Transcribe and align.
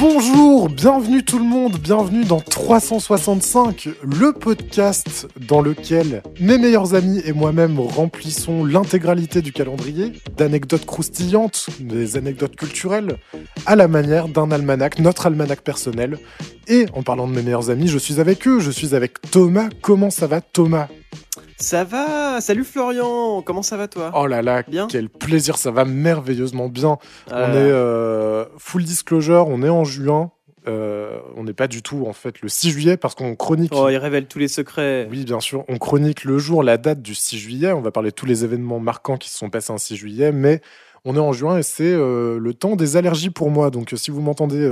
Bonjour, 0.00 0.68
bienvenue 0.68 1.24
tout 1.24 1.38
le 1.38 1.44
monde, 1.44 1.76
bienvenue 1.76 2.24
dans 2.24 2.40
365, 2.40 3.88
le 4.04 4.32
podcast 4.32 5.26
dans 5.40 5.60
lequel 5.60 6.22
mes 6.40 6.56
meilleurs 6.56 6.94
amis 6.94 7.20
et 7.24 7.32
moi-même 7.32 7.80
remplissons 7.80 8.64
l'intégralité 8.64 9.42
du 9.42 9.52
calendrier 9.52 10.12
d'anecdotes 10.36 10.86
croustillantes, 10.86 11.66
des 11.80 12.16
anecdotes 12.16 12.54
culturelles, 12.54 13.16
à 13.66 13.74
la 13.74 13.88
manière 13.88 14.28
d'un 14.28 14.52
almanach, 14.52 15.00
notre 15.00 15.26
almanach 15.26 15.62
personnel. 15.62 16.18
Et 16.68 16.86
en 16.94 17.02
parlant 17.02 17.26
de 17.26 17.32
mes 17.32 17.42
meilleurs 17.42 17.70
amis, 17.70 17.88
je 17.88 17.98
suis 17.98 18.20
avec 18.20 18.46
eux, 18.46 18.60
je 18.60 18.70
suis 18.70 18.94
avec 18.94 19.20
Thomas. 19.32 19.68
Comment 19.82 20.10
ça 20.10 20.28
va 20.28 20.40
Thomas? 20.40 20.86
Ça 21.60 21.82
va 21.82 22.40
Salut 22.40 22.64
Florian 22.64 23.42
Comment 23.42 23.62
ça 23.62 23.76
va 23.76 23.88
toi? 23.88 24.12
Oh 24.14 24.26
là 24.26 24.42
là, 24.42 24.62
Bien? 24.68 24.86
quel 24.88 25.08
plaisir, 25.08 25.58
ça 25.58 25.70
va 25.72 25.84
merveilleusement 25.84 26.68
bien. 26.68 26.98
Euh, 27.32 27.46
On 27.46 27.52
est 27.52 27.72
euh, 27.72 28.44
full 28.58 28.84
disclosure, 28.84 29.48
on 29.48 29.62
est 29.62 29.68
en 29.68 29.84
juin. 29.84 30.30
Euh, 30.68 31.18
on 31.36 31.44
n'est 31.44 31.54
pas 31.54 31.66
du 31.66 31.82
tout 31.82 32.04
en 32.06 32.12
fait 32.12 32.42
le 32.42 32.48
6 32.48 32.70
juillet 32.70 32.96
parce 32.96 33.14
qu'on 33.14 33.34
chronique. 33.34 33.72
Oh, 33.74 33.88
il 33.88 33.96
révèle 33.96 34.26
tous 34.26 34.38
les 34.38 34.48
secrets. 34.48 35.08
Oui, 35.10 35.24
bien 35.24 35.40
sûr, 35.40 35.64
on 35.68 35.78
chronique 35.78 36.24
le 36.24 36.38
jour, 36.38 36.62
la 36.62 36.76
date 36.76 37.02
du 37.02 37.14
6 37.14 37.38
juillet. 37.38 37.72
On 37.72 37.80
va 37.80 37.90
parler 37.90 38.10
de 38.10 38.14
tous 38.14 38.26
les 38.26 38.44
événements 38.44 38.78
marquants 38.78 39.16
qui 39.16 39.28
se 39.30 39.38
sont 39.38 39.50
passés 39.50 39.72
un 39.72 39.78
6 39.78 39.96
juillet, 39.96 40.30
mais 40.30 40.60
on 41.04 41.16
est 41.16 41.20
en 41.20 41.32
juin 41.32 41.58
et 41.58 41.62
c'est 41.62 41.84
euh, 41.92 42.38
le 42.38 42.54
temps 42.54 42.76
des 42.76 42.96
allergies 42.96 43.30
pour 43.30 43.50
moi. 43.50 43.70
Donc 43.70 43.92
si 43.96 44.10
vous 44.12 44.20
m'entendez 44.20 44.70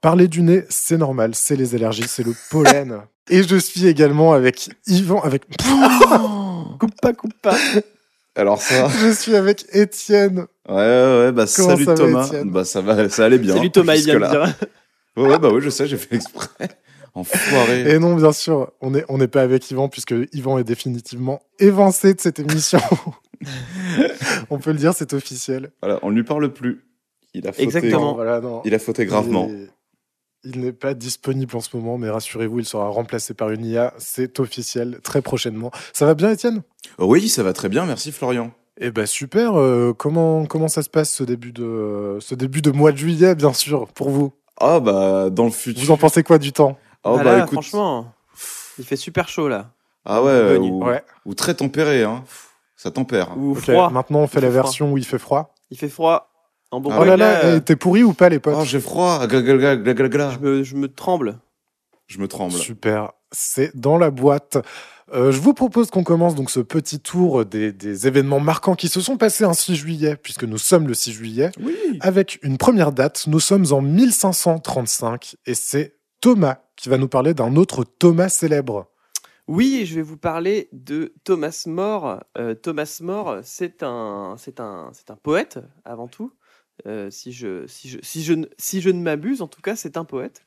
parler 0.00 0.28
du 0.28 0.42
nez, 0.42 0.64
c'est 0.68 0.98
normal, 0.98 1.34
c'est 1.34 1.56
les 1.56 1.74
allergies, 1.74 2.06
c'est 2.08 2.24
le 2.24 2.34
pollen. 2.50 3.02
et 3.30 3.42
je 3.42 3.56
suis 3.56 3.86
également 3.86 4.32
avec 4.32 4.70
Yvan, 4.86 5.20
avec. 5.20 5.44
coupe 6.78 7.00
pas, 7.00 7.12
coupe 7.12 7.34
pas. 7.42 7.56
Alors 8.34 8.60
ça, 8.62 8.88
je 8.88 9.12
suis 9.12 9.36
avec 9.36 9.66
Étienne. 9.72 10.46
ouais, 10.68 10.74
ouais, 10.74 11.18
ouais, 11.24 11.32
bah 11.32 11.44
Comment 11.54 11.70
salut 11.70 11.84
ça 11.84 11.94
va, 11.94 11.96
Thomas. 11.96 12.26
Étienne? 12.26 12.50
Bah 12.50 12.64
ça 12.64 12.80
va, 12.80 13.08
ça 13.08 13.24
allait 13.24 13.38
bien. 13.38 13.56
Salut 13.56 13.70
Thomas, 13.70 13.96
il 13.96 14.04
vient 14.04 14.20
de 14.20 14.26
dire. 14.28 14.54
Ouais, 15.16 15.28
ouais, 15.28 15.38
bah 15.38 15.50
ouais, 15.50 15.60
je 15.60 15.70
sais, 15.70 15.86
j'ai 15.86 15.96
fait 15.96 16.16
exprès. 16.16 16.68
Enfoiré. 17.14 17.90
Et 17.90 17.98
non, 17.98 18.14
bien 18.14 18.30
sûr, 18.30 18.70
on 18.80 18.90
n'est 18.92 19.04
on 19.08 19.18
n'est 19.18 19.28
pas 19.28 19.42
avec 19.42 19.68
Yvan, 19.70 19.88
puisque 19.88 20.14
Yvan 20.32 20.58
est 20.58 20.64
définitivement 20.64 21.42
évincé 21.58 22.14
de 22.14 22.20
cette 22.20 22.38
émission. 22.38 22.78
on 24.48 24.58
peut 24.58 24.70
le 24.70 24.78
dire, 24.78 24.94
c'est 24.94 25.12
officiel. 25.12 25.72
Voilà, 25.82 25.98
on 26.02 26.10
ne 26.10 26.14
lui 26.14 26.22
parle 26.22 26.52
plus. 26.52 26.84
Il 27.34 27.48
a 27.48 27.52
fauté. 27.52 27.64
Exactement. 27.64 28.14
Voilà, 28.14 28.40
non. 28.40 28.62
Il 28.64 28.74
a 28.74 28.78
fauté 28.78 29.06
gravement. 29.06 29.48
Est- 29.48 29.70
Il 30.44 30.60
n'est 30.60 30.72
pas 30.72 30.94
disponible 30.94 31.54
en 31.54 31.60
ce 31.60 31.76
moment, 31.76 31.98
mais 31.98 32.08
rassurez-vous, 32.08 32.60
il 32.60 32.64
sera 32.64 32.88
remplacé 32.88 33.34
par 33.34 33.50
une 33.50 33.64
IA. 33.64 33.92
C'est 33.98 34.40
officiel, 34.40 35.00
très 35.02 35.20
prochainement. 35.20 35.70
Ça 35.92 36.06
va 36.06 36.14
bien, 36.14 36.30
Étienne? 36.30 36.62
Oh 36.98 37.06
oui, 37.06 37.28
ça 37.28 37.42
va 37.42 37.52
très 37.52 37.68
bien, 37.68 37.84
merci 37.84 38.10
Florian. 38.10 38.50
Eh 38.78 38.90
ben 38.90 39.04
super. 39.04 39.58
euh, 39.60 39.92
comment 39.92 40.46
comment 40.46 40.68
ça 40.68 40.82
se 40.82 40.88
passe 40.88 41.10
ce 41.12 41.22
début 41.24 41.52
de 41.52 42.16
ce 42.20 42.34
début 42.34 42.62
de 42.62 42.70
mois 42.70 42.92
de 42.92 42.96
juillet, 42.96 43.34
bien 43.34 43.52
sûr, 43.52 43.88
pour 43.88 44.08
vous? 44.08 44.32
Ah 44.58 44.80
bah 44.80 45.28
dans 45.28 45.44
le 45.44 45.50
futur. 45.50 45.82
Vous 45.84 45.90
en 45.90 45.98
pensez 45.98 46.22
quoi 46.22 46.38
du 46.38 46.52
temps? 46.52 46.78
Oh 47.04 47.16
Ah 47.20 47.22
bah 47.22 47.32
là, 47.36 47.38
écoute. 47.40 47.52
franchement, 47.52 48.10
il 48.78 48.84
fait 48.86 48.96
super 48.96 49.28
chaud 49.28 49.48
là. 49.48 49.70
Ah 50.06 50.22
ouais, 50.22 50.56
Bonne 50.58 50.70
ou, 50.70 50.84
Ouais. 50.86 51.02
ou 51.26 51.34
très 51.34 51.52
tempéré, 51.52 52.02
hein. 52.04 52.24
Ça 52.76 52.90
tempère. 52.90 53.36
Ou 53.36 53.54
froid. 53.54 53.90
Maintenant, 53.90 54.20
on 54.20 54.26
fait 54.26 54.38
Il 54.38 54.42
la 54.42 54.48
fait 54.48 54.52
froid. 54.54 54.62
version 54.62 54.92
où 54.92 54.96
il 54.96 55.04
fait 55.04 55.18
froid. 55.18 55.54
Il 55.70 55.76
fait 55.76 55.90
froid. 55.90 56.29
En 56.70 56.82
Ah 56.90 56.98
Oh 57.00 57.04
là 57.04 57.16
là, 57.16 57.60
t'es 57.60 57.76
pourri 57.76 58.02
ou 58.02 58.12
pas, 58.12 58.28
les 58.28 58.38
potes 58.38 58.54
Oh 58.58 58.64
j'ai 58.64 58.80
froid. 58.80 59.26
Gla, 59.26 59.42
gla, 59.42 59.76
gla. 59.76 60.30
je, 60.30 60.38
me, 60.38 60.62
je 60.62 60.76
me 60.76 60.88
tremble. 60.88 61.38
Je 62.06 62.18
me 62.18 62.28
tremble. 62.28 62.52
Super, 62.54 63.12
c'est 63.32 63.76
dans 63.76 63.98
la 63.98 64.10
boîte. 64.10 64.58
Euh, 65.12 65.32
je 65.32 65.40
vous 65.40 65.54
propose 65.54 65.90
qu'on 65.90 66.04
commence 66.04 66.36
donc 66.36 66.50
ce 66.50 66.60
petit 66.60 67.00
tour 67.00 67.44
des, 67.44 67.72
des 67.72 68.06
événements 68.06 68.38
marquants 68.38 68.76
qui 68.76 68.86
se 68.88 69.00
sont 69.00 69.16
passés 69.16 69.42
un 69.42 69.54
6 69.54 69.74
juillet, 69.74 70.14
puisque 70.16 70.44
nous 70.44 70.58
sommes 70.58 70.86
le 70.86 70.94
6 70.94 71.12
juillet, 71.12 71.50
Oui. 71.60 71.76
avec 72.00 72.38
une 72.42 72.58
première 72.58 72.92
date. 72.92 73.24
Nous 73.26 73.40
sommes 73.40 73.66
en 73.72 73.80
1535 73.82 75.36
et 75.46 75.54
c'est 75.54 75.96
Thomas 76.20 76.58
qui 76.76 76.88
va 76.88 76.98
nous 76.98 77.08
parler 77.08 77.34
d'un 77.34 77.56
autre 77.56 77.84
Thomas 77.84 78.28
célèbre. 78.28 78.86
Oui, 79.48 79.84
je 79.84 79.96
vais 79.96 80.02
vous 80.02 80.16
parler 80.16 80.68
de 80.72 81.12
Thomas 81.24 81.64
More. 81.66 82.20
Euh, 82.38 82.54
Thomas 82.54 82.98
More, 83.02 83.38
c'est 83.42 83.82
un, 83.82 84.36
c'est 84.38 84.60
un, 84.60 84.90
c'est 84.92 85.10
un 85.10 85.16
poète 85.16 85.58
avant 85.84 86.06
tout. 86.06 86.32
Euh, 86.86 87.10
si 87.10 87.32
je, 87.32 87.66
si 87.66 87.88
je, 87.88 87.98
si 88.02 88.22
je, 88.22 88.32
ne- 88.34 88.46
si 88.58 88.80
je 88.80 88.90
ne 88.90 89.00
m'abuse, 89.00 89.42
en 89.42 89.48
tout 89.48 89.60
cas, 89.62 89.76
c'est 89.76 89.96
un 89.96 90.04
poète. 90.04 90.42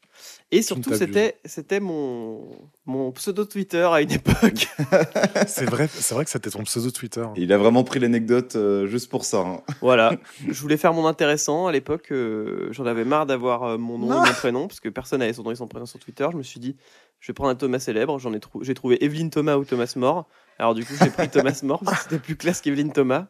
Et 0.52 0.62
surtout, 0.62 0.92
c'était, 1.08 1.38
c'était 1.44 1.80
mon, 1.80 2.48
mon 2.86 3.12
pseudo 3.14 3.46
Twitter 3.46 3.84
à 3.92 4.00
une 4.02 4.12
époque. 4.12 4.68
C'est 5.48 5.66
vrai, 5.66 5.88
c'est 5.88 6.14
vrai 6.14 6.24
que 6.24 6.30
c'était 6.30 6.52
ton 6.52 6.64
pseudo 6.64 6.92
Twitter. 6.92 7.26
Il 7.36 7.52
a 7.52 7.58
vraiment 7.58 7.84
pris 7.84 8.00
l'anecdote 8.00 8.56
euh, 8.56 8.86
juste 8.86 9.10
pour 9.10 9.26
ça. 9.26 9.40
hein. 9.40 9.62
voilà. 9.82 10.16
Je 10.48 10.60
voulais 10.62 10.78
faire 10.78 10.94
mon 10.94 11.08
intéressant 11.08 11.66
à 11.68 11.72
l'époque. 11.72 12.12
euh, 12.12 12.68
j'en 12.72 12.86
avais 12.86 13.06
marre 13.06 13.26
d'avoir 13.26 13.64
euh, 13.64 13.78
mon 13.80 13.98
nom 13.98 14.14
et 14.24 14.28
mon 14.28 14.34
prénom 14.34 14.68
parce 14.68 14.80
que 14.80 14.90
personne 14.90 15.20
n'avait 15.20 15.34
son 15.34 15.42
nom 15.44 15.52
et 15.52 15.56
son 15.56 15.68
prénom 15.68 15.88
sur 15.88 15.98
Twitter. 16.00 16.28
Je 16.32 16.38
me 16.38 16.44
suis 16.44 16.60
dit, 16.60 16.76
je 17.20 17.28
vais 17.32 17.34
prendre 17.34 17.50
un 17.50 17.56
Thomas 17.56 17.80
célèbre. 17.80 18.20
J'en 18.20 18.34
ai 18.34 18.40
trou- 18.40 18.64
j'ai 18.64 18.76
trouvé 18.76 19.04
Evelyne 19.04 19.32
Thomas 19.32 19.58
ou 19.58 19.66
Thomas 19.66 19.92
More. 19.96 20.28
Alors 20.60 20.76
du 20.76 20.86
coup, 20.86 20.94
j'ai 21.02 21.10
pris 21.10 21.28
Thomas 21.30 21.60
More 21.64 21.82
parce 21.84 21.98
que 21.98 22.04
c'était 22.04 22.20
plus 22.24 22.36
classe 22.36 22.62
qu'Evelyne 22.62 22.92
Thomas. 22.94 23.28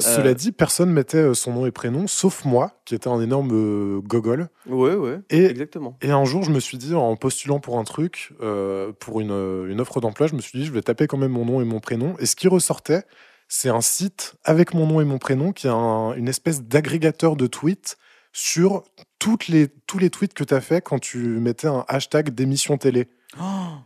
Cela 0.00 0.30
Euh. 0.30 0.34
dit, 0.34 0.50
personne 0.52 0.90
mettait 0.90 1.18
euh, 1.18 1.34
son 1.34 1.52
nom 1.52 1.66
et 1.66 1.70
prénom, 1.70 2.06
sauf 2.06 2.44
moi, 2.44 2.80
qui 2.84 2.94
était 2.94 3.08
un 3.08 3.20
énorme 3.20 3.50
euh, 3.52 4.00
gogol. 4.00 4.48
Ouais, 4.68 4.94
ouais. 4.94 5.20
Et 5.30 5.44
Exactement. 5.44 5.96
Et 6.02 6.10
un 6.10 6.24
jour, 6.24 6.42
je 6.42 6.50
me 6.50 6.58
suis 6.60 6.78
dit, 6.78 6.94
en 6.94 7.14
postulant 7.16 7.60
pour 7.60 7.78
un 7.78 7.84
truc, 7.84 8.32
euh, 8.42 8.92
pour 8.98 9.20
une, 9.20 9.30
une 9.68 9.80
offre 9.80 10.00
d'emploi, 10.00 10.26
je 10.26 10.34
me 10.34 10.40
suis 10.40 10.58
dit, 10.58 10.64
je 10.66 10.72
vais 10.72 10.82
taper 10.82 11.06
quand 11.06 11.18
même 11.18 11.32
mon 11.32 11.44
nom 11.44 11.60
et 11.60 11.64
mon 11.64 11.80
prénom. 11.80 12.16
Et 12.18 12.26
ce 12.26 12.34
qui 12.36 12.48
ressortait, 12.48 13.04
c'est 13.46 13.68
un 13.68 13.80
site 13.82 14.34
avec 14.44 14.74
mon 14.74 14.86
nom 14.86 15.00
et 15.00 15.04
mon 15.04 15.18
prénom 15.18 15.52
qui 15.52 15.66
est 15.66 15.70
un- 15.70 16.14
une 16.14 16.28
espèce 16.28 16.62
d'agrégateur 16.62 17.36
de 17.36 17.46
tweets 17.46 17.96
sur 18.32 18.82
toutes 19.20 19.46
les, 19.48 19.68
tous 19.86 19.98
les 19.98 20.10
tweets 20.10 20.34
que 20.34 20.42
tu 20.44 20.54
as 20.54 20.60
fait 20.60 20.80
quand 20.80 20.98
tu 20.98 21.18
mettais 21.18 21.68
un 21.68 21.84
hashtag 21.88 22.30
d'émission 22.30 22.78
télé. 22.78 23.06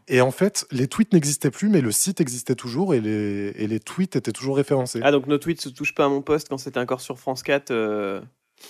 Et 0.09 0.21
en 0.21 0.31
fait, 0.31 0.67
les 0.71 0.89
tweets 0.89 1.13
n'existaient 1.13 1.51
plus, 1.51 1.69
mais 1.69 1.81
le 1.81 1.93
site 1.93 2.21
existait 2.21 2.55
toujours 2.55 2.95
et 2.95 3.01
les, 3.01 3.53
et 3.57 3.67
les 3.67 3.81
tweets 3.81 4.17
étaient 4.17 4.33
toujours 4.33 4.57
référencés. 4.57 5.01
Ah, 5.03 5.11
donc 5.13 5.27
nos 5.27 5.39
tweets 5.39 5.61
se 5.61 5.69
touchent 5.69 5.95
pas 5.95 6.07
à 6.07 6.09
mon 6.09 6.23
poste 6.23 6.49
quand 6.49 6.59
c'était 6.59 6.81
encore 6.81 7.01
sur 7.01 7.19
France 7.19 7.43
4. 7.43 7.71
euh, 7.71 8.21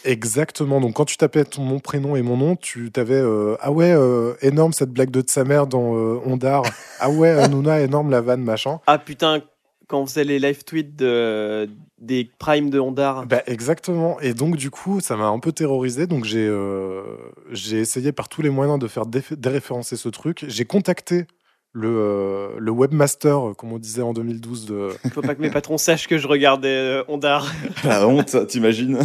Exactement. 0.05 0.81
Donc 0.81 0.94
quand 0.94 1.05
tu 1.05 1.16
tapais 1.16 1.44
ton 1.44 1.62
mon 1.62 1.78
prénom 1.78 2.15
et 2.16 2.22
mon 2.22 2.37
nom, 2.37 2.56
tu 2.56 2.91
t'avais 2.93 3.15
euh, 3.15 3.56
ah 3.61 3.72
ouais 3.72 3.93
euh, 3.93 4.34
énorme 4.43 4.72
cette 4.72 4.91
blague 4.91 5.11
de 5.11 5.22
sa 5.27 5.44
mère 5.44 5.66
dans 5.66 5.81
Ondar. 5.81 6.62
ah 7.00 7.10
ouais 7.10 7.49
Nouna 7.49 7.81
énorme 7.81 8.10
la 8.10 8.21
vanne 8.21 8.43
machin. 8.43 8.81
Ah 8.87 8.99
putain, 8.99 9.41
quand 9.87 10.00
on 10.03 10.06
faisait 10.06 10.25
les 10.25 10.39
live 10.39 10.65
tweets 10.65 10.95
de... 10.97 11.69
des 12.00 12.31
primes 12.38 12.70
de 12.70 12.78
Ondar. 12.78 13.26
Bah 13.26 13.42
exactement. 13.47 14.20
Et 14.20 14.34
donc 14.34 14.56
du 14.56 14.70
coup 14.70 15.00
ça 15.00 15.16
m'a 15.16 15.26
un 15.26 15.38
peu 15.38 15.53
terrorisé. 15.53 16.06
Donc 16.06 16.25
j'ai 16.25 16.47
euh, 16.47 17.03
j'ai 17.50 17.78
essayé 17.78 18.12
par 18.12 18.28
tous 18.28 18.42
les 18.42 18.50
moyens 18.50 18.78
de 18.78 18.86
faire 18.86 19.04
déréférencer 19.06 19.97
ce 19.97 20.09
truc. 20.09 20.44
J'ai 20.47 20.64
contacté 20.64 21.26
le 21.72 21.88
euh, 21.88 22.48
le 22.59 22.70
webmaster 22.70 23.54
comme 23.56 23.72
on 23.72 23.78
disait 23.78 24.03
en 24.03 24.12
2012 24.12 24.66
de. 24.66 24.88
Faut 25.12 25.22
pas 25.22 25.34
que 25.34 25.42
mes 25.42 25.50
patrons 25.50 25.78
sachent 25.78 26.09
que 26.09 26.19
je 26.19 26.28
regardais 26.28 26.69
euh, 26.69 27.04
Ondar. 27.09 27.53
La 27.84 28.06
honte, 28.06 28.47
t'imagines? 28.47 29.00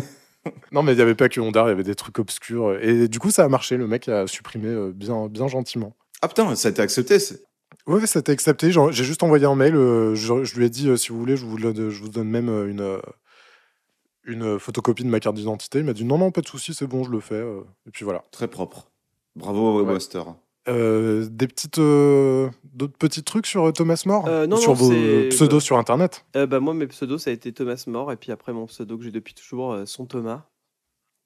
Non 0.71 0.83
mais 0.83 0.93
il 0.93 0.99
y 0.99 1.01
avait 1.01 1.15
pas 1.15 1.29
que 1.29 1.39
Ondar, 1.39 1.67
il 1.67 1.69
y 1.69 1.73
avait 1.73 1.83
des 1.83 1.95
trucs 1.95 2.19
obscurs. 2.19 2.77
Et 2.81 3.07
du 3.07 3.19
coup 3.19 3.31
ça 3.31 3.43
a 3.43 3.49
marché. 3.49 3.77
Le 3.77 3.87
mec 3.87 4.07
a 4.07 4.27
supprimé 4.27 4.67
euh, 4.67 4.91
bien 4.93 5.27
bien 5.27 5.47
gentiment. 5.47 5.95
Ah 6.21 6.27
putain, 6.27 6.55
ça 6.55 6.69
a 6.69 6.71
été 6.71 6.81
accepté. 6.81 7.17
C'est- 7.85 7.91
Ouais, 7.93 8.05
ça 8.07 8.19
a 8.19 8.21
été 8.21 8.31
accepté. 8.31 8.71
J'ai 8.71 9.03
juste 9.03 9.23
envoyé 9.23 9.45
un 9.45 9.55
mail. 9.55 9.75
euh, 9.75 10.15
je, 10.15 10.43
je 10.43 10.55
lui 10.57 10.65
ai 10.65 10.69
dit, 10.69 10.89
euh, 10.89 10.97
si 10.97 11.09
vous 11.09 11.19
voulez, 11.19 11.35
je 11.37 11.45
vous, 11.45 11.57
le- 11.57 11.89
je 11.89 12.01
vous 12.01 12.09
donne 12.09 12.29
même 12.29 12.49
euh, 12.49 12.67
une, 12.67 12.99
une 14.25 14.59
photocopie 14.59 15.03
de 15.03 15.09
ma 15.09 15.19
carte 15.19 15.35
d'identité. 15.35 15.79
Il 15.79 15.85
m'a 15.85 15.93
dit, 15.93 16.05
non, 16.05 16.17
non, 16.17 16.31
pas 16.31 16.41
de 16.41 16.47
souci, 16.47 16.73
c'est 16.73 16.87
bon, 16.87 17.03
je 17.03 17.11
le 17.11 17.19
fais. 17.19 17.43
Et 17.87 17.91
puis 17.91 18.05
voilà. 18.05 18.23
Très 18.31 18.47
propre. 18.47 18.89
Bravo 19.35 19.79
webmaster. 19.81 20.35
Euh, 20.69 21.27
des 21.29 21.47
petites, 21.47 21.79
euh, 21.79 22.49
d'autres 22.63 22.97
petits 22.97 23.23
trucs 23.23 23.47
sur 23.47 23.73
Thomas 23.73 24.01
More? 24.05 24.27
Euh, 24.29 24.47
non, 24.47 24.55
Sur 24.55 24.69
non, 24.71 24.75
vos 24.75 25.29
pseudos 25.29 25.59
sur 25.61 25.77
Internet? 25.77 26.25
Euh, 26.37 26.45
bah, 26.47 26.61
moi, 26.61 26.73
mes 26.73 26.87
pseudos, 26.87 27.17
ça 27.21 27.31
a 27.31 27.33
été 27.33 27.51
Thomas 27.51 27.83
More. 27.87 28.13
Et 28.13 28.15
puis 28.15 28.31
après, 28.31 28.53
mon 28.53 28.65
pseudo 28.67 28.97
que 28.97 29.03
j'ai 29.03 29.11
depuis 29.11 29.33
toujours, 29.33 29.73
euh, 29.73 29.85
Son 29.85 30.05
Thomas. 30.05 30.43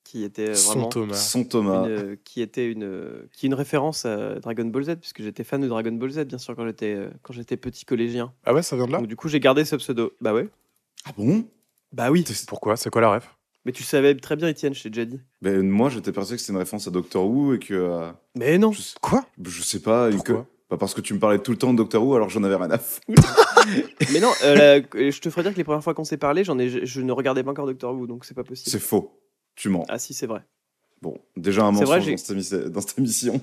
Qui 0.09 0.23
était 0.23 0.49
euh, 0.51 0.55
Son 0.55 0.71
vraiment. 0.71 0.89
Thomas. 0.89 1.13
Son 1.15 1.43
Thomas. 1.43 1.83
une, 1.85 1.91
euh, 1.91 2.15
qui 2.23 2.41
était 2.41 2.71
une 2.71 2.83
euh, 2.85 3.27
qui 3.33 3.45
est 3.45 3.49
une 3.49 3.53
référence 3.55 4.05
à 4.05 4.35
Dragon 4.39 4.63
Ball 4.63 4.83
Z 4.85 4.95
puisque 5.01 5.21
j'étais 5.21 5.43
fan 5.43 5.59
de 5.59 5.67
Dragon 5.67 5.91
Ball 5.91 6.09
Z 6.11 6.19
bien 6.25 6.37
sûr 6.37 6.55
quand 6.55 6.65
j'étais 6.65 6.97
quand 7.23 7.33
j'étais 7.33 7.57
petit 7.57 7.83
collégien 7.83 8.31
Ah 8.45 8.53
ouais, 8.53 8.61
ça 8.61 8.77
vient 8.77 8.85
de 8.87 8.91
là? 8.93 8.99
Donc 8.99 9.07
du 9.07 9.17
coup 9.17 9.27
j'ai 9.27 9.41
gardé 9.41 9.65
ce 9.65 9.75
pseudo 9.75 10.13
bah 10.21 10.33
ouais 10.33 10.47
Ah 11.03 11.11
bon? 11.17 11.43
Bah 11.91 12.09
oui 12.09 12.23
Pourquoi? 12.47 12.77
C'est 12.77 12.89
quoi 12.89 13.01
la 13.01 13.11
ref? 13.15 13.35
Mais 13.65 13.73
tu 13.73 13.83
savais 13.83 14.15
très 14.15 14.37
bien, 14.37 14.47
Étienne, 14.47 14.73
je 14.73 14.83
t'ai 14.83 14.89
déjà 14.89 15.03
dit. 15.03 15.19
Ben, 15.41 15.61
moi, 15.61 15.89
j'étais 15.89 16.13
persuadé 16.13 16.37
que 16.37 16.41
c'était 16.41 16.53
une 16.53 16.59
référence 16.59 16.87
à 16.87 16.91
Doctor 16.91 17.25
Who 17.27 17.55
et 17.55 17.59
que. 17.59 17.73
euh, 17.73 18.09
Mais 18.37 18.57
non. 18.57 18.71
je, 18.71 18.79
sais- 18.81 18.95
Quoi? 19.01 19.25
Je 19.43 19.61
sais 19.61 19.81
pas. 19.81 20.07
et 20.07 20.11
que- 20.11 20.15
Pourquoi? 20.17 20.45
Bah, 20.69 20.77
parce 20.79 20.93
que 20.93 21.01
tu 21.01 21.13
me 21.13 21.19
parlais 21.19 21.39
tout 21.39 21.51
le 21.51 21.57
temps 21.57 21.73
de 21.73 21.77
Doctor 21.77 22.01
Who 22.01 22.15
alors 22.15 22.27
que 22.27 22.33
j'en 22.33 22.43
avais 22.45 22.55
rien 22.55 22.71
à 22.71 22.77
foutre. 22.77 23.03
Mais 24.13 24.21
non, 24.21 24.31
euh, 24.45 24.55
la- 24.93 25.09
je 25.11 25.19
te 25.19 25.29
ferai 25.29 25.43
dire 25.43 25.51
que 25.51 25.57
les 25.57 25.65
premières 25.65 25.83
fois 25.83 25.93
qu'on 25.93 26.05
s'est 26.05 26.15
parlé, 26.17 26.45
j'en 26.45 26.57
ai, 26.59 26.69
je, 26.69 26.85
je 26.85 27.01
ne 27.01 27.11
regardais 27.11 27.43
pas 27.43 27.51
encore 27.51 27.65
Doctor 27.65 27.93
Who, 27.93 28.07
donc 28.07 28.23
c'est 28.23 28.33
pas 28.35 28.45
possible. 28.45 28.69
C'est 28.71 28.79
faux. 28.79 29.19
Tu 29.57 29.69
mens. 29.69 29.85
Ah 29.89 29.99
si, 29.99 30.13
c'est 30.13 30.27
vrai. 30.27 30.45
Bon, 31.01 31.17
déjà 31.35 31.63
un 31.63 31.71
mensonge 31.71 31.87
vrai, 31.87 31.99
dans, 31.99 32.17
cette 32.17 32.29
émission, 32.31 32.69
dans 32.69 32.81
cette 32.81 32.97
émission. 32.97 33.41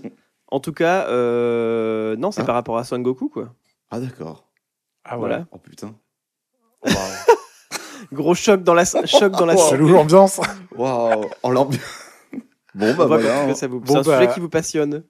En 0.48 0.60
tout 0.60 0.72
cas, 0.72 1.08
euh, 1.08 2.16
non, 2.16 2.30
c'est 2.30 2.42
Ah. 2.42 2.44
par 2.44 2.54
rapport 2.54 2.78
à 2.78 2.84
Son 2.84 2.98
Goku, 3.00 3.28
quoi. 3.28 3.54
Ah, 3.90 4.00
d'accord. 4.00 4.48
Ah 5.04 5.16
Voilà. 5.16 5.46
Oh 5.50 5.58
putain. 5.58 5.94
Waouh. 6.84 6.94
Gros 8.12 8.34
choc 8.34 8.62
dans 8.62 8.74
la, 8.74 8.84
choc 8.84 9.32
dans 9.32 9.46
la 9.46 9.56
Chelou 9.56 9.88
l'ambiance. 9.88 10.40
Waouh. 10.76 11.28
En 11.42 11.50
l'ambiance. 11.50 11.82
bon, 12.74 12.94
bah 12.94 13.06
voilà. 13.06 13.46
que 13.46 13.50
hein. 13.50 13.54
ça 13.54 13.66
vous... 13.66 13.80
Bon, 13.80 13.94
c'est 13.94 13.98
un 13.98 14.02
bah- 14.02 14.20
sujet 14.20 14.34
qui 14.34 14.40
vous 14.40 14.48
passionne. 14.48 15.04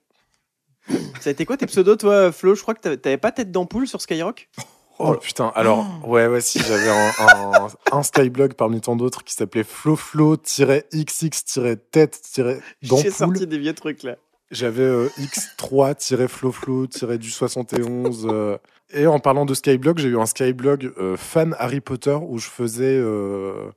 Ça 1.19 1.29
a 1.29 1.31
été 1.31 1.45
quoi 1.45 1.57
tes 1.57 1.65
pseudos, 1.65 1.97
toi, 1.97 2.31
Flo? 2.31 2.55
Je 2.55 2.61
crois 2.61 2.73
que 2.73 2.95
t'avais 2.95 3.17
pas 3.17 3.31
tête 3.31 3.51
d'ampoule 3.51 3.87
sur 3.87 4.01
Skyrock? 4.01 4.49
Oh 4.97 5.13
putain, 5.15 5.51
alors, 5.55 5.85
ouais, 6.07 6.27
ouais, 6.27 6.41
si, 6.41 6.59
j'avais 6.59 6.89
un, 6.89 7.11
un, 7.19 7.67
un 7.91 8.03
Skyblog 8.03 8.53
parmi 8.53 8.79
tant 8.79 8.95
d'autres 8.95 9.23
qui 9.23 9.33
s'appelait 9.33 9.63
floflo-xx-tête-d'ampoule. 9.63 12.61
J'ai 12.81 13.11
sorti 13.11 13.47
des 13.47 13.57
vieux 13.57 13.73
trucs, 13.73 14.03
là. 14.03 14.15
J'avais 14.51 14.83
euh, 14.83 15.09
x3-floflo-du 15.19 17.29
71. 17.29 18.27
euh, 18.29 18.57
et 18.93 19.07
en 19.07 19.19
parlant 19.19 19.45
de 19.45 19.53
Skyblog, 19.53 19.97
j'ai 19.97 20.09
eu 20.09 20.19
un 20.19 20.25
Skyblog 20.25 20.93
euh, 20.97 21.17
fan 21.17 21.55
Harry 21.59 21.81
Potter 21.81 22.17
où 22.21 22.37
je 22.37 22.47
faisais, 22.47 22.97
euh, 22.97 23.69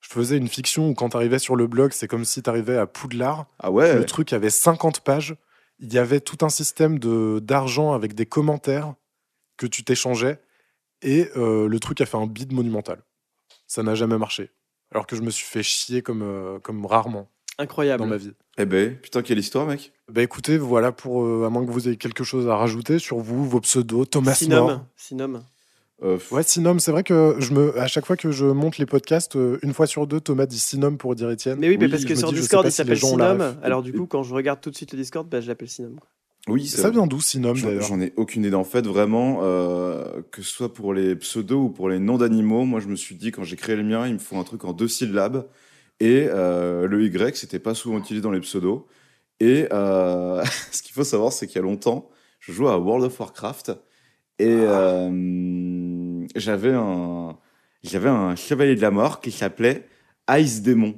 je 0.00 0.10
faisais 0.10 0.36
une 0.36 0.48
fiction 0.48 0.90
où 0.90 0.94
quand 0.94 1.08
t'arrivais 1.08 1.38
sur 1.38 1.56
le 1.56 1.66
blog, 1.66 1.92
c'est 1.92 2.06
comme 2.06 2.24
si 2.24 2.42
t'arrivais 2.42 2.76
à 2.76 2.86
Poudlard. 2.86 3.46
Ah 3.58 3.70
ouais. 3.70 3.96
Le 3.96 4.04
truc 4.04 4.32
avait 4.32 4.50
50 4.50 5.00
pages. 5.00 5.34
Il 5.80 5.92
y 5.92 5.98
avait 5.98 6.20
tout 6.20 6.44
un 6.44 6.50
système 6.50 6.98
de 6.98 7.40
d'argent 7.40 7.92
avec 7.92 8.14
des 8.14 8.26
commentaires 8.26 8.94
que 9.56 9.66
tu 9.66 9.82
t'échangeais. 9.82 10.38
Et 11.02 11.28
euh, 11.36 11.68
le 11.68 11.80
truc 11.80 12.00
a 12.00 12.06
fait 12.06 12.16
un 12.16 12.26
bid 12.26 12.52
monumental. 12.52 13.02
Ça 13.66 13.82
n'a 13.82 13.94
jamais 13.94 14.18
marché. 14.18 14.50
Alors 14.92 15.06
que 15.06 15.16
je 15.16 15.22
me 15.22 15.30
suis 15.30 15.46
fait 15.46 15.62
chier 15.62 16.02
comme, 16.02 16.22
euh, 16.22 16.58
comme 16.60 16.84
rarement 16.86 17.28
Incroyable. 17.58 18.02
dans 18.02 18.08
ma 18.08 18.16
vie. 18.18 18.32
Eh 18.58 18.66
ben, 18.66 18.96
putain, 18.96 19.22
quelle 19.22 19.38
histoire, 19.38 19.66
mec. 19.66 19.92
Bah 20.10 20.22
écoutez, 20.22 20.58
voilà 20.58 20.92
pour, 20.92 21.24
euh, 21.24 21.44
à 21.46 21.50
moins 21.50 21.64
que 21.64 21.70
vous 21.70 21.88
ayez 21.88 21.96
quelque 21.96 22.24
chose 22.24 22.46
à 22.48 22.56
rajouter 22.56 22.98
sur 22.98 23.18
vous, 23.18 23.48
vos 23.48 23.60
pseudos, 23.60 24.04
Thomas 24.10 24.34
Sinom. 24.34 24.82
Sinom. 24.96 25.42
Euh, 26.02 26.18
Ouais, 26.30 26.42
Sinom, 26.42 26.78
c'est 26.78 26.90
vrai 26.90 27.04
que 27.04 27.36
je 27.38 27.52
me, 27.54 27.78
à 27.78 27.86
chaque 27.86 28.04
fois 28.04 28.16
que 28.16 28.30
je 28.32 28.44
monte 28.44 28.76
les 28.78 28.86
podcasts, 28.86 29.36
euh, 29.36 29.58
une 29.62 29.72
fois 29.72 29.86
sur 29.86 30.06
deux, 30.06 30.20
Thomas 30.20 30.46
dit 30.46 30.58
Sinom 30.58 30.96
pour 30.96 31.14
dire 31.14 31.30
Étienne. 31.30 31.58
Mais 31.58 31.68
oui, 31.68 31.78
mais 31.78 31.84
Oui, 31.86 31.90
parce 31.92 32.02
je 32.02 32.08
que 32.08 32.12
me 32.14 32.18
sur 32.18 32.28
dis, 32.30 32.34
je 32.36 32.40
sais 32.40 32.42
Discord, 32.48 32.64
pas 32.64 32.68
il 32.68 32.72
si 32.72 32.82
les 32.82 32.96
s'appelle 32.96 32.98
gens 32.98 33.38
Sinom. 33.38 33.56
Alors 33.62 33.82
du 33.82 33.92
coup, 33.92 34.06
quand 34.06 34.22
je 34.22 34.34
regarde 34.34 34.60
tout 34.60 34.70
de 34.70 34.76
suite 34.76 34.92
le 34.92 34.98
Discord, 34.98 35.26
bah, 35.28 35.40
je 35.40 35.48
l'appelle 35.48 35.68
Sinom. 35.68 35.96
quoi. 35.96 36.08
Oui, 36.48 36.66
Ça 36.66 36.90
vient 36.90 37.06
d'où 37.06 37.20
Sinom 37.20 37.54
J'en 37.54 37.68
d'ailleurs 37.68 37.82
j'en 37.82 38.00
ai 38.00 38.12
aucune 38.16 38.44
idée. 38.44 38.54
En 38.54 38.64
fait, 38.64 38.86
vraiment, 38.86 39.40
euh, 39.42 40.22
que 40.32 40.42
ce 40.42 40.52
soit 40.52 40.74
pour 40.74 40.92
les 40.92 41.14
pseudos 41.14 41.66
ou 41.66 41.68
pour 41.68 41.88
les 41.88 41.98
noms 41.98 42.18
d'animaux, 42.18 42.64
moi, 42.64 42.80
je 42.80 42.88
me 42.88 42.96
suis 42.96 43.14
dit, 43.14 43.30
quand 43.30 43.44
j'ai 43.44 43.56
créé 43.56 43.76
le 43.76 43.84
mien, 43.84 44.08
il 44.08 44.14
me 44.14 44.18
faut 44.18 44.36
un 44.36 44.44
truc 44.44 44.64
en 44.64 44.72
deux 44.72 44.88
syllabes. 44.88 45.46
Et 46.00 46.26
euh, 46.28 46.88
le 46.88 47.04
Y, 47.04 47.36
c'était 47.36 47.60
pas 47.60 47.74
souvent 47.74 47.98
utilisé 47.98 48.22
dans 48.22 48.32
les 48.32 48.40
pseudos. 48.40 48.86
Et 49.38 49.68
euh, 49.72 50.42
ce 50.72 50.82
qu'il 50.82 50.92
faut 50.92 51.04
savoir, 51.04 51.32
c'est 51.32 51.46
qu'il 51.46 51.56
y 51.56 51.58
a 51.60 51.62
longtemps, 51.62 52.10
je 52.40 52.52
jouais 52.52 52.70
à 52.70 52.78
World 52.78 53.04
of 53.04 53.20
Warcraft 53.20 53.72
et 54.38 54.48
euh, 54.48 56.26
j'avais 56.34 56.72
un, 56.72 57.38
j'avais 57.84 58.08
un 58.08 58.34
chevalier 58.34 58.74
de 58.74 58.80
la 58.80 58.90
mort 58.90 59.20
qui 59.20 59.30
s'appelait 59.30 59.86
Ice 60.30 60.62
Démon. 60.62 60.96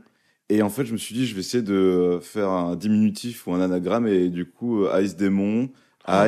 Et 0.50 0.62
en 0.62 0.68
fait, 0.68 0.84
je 0.84 0.92
me 0.92 0.98
suis 0.98 1.14
dit, 1.14 1.26
je 1.26 1.34
vais 1.34 1.40
essayer 1.40 1.62
de 1.62 2.18
faire 2.22 2.50
un 2.50 2.76
diminutif 2.76 3.46
ou 3.46 3.54
un 3.54 3.60
anagramme. 3.60 4.06
Et 4.06 4.28
du 4.28 4.44
coup, 4.48 4.84
euh, 4.84 5.00
Ice 5.02 5.16
Démon, 5.16 5.70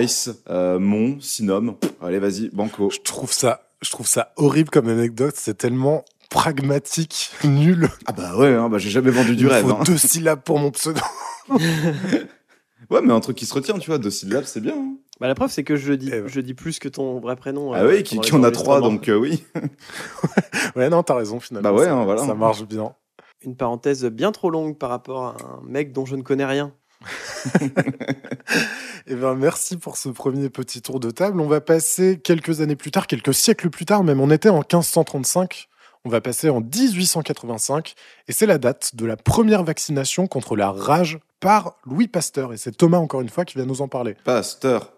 Ice, 0.00 0.30
euh, 0.48 0.78
Mon, 0.78 1.20
Sinom. 1.20 1.76
Allez, 2.00 2.18
vas-y, 2.18 2.48
Banco. 2.48 2.88
Je 2.90 3.00
trouve 3.00 3.32
ça, 3.32 3.68
je 3.82 3.90
trouve 3.90 4.06
ça 4.06 4.32
horrible 4.36 4.70
comme 4.70 4.88
anecdote. 4.88 5.34
C'est 5.36 5.58
tellement 5.58 6.04
pragmatique, 6.30 7.30
nul. 7.44 7.88
Ah 8.06 8.12
bah 8.12 8.36
ouais, 8.36 8.54
hein, 8.54 8.68
bah, 8.68 8.78
j'ai 8.78 8.90
jamais 8.90 9.10
vendu 9.10 9.32
Il 9.32 9.36
du 9.36 9.46
rêve. 9.48 9.64
faut 9.66 9.72
hein. 9.74 9.82
deux 9.84 9.98
syllabes 9.98 10.40
pour 10.42 10.58
mon 10.58 10.70
pseudo. 10.70 11.00
Ouais, 12.90 13.00
mais 13.02 13.12
un 13.12 13.20
truc 13.20 13.36
qui 13.36 13.46
se 13.46 13.54
retient, 13.54 13.76
tu 13.78 13.90
vois, 13.90 13.98
deux 13.98 14.10
syllabes, 14.10 14.44
c'est 14.46 14.60
bien. 14.60 14.74
hein. 14.76 14.96
Bah, 15.18 15.26
la 15.26 15.34
preuve, 15.34 15.50
c'est 15.50 15.64
que 15.64 15.74
je 15.76 15.92
dis, 15.92 16.08
Eh 16.12 16.20
ben. 16.20 16.28
je 16.28 16.40
dis 16.40 16.54
plus 16.54 16.78
que 16.78 16.88
ton 16.88 17.18
vrai 17.18 17.34
prénom. 17.34 17.72
Ah 17.72 17.80
euh, 17.80 17.88
oui, 17.96 18.02
qui, 18.04 18.14
pendant 18.16 18.28
qui 18.28 18.34
en 18.34 18.42
a 18.44 18.50
trois, 18.52 18.80
donc 18.80 19.08
euh, 19.08 19.16
oui. 19.16 19.42
Ouais, 20.76 20.88
non, 20.88 21.02
t'as 21.02 21.16
raison 21.16 21.40
finalement. 21.40 21.68
Bah 21.68 21.74
ouais, 21.76 21.86
ça, 21.86 21.94
hein, 21.94 22.04
voilà. 22.04 22.24
ça 22.24 22.34
marche 22.34 22.62
bien. 22.64 22.94
Une 23.46 23.56
parenthèse 23.56 24.04
bien 24.06 24.32
trop 24.32 24.50
longue 24.50 24.76
par 24.76 24.90
rapport 24.90 25.24
à 25.24 25.36
un 25.40 25.60
mec 25.66 25.92
dont 25.92 26.04
je 26.04 26.16
ne 26.16 26.22
connais 26.22 26.44
rien. 26.44 26.72
Eh 29.08 29.14
ben, 29.14 29.36
merci 29.36 29.76
pour 29.76 29.96
ce 29.96 30.08
premier 30.08 30.50
petit 30.50 30.82
tour 30.82 30.98
de 30.98 31.10
table. 31.12 31.40
On 31.40 31.46
va 31.46 31.60
passer 31.60 32.18
quelques 32.18 32.60
années 32.60 32.74
plus 32.74 32.90
tard, 32.90 33.06
quelques 33.06 33.34
siècles 33.34 33.70
plus 33.70 33.84
tard, 33.84 34.02
même 34.02 34.20
on 34.20 34.30
était 34.32 34.48
en 34.48 34.58
1535. 34.58 35.68
On 36.04 36.08
va 36.08 36.20
passer 36.20 36.50
en 36.50 36.60
1885 36.60 37.94
et 38.26 38.32
c'est 38.32 38.46
la 38.46 38.58
date 38.58 38.96
de 38.96 39.06
la 39.06 39.16
première 39.16 39.62
vaccination 39.62 40.26
contre 40.26 40.56
la 40.56 40.72
rage 40.72 41.18
par 41.38 41.76
Louis 41.84 42.08
Pasteur. 42.08 42.52
Et 42.52 42.56
c'est 42.56 42.72
Thomas, 42.76 42.98
encore 42.98 43.20
une 43.20 43.28
fois, 43.28 43.44
qui 43.44 43.58
va 43.58 43.64
nous 43.64 43.80
en 43.80 43.86
parler. 43.88 44.16
Pasteur. 44.24 44.92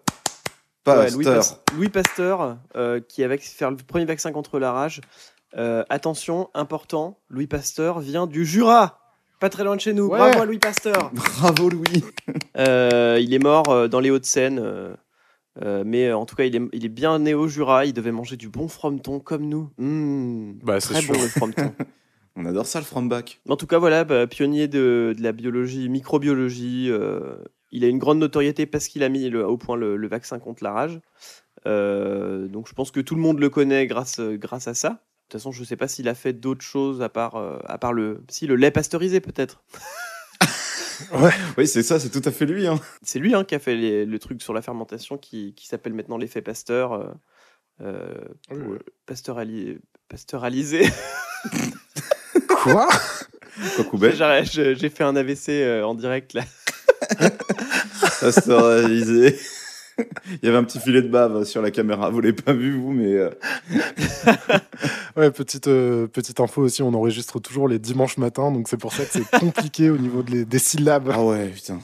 Ouais, 0.87 1.11
Louis, 1.11 1.23
Pasteur. 1.25 1.59
Pas- 1.65 1.73
Louis 1.75 1.89
Pasteur, 1.89 2.57
euh, 2.75 2.99
qui 3.07 3.23
avait 3.23 3.37
fait 3.37 3.69
le 3.69 3.75
premier 3.77 4.05
vaccin 4.05 4.31
contre 4.31 4.57
la 4.57 4.71
rage. 4.71 5.01
Euh, 5.57 5.83
attention, 5.89 6.49
important, 6.53 7.19
Louis 7.29 7.47
Pasteur 7.47 7.99
vient 7.99 8.27
du 8.27 8.45
Jura, 8.45 8.99
pas 9.39 9.49
très 9.49 9.63
loin 9.63 9.75
de 9.75 9.81
chez 9.81 9.93
nous. 9.93 10.05
Ouais. 10.07 10.17
Bravo 10.19 10.41
à 10.41 10.45
Louis 10.45 10.59
Pasteur. 10.59 11.11
Bravo, 11.13 11.69
Louis. 11.69 12.03
Euh, 12.57 13.17
il 13.21 13.33
est 13.33 13.39
mort 13.39 13.69
euh, 13.69 13.87
dans 13.87 13.99
les 14.01 14.09
Hauts-de-Seine, 14.11 14.59
euh, 14.59 14.93
euh, 15.63 15.83
mais 15.85 16.07
euh, 16.09 16.17
en 16.17 16.25
tout 16.25 16.35
cas, 16.35 16.43
il 16.43 16.55
est, 16.55 16.61
il 16.73 16.85
est 16.85 16.89
bien 16.89 17.17
né 17.19 17.33
au 17.33 17.47
Jura. 17.47 17.85
Il 17.85 17.93
devait 17.93 18.11
manger 18.11 18.35
du 18.35 18.49
bon 18.49 18.67
frometon 18.67 19.19
comme 19.21 19.47
nous. 19.47 19.69
Mmh, 19.77 20.59
Bah, 20.63 20.79
c'est 20.81 20.93
très 20.93 21.01
sûr. 21.01 21.13
bon 21.13 21.21
le 21.21 21.27
frometon. 21.29 21.73
On 22.35 22.45
adore 22.45 22.65
ça, 22.67 22.79
le 22.79 22.85
fromback. 22.85 23.39
En 23.47 23.55
tout 23.55 23.65
cas, 23.67 23.77
voilà, 23.79 24.03
bah, 24.03 24.27
pionnier 24.27 24.67
de, 24.67 25.13
de 25.17 25.23
la 25.23 25.31
biologie, 25.31 25.87
microbiologie. 25.89 26.87
euh, 26.89 27.37
il 27.71 27.83
a 27.85 27.87
une 27.87 27.97
grande 27.97 28.19
notoriété 28.19 28.65
parce 28.65 28.87
qu'il 28.87 29.03
a 29.03 29.09
mis 29.09 29.29
le- 29.29 29.45
au 29.47 29.57
point 29.57 29.75
le, 29.77 29.95
le 29.95 30.07
vaccin 30.07 30.37
contre 30.39 30.63
la 30.63 30.71
rage. 30.73 30.99
Euh, 31.65 32.47
donc, 32.47 32.67
je 32.67 32.73
pense 32.73 32.91
que 32.91 32.99
tout 32.99 33.15
le 33.15 33.21
monde 33.21 33.39
le 33.39 33.49
connaît 33.49 33.87
grâce, 33.87 34.19
grâce 34.19 34.67
à 34.67 34.73
ça. 34.73 35.01
De 35.29 35.33
toute 35.33 35.41
façon, 35.41 35.51
je 35.51 35.59
ne 35.59 35.65
sais 35.65 35.75
pas 35.75 35.87
s'il 35.87 36.07
a 36.09 36.15
fait 36.15 36.33
d'autres 36.33 36.65
choses 36.65 37.03
à 37.03 37.09
part, 37.09 37.35
euh, 37.35 37.59
à 37.67 37.77
part 37.77 37.93
le, 37.93 38.23
si, 38.29 38.47
le 38.47 38.55
lait 38.55 38.71
pasteurisé, 38.71 39.19
peut-être. 39.19 39.61
Oui, 41.57 41.65
c'est 41.65 41.81
ça, 41.81 41.97
c'est 41.97 42.09
tout 42.09 42.21
à 42.25 42.31
fait 42.31 42.45
lui. 42.45 42.67
Hein. 42.67 42.77
C'est 43.03 43.19
lui 43.19 43.33
hein, 43.33 43.45
qui 43.45 43.55
a 43.55 43.59
fait 43.59 43.75
les- 43.75 44.05
le 44.05 44.19
truc 44.19 44.41
sur 44.41 44.53
la 44.53 44.61
fermentation 44.61 45.17
qui, 45.17 45.53
qui 45.55 45.65
s'appelle 45.65 45.93
maintenant 45.93 46.17
l'effet 46.17 46.41
Pasteur. 46.41 46.91
euh, 46.91 47.05
euh, 47.81 48.13
Oui, 48.51 48.57
pour- 48.59 48.71
oui. 48.73 48.77
pasteurali- 49.07 49.79
pasteuralisé. 50.09 50.85
Quoi? 52.49 52.89
Je- 53.67 54.75
J'ai 54.77 54.89
fait 54.89 55.03
un 55.05 55.15
AVC 55.15 55.49
euh, 55.49 55.83
en 55.83 55.95
direct 55.95 56.33
là. 56.33 56.43
Pasteurisé. 58.19 59.39
Il 59.97 60.39
y 60.43 60.47
avait 60.47 60.57
un 60.57 60.63
petit 60.63 60.79
filet 60.79 61.01
de 61.01 61.07
bave 61.09 61.43
sur 61.45 61.61
la 61.61 61.71
caméra. 61.71 62.09
Vous 62.09 62.19
l'avez 62.21 62.33
pas 62.33 62.53
vu, 62.53 62.77
vous, 62.77 62.91
mais 62.91 63.17
Ouais, 65.17 65.31
petite, 65.31 65.67
euh, 65.67 66.07
petite 66.07 66.39
info 66.39 66.61
aussi, 66.61 66.81
on 66.83 66.93
enregistre 66.93 67.39
toujours 67.39 67.67
les 67.67 67.79
dimanches 67.79 68.17
matins, 68.17 68.51
donc 68.51 68.67
c'est 68.67 68.77
pour 68.77 68.93
ça 68.93 69.05
que 69.05 69.11
c'est 69.11 69.29
compliqué 69.39 69.89
au 69.89 69.97
niveau 69.97 70.23
de 70.23 70.31
les- 70.31 70.45
des 70.45 70.59
syllabes. 70.59 71.09
ah 71.13 71.23
ouais, 71.23 71.49
putain. 71.49 71.79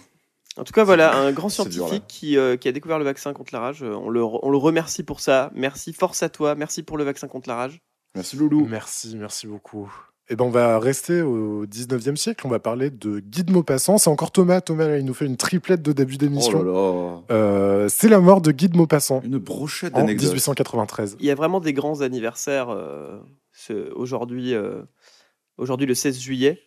En 0.57 0.63
tout 0.63 0.71
cas, 0.71 0.83
voilà, 0.85 1.17
un 1.17 1.31
grand 1.33 1.47
dur, 1.49 1.55
scientifique 1.55 2.03
qui, 2.07 2.37
euh, 2.37 2.55
qui 2.55 2.67
a 2.69 2.71
découvert 2.71 2.97
le 2.97 3.03
vaccin 3.03 3.33
contre 3.33 3.53
la 3.53 3.59
rage. 3.59 3.83
Euh, 3.83 3.93
On 3.95 4.09
le, 4.09 4.23
on 4.23 4.49
le 4.49 4.57
remercie 4.57 5.03
pour 5.03 5.19
ça. 5.19 5.51
Merci, 5.53 5.91
force 5.91 6.23
à 6.23 6.29
toi. 6.29 6.55
Merci 6.55 6.81
pour 6.81 6.97
le 6.97 7.03
vaccin 7.03 7.27
contre 7.27 7.49
la 7.49 7.55
rage. 7.55 7.81
Merci, 8.15 8.37
Loulou. 8.37 8.65
Merci, 8.65 9.15
merci 9.17 9.47
beaucoup. 9.47 9.91
Et 10.27 10.35
ben 10.35 10.45
on 10.45 10.49
va 10.49 10.79
rester 10.79 11.21
au 11.21 11.67
19e 11.67 12.15
siècle, 12.15 12.47
on 12.47 12.49
va 12.49 12.57
parler 12.59 12.89
de 12.89 13.19
Guy 13.19 13.43
de 13.43 13.51
Maupassant. 13.51 13.99
C'est 13.99 14.09
encore 14.09 14.31
Thomas, 14.31 14.59
Thomas 14.59 14.87
là, 14.87 14.97
il 14.97 15.05
nous 15.05 15.13
fait 15.13 15.27
une 15.27 15.37
triplette 15.37 15.83
de 15.83 15.91
début 15.91 16.15
Oh 16.15 16.17
d'émission. 16.17 16.63
là 16.63 16.71
là. 16.71 17.21
Euh, 17.29 17.87
c'est 17.89 18.09
la 18.09 18.19
mort 18.19 18.41
de 18.41 18.51
Guy 18.51 18.67
de 18.69 18.75
Maupassant 18.75 19.21
Une 19.23 19.37
brochette 19.37 19.93
en 19.93 19.99
d'anecdotes. 19.99 20.29
1893. 20.29 21.17
Il 21.19 21.27
y 21.27 21.31
a 21.31 21.35
vraiment 21.35 21.59
des 21.59 21.73
grands 21.73 22.01
anniversaires 22.01 22.69
euh, 22.71 23.19
aujourd'hui, 23.95 24.55
euh, 24.55 24.81
aujourd'hui 25.57 25.85
le 25.85 25.93
16 25.93 26.19
juillet. 26.19 26.59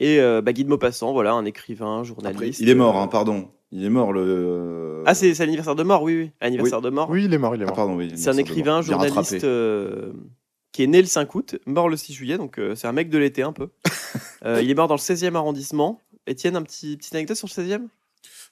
Et 0.00 0.18
euh, 0.20 0.42
bah, 0.42 0.52
Guy 0.52 0.64
de 0.64 0.68
Maupassant, 0.68 1.12
voilà, 1.12 1.32
un 1.32 1.44
écrivain, 1.44 1.98
Après, 2.00 2.08
journaliste. 2.08 2.58
il 2.60 2.68
est 2.68 2.74
mort, 2.74 2.96
hein, 2.96 3.06
pardon. 3.06 3.48
Il 3.70 3.84
est 3.84 3.90
mort, 3.90 4.12
le. 4.12 5.02
Ah, 5.06 5.14
c'est 5.14 5.32
l'anniversaire 5.38 5.74
de 5.76 5.82
mort, 5.84 6.02
oui, 6.02 6.16
oui. 6.22 6.30
Anniversaire 6.40 6.80
de 6.80 6.90
mort. 6.90 7.08
Oui, 7.08 7.24
il 7.24 7.32
est 7.34 7.38
mort, 7.38 7.54
il 7.54 7.60
est 7.62 7.64
Ah, 7.64 7.68
mort. 7.68 7.76
pardon, 7.76 7.94
oui. 7.96 8.12
C'est 8.16 8.30
un 8.30 8.36
écrivain, 8.36 8.80
d'abord. 8.80 9.04
Il 9.04 9.06
est 9.06 9.08
journaliste 9.08 9.46
qui 10.76 10.82
est 10.82 10.86
né 10.86 11.00
le 11.00 11.06
5 11.06 11.34
août, 11.34 11.56
mort 11.64 11.88
le 11.88 11.96
6 11.96 12.12
juillet, 12.12 12.36
donc 12.36 12.58
euh, 12.58 12.74
c'est 12.74 12.86
un 12.86 12.92
mec 12.92 13.08
de 13.08 13.16
l'été 13.18 13.42
un 13.42 13.52
peu. 13.52 13.68
Euh, 14.44 14.60
il 14.62 14.70
est 14.70 14.74
mort 14.74 14.86
dans 14.86 14.94
le 14.94 15.00
16e 15.00 15.34
arrondissement. 15.34 16.00
Étienne, 16.26 16.54
un 16.56 16.62
petit 16.62 16.96
petite 16.98 17.14
anecdote 17.14 17.36
sur 17.38 17.48
le 17.48 17.52
16e 17.64 17.88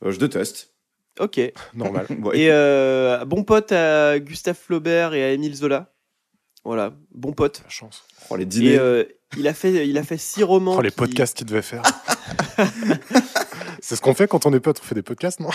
Euh, 0.03 0.11
je 0.11 0.19
déteste. 0.19 0.73
Ok. 1.21 1.39
Normal. 1.75 2.07
Ouais. 2.23 2.39
Et 2.39 2.51
euh, 2.51 3.25
bon 3.27 3.45
pote 3.45 3.71
à 3.71 4.19
Gustave 4.19 4.57
Flaubert 4.57 5.13
et 5.15 5.23
à 5.23 5.31
Émile 5.33 5.55
Zola. 5.55 5.93
Voilà, 6.65 6.95
bon 7.13 7.33
pote. 7.33 7.61
La 7.63 7.69
chance. 7.69 8.03
Oh, 8.31 8.37
les 8.37 8.43
Et 8.43 8.47
dîners. 8.47 8.79
euh, 8.79 9.05
il, 9.37 9.47
a 9.47 9.55
fait, 9.55 9.87
il 9.87 9.99
a 9.99 10.03
fait 10.03 10.17
six 10.17 10.43
romans. 10.43 10.77
Oh, 10.79 10.81
les 10.81 10.91
qui- 10.91 10.97
podcasts 10.97 11.37
qu'il 11.37 11.47
devait 11.47 11.63
faire. 11.63 11.83
c'est 13.81 13.95
ce 13.97 14.01
qu'on 14.01 14.15
fait 14.15 14.27
quand 14.27 14.47
on 14.47 14.53
est 14.53 14.61
potes, 14.61 14.81
on 14.83 14.85
fait 14.85 14.95
des 14.95 15.03
podcasts, 15.03 15.41
non? 15.41 15.51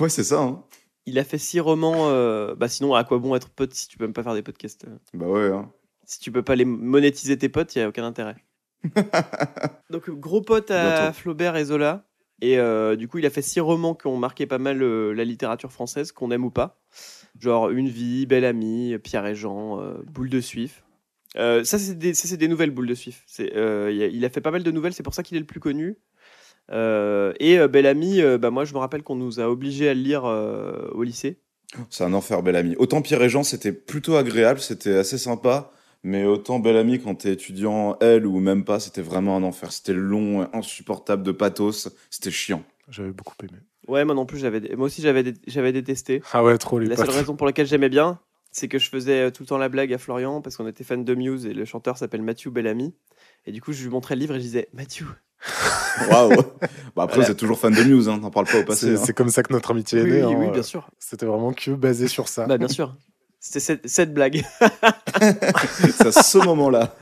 Ouais, 0.00 0.08
c'est 0.08 0.24
ça. 0.24 0.40
Hein. 0.40 0.64
Il 1.06 1.18
a 1.18 1.24
fait 1.24 1.38
six 1.38 1.60
romans. 1.60 2.08
euh, 2.08 2.54
Bah 2.56 2.68
sinon, 2.68 2.94
à 2.94 3.04
quoi 3.04 3.18
bon 3.18 3.34
être 3.36 3.50
pote 3.50 3.74
si 3.74 3.86
tu 3.88 3.98
peux 3.98 4.04
même 4.04 4.12
pas 4.14 4.22
faire 4.22 4.34
des 4.34 4.42
podcasts 4.42 4.84
euh, 4.86 4.96
Bah 5.14 5.26
ouais. 5.26 5.50
Hein. 5.52 5.70
Si 6.10 6.18
tu 6.18 6.32
peux 6.32 6.42
pas 6.42 6.56
les 6.56 6.64
monétiser 6.64 7.38
tes 7.38 7.48
potes, 7.48 7.76
il 7.76 7.78
y 7.78 7.82
a 7.82 7.88
aucun 7.88 8.04
intérêt. 8.04 8.34
Donc 9.90 10.10
gros 10.10 10.40
pote 10.40 10.72
à 10.72 11.02
Bientôt. 11.02 11.18
Flaubert 11.18 11.54
et 11.54 11.66
Zola. 11.66 12.04
Et 12.40 12.58
euh, 12.58 12.96
du 12.96 13.06
coup, 13.06 13.18
il 13.18 13.26
a 13.26 13.30
fait 13.30 13.42
six 13.42 13.60
romans 13.60 13.94
qui 13.94 14.08
ont 14.08 14.16
marqué 14.16 14.44
pas 14.44 14.58
mal 14.58 14.82
euh, 14.82 15.12
la 15.12 15.22
littérature 15.22 15.70
française, 15.70 16.10
qu'on 16.10 16.32
aime 16.32 16.44
ou 16.44 16.50
pas. 16.50 16.80
Genre 17.38 17.70
Une 17.70 17.88
vie, 17.88 18.26
Belle 18.26 18.44
amie, 18.44 18.98
Pierre 18.98 19.24
et 19.24 19.36
Jean, 19.36 19.80
euh, 19.80 20.02
Boule 20.04 20.30
de 20.30 20.40
Suif. 20.40 20.82
Ça, 21.36 21.78
c'est 21.78 21.94
des, 21.94 22.48
nouvelles 22.48 22.72
boules 22.72 22.88
de 22.88 22.94
Suif. 22.96 23.24
Il, 23.38 24.24
a, 24.24 24.30
fait 24.30 24.40
pas 24.40 24.50
mal 24.50 24.64
de 24.64 24.70
nouvelles, 24.72 24.94
c'est 24.94 25.04
pour 25.04 25.14
ça 25.14 25.22
qu'il 25.22 25.36
est 25.36 25.40
le 25.40 25.46
plus 25.46 25.60
connu. 25.60 25.96
Et 26.72 27.68
Belle 27.68 27.86
amie, 27.86 28.20
bah, 28.40 28.50
moi 28.50 28.64
je 28.64 28.74
me 28.74 28.78
rappelle 28.78 29.04
qu'on 29.04 29.14
nous 29.14 29.38
a 29.38 29.48
obligés 29.48 29.88
à 29.88 29.94
le 29.94 30.00
lire 30.00 30.24
au 30.24 31.04
lycée. 31.04 31.38
C'est 31.88 32.02
un 32.02 32.14
enfer, 32.14 32.42
bel 32.42 32.56
ami. 32.56 32.74
Autant 32.78 33.00
Pierre 33.00 33.22
et 33.22 33.28
Jean, 33.28 33.44
c'était 33.44 33.70
plutôt 33.70 34.16
agréable, 34.16 34.58
c'était 34.58 34.96
assez 34.96 35.18
sympa. 35.18 35.70
Mais 36.02 36.24
autant 36.24 36.58
bel 36.60 36.76
ami 36.76 36.98
quand 36.98 37.14
t'es 37.14 37.32
étudiant, 37.32 37.96
elle 38.00 38.26
ou 38.26 38.40
même 38.40 38.64
pas, 38.64 38.80
c'était 38.80 39.02
vraiment 39.02 39.36
un 39.36 39.42
enfer. 39.42 39.70
C'était 39.72 39.92
long, 39.92 40.48
insupportable 40.54 41.22
de 41.22 41.32
pathos. 41.32 41.88
C'était 42.08 42.30
chiant. 42.30 42.62
J'avais 42.88 43.10
beaucoup 43.12 43.34
aimé. 43.42 43.58
Ouais, 43.86 44.04
moi 44.04 44.14
non 44.14 44.24
plus, 44.26 44.38
j'avais, 44.38 44.74
moi 44.76 44.86
aussi 44.86 45.02
j'avais, 45.02 45.22
dé- 45.22 45.34
j'avais 45.46 45.72
détesté. 45.72 46.22
Ah 46.32 46.42
ouais, 46.44 46.56
trop 46.58 46.78
les 46.78 46.86
La 46.86 46.96
seule 46.96 47.10
raison 47.10 47.36
pour 47.36 47.46
laquelle 47.46 47.66
j'aimais 47.66 47.88
bien, 47.88 48.18
c'est 48.50 48.68
que 48.68 48.78
je 48.78 48.88
faisais 48.88 49.26
euh, 49.26 49.30
tout 49.30 49.42
le 49.42 49.46
temps 49.48 49.58
la 49.58 49.68
blague 49.68 49.92
à 49.92 49.98
Florian 49.98 50.40
parce 50.40 50.56
qu'on 50.56 50.66
était 50.66 50.84
fan 50.84 51.04
de 51.04 51.14
Muse 51.14 51.44
et 51.46 51.52
le 51.54 51.64
chanteur 51.64 51.98
s'appelle 51.98 52.22
Matthew 52.22 52.48
Bellamy. 52.48 52.94
Et 53.46 53.52
du 53.52 53.60
coup, 53.60 53.72
je 53.72 53.82
lui 53.82 53.90
montrais 53.90 54.14
le 54.14 54.20
livre 54.20 54.34
et 54.34 54.38
je 54.38 54.44
disais 54.44 54.68
Matthew. 54.72 55.04
Waouh. 56.10 56.30
bah 56.30 56.36
après, 56.36 57.16
Voilà. 57.16 57.24
vous 57.24 57.30
êtes 57.30 57.36
toujours 57.38 57.58
fan 57.58 57.74
de 57.74 57.82
News, 57.82 58.08
hein. 58.08 58.18
T'en 58.20 58.30
parles 58.30 58.46
pas 58.46 58.60
au 58.60 58.64
passé. 58.64 58.86
C'est 58.86 58.92
hein. 58.94 59.02
c'est 59.04 59.12
comme 59.14 59.30
ça 59.30 59.42
que 59.42 59.52
notre 59.52 59.70
amitié 59.70 59.98
est 60.00 60.02
Oui, 60.02 60.10
née. 60.12 60.24
oui, 60.24 60.32
hein. 60.34 60.38
oui, 60.38 60.50
bien 60.50 60.62
sûr. 60.62 60.88
C'était 60.98 61.26
vraiment 61.26 61.52
que 61.52 61.70
basé 61.72 62.08
sur 62.08 62.28
ça. 62.28 62.46
Bah, 62.46 62.58
bien 62.58 62.68
sûr. 62.68 62.94
C'était 63.40 63.60
cette, 63.60 63.88
cette 63.88 64.12
blague. 64.14 64.44
C'est 65.80 66.06
à 66.06 66.12
ce 66.12 66.38
moment-là. 66.38 66.94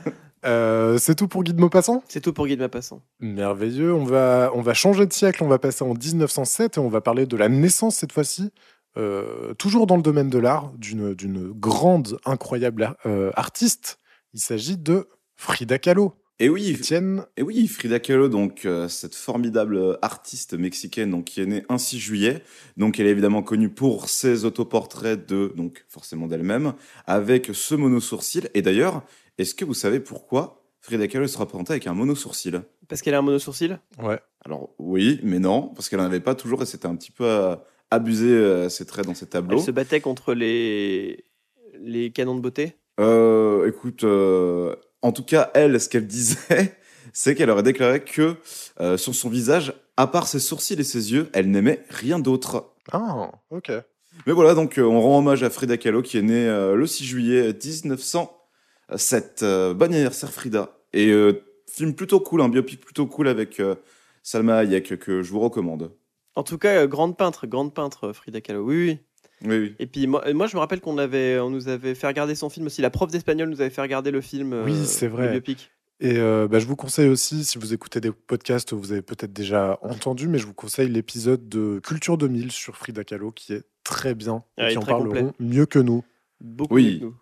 Euh, 0.45 0.97
c'est 0.97 1.15
tout 1.15 1.27
pour 1.27 1.43
Guide 1.43 1.59
Maupassant? 1.59 2.01
C'est 2.07 2.21
tout 2.21 2.31
pour 2.31 2.47
Guide 2.47 2.61
Maupassant. 2.61 3.01
Merveilleux. 3.19 3.93
On 3.93 4.05
va, 4.05 4.51
on 4.55 4.61
va 4.61 4.73
changer 4.73 5.05
de 5.05 5.11
siècle. 5.11 5.43
On 5.43 5.49
va 5.49 5.59
passer 5.59 5.83
en 5.83 5.93
1907 5.93 6.77
et 6.77 6.79
on 6.79 6.87
va 6.87 7.01
parler 7.01 7.25
de 7.25 7.35
la 7.35 7.49
naissance 7.49 7.97
cette 7.97 8.13
fois-ci. 8.13 8.51
euh, 8.97 9.53
toujours 9.55 9.85
dans 9.85 9.97
le 9.97 10.01
domaine 10.01 10.29
de 10.29 10.39
l'art, 10.39 10.71
d'une 10.77 11.13
d'une 11.13 11.51
grande, 11.51 12.17
incroyable 12.25 12.95
euh, 13.05 13.31
artiste. 13.35 13.97
Il 14.33 14.39
s'agit 14.39 14.77
de 14.77 15.07
Frida 15.35 15.77
Kahlo. 15.77 16.13
Et 16.41 16.47
oui, 16.47 16.69
Étienne, 16.69 17.25
Et 17.35 17.41
oui, 17.41 17.67
Frida 17.67 17.99
Kahlo, 17.99 18.29
donc 18.29 18.63
euh, 18.63 18.87
cette 18.87 19.13
formidable 19.13 19.99
artiste 20.01 20.53
mexicaine, 20.53 21.11
donc 21.11 21.25
qui 21.25 21.41
est 21.41 21.45
née 21.45 21.65
un 21.67 21.77
6 21.77 21.99
juillet. 21.99 22.41
Donc 22.77 22.97
elle 22.97 23.07
est 23.07 23.11
évidemment 23.11 23.43
connue 23.43 23.67
pour 23.67 24.07
ses 24.07 24.45
autoportraits 24.45 25.27
de, 25.27 25.51
donc 25.57 25.83
forcément 25.89 26.27
d'elle-même, 26.27 26.73
avec 27.05 27.49
ce 27.51 27.75
mono-sourcil. 27.75 28.49
Et 28.53 28.61
d'ailleurs, 28.61 29.03
est-ce 29.37 29.53
que 29.53 29.65
vous 29.65 29.73
savez 29.73 29.99
pourquoi 29.99 30.63
Frida 30.79 31.09
Kahlo 31.09 31.27
se 31.27 31.37
représentait 31.37 31.73
avec 31.73 31.87
un 31.87 31.93
mono-sourcil? 31.93 32.61
Parce 32.87 33.01
qu'elle 33.01 33.15
a 33.15 33.19
un 33.19 33.21
monosourcil? 33.23 33.77
Ouais. 34.01 34.19
Alors 34.45 34.69
oui, 34.79 35.19
mais 35.23 35.39
non, 35.39 35.63
parce 35.75 35.89
qu'elle 35.89 35.99
n'en 35.99 36.05
avait 36.05 36.21
pas 36.21 36.35
toujours 36.35 36.61
et 36.61 36.65
c'était 36.65 36.87
un 36.87 36.95
petit 36.95 37.11
peu 37.11 37.25
euh, 37.25 37.57
abusé 37.91 38.29
euh, 38.29 38.69
ses 38.69 38.85
traits 38.85 39.05
dans 39.05 39.13
ses 39.13 39.27
tableaux. 39.27 39.57
Elle 39.57 39.63
se 39.65 39.71
battait 39.71 39.99
contre 39.99 40.33
les, 40.33 41.25
les 41.81 42.11
canons 42.11 42.35
de 42.35 42.41
beauté? 42.41 42.77
Euh, 42.99 43.67
écoute, 43.67 44.03
euh, 44.03 44.75
en 45.01 45.11
tout 45.11 45.23
cas, 45.23 45.51
elle, 45.53 45.79
ce 45.79 45.89
qu'elle 45.89 46.07
disait, 46.07 46.77
c'est 47.13 47.35
qu'elle 47.35 47.49
aurait 47.49 47.63
déclaré 47.63 48.03
que 48.03 48.35
euh, 48.79 48.97
sur 48.97 49.15
son 49.15 49.29
visage, 49.29 49.73
à 49.97 50.07
part 50.07 50.27
ses 50.27 50.39
sourcils 50.39 50.79
et 50.79 50.83
ses 50.83 51.11
yeux, 51.11 51.29
elle 51.33 51.51
n'aimait 51.51 51.83
rien 51.89 52.19
d'autre. 52.19 52.73
Ah, 52.91 53.31
ok. 53.51 53.71
Mais 54.27 54.33
voilà, 54.33 54.53
donc 54.53 54.77
euh, 54.77 54.83
on 54.83 55.01
rend 55.01 55.19
hommage 55.19 55.43
à 55.43 55.49
Frida 55.49 55.77
Kahlo 55.77 56.01
qui 56.01 56.17
est 56.17 56.21
née 56.21 56.47
euh, 56.47 56.75
le 56.75 56.85
6 56.85 57.05
juillet 57.05 57.53
1907. 57.53 59.39
Euh, 59.43 59.73
bon 59.73 59.93
anniversaire 59.93 60.31
Frida. 60.31 60.77
Et 60.93 61.07
euh, 61.09 61.43
film 61.69 61.93
plutôt 61.93 62.19
cool, 62.19 62.41
un 62.41 62.49
biopic 62.49 62.81
plutôt 62.81 63.07
cool 63.07 63.27
avec 63.27 63.59
euh, 63.59 63.75
Salma 64.23 64.57
Hayek 64.57 64.97
que 64.97 65.21
je 65.21 65.31
vous 65.31 65.39
recommande. 65.39 65.95
En 66.35 66.43
tout 66.43 66.57
cas, 66.57 66.83
euh, 66.83 66.87
grande 66.87 67.17
peintre, 67.17 67.47
grande 67.47 67.73
peintre, 67.73 68.11
Frida 68.13 68.41
Kahlo. 68.41 68.63
Oui, 68.63 68.75
oui. 68.75 68.99
Oui, 69.45 69.57
oui. 69.57 69.75
Et 69.79 69.85
puis 69.87 70.05
moi, 70.07 70.21
euh, 70.27 70.33
moi 70.33 70.47
je 70.47 70.55
me 70.55 70.59
rappelle 70.59 70.81
qu'on 70.81 70.97
avait, 70.97 71.39
on 71.39 71.49
nous 71.49 71.67
avait 71.69 71.95
fait 71.95 72.07
regarder 72.07 72.35
son 72.35 72.49
film 72.49 72.65
aussi. 72.65 72.81
La 72.81 72.89
prof 72.89 73.09
d'espagnol 73.11 73.49
nous 73.49 73.61
avait 73.61 73.69
fait 73.69 73.81
regarder 73.81 74.11
le 74.11 74.21
film. 74.21 74.53
euh, 74.53 74.65
Oui, 74.65 74.85
c'est 74.85 75.07
vrai. 75.07 75.25
Le 75.27 75.31
biopic. 75.33 75.71
Et 76.01 76.17
euh, 76.17 76.47
bah, 76.47 76.59
je 76.59 76.65
vous 76.65 76.77
conseille 76.77 77.09
aussi, 77.09 77.43
si 77.43 77.57
vous 77.57 77.73
écoutez 77.73 77.99
des 77.99 78.11
podcasts, 78.11 78.71
vous 78.73 78.91
avez 78.93 79.01
peut-être 79.01 79.33
déjà 79.33 79.77
entendu, 79.81 80.27
mais 80.29 80.37
je 80.37 80.45
vous 80.45 80.53
conseille 80.53 80.87
l'épisode 80.89 81.49
de 81.49 81.79
Culture 81.83 82.17
2000 82.17 82.51
sur 82.51 82.77
Frida 82.77 83.03
Kahlo 83.03 83.31
qui 83.31 83.51
est 83.53 83.63
très 83.83 84.15
bien 84.15 84.43
et 84.57 84.61
Ah, 84.63 84.69
qui 84.69 84.77
en 84.77 84.81
parleront 84.81 85.09
complet. 85.27 85.31
mieux 85.39 85.65
que 85.65 85.79
nous. 85.79 86.03
Beaucoup 86.39 86.75
Oui. 86.75 86.93
mieux 86.93 86.99
que 86.99 87.03
nous. 87.05 87.15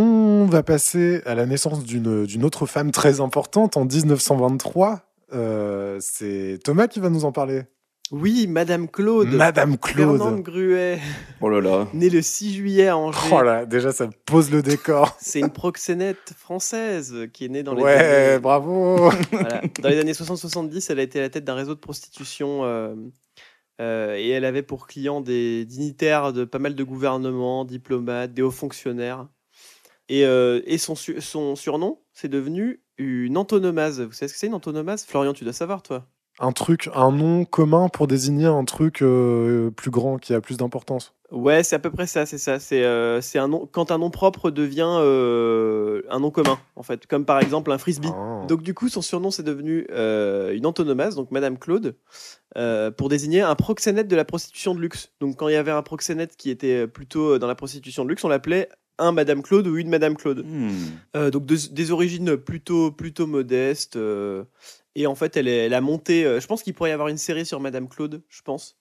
On 0.00 0.46
va 0.46 0.62
passer 0.62 1.20
à 1.26 1.34
la 1.34 1.44
naissance 1.44 1.84
d'une 1.84 2.24
d'une 2.24 2.44
autre 2.44 2.64
femme 2.64 2.90
très 2.90 3.20
importante 3.20 3.76
en 3.76 3.84
1923. 3.84 5.02
Euh, 5.34 5.98
c'est 6.00 6.58
Thomas 6.64 6.88
qui 6.88 7.00
va 7.00 7.10
nous 7.10 7.26
en 7.26 7.32
parler. 7.32 7.62
Oui, 8.10 8.46
Madame 8.46 8.88
Claude. 8.88 9.28
Madame 9.28 9.78
Claude. 9.78 10.18
Fernande 10.18 10.42
Gruet, 10.42 11.00
Oh 11.40 11.48
là 11.48 11.60
là. 11.60 11.88
née 11.94 12.10
le 12.10 12.20
6 12.22 12.54
juillet 12.54 12.88
à 12.88 12.96
Angers. 12.98 13.18
Oh 13.32 13.42
là, 13.42 13.64
déjà 13.64 13.92
ça 13.92 14.08
pose 14.26 14.50
le 14.50 14.62
décor. 14.62 15.16
C'est 15.20 15.40
une 15.40 15.50
proxénète 15.50 16.32
française 16.36 17.14
qui 17.32 17.46
est 17.46 17.48
née 17.48 17.62
dans 17.62 17.74
les 17.74 17.82
ouais, 17.82 17.92
années, 18.32 18.38
bravo. 18.40 19.10
voilà. 19.32 19.62
Dans 19.82 19.88
les 19.88 19.98
années 19.98 20.12
60-70, 20.12 20.86
elle 20.92 20.98
a 20.98 21.02
été 21.02 21.18
à 21.18 21.22
la 21.22 21.30
tête 21.30 21.44
d'un 21.44 21.54
réseau 21.54 21.74
de 21.74 21.80
prostitution 21.80 22.64
euh, 22.64 22.94
euh, 23.80 24.14
et 24.16 24.28
elle 24.28 24.44
avait 24.44 24.62
pour 24.62 24.86
clients 24.86 25.22
des 25.22 25.64
dignitaires 25.64 26.32
de 26.34 26.44
pas 26.44 26.58
mal 26.58 26.74
de 26.74 26.84
gouvernements, 26.84 27.64
diplomates, 27.64 28.34
des 28.34 28.42
hauts 28.42 28.50
fonctionnaires. 28.50 29.26
Et, 30.10 30.26
euh, 30.26 30.60
et 30.66 30.76
son, 30.76 30.94
su- 30.94 31.22
son 31.22 31.56
surnom, 31.56 31.98
c'est 32.12 32.28
devenu 32.28 32.82
une 32.98 33.38
antonomase. 33.38 34.02
Vous 34.02 34.12
savez 34.12 34.28
ce 34.28 34.34
que 34.34 34.38
c'est 34.38 34.46
une 34.46 34.54
antonomase 34.54 35.04
Florian, 35.06 35.32
tu 35.32 35.44
dois 35.44 35.54
savoir, 35.54 35.82
toi. 35.82 36.06
Un 36.40 36.52
truc, 36.52 36.90
un 36.94 37.12
nom 37.12 37.44
commun 37.44 37.88
pour 37.88 38.08
désigner 38.08 38.46
un 38.46 38.64
truc 38.64 39.02
euh, 39.02 39.70
plus 39.70 39.90
grand 39.90 40.18
qui 40.18 40.34
a 40.34 40.40
plus 40.40 40.56
d'importance? 40.56 41.14
Ouais, 41.30 41.62
c'est 41.62 41.76
à 41.76 41.78
peu 41.78 41.90
près 41.90 42.06
ça, 42.06 42.26
c'est 42.26 42.38
ça. 42.38 42.58
C'est 42.58 42.84
euh, 42.84 43.20
c'est 43.20 43.38
un 43.38 43.48
nom 43.48 43.68
quand 43.70 43.90
un 43.90 43.98
nom 43.98 44.10
propre 44.10 44.50
devient 44.50 44.98
euh, 45.00 46.02
un 46.10 46.20
nom 46.20 46.30
commun, 46.30 46.58
en 46.76 46.82
fait, 46.82 47.06
comme 47.06 47.24
par 47.24 47.40
exemple 47.40 47.72
un 47.72 47.78
frisbee. 47.78 48.10
Ah. 48.12 48.44
Donc 48.48 48.62
du 48.62 48.74
coup, 48.74 48.88
son 48.88 49.02
surnom 49.02 49.30
c'est 49.30 49.42
devenu 49.42 49.86
euh, 49.90 50.54
une 50.54 50.66
antonomase, 50.66 51.14
donc 51.14 51.30
Madame 51.30 51.58
Claude, 51.58 51.96
euh, 52.56 52.90
pour 52.90 53.08
désigner 53.08 53.40
un 53.40 53.54
proxénète 53.54 54.08
de 54.08 54.16
la 54.16 54.24
prostitution 54.24 54.74
de 54.74 54.80
luxe. 54.80 55.12
Donc 55.20 55.36
quand 55.36 55.48
il 55.48 55.54
y 55.54 55.56
avait 55.56 55.72
un 55.72 55.82
proxénète 55.82 56.36
qui 56.36 56.50
était 56.50 56.86
plutôt 56.86 57.38
dans 57.38 57.48
la 57.48 57.54
prostitution 57.56 58.04
de 58.04 58.10
luxe, 58.10 58.24
on 58.24 58.28
l'appelait 58.28 58.68
un 58.98 59.10
Madame 59.10 59.42
Claude 59.42 59.66
ou 59.66 59.76
une 59.76 59.88
Madame 59.88 60.16
Claude. 60.16 60.44
Hmm. 60.44 60.70
Euh, 61.16 61.30
donc 61.30 61.46
de- 61.46 61.72
des 61.72 61.90
origines 61.90 62.36
plutôt 62.36 62.92
plutôt 62.92 63.26
modestes. 63.26 63.98
Et 64.94 65.06
en 65.06 65.14
fait, 65.14 65.36
elle, 65.36 65.74
a 65.74 65.80
monté. 65.80 66.24
euh, 66.24 66.40
je 66.40 66.46
pense 66.46 66.62
qu'il 66.62 66.74
pourrait 66.74 66.90
y 66.90 66.92
avoir 66.92 67.08
une 67.08 67.18
série 67.18 67.46
sur 67.46 67.60
Madame 67.60 67.88
Claude. 67.88 68.22
Je 68.28 68.42
pense. 68.42 68.78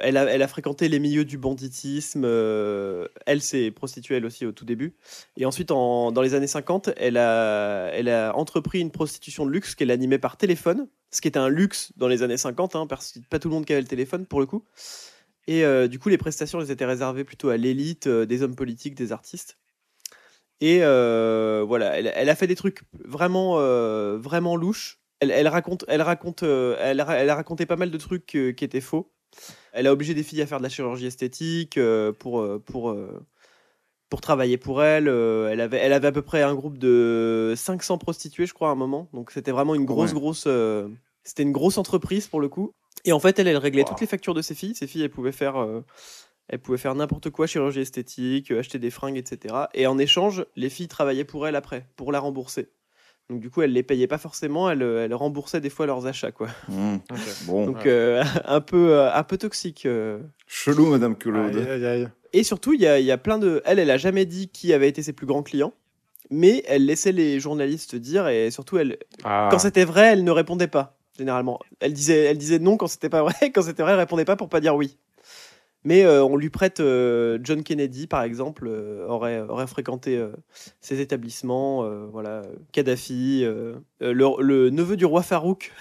Elle 0.00 0.16
a, 0.16 0.46
fréquenté 0.48 0.88
les 0.88 1.00
milieux 1.00 1.24
du 1.24 1.38
banditisme. 1.38 2.22
euh, 2.24 3.08
elle 3.26 3.42
s'est 3.42 3.72
prostituée 3.72 4.16
elle 4.16 4.26
aussi 4.26 4.46
au 4.46 4.52
tout 4.52 4.64
début. 4.64 4.94
Et 5.36 5.44
ensuite, 5.44 5.72
en- 5.72 6.12
dans 6.12 6.22
les 6.22 6.34
années 6.34 6.46
50, 6.46 6.90
elle 6.96 7.16
a, 7.16 8.32
entrepris 8.36 8.80
une 8.80 8.92
prostitution 8.92 9.44
de 9.44 9.50
luxe 9.50 9.74
qu'elle 9.74 9.90
animait 9.90 10.18
par 10.18 10.36
téléphone. 10.36 10.88
Ce 11.10 11.20
qui 11.20 11.28
était 11.28 11.38
un 11.38 11.48
luxe 11.48 11.92
dans 11.96 12.06
les 12.06 12.22
années 12.22 12.36
50, 12.36 12.76
hein, 12.76 12.86
parce 12.86 13.12
que 13.12 13.18
pas 13.28 13.38
tout 13.40 13.48
le 13.48 13.54
monde 13.54 13.64
qui 13.64 13.72
avait 13.72 13.82
le 13.82 13.88
téléphone 13.88 14.26
pour 14.26 14.40
le 14.40 14.46
coup. 14.46 14.64
Et 15.48 15.64
euh, 15.64 15.88
du 15.88 15.98
coup, 15.98 16.10
les 16.10 16.18
prestations 16.18 16.60
elles 16.60 16.70
étaient 16.70 16.84
réservées 16.84 17.24
plutôt 17.24 17.48
à 17.48 17.56
l'élite, 17.56 18.06
des 18.08 18.42
hommes 18.42 18.54
politiques, 18.54 18.94
des 18.94 19.10
artistes. 19.12 19.58
Et 20.60 20.78
voilà, 20.80 21.98
elle, 21.98 22.28
a 22.28 22.34
fait 22.36 22.46
des 22.46 22.56
trucs 22.56 22.82
vraiment, 23.04 23.56
vraiment 24.18 24.54
louches. 24.54 25.00
Elle, 25.20 25.30
elle 25.32 25.48
raconte, 25.48 25.84
elle 25.88 26.02
raconte, 26.02 26.42
euh, 26.44 26.76
elle, 26.80 27.00
a, 27.00 27.10
elle 27.20 27.30
a 27.30 27.34
raconté 27.34 27.66
pas 27.66 27.76
mal 27.76 27.90
de 27.90 27.98
trucs 27.98 28.34
euh, 28.36 28.52
qui 28.52 28.64
étaient 28.64 28.80
faux. 28.80 29.10
Elle 29.72 29.86
a 29.86 29.92
obligé 29.92 30.14
des 30.14 30.22
filles 30.22 30.42
à 30.42 30.46
faire 30.46 30.58
de 30.58 30.62
la 30.62 30.68
chirurgie 30.68 31.06
esthétique 31.06 31.76
euh, 31.76 32.12
pour, 32.12 32.46
pour, 32.64 32.96
pour 34.08 34.20
travailler 34.20 34.56
pour 34.58 34.82
elle. 34.82 35.08
Elle, 35.08 35.60
avait, 35.60 35.78
elle 35.78 35.92
avait 35.92 36.08
à 36.08 36.12
peu 36.12 36.22
près 36.22 36.42
un 36.42 36.54
groupe 36.54 36.78
de 36.78 37.52
500 37.56 37.98
prostituées, 37.98 38.46
je 38.46 38.54
crois, 38.54 38.68
à 38.68 38.72
un 38.72 38.76
moment. 38.76 39.08
Donc 39.12 39.30
c'était 39.30 39.50
vraiment 39.50 39.74
une 39.74 39.84
grosse, 39.84 40.12
Ouais. 40.12 40.18
grosse. 40.20 40.48
c'était 41.24 41.42
une 41.42 41.52
grosse 41.52 41.78
entreprise 41.78 42.26
pour 42.26 42.40
le 42.40 42.48
coup. 42.48 42.72
Et 43.04 43.12
en 43.12 43.20
fait, 43.20 43.38
elle, 43.38 43.48
elle 43.48 43.56
réglait 43.58 43.82
Wow. 43.82 43.88
toutes 43.90 44.00
les 44.00 44.06
factures 44.06 44.34
de 44.34 44.42
ses 44.42 44.54
filles. 44.54 44.74
Ses 44.74 44.86
filles, 44.86 45.02
elles 45.02 45.10
pouvaient 45.10 45.30
faire. 45.32 45.56
elles 46.48 46.58
pouvaient 46.58 46.78
faire 46.78 46.94
n'importe 46.94 47.28
quoi, 47.30 47.46
chirurgie 47.46 47.80
esthétique, 47.80 48.50
acheter 48.50 48.78
des 48.78 48.90
fringues, 48.90 49.18
etc. 49.18 49.54
Et 49.74 49.86
en 49.86 49.98
échange, 49.98 50.46
les 50.56 50.70
filles 50.70 50.88
travaillaient 50.88 51.24
pour 51.24 51.46
elle 51.46 51.56
après, 51.56 51.86
pour 51.96 52.10
la 52.12 52.20
rembourser. 52.20 52.70
Donc 53.30 53.40
du 53.40 53.50
coup, 53.50 53.60
elle 53.62 53.72
les 53.72 53.82
payait 53.82 54.06
pas 54.06 54.16
forcément, 54.18 54.70
elle, 54.70 54.80
elle 54.82 55.12
remboursait 55.14 55.60
des 55.60 55.68
fois 55.70 55.84
leurs 55.86 56.06
achats, 56.06 56.32
quoi. 56.32 56.48
Hmm. 56.68 56.96
Bon, 57.46 57.66
Donc 57.66 57.84
euh, 57.86 58.24
un 58.46 58.60
peu, 58.62 58.92
euh, 58.92 59.12
un 59.12 59.22
peu 59.22 59.36
toxique. 59.36 59.84
euh. 59.84 60.18
chelou, 60.46 60.86
Madame 60.86 61.14
Claude. 61.16 61.56
Aïe, 61.56 61.68
aïe, 61.70 61.86
aïe. 61.86 62.08
Et 62.32 62.42
surtout, 62.42 62.72
il 62.74 62.80
y 62.80 62.86
a, 62.86 62.98
il 62.98 63.04
y 63.06 63.10
a 63.12 63.18
plein 63.18 63.38
de. 63.38 63.60
Elle, 63.66 63.78
elle 63.78 63.90
a 63.90 63.96
jamais 63.98 64.24
dit 64.26 64.48
qui 64.48 64.72
avait 64.72 64.88
été 64.88 65.02
ses 65.02 65.12
plus 65.12 65.26
grands 65.26 65.42
clients. 65.42 65.72
mais 66.30 66.62
elle 66.66 66.84
laissait 66.86 67.12
les 67.12 67.40
journalistes 67.40 67.96
dire 67.96 68.28
et 68.28 68.50
surtout 68.50 68.76
elle, 68.78 68.98
Ah. 69.24 69.48
quand 69.50 69.58
c'était 69.58 69.84
vrai, 69.84 70.12
elle 70.12 70.24
ne 70.24 70.30
répondait 70.30 70.66
pas 70.68 70.94
généralement. 71.18 71.58
Elle 71.80 71.92
disait, 71.94 72.26
elle 72.26 72.38
disait 72.38 72.60
non 72.60 72.76
quand 72.76 72.86
c'était 72.86 73.08
pas 73.08 73.22
vrai, 73.22 73.50
quand 73.54 73.62
c'était 73.62 73.82
vrai, 73.82 73.92
elle 73.92 73.98
répondait 73.98 74.24
pas 74.24 74.36
pour 74.36 74.48
pas 74.48 74.60
dire 74.60 74.76
oui. 74.76 74.96
Mais 75.88 76.04
euh, 76.04 76.22
on 76.22 76.36
lui 76.36 76.50
prête 76.50 76.80
euh, 76.80 77.38
John 77.42 77.62
Kennedy 77.62 78.06
par 78.06 78.22
exemple 78.22 78.66
euh, 78.68 79.06
aurait 79.08 79.40
aurait 79.40 79.66
fréquenté 79.66 80.22
ces 80.80 81.00
établissements, 81.00 81.88
voilà 82.10 82.42
Kadhafi, 82.72 83.42
le, 83.44 84.42
le 84.42 84.70
neveu 84.70 84.96
du 84.96 85.06
roi 85.06 85.22
Farouk, 85.22 85.72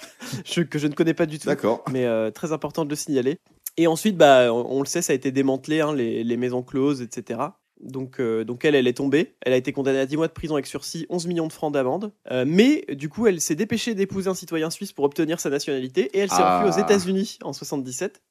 je- 0.44 0.62
que 0.62 0.78
je 0.78 0.86
ne 0.86 0.94
connais 0.94 1.14
pas 1.14 1.26
du 1.26 1.38
tout 1.38 1.48
D'accord. 1.48 1.82
mais 1.90 2.04
euh, 2.06 2.30
très 2.30 2.52
important 2.52 2.84
de 2.84 2.90
le 2.90 2.96
signaler. 2.96 3.38
Et 3.76 3.86
ensuite, 3.88 4.16
bah, 4.16 4.52
on, 4.54 4.66
on 4.76 4.80
le 4.80 4.86
sait, 4.86 5.02
ça 5.02 5.12
a 5.12 5.16
été 5.16 5.32
démantelé, 5.32 5.80
hein, 5.80 5.92
les, 5.94 6.22
les 6.24 6.36
maisons 6.36 6.62
closes, 6.62 7.02
etc. 7.02 7.40
Donc, 7.82 8.20
euh, 8.20 8.42
donc 8.44 8.64
elle, 8.64 8.74
elle 8.74 8.86
est 8.86 8.96
tombée. 8.96 9.34
Elle 9.42 9.52
a 9.52 9.56
été 9.56 9.70
condamnée 9.72 9.98
à 9.98 10.06
10 10.06 10.16
mois 10.16 10.28
de 10.28 10.32
prison 10.32 10.54
avec 10.54 10.66
sursis, 10.66 11.04
11 11.10 11.26
millions 11.26 11.46
de 11.46 11.52
francs 11.52 11.74
d'amende. 11.74 12.12
Euh, 12.30 12.44
mais 12.46 12.86
du 12.94 13.10
coup, 13.10 13.26
elle 13.26 13.38
s'est 13.40 13.54
dépêchée 13.54 13.94
d'épouser 13.94 14.30
un 14.30 14.34
citoyen 14.34 14.70
suisse 14.70 14.92
pour 14.92 15.04
obtenir 15.04 15.40
sa 15.40 15.50
nationalité. 15.50 16.08
Et 16.16 16.20
elle 16.20 16.30
s'est 16.30 16.36
Ah. 16.38 16.62
enfuie 16.64 16.70
aux 16.74 16.82
États-Unis 16.82 17.38
en 17.42 17.52
77. 17.52 18.22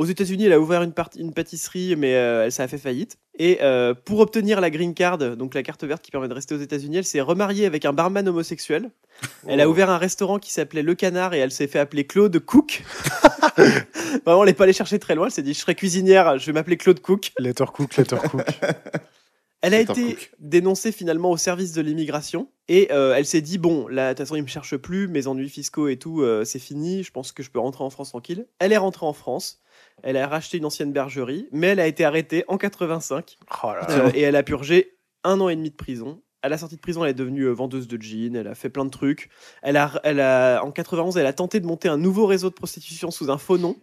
Aux 0.00 0.06
États-Unis, 0.06 0.46
elle 0.46 0.54
a 0.54 0.60
ouvert 0.60 0.82
une, 0.82 0.94
pâtisserie, 0.94 1.94
mais 1.94 2.14
euh, 2.14 2.48
ça 2.48 2.62
a 2.62 2.68
fait 2.68 2.78
faillite. 2.78 3.18
Et 3.38 3.58
euh, 3.60 3.92
pour 3.92 4.20
obtenir 4.20 4.62
la 4.62 4.70
green 4.70 4.94
card, 4.94 5.18
donc 5.18 5.52
la 5.52 5.62
carte 5.62 5.84
verte 5.84 6.00
qui 6.00 6.10
permet 6.10 6.26
de 6.26 6.32
rester 6.32 6.54
aux 6.54 6.58
États-Unis, 6.58 6.96
elle 6.96 7.04
s'est 7.04 7.20
remariée 7.20 7.66
avec 7.66 7.84
un 7.84 7.92
barman 7.92 8.26
homosexuel. 8.26 8.92
Elle 9.46 9.60
a 9.60 9.68
Oh. 9.68 9.72
ouvert 9.72 9.90
un 9.90 9.98
restaurant 9.98 10.38
qui 10.38 10.52
s'appelait 10.52 10.82
Le 10.82 10.94
Canard 10.94 11.34
et 11.34 11.38
elle 11.38 11.52
s'est 11.52 11.66
fait 11.66 11.78
appeler 11.78 12.06
Claude 12.06 12.38
Cook. 12.38 12.82
Vraiment, 14.24 14.42
elle 14.42 14.48
n'est 14.48 14.54
pas 14.54 14.64
allée 14.64 14.72
chercher 14.72 14.98
très 14.98 15.14
loin. 15.14 15.26
Elle 15.26 15.32
s'est 15.32 15.42
dit 15.42 15.52
Je 15.52 15.58
serai 15.58 15.74
cuisinière, 15.74 16.38
je 16.38 16.46
vais 16.46 16.52
m'appeler 16.52 16.78
Claude 16.78 17.00
Cook. 17.00 17.32
Letter 17.38 17.66
Cook, 17.70 17.94
Letter 17.98 18.16
Cook. 18.30 18.46
Elle 19.62 19.74
a 19.74 19.80
été 19.80 20.14
Cook. 20.14 20.30
dénoncée 20.38 20.92
finalement 20.92 21.30
au 21.30 21.36
service 21.36 21.72
de 21.72 21.82
l'immigration 21.82 22.48
et 22.68 22.88
euh, 22.92 23.14
elle 23.14 23.26
s'est 23.26 23.42
dit 23.42 23.58
Bon, 23.58 23.88
là, 23.88 24.08
de 24.08 24.14
toute 24.14 24.26
façon, 24.26 24.36
ils 24.36 24.42
me 24.42 24.48
cherchent 24.48 24.78
plus, 24.78 25.06
mes 25.08 25.26
ennuis 25.26 25.50
fiscaux 25.50 25.88
et 25.88 25.98
tout, 25.98 26.22
euh, 26.22 26.44
c'est 26.44 26.58
fini. 26.58 27.02
Je 27.02 27.10
pense 27.10 27.32
que 27.32 27.42
je 27.42 27.50
peux 27.50 27.58
rentrer 27.58 27.84
en 27.84 27.90
France 27.90 28.08
tranquille. 28.08 28.46
Elle 28.58 28.72
est 28.72 28.78
rentrée 28.78 29.04
en 29.04 29.12
France. 29.12 29.60
Elle 30.02 30.16
a 30.16 30.26
racheté 30.28 30.58
une 30.58 30.64
ancienne 30.64 30.92
bergerie, 30.92 31.48
mais 31.52 31.68
elle 31.68 31.80
a 31.80 31.86
été 31.86 32.04
arrêtée 32.04 32.44
en 32.48 32.56
85 32.58 33.36
Oh 33.64 33.66
là 33.68 33.80
là. 33.80 33.90
euh, 34.06 34.10
et 34.14 34.20
elle 34.22 34.36
a 34.36 34.42
purgé 34.42 34.96
un 35.24 35.40
an 35.40 35.48
et 35.48 35.56
demi 35.56 35.70
de 35.70 35.76
prison. 35.76 36.22
À 36.42 36.48
la 36.48 36.56
sortie 36.56 36.76
de 36.76 36.80
prison, 36.80 37.04
elle 37.04 37.10
est 37.10 37.14
devenue 37.14 37.42
euh, 37.42 37.52
vendeuse 37.52 37.86
de 37.86 38.00
jeans, 38.00 38.34
elle 38.34 38.46
a 38.48 38.54
fait 38.54 38.70
plein 38.70 38.84
de 38.86 38.90
trucs. 38.90 39.28
Elle 39.62 39.76
a, 39.76 40.00
elle 40.04 40.20
a, 40.20 40.62
en 40.64 40.70
91, 40.72 41.18
elle 41.18 41.26
a 41.26 41.32
tenté 41.34 41.60
de 41.60 41.66
monter 41.66 41.88
un 41.88 41.98
nouveau 41.98 42.24
réseau 42.26 42.48
de 42.48 42.54
prostitution 42.54 43.10
sous 43.10 43.30
un 43.30 43.38
faux 43.38 43.58
nom, 43.58 43.76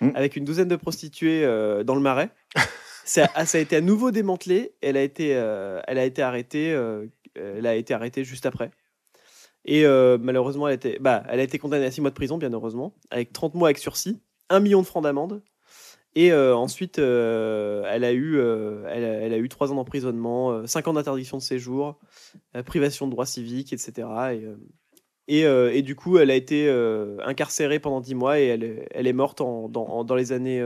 Mm. 0.00 0.10
avec 0.16 0.34
une 0.34 0.44
douzaine 0.44 0.66
de 0.68 0.74
prostituées 0.74 1.44
euh, 1.44 1.84
dans 1.84 1.94
le 1.94 2.00
marais. 2.00 2.30
ça, 3.04 3.28
a- 3.36 3.46
ça 3.46 3.58
a 3.58 3.60
été 3.60 3.76
à 3.76 3.80
nouveau 3.80 4.10
démantelé. 4.10 4.74
Elle 4.82 4.96
a 4.96 5.02
été, 5.02 5.36
euh, 5.36 5.80
elle 5.86 5.96
a 5.98 6.04
été 6.04 6.22
arrêtée. 6.22 6.72
euh, 6.72 7.06
elle 7.36 7.66
a 7.66 7.76
été 7.76 7.94
arrêtée 7.94 8.24
juste 8.24 8.44
après. 8.44 8.70
Et 9.64 9.84
malheureusement, 10.20 10.66
elle 10.66 10.72
a, 10.72 10.74
été, 10.74 10.98
bah, 11.00 11.22
elle 11.28 11.38
a 11.40 11.42
été 11.44 11.58
condamnée 11.58 11.86
à 11.86 11.90
6 11.90 12.00
mois 12.00 12.10
de 12.10 12.14
prison, 12.16 12.36
bien 12.36 12.52
heureusement, 12.52 12.94
avec 13.10 13.32
30 13.32 13.54
mois 13.54 13.68
avec 13.68 13.78
sursis, 13.78 14.20
1 14.50 14.58
million 14.60 14.82
de 14.82 14.86
francs 14.86 15.04
d'amende. 15.04 15.40
Et 16.14 16.30
euh, 16.32 16.54
ensuite, 16.54 16.98
euh, 16.98 17.84
elle, 17.88 18.04
a 18.04 18.12
eu, 18.12 18.36
euh, 18.36 18.84
elle, 18.90 19.04
a, 19.04 19.08
elle 19.08 19.32
a 19.32 19.38
eu 19.38 19.48
3 19.48 19.72
ans 19.72 19.76
d'emprisonnement, 19.76 20.66
5 20.66 20.88
ans 20.88 20.92
d'interdiction 20.92 21.38
de 21.38 21.42
séjour, 21.42 21.98
privation 22.66 23.06
de 23.06 23.12
droits 23.12 23.24
civiques, 23.26 23.72
etc. 23.72 24.08
Et, 24.34 24.46
et, 25.28 25.40
et 25.42 25.82
du 25.82 25.94
coup, 25.96 26.18
elle 26.18 26.30
a 26.30 26.34
été 26.34 26.68
incarcérée 27.24 27.78
pendant 27.78 28.00
10 28.02 28.14
mois 28.14 28.38
et 28.40 28.46
elle, 28.46 28.62
est- 28.64 28.88
elle 28.90 29.06
est 29.06 29.12
morte 29.14 29.40
en, 29.40 29.68
dans, 29.70 29.86
en- 29.86 30.04
dans 30.04 30.14
les 30.16 30.32
années. 30.32 30.58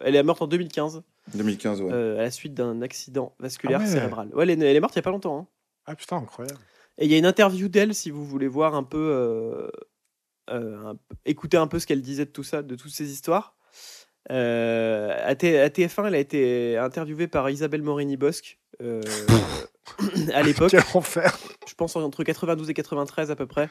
elle 0.00 0.16
est 0.16 0.22
morte 0.24 0.42
en 0.42 0.46
2015 0.48 1.02
2015, 1.34 1.82
ouais. 1.82 1.92
à 1.92 2.22
la 2.22 2.30
suite 2.30 2.54
d'un 2.54 2.80
accident 2.82 3.34
vasculaire 3.38 3.80
Ah 3.82 3.84
ouais. 3.84 3.90
cérébral. 3.92 4.30
Ouais, 4.34 4.44
elle, 4.44 4.50
est, 4.50 4.66
elle 4.66 4.76
est 4.76 4.80
morte 4.80 4.94
il 4.94 4.98
y 4.98 5.00
a 5.00 5.02
pas 5.02 5.10
longtemps. 5.10 5.38
hein. 5.38 5.46
Ah 5.86 5.94
putain, 5.94 6.16
incroyable. 6.16 6.58
Et 6.96 7.04
il 7.04 7.10
y 7.12 7.14
a 7.14 7.18
une 7.18 7.26
interview 7.26 7.68
d'elle 7.68 7.94
si 7.94 8.10
vous 8.10 8.24
voulez 8.24 8.48
voir 8.48 8.74
un 8.74 8.82
peu, 8.82 9.70
un 10.48 10.96
écouter 11.26 11.56
un 11.58 11.66
peu 11.66 11.78
ce 11.78 11.86
qu'elle 11.86 12.02
disait 12.02 12.24
de 12.24 12.30
tout 12.30 12.42
ça, 12.42 12.62
de 12.62 12.74
toutes 12.74 12.90
ces 12.90 13.12
histoires. 13.12 13.54
Euh, 14.30 15.16
à, 15.24 15.34
T- 15.34 15.58
à 15.58 15.68
TF1, 15.68 16.06
elle 16.08 16.14
a 16.14 16.18
été 16.18 16.76
interviewée 16.76 17.28
par 17.28 17.48
Isabelle 17.48 17.82
Morini-Bosque 17.82 18.58
euh, 18.82 19.00
à 20.34 20.42
l'époque, 20.42 20.70
Quel 20.70 20.82
enfer. 20.94 21.36
je 21.66 21.74
pense 21.74 21.96
entre 21.96 22.24
92 22.24 22.68
et 22.70 22.74
93 22.74 23.30
à 23.30 23.36
peu 23.36 23.46
près, 23.46 23.70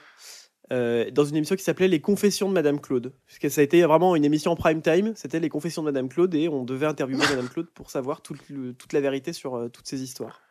euh, 0.73 1.09
dans 1.11 1.25
une 1.25 1.35
émission 1.35 1.55
qui 1.55 1.63
s'appelait 1.63 1.87
Les 1.87 2.01
Confessions 2.01 2.49
de 2.49 2.53
Madame 2.53 2.81
Claude. 2.81 3.13
Parce 3.27 3.39
que 3.39 3.49
ça 3.49 3.61
a 3.61 3.63
été 3.63 3.83
vraiment 3.83 4.15
une 4.15 4.25
émission 4.25 4.51
en 4.51 4.55
prime 4.55 4.81
time, 4.81 5.13
c'était 5.15 5.39
Les 5.39 5.49
Confessions 5.49 5.83
de 5.83 5.87
Madame 5.87 6.09
Claude 6.09 6.33
et 6.33 6.49
on 6.49 6.63
devait 6.63 6.87
interviewer 6.87 7.23
Madame 7.29 7.49
Claude 7.49 7.69
pour 7.69 7.91
savoir 7.91 8.21
toute, 8.21 8.49
le- 8.49 8.73
toute 8.73 8.93
la 8.93 8.99
vérité 9.01 9.33
sur 9.33 9.55
euh, 9.55 9.69
toutes 9.69 9.87
ces 9.87 10.01
histoires. 10.01 10.41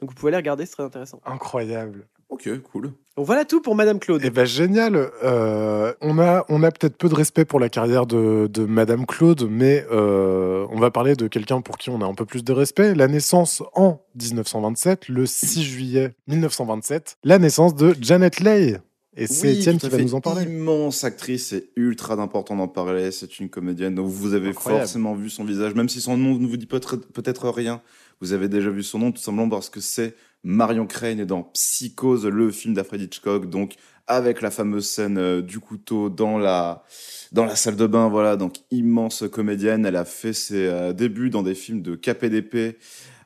Donc 0.00 0.10
vous 0.10 0.16
pouvez 0.16 0.30
aller 0.30 0.36
regarder, 0.38 0.64
c'est 0.66 0.72
très 0.72 0.82
intéressant. 0.84 1.20
Incroyable. 1.24 2.08
Ok, 2.32 2.48
cool. 2.72 2.92
Donc 3.18 3.26
voilà 3.26 3.44
tout 3.44 3.60
pour 3.60 3.74
Madame 3.74 3.98
Claude. 3.98 4.22
Eh 4.24 4.30
ben 4.30 4.46
génial. 4.46 4.96
Euh, 5.22 5.92
on 6.00 6.18
a, 6.18 6.46
on 6.48 6.62
a 6.62 6.70
peut-être 6.70 6.96
peu 6.96 7.10
de 7.10 7.14
respect 7.14 7.44
pour 7.44 7.60
la 7.60 7.68
carrière 7.68 8.06
de, 8.06 8.48
de 8.50 8.64
Madame 8.64 9.04
Claude, 9.04 9.46
mais 9.50 9.84
euh, 9.92 10.66
on 10.70 10.80
va 10.80 10.90
parler 10.90 11.14
de 11.14 11.26
quelqu'un 11.28 11.60
pour 11.60 11.76
qui 11.76 11.90
on 11.90 12.00
a 12.00 12.06
un 12.06 12.14
peu 12.14 12.24
plus 12.24 12.42
de 12.42 12.52
respect. 12.54 12.94
La 12.94 13.06
naissance 13.06 13.62
en 13.74 14.00
1927, 14.14 15.08
le 15.10 15.26
6 15.26 15.62
juillet 15.62 16.14
1927, 16.26 17.18
la 17.22 17.38
naissance 17.38 17.74
de 17.74 17.94
Janet 18.00 18.40
Leigh. 18.40 18.78
Et 19.14 19.26
c'est 19.26 19.48
Oui, 19.48 19.58
Étienne 19.58 19.76
qui 19.76 19.90
va 19.90 19.98
nous 19.98 20.14
en 20.14 20.22
parler. 20.22 20.44
Immense 20.44 21.04
actrice, 21.04 21.48
c'est 21.48 21.68
ultra 21.76 22.14
important 22.14 22.56
d'en 22.56 22.66
parler. 22.66 23.12
C'est 23.12 23.40
une 23.40 23.50
comédienne, 23.50 23.94
donc 23.94 24.06
vous 24.08 24.32
avez 24.32 24.48
Incroyable. 24.48 24.84
forcément 24.84 25.14
vu 25.14 25.28
son 25.28 25.44
visage, 25.44 25.74
même 25.74 25.90
si 25.90 26.00
son 26.00 26.16
nom 26.16 26.38
ne 26.38 26.46
vous 26.46 26.56
dit 26.56 26.64
peut-être 26.64 26.96
peut-être 26.96 27.50
rien. 27.50 27.82
Vous 28.22 28.32
avez 28.32 28.48
déjà 28.48 28.70
vu 28.70 28.82
son 28.82 29.00
nom, 29.00 29.12
tout 29.12 29.20
simplement 29.20 29.50
parce 29.50 29.68
que 29.68 29.80
c'est 29.80 30.14
Marion 30.44 30.86
Crane 30.86 31.24
dans 31.24 31.42
Psychose, 31.42 32.26
le 32.26 32.50
film 32.50 32.74
d'Alfred 32.74 33.00
Hitchcock, 33.00 33.48
donc 33.48 33.74
avec 34.06 34.42
la 34.42 34.50
fameuse 34.50 34.88
scène 34.88 35.18
euh, 35.18 35.42
du 35.42 35.60
couteau 35.60 36.10
dans 36.10 36.38
la 36.38 36.84
dans 37.30 37.44
la 37.44 37.56
salle 37.56 37.76
de 37.76 37.86
bain. 37.86 38.08
Voilà, 38.08 38.36
donc 38.36 38.56
immense 38.70 39.24
comédienne. 39.30 39.86
Elle 39.86 39.96
a 39.96 40.04
fait 40.04 40.32
ses 40.32 40.66
euh, 40.66 40.92
débuts 40.92 41.30
dans 41.30 41.42
des 41.42 41.54
films 41.54 41.82
de 41.82 41.94
KPDP. 41.94 42.78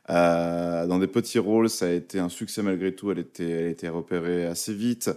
euh, 0.09 0.85
dans 0.87 0.99
des 0.99 1.07
petits 1.07 1.39
rôles, 1.39 1.69
ça 1.69 1.87
a 1.87 1.89
été 1.89 2.19
un 2.19 2.29
succès 2.29 2.61
malgré 2.61 2.95
tout. 2.95 3.11
Elle 3.11 3.19
était, 3.19 3.49
elle 3.49 3.67
été 3.71 3.89
repérée 3.89 4.45
assez 4.45 4.73
vite. 4.73 5.09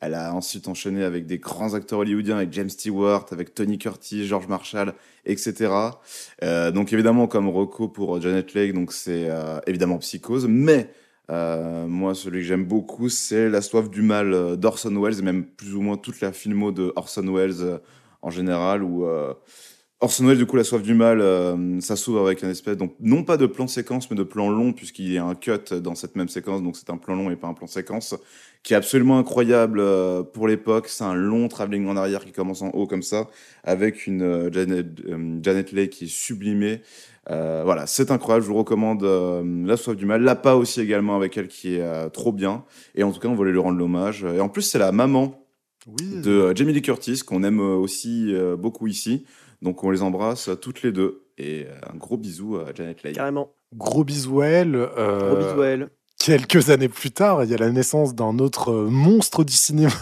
Elle 0.00 0.14
a 0.14 0.32
ensuite 0.32 0.68
enchaîné 0.68 1.02
avec 1.02 1.26
des 1.26 1.38
grands 1.38 1.74
acteurs 1.74 2.00
hollywoodiens, 2.00 2.36
avec 2.36 2.52
James 2.52 2.70
Stewart, 2.70 3.26
avec 3.32 3.54
Tony 3.54 3.78
Curtis, 3.78 4.26
George 4.26 4.46
Marshall, 4.46 4.94
etc. 5.26 5.72
Euh, 6.42 6.70
donc 6.70 6.92
évidemment, 6.92 7.26
comme 7.26 7.48
Rocco 7.48 7.88
pour 7.88 8.20
Janet 8.20 8.54
Leigh, 8.54 8.72
donc 8.72 8.92
c'est 8.92 9.28
euh, 9.28 9.58
évidemment 9.66 9.98
Psychose, 9.98 10.46
mais 10.48 10.90
euh, 11.30 11.86
moi, 11.86 12.14
celui 12.14 12.40
que 12.40 12.46
j'aime 12.46 12.64
beaucoup, 12.64 13.08
c'est 13.08 13.48
La 13.50 13.60
soif 13.60 13.90
du 13.90 14.02
mal 14.02 14.56
d'Orson 14.56 14.94
Welles, 15.00 15.18
et 15.18 15.22
même 15.22 15.44
plus 15.44 15.74
ou 15.74 15.82
moins 15.82 15.96
toute 15.96 16.20
la 16.20 16.32
filmo 16.32 16.72
de 16.72 16.92
Orson 16.96 17.34
Welles 17.34 17.60
euh, 17.60 17.78
en 18.22 18.30
général, 18.30 18.82
euh, 18.82 19.34
Orson 20.00 20.26
Welles, 20.26 20.38
du 20.38 20.46
coup, 20.46 20.56
La 20.56 20.64
soif 20.64 20.82
du 20.82 20.94
mal, 20.94 21.22
ça 21.80 21.96
s'ouvre 21.96 22.24
avec 22.24 22.42
un 22.44 22.50
espèce, 22.50 22.76
donc 22.76 22.94
non 23.00 23.24
pas 23.24 23.36
de 23.36 23.46
plan 23.46 23.66
séquence, 23.66 24.10
mais 24.10 24.16
de 24.16 24.22
plan 24.22 24.48
long, 24.48 24.72
puisqu'il 24.72 25.12
y 25.12 25.18
a 25.18 25.24
un 25.24 25.34
cut 25.34 25.74
dans 25.82 25.94
cette 25.94 26.16
même 26.16 26.28
séquence, 26.28 26.62
donc 26.62 26.76
c'est 26.76 26.90
un 26.90 26.96
plan 26.96 27.14
long 27.14 27.30
et 27.30 27.36
pas 27.36 27.48
un 27.48 27.54
plan 27.54 27.66
séquence, 27.66 28.14
qui 28.62 28.72
est 28.72 28.76
absolument 28.76 29.18
incroyable 29.18 29.82
pour 30.32 30.46
l'époque. 30.46 30.88
C'est 30.88 31.04
un 31.04 31.14
long 31.14 31.48
travelling 31.48 31.88
en 31.88 31.96
arrière 31.96 32.24
qui 32.24 32.32
commence 32.32 32.62
en 32.62 32.68
haut 32.70 32.86
comme 32.86 33.02
ça, 33.02 33.28
avec 33.64 34.06
une 34.06 34.52
Janet, 34.52 34.86
Janet 35.42 35.72
Leigh 35.72 35.90
qui 35.90 36.04
est 36.04 36.08
sublimée. 36.08 36.80
Euh, 37.30 37.62
voilà, 37.64 37.86
c'est 37.86 38.10
incroyable. 38.10 38.44
Je 38.44 38.50
vous 38.50 38.56
recommande 38.56 39.02
euh, 39.04 39.42
La 39.66 39.76
soif 39.76 39.96
du 39.96 40.06
mal. 40.06 40.22
L'APA 40.22 40.54
aussi 40.54 40.80
également 40.80 41.14
avec 41.16 41.36
elle 41.36 41.48
qui 41.48 41.74
est 41.76 41.82
euh, 41.82 42.08
trop 42.08 42.32
bien. 42.32 42.64
Et 42.94 43.02
en 43.02 43.12
tout 43.12 43.20
cas, 43.20 43.28
on 43.28 43.34
voulait 43.34 43.52
lui 43.52 43.58
rendre 43.58 43.78
l'hommage. 43.78 44.24
Et 44.24 44.40
en 44.40 44.48
plus, 44.48 44.62
c'est 44.62 44.78
la 44.78 44.92
maman 44.92 45.34
Oui. 45.86 46.20
de 46.22 46.30
euh, 46.30 46.54
Jamie 46.54 46.72
Lee 46.72 46.82
Curtis 46.82 47.20
qu'on 47.26 47.42
aime 47.44 47.60
aussi 47.60 48.34
euh, 48.34 48.56
beaucoup 48.56 48.86
ici. 48.86 49.24
Donc 49.60 49.82
on 49.84 49.90
les 49.90 50.02
embrasse 50.02 50.48
toutes 50.62 50.82
les 50.82 50.92
deux. 50.92 51.24
Et 51.36 51.66
euh, 51.68 51.74
un 51.92 51.96
gros 51.96 52.16
bisou 52.16 52.56
à 52.56 52.72
Janet 52.74 53.02
Leigh. 53.02 53.12
Carrément. 53.14 53.52
Gros 53.74 54.04
bisous 54.04 54.40
à 54.40 54.46
elle. 54.46 54.74
euh, 54.76 55.34
Gros 55.34 55.36
bisous 55.48 55.62
à 55.62 55.66
elle. 55.66 55.88
Quelques 56.18 56.70
années 56.70 56.88
plus 56.88 57.10
tard, 57.12 57.44
il 57.44 57.50
y 57.50 57.54
a 57.54 57.58
la 57.58 57.70
naissance 57.70 58.14
d'un 58.14 58.38
autre 58.40 58.72
monstre 58.74 59.44
du 59.44 59.52
cinéma. 59.52 59.92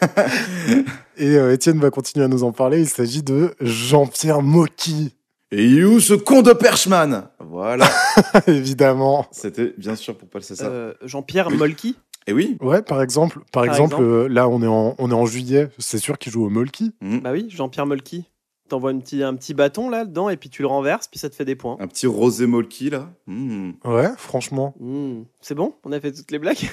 Et 1.16 1.36
euh, 1.36 1.52
Étienne 1.52 1.78
va 1.78 1.90
continuer 1.90 2.24
à 2.24 2.28
nous 2.28 2.44
en 2.44 2.52
parler. 2.52 2.80
Il 2.80 2.88
s'agit 2.88 3.22
de 3.22 3.54
Jean-Pierre 3.60 4.42
Mocky, 4.42 5.14
Et 5.52 5.66
il 5.66 5.78
est 5.80 5.84
où 5.84 5.98
ce 5.98 6.14
con 6.14 6.42
de 6.42 6.52
Perchman? 6.52 7.28
Voilà. 7.40 7.88
évidemment. 8.46 9.26
C'était 9.32 9.74
bien 9.76 9.96
sûr 9.96 10.16
pour 10.16 10.28
passer 10.28 10.54
ça. 10.54 10.66
Euh, 10.66 10.94
Jean-Pierre 11.02 11.50
Molky. 11.50 11.96
Et 12.28 12.32
oui. 12.32 12.56
Ouais, 12.60 12.82
par 12.82 13.02
exemple, 13.02 13.40
par, 13.50 13.64
exemple, 13.64 13.94
exemple. 13.94 14.02
euh, 14.04 14.28
là 14.28 14.48
on 14.48 14.62
est 14.62 14.66
en, 14.68 14.94
on 14.98 15.10
est 15.10 15.14
en 15.14 15.26
juillet, 15.26 15.68
c'est 15.78 15.98
sûr 15.98 16.18
qu'il 16.18 16.30
joue 16.30 16.44
au 16.44 16.50
Molky. 16.50 16.92
Mm. 17.00 17.18
Bah 17.18 17.32
oui, 17.32 17.46
Jean-Pierre 17.48 17.86
Molky. 17.86 18.26
T'envoies 18.68 18.90
un 18.90 18.98
petit, 19.00 19.24
un 19.24 19.34
petit 19.34 19.52
bâton 19.52 19.90
là 19.90 20.04
dedans 20.04 20.28
et 20.28 20.36
puis 20.36 20.48
tu 20.48 20.62
le 20.62 20.68
renverses, 20.68 21.08
puis 21.08 21.18
ça 21.18 21.28
te 21.28 21.34
fait 21.34 21.44
des 21.44 21.56
points. 21.56 21.76
Un 21.80 21.88
petit 21.88 22.06
rosé 22.06 22.46
molki 22.46 22.88
là. 22.88 23.10
Mm. 23.26 23.72
Ouais, 23.84 24.10
franchement. 24.16 24.74
Mmh. 24.78 25.22
C'est 25.40 25.56
bon? 25.56 25.74
On 25.82 25.90
a 25.90 25.98
fait 25.98 26.12
toutes 26.12 26.30
les 26.30 26.38
blagues? 26.38 26.70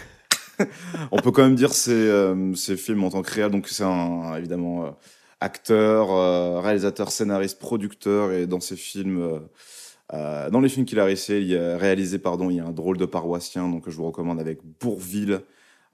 On 1.11 1.17
peut 1.19 1.31
quand 1.31 1.41
même 1.41 1.55
dire 1.55 1.73
ces, 1.73 1.91
euh, 1.91 2.53
ces 2.53 2.77
films 2.77 3.03
en 3.03 3.09
tant 3.09 3.23
que 3.23 3.33
réel. 3.33 3.49
Donc 3.49 3.67
c'est 3.67 3.83
un 3.83 4.35
évidemment 4.37 4.85
euh, 4.85 4.89
acteur, 5.39 6.11
euh, 6.11 6.59
réalisateur, 6.61 7.11
scénariste, 7.11 7.59
producteur 7.59 8.31
et 8.31 8.47
dans 8.47 8.59
ces 8.59 8.75
films 8.75 9.21
euh, 9.21 9.39
Euh, 10.13 10.49
dans 10.49 10.61
les 10.61 10.69
films 10.69 10.85
qu'il 10.85 10.99
a 10.99 11.05
réalisé, 11.05 11.41
il 11.41 11.47
y 11.47 11.57
a 11.57 11.77
réalisé, 11.77 12.17
pardon, 12.19 12.49
il 12.49 12.57
y 12.57 12.59
a 12.59 12.65
un 12.65 12.71
drôle 12.71 12.97
de 12.97 13.05
paroissien, 13.05 13.67
donc 13.67 13.89
je 13.89 13.95
vous 13.95 14.05
recommande 14.05 14.39
avec 14.39 14.59
Bourville, 14.79 15.41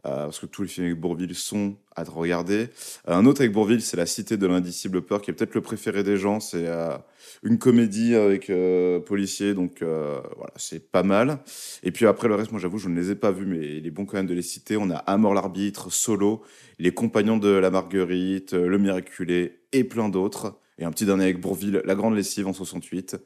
euh, 0.06 0.26
parce 0.26 0.40
que 0.40 0.46
tous 0.46 0.64
les 0.64 0.68
films 0.68 0.88
avec 0.88 1.00
Bourville 1.00 1.36
sont 1.36 1.76
à 1.96 2.04
regarder. 2.04 2.70
Euh, 3.08 3.14
un 3.14 3.26
autre 3.26 3.42
avec 3.42 3.54
Bourville, 3.54 3.82
c'est 3.82 3.98
La 3.98 4.06
Cité 4.06 4.38
de 4.38 4.48
l'Indicible 4.48 5.02
Peur, 5.02 5.22
qui 5.22 5.32
est 5.32 5.34
peut-être 5.34 5.56
le 5.56 5.62
préféré 5.62 6.04
des 6.04 6.18
gens. 6.18 6.40
C'est 6.40 6.68
euh, 6.68 6.98
une 7.44 7.58
comédie 7.58 8.16
avec 8.16 8.50
euh, 8.50 9.00
policiers, 9.00 9.54
donc 9.54 9.82
euh, 9.82 10.20
voilà, 10.38 10.54
c'est 10.56 10.92
pas 10.92 11.04
mal. 11.04 11.40
Et 11.84 11.92
puis 11.92 12.06
après, 12.06 12.28
le 12.28 12.36
reste, 12.36 12.52
moi 12.52 12.60
j'avoue, 12.60 12.78
je 12.78 12.90
ne 12.90 13.00
les 13.00 13.12
ai 13.12 13.16
pas 13.16 13.32
vus, 13.32 13.46
mais 13.46 13.78
il 13.78 13.88
est 13.88 13.92
bon 13.92 14.06
quand 14.06 14.18
même 14.18 14.28
de 14.28 14.34
les 14.34 14.42
citer. 14.42 14.78
On 14.78 14.90
a 14.90 14.96
Amor 14.96 15.34
l'arbitre, 15.34 15.92
Solo, 15.92 16.42
Les 16.80 16.92
Compagnons 16.92 17.38
de 17.38 17.50
la 17.50 17.70
Marguerite, 17.70 18.54
Le 18.54 18.78
Miraculé 18.78 19.60
et 19.72 19.84
plein 19.84 20.10
d'autres. 20.10 20.60
Et 20.80 20.86
un 20.86 20.92
petit 20.92 21.06
dernier 21.06 21.26
avec 21.26 21.40
Bourville, 21.40 21.82
La 21.86 21.96
Grande 21.96 22.16
Lessive 22.16 22.48
en 22.48 22.54
68. 22.54 23.18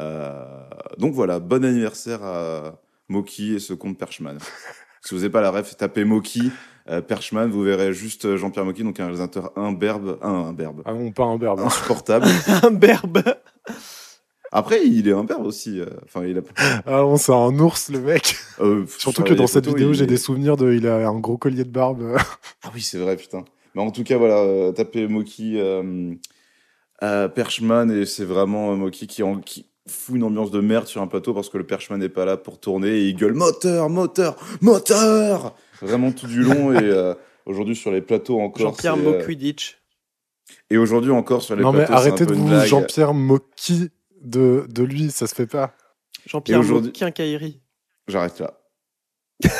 Euh, 0.00 0.44
donc 0.98 1.14
voilà, 1.14 1.38
bon 1.40 1.64
anniversaire 1.64 2.22
à 2.22 2.80
Moki 3.08 3.54
et 3.54 3.58
ce 3.58 3.74
compte 3.74 3.98
Perchman. 3.98 4.38
si 5.04 5.14
vous 5.14 5.20
n'avez 5.20 5.30
pas 5.30 5.40
la 5.40 5.50
ref, 5.50 5.76
tapez 5.76 6.04
Moki, 6.04 6.50
euh, 6.90 7.00
Perchman, 7.00 7.48
vous 7.48 7.62
verrez 7.62 7.92
juste 7.92 8.24
euh, 8.24 8.36
Jean-Pierre 8.36 8.64
Moki, 8.64 8.82
donc 8.82 8.98
un 9.00 9.04
réalisateur 9.04 9.52
imberbe, 9.56 10.18
un 10.22 10.48
imberbe, 10.48 10.82
Ah 10.84 10.92
non, 10.94 11.10
pas 11.12 11.24
un 11.24 11.36
berbe. 11.38 11.60
hein. 11.60 11.66
insupportable. 11.66 12.26
Un 12.62 12.70
berbe. 12.70 13.22
Après, 14.52 14.86
il 14.86 15.08
est 15.08 15.12
imberbe 15.12 15.46
aussi. 15.46 15.80
euh, 15.80 15.86
Enfin, 16.04 16.24
il 16.24 16.38
a. 16.38 16.42
Ah 16.86 16.98
non, 16.98 17.16
c'est 17.16 17.32
un 17.32 17.58
ours, 17.58 17.88
le 17.90 18.00
mec. 18.00 18.36
euh, 18.60 18.84
Surtout 18.98 19.22
sur 19.22 19.24
que 19.24 19.34
dans 19.34 19.46
cette 19.48 19.64
photos, 19.64 19.78
vidéo, 19.80 19.92
j'ai 19.94 20.04
est- 20.04 20.06
des 20.06 20.16
souvenirs 20.16 20.56
de. 20.56 20.72
Il 20.72 20.86
a 20.86 21.08
un 21.08 21.18
gros 21.18 21.36
collier 21.38 21.64
de 21.64 21.70
barbe. 21.70 22.16
Ah 22.62 22.70
oui, 22.74 22.80
c'est 22.80 22.98
vrai, 22.98 23.16
putain. 23.16 23.44
Mais 23.74 23.82
en 23.82 23.90
tout 23.90 24.04
cas, 24.04 24.16
voilà, 24.16 24.72
tapez 24.72 25.08
Moki, 25.08 25.58
euh, 25.58 26.14
Perchman, 27.28 27.90
et 27.90 28.06
c'est 28.06 28.24
vraiment 28.24 28.74
Moki 28.76 29.06
qui, 29.08 29.22
en- 29.24 29.40
qui 29.40 29.66
fout 29.88 30.16
une 30.16 30.24
ambiance 30.24 30.50
de 30.50 30.60
merde 30.60 30.86
sur 30.86 31.02
un 31.02 31.06
plateau 31.06 31.34
parce 31.34 31.48
que 31.50 31.58
le 31.58 31.64
Perchman 31.66 31.98
n'est 31.98 32.08
pas 32.08 32.24
là 32.24 32.36
pour 32.36 32.58
tourner 32.58 32.88
et 32.88 33.08
il 33.08 33.16
gueule 33.16 33.34
moteur, 33.34 33.88
moteur, 33.90 34.36
moteur 34.60 35.54
Vraiment 35.82 36.12
tout 36.12 36.26
du 36.26 36.42
long 36.42 36.72
et 36.72 36.78
euh, 36.82 37.14
aujourd'hui 37.44 37.76
sur 37.76 37.90
les 37.90 38.00
plateaux 38.00 38.40
encore. 38.40 38.68
Jean-Pierre 38.70 38.94
euh, 38.94 39.18
Mokwidich. 39.18 39.76
Et 40.70 40.78
aujourd'hui 40.78 41.10
encore 41.10 41.42
sur 41.42 41.56
les 41.56 41.62
Non, 41.62 41.72
mais 41.72 41.84
plateaux. 41.84 41.92
c'est 42.02 42.08
un 42.08 42.12
arrêtez 42.12 42.26
de 42.26 42.34
vous. 42.34 42.64
Jean-Pierre 42.66 43.12
Moki 43.14 43.90
de, 44.22 44.66
de 44.70 44.82
lui, 44.82 45.10
ça 45.10 45.26
se 45.26 45.34
fait 45.34 45.46
pas. 45.46 45.74
Jean-Pierre 46.26 46.60
aujourd'hui- 46.60 46.88
Moquincaillerie. 46.88 47.60
J'arrête 48.08 48.38
là. 48.40 48.60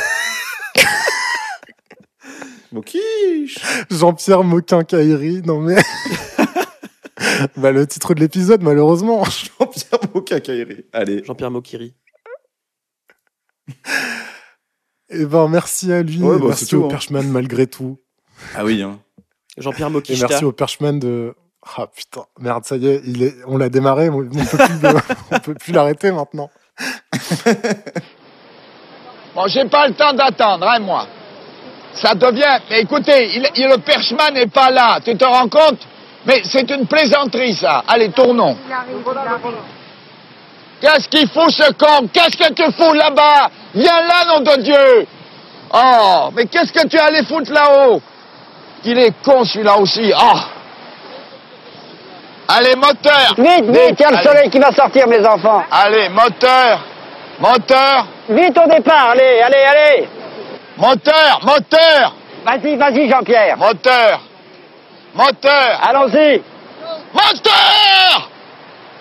Mokish 2.72 3.58
Jean-Pierre 3.90 4.42
Moquin-Caillery, 4.44 5.42
non 5.44 5.60
mais. 5.60 5.76
bah, 7.56 7.72
le 7.72 7.86
titre 7.86 8.14
de 8.14 8.20
l'épisode, 8.20 8.62
malheureusement. 8.62 9.24
Jean-Pierre 9.58 10.00
Mokakairi. 10.14 10.84
Allez. 10.92 11.24
Jean-Pierre 11.24 11.50
Mokiri. 11.50 11.94
Et 15.10 15.24
ben, 15.24 15.48
merci 15.48 15.92
à 15.92 16.02
lui. 16.02 16.22
Ouais, 16.22 16.38
bah, 16.38 16.46
merci 16.48 16.74
au 16.76 16.86
hein. 16.86 16.88
Perchman 16.88 17.22
malgré 17.28 17.66
tout. 17.66 17.98
Ah 18.54 18.64
oui, 18.64 18.82
hein. 18.82 18.98
Jean-Pierre 19.56 19.88
Et 19.88 19.92
Mokishta. 19.92 20.26
merci 20.28 20.44
au 20.44 20.52
Perchman 20.52 20.98
de. 20.98 21.34
Ah 21.76 21.86
putain, 21.86 22.26
merde, 22.40 22.64
ça 22.66 22.76
y 22.76 22.86
est, 22.86 23.00
il 23.06 23.22
est... 23.22 23.34
on 23.46 23.56
l'a 23.56 23.70
démarré, 23.70 24.10
on 24.10 24.16
on 24.18 24.20
peut 24.24 25.54
plus, 25.54 25.54
peut 25.54 25.72
l'arrêter 25.72 26.10
maintenant. 26.12 26.50
Bon, 29.34 29.46
j'ai 29.46 29.66
pas 29.70 29.88
le 29.88 29.94
temps 29.94 30.12
d'attendre, 30.12 30.66
hein, 30.68 30.78
moi. 30.80 31.06
Ça 31.94 32.14
devient. 32.14 32.60
Mais 32.70 32.82
écoutez, 32.82 33.28
il, 33.36 33.48
il- 33.56 33.68
le 33.68 33.78
perchman 33.78 34.34
n'est 34.34 34.46
pas 34.48 34.70
là. 34.70 35.00
Tu 35.04 35.16
te 35.16 35.24
rends 35.24 35.48
compte? 35.48 35.78
Mais 36.26 36.40
c'est 36.44 36.70
une 36.70 36.86
plaisanterie, 36.86 37.54
ça. 37.54 37.84
Allez, 37.86 38.10
tournons. 38.10 38.56
Qu'est-ce 40.80 41.08
qu'il 41.08 41.28
fout, 41.28 41.50
ce 41.50 41.72
con? 41.72 42.08
Qu'est-ce 42.12 42.36
que 42.36 42.52
tu 42.52 42.64
fous 42.72 42.92
là-bas? 42.92 43.48
Viens 43.74 44.00
là, 44.00 44.24
nom 44.28 44.40
de 44.40 44.62
Dieu 44.62 45.06
Oh, 45.72 46.30
mais 46.34 46.46
qu'est-ce 46.46 46.72
que 46.72 46.86
tu 46.86 46.98
allais 46.98 47.24
foutre 47.24 47.50
là-haut? 47.52 48.00
Il 48.84 48.98
est 48.98 49.12
con, 49.24 49.44
celui-là 49.44 49.76
aussi. 49.78 50.12
Oh 50.16 50.38
Allez, 52.48 52.76
moteur 52.76 53.34
Vite, 53.38 53.64
vite, 53.70 53.96
il 53.98 54.00
y 54.00 54.04
a 54.04 54.10
le 54.10 54.16
Allez. 54.16 54.28
soleil 54.28 54.50
qui 54.50 54.58
va 54.58 54.70
sortir, 54.72 55.08
mes 55.08 55.26
enfants. 55.26 55.64
Allez, 55.70 56.08
moteur 56.10 56.80
Moteur 57.40 58.06
Vite 58.28 58.56
au 58.64 58.68
départ, 58.68 59.10
allez, 59.12 59.40
allez, 59.42 59.64
allez. 59.64 60.08
Moteur 60.76 61.40
Moteur 61.42 62.14
Vas-y, 62.44 62.76
vas-y, 62.76 63.08
Jean-Pierre. 63.08 63.56
Moteur 63.56 64.20
Moteur 65.14 65.78
Allons-y. 65.82 66.42
Moteur 67.14 68.30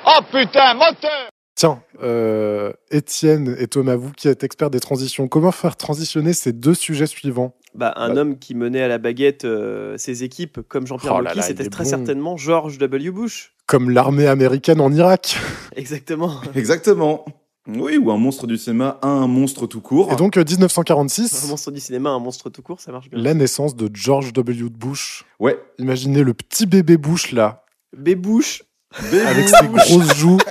Oh 0.06 0.19
putain, 0.32 0.73
moteur 0.76 1.30
Tiens, 1.56 1.82
euh, 2.02 2.73
Étienne 2.91 3.56
et 3.60 3.67
Thomas, 3.67 3.95
vous 3.95 4.12
qui 4.12 4.28
êtes 4.28 4.43
experts 4.43 4.69
des 4.69 4.80
transitions, 4.80 5.28
comment 5.28 5.52
faire 5.52 5.76
transitionner 5.76 6.34
ces 6.34 6.52
deux 6.52 6.73
sujets 6.73 7.06
suivants? 7.08 7.56
Bah, 7.76 7.93
un 7.95 8.13
Bah. 8.13 8.21
homme 8.21 8.38
qui 8.38 8.54
menait 8.54 8.82
à 8.82 8.88
la 8.88 8.97
baguette 8.97 9.45
euh, 9.45 9.97
ses 9.97 10.23
équipes 10.23 10.62
comme 10.67 10.86
Jean-Pierre 10.86 11.21
Oh 11.23 11.41
c'était 11.41 11.69
très 11.69 11.84
bon. 11.84 11.89
certainement 11.89 12.38
George 12.38 12.78
W. 12.78 13.12
Bush. 13.12 13.54
Comme 13.65 13.89
l'armée 13.89 14.28
américaine 14.28 14.82
en 14.82 14.91
Irak. 14.91 15.38
Exactement. 15.76 16.41
Exactement. 16.56 17.26
Oui, 17.67 17.97
ou 17.97 18.12
un 18.12 18.17
monstre 18.17 18.45
du 18.45 18.58
cinéma, 18.58 18.99
un 19.02 19.26
monstre 19.28 19.67
tout 19.67 19.80
court. 19.80 20.12
Et 20.12 20.15
donc, 20.17 20.36
euh, 20.38 20.41
Un 20.41 20.43
1946, 20.43 21.47
monstre 21.47 21.71
du 21.71 21.80
cinéma, 21.80 22.10
un 22.10 22.19
monstre 22.19 22.49
tout 22.49 22.62
court, 22.62 22.82
ça 22.82 22.91
marche 22.91 23.10
bien. 23.10 23.17
la 23.19 23.34
naissance 23.34 23.76
de 23.76 23.89
George 23.93 24.34
W. 24.34 24.69
Bush. 24.69 25.23
Ouais. 25.39 25.58
Imaginez 25.80 26.23
le 26.23 26.34
petit 26.34 26.65
bébé 26.65 26.97
Bush 26.97 27.32
là, 27.32 27.63
Bébouche. 27.95 28.63
avec 28.91 29.47
ses 29.47 29.67
grosses 29.67 30.15
joues. 30.15 30.38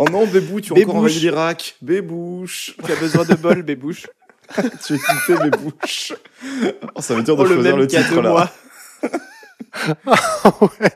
Oh 0.00 0.04
non, 0.12 0.28
Bébou, 0.28 0.60
tu 0.60 0.70
as 0.72 0.76
Bébouche. 0.76 0.90
encore 0.90 1.00
envahi 1.00 1.18
l'Irak. 1.18 1.74
Bébouche. 1.82 2.76
Qui 2.84 2.92
a 2.92 2.94
besoin 2.94 3.24
de 3.24 3.34
bol, 3.34 3.62
Bébouche. 3.64 4.06
tu 4.86 4.94
es 4.94 4.96
quitté, 4.98 5.34
Bébouche. 5.42 6.12
Oh, 6.94 7.00
ça 7.00 7.16
veut 7.16 7.24
dire 7.24 7.34
de 7.34 7.40
Oh, 7.42 7.44
le 7.44 7.54
choisir 7.54 7.72
même 7.72 7.80
le 7.80 7.86
qui 7.88 7.96
a 7.96 8.04
titre 8.04 8.20
là. 8.22 8.30
mois. 8.30 8.50
ouais. 10.80 10.92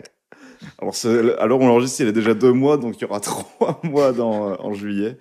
Alors, 1.38 1.60
on 1.60 1.66
l'enregistre, 1.68 2.00
il 2.00 2.06
y 2.06 2.08
a 2.08 2.12
déjà 2.12 2.34
deux 2.34 2.52
mois, 2.52 2.76
donc 2.76 2.96
il 2.98 3.02
y 3.02 3.04
aura 3.04 3.20
trois 3.20 3.80
mois 3.84 4.12
dans, 4.12 4.50
euh, 4.50 4.54
en 4.58 4.72
juillet. 4.74 5.16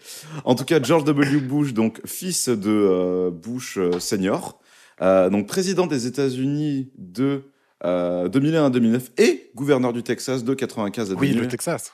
En 0.46 0.56
tout 0.56 0.66
cas, 0.66 0.82
George 0.82 1.04
W. 1.04 1.40
Bush, 1.40 1.74
donc 1.74 2.02
fils 2.06 2.50
de 2.50 2.70
euh, 2.70 3.30
Bush 3.32 3.78
euh, 3.78 4.00
senior, 4.00 4.60
euh, 5.02 5.30
donc 5.30 5.48
président 5.48 5.88
des 5.88 6.08
États-Unis 6.08 6.92
de 6.98 7.44
euh, 7.84 8.28
2001 8.28 8.66
à 8.66 8.70
2009 8.70 9.12
et 9.18 9.50
gouverneur 9.56 9.94
du 9.94 10.04
Texas 10.04 10.44
de 10.44 10.54
95 10.54 11.12
à 11.12 11.16
Oui, 11.16 11.30
2009. 11.30 11.44
le 11.44 11.48
Texas. 11.50 11.94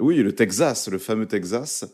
Oui, 0.00 0.16
le 0.18 0.32
Texas, 0.32 0.88
le 0.88 0.98
fameux 0.98 1.26
Texas. 1.26 1.84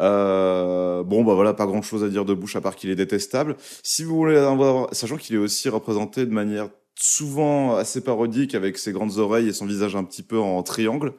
Euh, 0.00 1.02
bon, 1.02 1.24
bah 1.24 1.32
voilà, 1.34 1.54
pas 1.54 1.64
grand 1.66 1.80
chose 1.82 2.04
à 2.04 2.08
dire 2.08 2.26
de 2.26 2.34
Bush 2.34 2.54
à 2.56 2.60
part 2.60 2.76
qu'il 2.76 2.90
est 2.90 2.94
détestable. 2.96 3.56
Si 3.82 4.04
vous 4.04 4.14
voulez 4.14 4.36
avoir, 4.36 4.88
sachant 4.94 5.16
qu'il 5.16 5.36
est 5.36 5.38
aussi 5.38 5.68
représenté 5.70 6.26
de 6.26 6.32
manière 6.32 6.68
souvent 6.98 7.76
assez 7.76 8.00
parodique 8.00 8.54
avec 8.54 8.78
ses 8.78 8.92
grandes 8.92 9.18
oreilles 9.18 9.48
et 9.48 9.52
son 9.52 9.66
visage 9.66 9.94
un 9.96 10.04
petit 10.04 10.22
peu 10.22 10.38
en 10.38 10.62
triangle. 10.62 11.12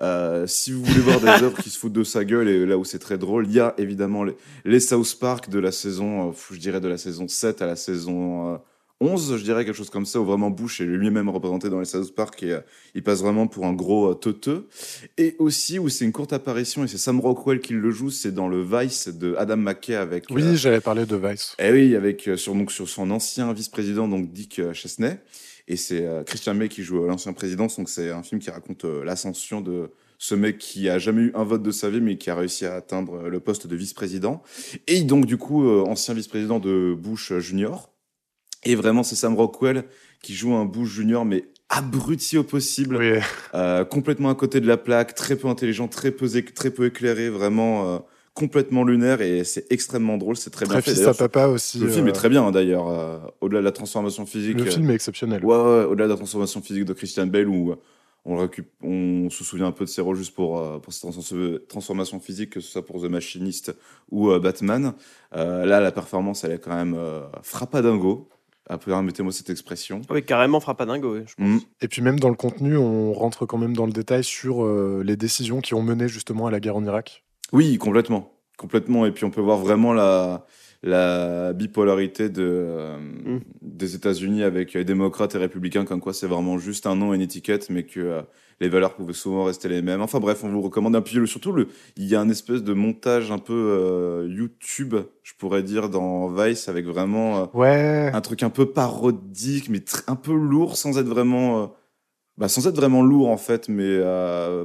Euh, 0.00 0.46
si 0.46 0.72
vous 0.72 0.84
voulez 0.84 1.00
voir 1.00 1.20
des 1.20 1.26
œuvres 1.44 1.60
qui 1.60 1.70
se 1.70 1.78
foutent 1.78 1.92
de 1.92 2.04
sa 2.04 2.24
gueule 2.24 2.48
et 2.48 2.66
là 2.66 2.76
où 2.76 2.84
c'est 2.84 2.98
très 2.98 3.18
drôle, 3.18 3.46
il 3.46 3.52
y 3.52 3.60
a 3.60 3.74
évidemment 3.78 4.24
les, 4.24 4.36
les 4.64 4.80
South 4.80 5.16
Park 5.18 5.48
de 5.48 5.58
la 5.58 5.72
saison, 5.72 6.30
euh, 6.30 6.32
je 6.50 6.58
dirais 6.58 6.80
de 6.80 6.88
la 6.88 6.98
saison 6.98 7.28
7 7.28 7.62
à 7.62 7.66
la 7.66 7.76
saison 7.76 8.54
euh, 8.54 8.58
11, 9.02 9.36
je 9.36 9.42
dirais 9.42 9.64
quelque 9.64 9.76
chose 9.76 9.90
comme 9.90 10.06
ça, 10.06 10.20
où 10.20 10.24
vraiment 10.24 10.50
Bush 10.50 10.80
est 10.80 10.84
lui-même 10.84 11.28
représenté 11.28 11.68
dans 11.68 11.80
les 11.80 11.84
South 11.84 12.14
Park 12.14 12.42
et 12.42 12.52
euh, 12.52 12.60
il 12.94 13.02
passe 13.02 13.20
vraiment 13.20 13.46
pour 13.46 13.66
un 13.66 13.72
gros 13.72 14.10
euh, 14.10 14.14
teuteux. 14.14 14.68
Et 15.18 15.34
aussi 15.38 15.78
où 15.78 15.88
c'est 15.88 16.04
une 16.04 16.12
courte 16.12 16.32
apparition 16.32 16.84
et 16.84 16.88
c'est 16.88 16.98
Sam 16.98 17.20
Rockwell 17.20 17.60
qui 17.60 17.72
le 17.72 17.90
joue, 17.90 18.10
c'est 18.10 18.32
dans 18.32 18.48
le 18.48 18.62
Vice 18.62 19.08
de 19.08 19.34
Adam 19.36 19.56
McKay 19.56 19.96
avec. 19.96 20.26
Oui, 20.30 20.42
euh, 20.42 20.54
j'allais 20.54 20.80
parler 20.80 21.04
de 21.04 21.16
Vice. 21.16 21.56
eh 21.58 21.72
oui, 21.72 21.96
avec 21.96 22.28
euh, 22.28 22.36
sur 22.36 22.54
donc 22.54 22.70
sur 22.70 22.88
son 22.88 23.10
ancien 23.10 23.52
vice-président 23.52 24.06
donc 24.08 24.32
Dick 24.32 24.60
Chesney 24.72 25.18
et 25.68 25.76
c'est 25.76 26.06
Christian 26.26 26.54
May 26.54 26.68
qui 26.68 26.82
joue 26.82 27.04
l'ancien 27.06 27.32
président 27.32 27.66
donc 27.66 27.88
c'est 27.88 28.10
un 28.10 28.22
film 28.22 28.40
qui 28.40 28.50
raconte 28.50 28.84
l'ascension 28.84 29.60
de 29.60 29.90
ce 30.18 30.34
mec 30.34 30.58
qui 30.58 30.88
a 30.88 30.98
jamais 30.98 31.22
eu 31.22 31.32
un 31.34 31.44
vote 31.44 31.62
de 31.62 31.70
sa 31.70 31.88
vie 31.88 32.00
mais 32.00 32.16
qui 32.16 32.30
a 32.30 32.34
réussi 32.34 32.66
à 32.66 32.74
atteindre 32.74 33.28
le 33.28 33.40
poste 33.40 33.66
de 33.66 33.76
vice-président 33.76 34.42
et 34.86 35.02
donc 35.02 35.24
du 35.24 35.38
coup 35.38 35.66
ancien 35.68 36.14
vice-président 36.14 36.58
de 36.58 36.96
Bush 36.98 37.32
junior 37.38 37.90
et 38.64 38.74
vraiment 38.74 39.02
c'est 39.02 39.16
Sam 39.16 39.34
Rockwell 39.34 39.84
qui 40.22 40.34
joue 40.34 40.54
un 40.54 40.64
Bush 40.64 40.90
junior 40.90 41.24
mais 41.24 41.44
abruti 41.68 42.36
au 42.38 42.44
possible 42.44 42.96
Oui. 42.96 43.18
euh, 43.54 43.84
complètement 43.84 44.28
à 44.30 44.34
côté 44.34 44.60
de 44.60 44.66
la 44.66 44.76
plaque, 44.76 45.14
très 45.14 45.36
peu 45.36 45.48
intelligent, 45.48 45.88
très 45.88 46.10
peu, 46.10 46.28
très 46.54 46.70
peu 46.70 46.86
éclairé, 46.86 47.30
vraiment 47.30 47.88
euh, 47.94 47.98
complètement 48.34 48.84
lunaire 48.84 49.20
et 49.22 49.42
c'est 49.44 49.70
extrêmement 49.72 50.18
drôle, 50.18 50.36
c'est 50.36 50.50
très, 50.50 50.66
Très 50.66 50.74
bien 50.76 50.82
fait. 50.82 50.94
fils 50.94 51.06
à 51.06 51.14
papa 51.14 51.46
aussi. 51.46 51.78
le 51.78 51.88
film 51.88 52.06
euh, 52.06 52.10
est 52.10 52.12
très 52.12 52.28
bien 52.28 52.44
hein, 52.46 52.50
d'ailleurs, 52.50 52.88
euh, 52.88 53.18
au-delà 53.40 53.60
de 53.60 53.64
la 53.64 53.72
transformation 53.72 54.26
physique. 54.26 54.56
Le 54.58 54.62
euh, 54.66 54.70
film 54.70 54.90
est 54.90 54.94
exceptionnel. 54.94 55.44
ouais, 55.44 55.56
ouais, 55.56 55.84
au-delà 55.84 56.04
de 56.06 56.10
la 56.12 56.16
transformation 56.16 56.60
physique 56.60 56.84
de 56.84 56.92
Christian 56.92 57.26
Bale 57.26 57.48
où 57.48 57.74
on, 58.24 58.36
récup- 58.36 58.66
on 58.82 59.30
se 59.30 59.42
souvient 59.42 59.66
un 59.66 59.72
peu 59.72 59.84
de 59.84 59.90
ses 59.90 60.00
rôles 60.02 60.16
juste 60.16 60.34
pour, 60.34 60.58
euh, 60.60 60.78
pour 60.78 60.92
cette 60.92 61.10
trans- 61.10 61.58
transformation 61.68 62.20
physique, 62.20 62.50
que 62.50 62.60
ce 62.60 62.70
soit 62.70 62.84
pour 62.86 63.00
The 63.02 63.06
Machinist 63.10 63.74
ou 64.10 64.30
euh, 64.30 64.38
Batman. 64.38 64.92
Euh, 65.34 65.64
là, 65.64 65.80
la 65.80 65.90
performance, 65.90 66.44
elle 66.44 66.52
est 66.52 66.58
quand 66.58 66.74
même 66.76 66.94
euh, 66.94 67.22
frappadingo. 67.42 68.28
Permettez-moi 68.66 69.32
cette 69.32 69.50
expression. 69.50 70.02
Oui, 70.08 70.24
carrément 70.24 70.60
frappadingo, 70.60 71.16
oui, 71.16 71.24
je 71.26 71.34
pense. 71.34 71.46
Mm. 71.46 71.58
Et 71.80 71.88
puis 71.88 72.02
même 72.02 72.20
dans 72.20 72.28
le 72.28 72.36
contenu, 72.36 72.76
on 72.76 73.12
rentre 73.12 73.44
quand 73.44 73.58
même 73.58 73.76
dans 73.76 73.86
le 73.86 73.92
détail 73.92 74.24
sur 74.24 74.64
euh, 74.64 75.02
les 75.04 75.16
décisions 75.16 75.60
qui 75.60 75.74
ont 75.74 75.82
mené 75.82 76.08
justement 76.08 76.46
à 76.46 76.50
la 76.50 76.60
guerre 76.60 76.76
en 76.76 76.84
Irak. 76.84 77.24
Oui, 77.52 77.76
complètement. 77.78 78.32
Complètement. 78.56 79.04
Et 79.06 79.12
puis 79.12 79.24
on 79.24 79.30
peut 79.30 79.40
voir 79.40 79.58
vraiment 79.58 79.92
la, 79.92 80.46
la 80.82 81.52
bipolarité 81.52 82.28
de, 82.28 82.42
euh, 82.42 82.98
Mm. 82.98 83.38
des 83.62 83.94
États-Unis 83.94 84.42
avec 84.42 84.76
démocrates 84.76 85.34
et 85.34 85.38
républicains, 85.38 85.84
comme 85.84 86.00
quoi 86.00 86.12
c'est 86.12 86.26
vraiment 86.26 86.58
juste 86.58 86.86
un 86.86 86.96
nom 86.96 87.12
et 87.12 87.16
une 87.16 87.22
étiquette, 87.22 87.70
mais 87.70 87.84
que 87.84 88.00
euh, 88.00 88.22
les 88.60 88.68
valeurs 88.68 88.94
pouvaient 88.94 89.12
souvent 89.12 89.44
rester 89.44 89.68
les 89.68 89.80
mêmes. 89.82 90.00
Enfin 90.00 90.18
bref, 90.18 90.42
on 90.44 90.48
vous 90.48 90.60
recommande. 90.60 90.94
Et 90.96 91.00
puis 91.00 91.26
surtout, 91.28 91.52
le, 91.52 91.68
il 91.96 92.06
y 92.06 92.14
a 92.16 92.20
un 92.20 92.28
espèce 92.28 92.62
de 92.64 92.72
montage 92.72 93.30
un 93.30 93.38
peu 93.38 93.52
euh, 93.54 94.26
YouTube, 94.28 94.96
je 95.22 95.32
pourrais 95.38 95.62
dire, 95.62 95.88
dans 95.88 96.28
Vice, 96.28 96.68
avec 96.68 96.84
vraiment 96.86 97.50
Ouais. 97.56 98.10
un 98.12 98.20
truc 98.20 98.42
un 98.42 98.50
peu 98.50 98.66
parodique, 98.66 99.68
mais 99.68 99.82
un 100.08 100.16
peu 100.16 100.34
lourd, 100.34 100.76
sans 100.76 100.98
être 100.98 101.08
vraiment. 101.08 101.74
bah, 102.38 102.48
sans 102.48 102.66
être 102.66 102.76
vraiment 102.76 103.02
lourd 103.02 103.28
en 103.28 103.36
fait, 103.36 103.68
mais 103.68 104.00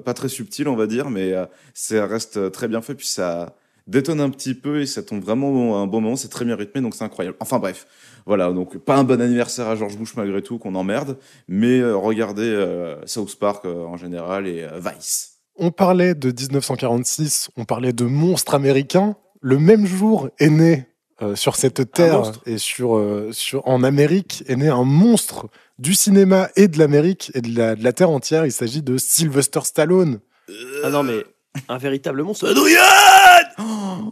pas 0.04 0.14
très 0.16 0.30
subtil 0.30 0.68
on 0.68 0.76
va 0.76 0.88
dire, 0.88 1.10
mais 1.12 1.34
ça 1.74 2.06
reste 2.08 2.52
très 2.52 2.68
bien 2.68 2.82
fait, 2.82 2.96
puis 2.96 3.08
ça 3.08 3.56
détonne 3.88 4.22
un 4.22 4.30
petit 4.30 4.54
peu 4.54 4.82
et 4.82 4.86
ça 4.86 5.02
tombe 5.02 5.22
vraiment 5.22 5.78
à 5.78 5.80
un 5.80 5.88
bon 5.88 6.02
moment, 6.02 6.16
c'est 6.16 6.28
très 6.28 6.46
bien 6.46 6.56
rythmé, 6.56 6.82
donc 6.82 6.94
c'est 6.94 7.04
incroyable. 7.04 7.38
Enfin 7.40 7.60
bref, 7.60 7.88
voilà, 8.26 8.52
donc 8.52 8.78
pas 8.78 8.98
un 8.98 9.04
bon 9.04 9.22
anniversaire 9.22 9.68
à 9.68 9.76
George 9.76 9.98
Bush 9.98 10.16
malgré 10.16 10.42
tout, 10.42 10.58
qu'on 10.58 10.76
emmerde, 10.76 11.18
mais 11.48 11.80
euh, 11.80 11.96
regardez 11.96 12.44
euh, 12.44 12.98
South 13.06 13.36
Park 13.40 13.66
euh, 13.66 13.86
en 13.86 13.98
général 13.98 14.48
et 14.48 14.64
euh, 14.64 14.80
Vice. 14.80 15.38
On 15.56 15.72
parlait 15.72 16.14
de 16.14 16.32
1946, 16.32 17.50
on 17.58 17.66
parlait 17.66 17.94
de 17.94 18.06
monstres 18.06 18.54
américains. 18.54 19.16
Le 19.42 19.58
même 19.58 19.86
jour 19.86 20.30
est 20.40 20.50
né 20.50 20.88
euh, 21.24 21.36
sur 21.36 21.56
cette 21.56 21.92
terre 21.92 22.32
et 22.46 22.60
sur, 22.60 22.96
euh, 22.96 23.30
sur, 23.32 23.68
en 23.68 23.84
Amérique 23.84 24.44
est 24.46 24.56
né 24.56 24.68
un 24.68 24.84
monstre 24.84 25.48
du 25.80 25.96
cinéma 25.96 26.50
et 26.56 26.68
de 26.68 26.78
l'Amérique 26.78 27.32
et 27.34 27.42
de 27.42 27.58
la, 27.58 27.76
de 27.76 27.84
la 27.84 27.92
terre 27.92 28.12
entière. 28.12 28.46
Il 28.46 28.52
s'agit 28.52 28.84
de 28.84 29.00
Sylvester 29.00 29.62
Stallone. 29.64 30.20
Ah 30.84 30.92
non, 30.92 31.02
mais 31.02 31.26
un 31.70 31.80
véritable 31.80 32.22
monstre. 32.22 32.54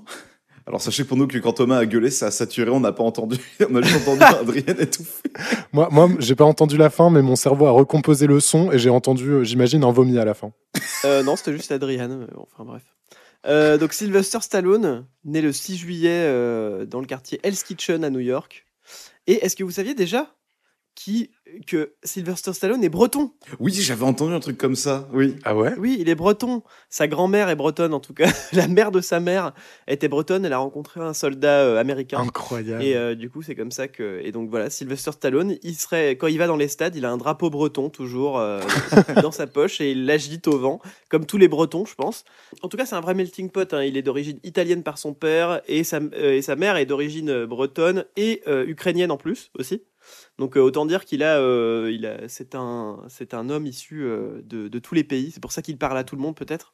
Alors 0.68 0.82
sachez 0.82 1.04
pour 1.04 1.16
nous 1.16 1.28
que 1.28 1.38
quand 1.38 1.54
Thomas 1.54 1.78
a 1.78 1.86
gueulé, 1.86 2.10
ça 2.10 2.28
a 2.28 2.32
saturé, 2.32 2.72
on 2.72 2.80
n'a 2.80 2.92
pas 2.92 3.04
entendu, 3.04 3.38
on 3.70 3.76
a 3.76 3.82
juste 3.84 4.08
entendu 4.08 4.24
Adrien 4.42 4.76
étouffer. 4.80 5.30
Moi, 5.74 5.90
moi 5.92 6.10
j'ai 6.18 6.34
pas 6.34 6.46
entendu 6.46 6.76
la 6.78 6.90
fin, 6.90 7.12
mais 7.12 7.22
mon 7.22 7.36
cerveau 7.36 7.68
a 7.68 7.72
recomposé 7.72 8.26
le 8.26 8.40
son 8.40 8.72
et 8.72 8.80
j'ai 8.80 8.90
entendu, 8.90 9.30
euh, 9.30 9.44
j'imagine, 9.44 9.84
un 9.84 9.92
vomi 9.92 10.18
à 10.18 10.26
la 10.26 10.34
fin. 10.34 10.52
Euh, 11.06 11.22
non, 11.22 11.36
c'était 11.36 11.54
juste 11.54 11.72
bon, 11.72 12.48
Enfin 12.52 12.64
bref. 12.66 12.82
Euh, 13.48 13.78
donc 13.78 13.94
Sylvester 13.94 14.40
Stallone, 14.42 15.06
né 15.24 15.42
le 15.42 15.52
6 15.52 15.78
juillet 15.78 16.24
euh, 16.26 16.86
dans 16.86 17.00
le 17.00 17.06
quartier 17.06 17.40
Hell's 17.44 17.64
Kitchen 17.64 18.04
à 18.04 18.10
New 18.10 18.20
York. 18.20 18.66
Et 19.28 19.46
est-ce 19.46 19.56
que 19.56 19.64
vous 19.64 19.72
saviez 19.72 19.94
déjà 19.94 20.36
qui, 20.96 21.30
que 21.68 21.94
Sylvester 22.04 22.54
Stallone 22.54 22.84
est 22.84 22.90
breton 22.90 23.32
Oui, 23.60 23.74
j'avais 23.74 24.06
entendu 24.06 24.34
un 24.34 24.40
truc 24.40 24.58
comme 24.58 24.76
ça, 24.76 25.08
oui. 25.12 25.36
Ah 25.44 25.56
ouais? 25.56 25.74
Oui, 25.78 25.98
il 26.00 26.08
est 26.10 26.16
breton. 26.16 26.64
Sa 26.90 27.08
grand-mère 27.08 27.50
est 27.50 27.56
bretonne 27.56 27.94
en 27.94 28.00
tout 28.00 28.14
cas. 28.14 28.30
La 28.54 28.68
mère 28.68 28.92
de 28.92 29.02
sa 29.02 29.20
mère 29.20 29.54
était 29.88 30.08
bretonne. 30.08 30.46
Elle 30.46 30.54
a 30.54 30.58
rencontré 30.58 31.02
un 31.02 31.14
soldat 31.14 31.60
euh, 31.64 31.80
américain. 31.80 32.20
Incroyable. 32.20 32.82
Et 32.82 32.96
euh, 32.96 33.14
du 33.14 33.30
coup, 33.30 33.42
c'est 33.42 33.56
comme 33.56 33.72
ça 33.72 33.88
que. 33.90 34.22
Et 34.24 34.32
donc 34.32 34.50
voilà, 34.50 34.70
Sylvester 34.70 35.12
Stallone, 35.12 35.58
il 35.64 35.76
serait 35.76 36.12
quand 36.12 36.28
il 36.28 36.38
va 36.38 36.48
dans 36.48 36.56
les 36.58 36.70
stades, 36.70 36.96
il 36.96 37.06
a 37.06 37.12
un 37.12 37.18
drapeau 37.18 37.50
breton 37.50 37.90
toujours 37.90 38.40
euh, 38.40 38.62
dans 39.22 39.32
sa 39.32 39.48
poche 39.48 39.82
et 39.82 39.92
il 39.92 40.06
l'agite 40.06 40.48
au 40.48 40.58
vent, 40.58 40.82
comme 41.10 41.26
tous 41.26 41.38
les 41.38 41.50
Bretons, 41.50 41.86
je 41.86 41.96
pense. 41.96 42.24
En 42.62 42.70
tout 42.70 42.78
cas, 42.78 42.86
c'est 42.86 42.96
un 42.96 43.02
vrai 43.02 43.14
melting 43.14 43.50
pot. 43.50 43.74
hein. 43.74 43.84
Il 43.84 43.98
est 43.98 44.02
d'origine 44.02 44.40
italienne 44.44 44.82
par 44.82 44.98
son 44.98 45.14
père 45.14 45.62
et 45.68 45.84
sa, 45.84 45.98
euh, 45.98 46.34
et 46.38 46.42
sa 46.42 46.56
mère 46.56 46.78
est 46.78 46.86
d'origine 46.86 47.46
bretonne 47.46 48.06
et 48.16 48.42
euh, 48.48 48.66
ukrainienne 48.66 49.12
en 49.12 49.18
plus 49.18 49.52
aussi. 49.60 49.84
Donc 50.38 50.58
euh, 50.58 50.62
autant 50.62 50.86
dire 50.86 51.06
qu'il 51.06 51.24
a, 51.24 51.40
euh, 51.40 51.92
il 51.92 52.06
a, 52.06 52.28
c'est 52.28 52.56
un, 52.56 53.00
c'est 53.08 53.34
un 53.34 53.50
homme 53.50 53.66
issu 53.66 54.04
euh, 54.04 54.42
de, 54.44 54.80
tous 54.80 54.96
les 54.96 55.04
pays. 55.04 55.32
C'est 55.32 55.40
pour 55.40 55.52
ça 55.52 55.62
qu'il 55.62 55.78
parle 55.78 55.98
à 55.98 56.04
tout 56.04 56.16
le 56.16 56.22
monde 56.22 56.36
peut-être. 56.36 56.74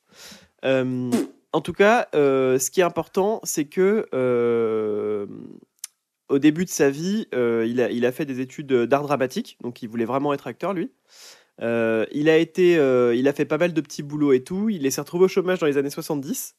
En 1.54 1.60
tout 1.60 1.74
cas, 1.74 2.08
ce 2.14 2.70
qui 2.70 2.80
est 2.80 2.84
important, 2.84 3.42
c'est 3.44 3.66
que 3.66 4.08
au 6.30 6.40
début 6.40 6.64
de 6.64 6.70
sa 6.70 6.90
vie, 6.90 7.28
il, 7.34 7.82
a, 7.82 7.92
il 7.92 8.06
a 8.06 8.12
fait 8.12 8.26
des 8.26 8.40
études 8.40 8.72
d'art 8.72 9.04
dramatique, 9.04 9.58
donc 9.62 9.82
il 9.82 9.90
voulait 9.90 10.06
vraiment 10.06 10.34
être 10.34 10.48
acteur 10.48 10.74
lui. 10.74 10.92
Il 11.60 12.30
a 12.30 12.38
été, 12.38 12.74
il 13.16 13.28
a 13.28 13.34
fait 13.34 13.46
pas 13.46 13.58
mal 13.58 13.74
de 13.74 13.82
petits 13.82 14.04
boulots 14.04 14.34
et 14.34 14.44
tout. 14.44 14.70
Il 14.70 14.90
s'est 14.92 15.02
retrouvé 15.02 15.26
au 15.26 15.30
chômage 15.30 15.60
dans 15.60 15.68
les 15.68 15.78
années 15.78 15.90
70. 15.90 16.56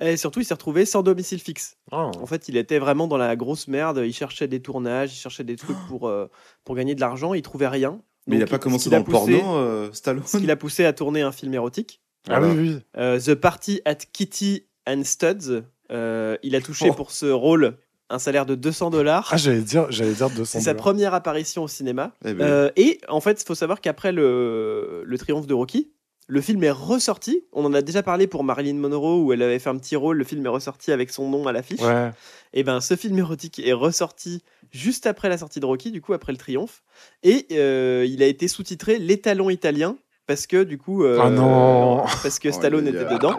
Et 0.00 0.16
surtout, 0.16 0.40
il 0.40 0.44
s'est 0.44 0.54
retrouvé 0.54 0.84
sans 0.86 1.02
domicile 1.02 1.40
fixe. 1.40 1.76
Ah. 1.90 2.10
En 2.20 2.26
fait, 2.26 2.48
il 2.48 2.56
était 2.56 2.78
vraiment 2.78 3.06
dans 3.08 3.16
la 3.16 3.34
grosse 3.36 3.66
merde. 3.68 4.02
Il 4.04 4.12
cherchait 4.12 4.46
des 4.48 4.60
tournages, 4.62 5.12
il 5.12 5.16
cherchait 5.16 5.44
des 5.44 5.56
trucs 5.56 5.76
pour, 5.88 6.08
euh, 6.08 6.26
pour 6.64 6.76
gagner 6.76 6.94
de 6.94 7.00
l'argent. 7.00 7.34
Il 7.34 7.42
trouvait 7.42 7.68
rien. 7.68 8.00
Mais 8.26 8.36
il 8.36 8.42
a 8.42 8.44
Donc, 8.44 8.50
pas 8.50 8.58
commencé 8.58 8.90
dans 8.90 8.98
le 8.98 9.04
poussé- 9.04 9.38
porno, 9.40 9.56
euh, 9.56 9.90
Stallone 9.92 10.22
Ce 10.26 10.36
qui 10.36 10.46
l'a 10.46 10.56
poussé 10.56 10.84
à 10.84 10.92
tourner 10.92 11.22
un 11.22 11.32
film 11.32 11.52
érotique. 11.54 12.00
Ah 12.28 12.40
oui, 12.42 12.50
oui. 12.56 12.78
Euh, 12.96 13.18
The 13.18 13.34
Party 13.34 13.80
at 13.84 13.96
Kitty 14.12 14.66
and 14.86 15.02
Studs. 15.04 15.62
Euh, 15.90 16.36
il 16.42 16.54
a 16.54 16.60
touché 16.60 16.88
Oh. 16.90 16.94
pour 16.94 17.10
ce 17.10 17.26
rôle 17.26 17.78
un 18.10 18.18
salaire 18.18 18.46
de 18.46 18.54
200 18.54 18.90
dollars. 18.90 19.28
Ah, 19.32 19.36
j'allais 19.36 19.60
dire, 19.62 19.86
j'allais 19.90 20.12
dire 20.12 20.30
200 20.30 20.58
C'est 20.58 20.64
sa 20.64 20.74
première 20.74 21.12
apparition 21.14 21.64
au 21.64 21.68
cinéma. 21.68 22.12
Eh 22.24 22.34
ben, 22.34 22.44
Euh, 22.46 22.70
et 22.76 23.00
en 23.08 23.20
fait, 23.20 23.40
il 23.42 23.44
faut 23.46 23.54
savoir 23.54 23.80
qu'après 23.80 24.12
le, 24.12 25.02
le 25.04 25.18
triomphe 25.18 25.46
de 25.46 25.54
Rocky, 25.54 25.90
le 26.30 26.40
film 26.42 26.62
est 26.62 26.70
ressorti. 26.70 27.42
On 27.52 27.64
en 27.64 27.72
a 27.74 27.80
déjà 27.82 28.02
parlé 28.02 28.26
pour 28.26 28.44
Marilyn 28.44 28.74
Monroe 28.74 29.22
où 29.24 29.32
elle 29.32 29.42
avait 29.42 29.58
fait 29.58 29.70
un 29.70 29.78
petit 29.78 29.96
rôle. 29.96 30.18
Le 30.18 30.24
film 30.24 30.44
est 30.44 30.50
ressorti 30.50 30.92
avec 30.92 31.10
son 31.10 31.28
nom 31.28 31.46
à 31.46 31.52
l'affiche. 31.52 31.80
Ouais. 31.80 32.10
Et 32.52 32.62
ben, 32.62 32.80
ce 32.80 32.94
film 32.96 33.18
érotique 33.18 33.58
est 33.58 33.72
ressorti 33.72 34.42
juste 34.70 35.06
après 35.06 35.30
la 35.30 35.38
sortie 35.38 35.58
de 35.58 35.66
Rocky, 35.66 35.90
du 35.90 36.02
coup 36.02 36.12
après 36.12 36.32
le 36.32 36.38
triomphe, 36.38 36.82
et 37.22 37.46
euh, 37.52 38.04
il 38.06 38.22
a 38.22 38.26
été 38.26 38.48
sous-titré 38.48 38.98
l'étalon 38.98 39.48
italien 39.48 39.96
parce 40.26 40.46
que 40.46 40.62
du 40.62 40.76
coup, 40.76 41.04
euh, 41.04 41.18
Ah 41.22 41.30
non. 41.30 42.04
parce 42.22 42.38
que 42.38 42.52
Stallone 42.52 42.86
était 42.86 43.06
dedans. 43.06 43.34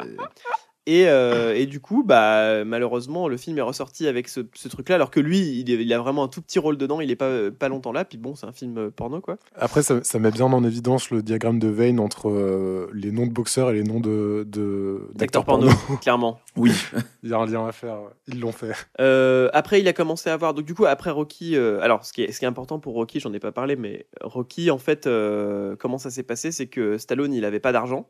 Et, 0.92 1.08
euh, 1.08 1.54
et 1.56 1.68
du 1.68 1.80
coup, 1.80 2.02
bah, 2.04 2.64
malheureusement, 2.66 3.28
le 3.28 3.38
film 3.38 3.60
est 3.60 3.62
ressorti 3.62 4.08
avec 4.08 4.28
ce, 4.28 4.40
ce 4.56 4.68
truc-là, 4.68 4.96
alors 4.96 5.12
que 5.12 5.20
lui, 5.20 5.38
il, 5.60 5.70
est- 5.70 5.84
il 5.84 5.94
a 5.94 6.00
vraiment 6.00 6.24
un 6.24 6.28
tout 6.28 6.42
petit 6.42 6.58
rôle 6.58 6.78
dedans, 6.78 7.00
il 7.00 7.12
est 7.12 7.16
pas, 7.16 7.52
pas 7.52 7.70
longtemps 7.70 7.92
là, 7.92 8.06
puis 8.06 8.18
bon, 8.18 8.34
c'est 8.34 8.48
un 8.48 8.52
film 8.52 8.76
euh, 8.80 8.90
porno, 8.90 9.22
quoi. 9.22 9.38
Après, 9.56 9.84
ça, 9.84 10.04
ça 10.04 10.18
met 10.18 10.32
bien 10.32 10.46
en 10.48 10.64
évidence 10.64 11.12
le 11.12 11.22
diagramme 11.22 11.60
de 11.60 11.68
Vein 11.68 12.00
entre 12.00 12.30
euh, 12.32 12.90
les 12.94 13.12
noms 13.12 13.28
de 13.28 13.32
boxeurs 13.32 13.70
et 13.70 13.76
les 13.76 13.84
noms 13.84 14.00
de, 14.00 14.48
de- 14.48 15.10
d'acteurs 15.14 15.44
D'acteur 15.44 15.46
porno, 15.46 15.70
clairement. 16.02 16.40
Oui. 16.56 16.72
Il 17.24 17.30
y 17.30 17.34
a 17.34 17.38
un 17.38 17.46
lien 17.46 17.68
à 17.68 17.72
faire. 17.72 17.98
Ils 18.28 18.40
l'ont 18.40 18.52
fait. 18.52 18.72
Euh, 19.00 19.50
après, 19.54 19.82
il 19.82 19.88
a 19.90 19.94
commencé 19.94 20.30
à 20.30 20.34
avoir. 20.34 20.54
Donc, 20.56 20.66
du 20.66 20.74
coup, 20.74 20.86
après 20.86 21.12
Rocky. 21.12 21.56
euh, 21.56 21.80
alors, 21.82 22.04
ce 22.06 22.14
qui, 22.14 22.24
est, 22.24 22.32
ce 22.32 22.40
qui 22.40 22.46
est 22.46 22.48
important 22.48 22.80
pour 22.80 22.94
Rocky, 22.96 23.20
j'en 23.20 23.34
ai 23.34 23.40
pas 23.40 23.52
parlé, 23.52 23.76
mais 23.76 24.08
Rocky, 24.22 24.72
en 24.72 24.78
fait, 24.80 25.06
euh, 25.06 25.76
comment 25.78 25.98
ça 25.98 26.10
s'est 26.10 26.24
passé 26.24 26.52
C'est 26.52 26.68
que 26.68 26.98
Stallone, 26.98 27.34
il 27.34 27.44
avait 27.46 27.60
pas 27.60 27.74
d'argent. 27.74 28.10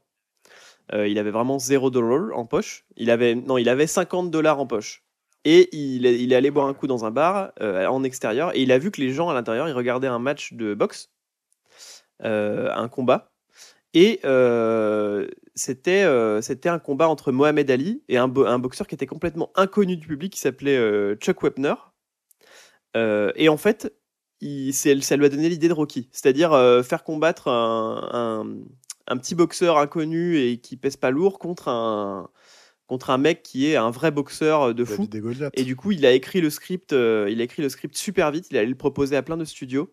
Euh, 0.94 1.08
il 1.08 1.20
avait 1.20 1.32
vraiment 1.32 1.60
0 1.60 1.90
dollar 1.92 2.38
en 2.38 2.46
poche. 2.46 2.86
Non, 2.98 3.58
il 3.58 3.70
avait 3.70 3.88
50 3.88 4.32
dollars 4.32 4.60
en 4.60 4.68
poche. 4.68 5.04
Et 5.46 5.70
il 5.76 6.06
est, 6.06 6.36
allé 6.36 6.52
boire 6.52 6.68
un 6.68 6.74
coup 6.74 6.88
dans 6.88 7.06
un 7.06 7.12
bar 7.12 7.54
euh, 7.62 7.86
en 7.86 8.04
extérieur 8.04 8.54
et 8.56 8.62
il 8.62 8.74
a 8.74 8.78
vu 8.78 8.92
que 8.92 9.00
les 9.00 9.12
gens 9.12 9.30
à 9.30 9.34
l'intérieur, 9.34 9.70
ils 9.70 9.74
regardaient 9.74 10.08
un 10.08 10.20
match 10.20 10.52
de 10.54 10.74
boxe, 10.74 11.12
euh, 12.24 12.70
un 12.76 12.90
combat. 12.90 13.32
Et 13.94 14.20
c'était 15.56 16.06
c'était 16.42 16.70
un 16.70 16.80
combat 16.80 17.08
entre 17.08 17.32
Mohamed 17.32 17.72
Ali 17.72 18.04
et 18.10 18.18
un, 18.18 18.28
bo- 18.28 18.46
un 18.46 18.60
boxeur 18.60 18.86
qui 18.86 18.96
était 18.96 19.08
complètement 19.08 19.52
inconnu 19.56 19.96
du 19.98 20.08
public 20.08 20.34
qui 20.34 20.40
s'appelait 20.40 21.16
Chuck 21.16 21.42
Wepner. 21.42 21.76
Et 22.96 23.50
en 23.50 23.58
fait, 23.58 23.94
ça 24.42 25.16
lui 25.16 25.26
a 25.26 25.30
donné 25.30 25.50
l'idée 25.50 25.70
de 25.70 25.74
Rocky, 25.74 26.10
c'est-à-dire 26.12 26.52
faire 26.84 27.04
combattre 27.04 27.48
un- 27.48 28.46
un 29.10 29.18
petit 29.18 29.36
boxeur 29.36 29.78
inconnu 29.78 30.38
et 30.38 30.58
qui 30.58 30.78
pèse 30.78 30.96
pas 30.96 31.12
lourd 31.12 31.38
contre 31.40 31.68
un, 31.68 32.30
contre 32.88 33.10
un 33.10 33.18
mec 33.18 33.44
qui 33.44 33.68
est 33.68 33.76
un 33.76 33.92
vrai 33.92 34.12
boxeur 34.12 34.74
de 34.74 34.84
fou. 34.86 35.04
Et 35.56 35.64
du 35.64 35.76
coup, 35.76 35.92
il 35.92 36.06
a 36.06 36.12
écrit 36.14 36.42
le 36.42 36.50
script, 36.50 36.94
euh, 36.94 37.28
il 37.30 37.42
a 37.42 37.44
écrit 37.44 37.62
le 37.62 37.70
script 37.70 37.98
super 37.98 38.32
vite. 38.32 38.48
Il 38.52 38.58
allait 38.58 38.68
le 38.68 38.76
proposer 38.76 39.16
à 39.16 39.22
plein 39.22 39.38
de 39.38 39.46
studios, 39.46 39.92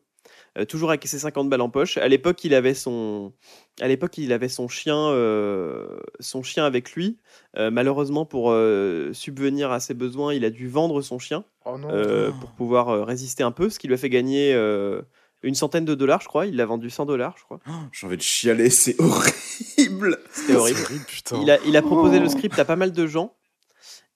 euh, 0.59 0.64
toujours 0.64 0.88
avec 0.90 1.07
ses 1.07 1.18
50 1.18 1.48
balles 1.50 1.61
en 1.61 1.68
poche. 1.70 1.96
À 1.98 2.09
l'époque, 2.09 2.42
il 2.44 2.55
avait 2.55 2.74
son, 2.74 3.33
à 3.81 3.88
l'époque, 3.88 4.16
il 4.18 4.33
avait 4.33 4.48
son 4.48 4.68
chien, 4.68 4.96
euh, 5.11 5.87
son 6.20 6.42
chien 6.42 6.64
avec 6.64 6.92
lui. 6.92 7.18
Euh, 7.59 7.70
malheureusement, 7.70 8.24
pour 8.24 8.50
euh, 8.50 9.12
subvenir 9.12 9.70
à 9.72 9.81
ses 9.81 9.94
besoins, 9.94 10.33
il 10.35 10.44
a 10.44 10.50
dû 10.50 10.68
vendre 10.68 11.00
son 11.02 11.18
chien 11.18 11.44
Oh 11.66 11.76
non. 11.79 11.88
euh, 11.90 12.31
pour 12.40 12.52
pouvoir 12.52 12.88
euh, 12.90 13.02
résister 13.05 13.42
un 13.42 13.50
peu, 13.50 13.68
ce 13.70 13.79
qui 13.79 13.88
lui 13.88 13.94
a 13.94 13.98
fait 13.98 14.09
gagner 14.11 14.55
euh, 14.55 15.02
une 15.42 15.55
centaine 15.55 15.85
de 15.85 15.94
dollars, 15.94 16.20
je 16.20 16.29
crois. 16.29 16.46
Il 16.46 16.57
l'a 16.57 16.66
vendu 16.66 16.90
100 16.90 17.07
dollars, 17.07 17.37
je 17.38 17.44
crois. 17.44 17.61
J'ai 17.92 18.07
envie 18.07 18.16
de 18.16 18.22
chialer, 18.22 18.70
c'est 18.70 19.01
horrible. 19.01 20.18
C'était 20.31 20.55
horrible. 20.55 20.79
C'est 20.79 20.85
horrible, 20.85 21.05
putain. 21.07 21.40
Il 21.42 21.51
a, 21.51 21.59
il 21.66 21.77
a 21.77 21.83
proposé 21.83 22.18
le 22.18 22.29
script 22.29 22.59
à 22.59 22.64
pas 22.64 22.77
mal 22.77 22.92
de 22.92 23.07
gens. 23.07 23.37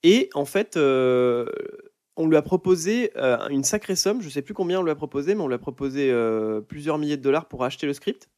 Et 0.02 0.30
en 0.34 0.44
fait, 0.44 0.76
euh, 0.76 1.46
on 2.16 2.26
lui 2.26 2.36
a 2.36 2.42
proposé 2.42 3.12
euh, 3.16 3.48
une 3.48 3.64
sacrée 3.64 3.96
somme. 3.96 4.22
Je 4.22 4.28
sais 4.28 4.42
plus 4.42 4.54
combien 4.54 4.80
on 4.80 4.82
lui 4.82 4.90
a 4.90 4.94
proposé, 4.94 5.34
mais 5.34 5.42
on 5.42 5.48
lui 5.48 5.54
a 5.54 5.58
proposé 5.58 6.10
euh, 6.10 6.60
plusieurs 6.60 6.98
milliers 6.98 7.16
de 7.16 7.22
dollars 7.22 7.46
pour 7.48 7.64
acheter 7.64 7.86
le 7.86 7.92
script. 7.92 8.28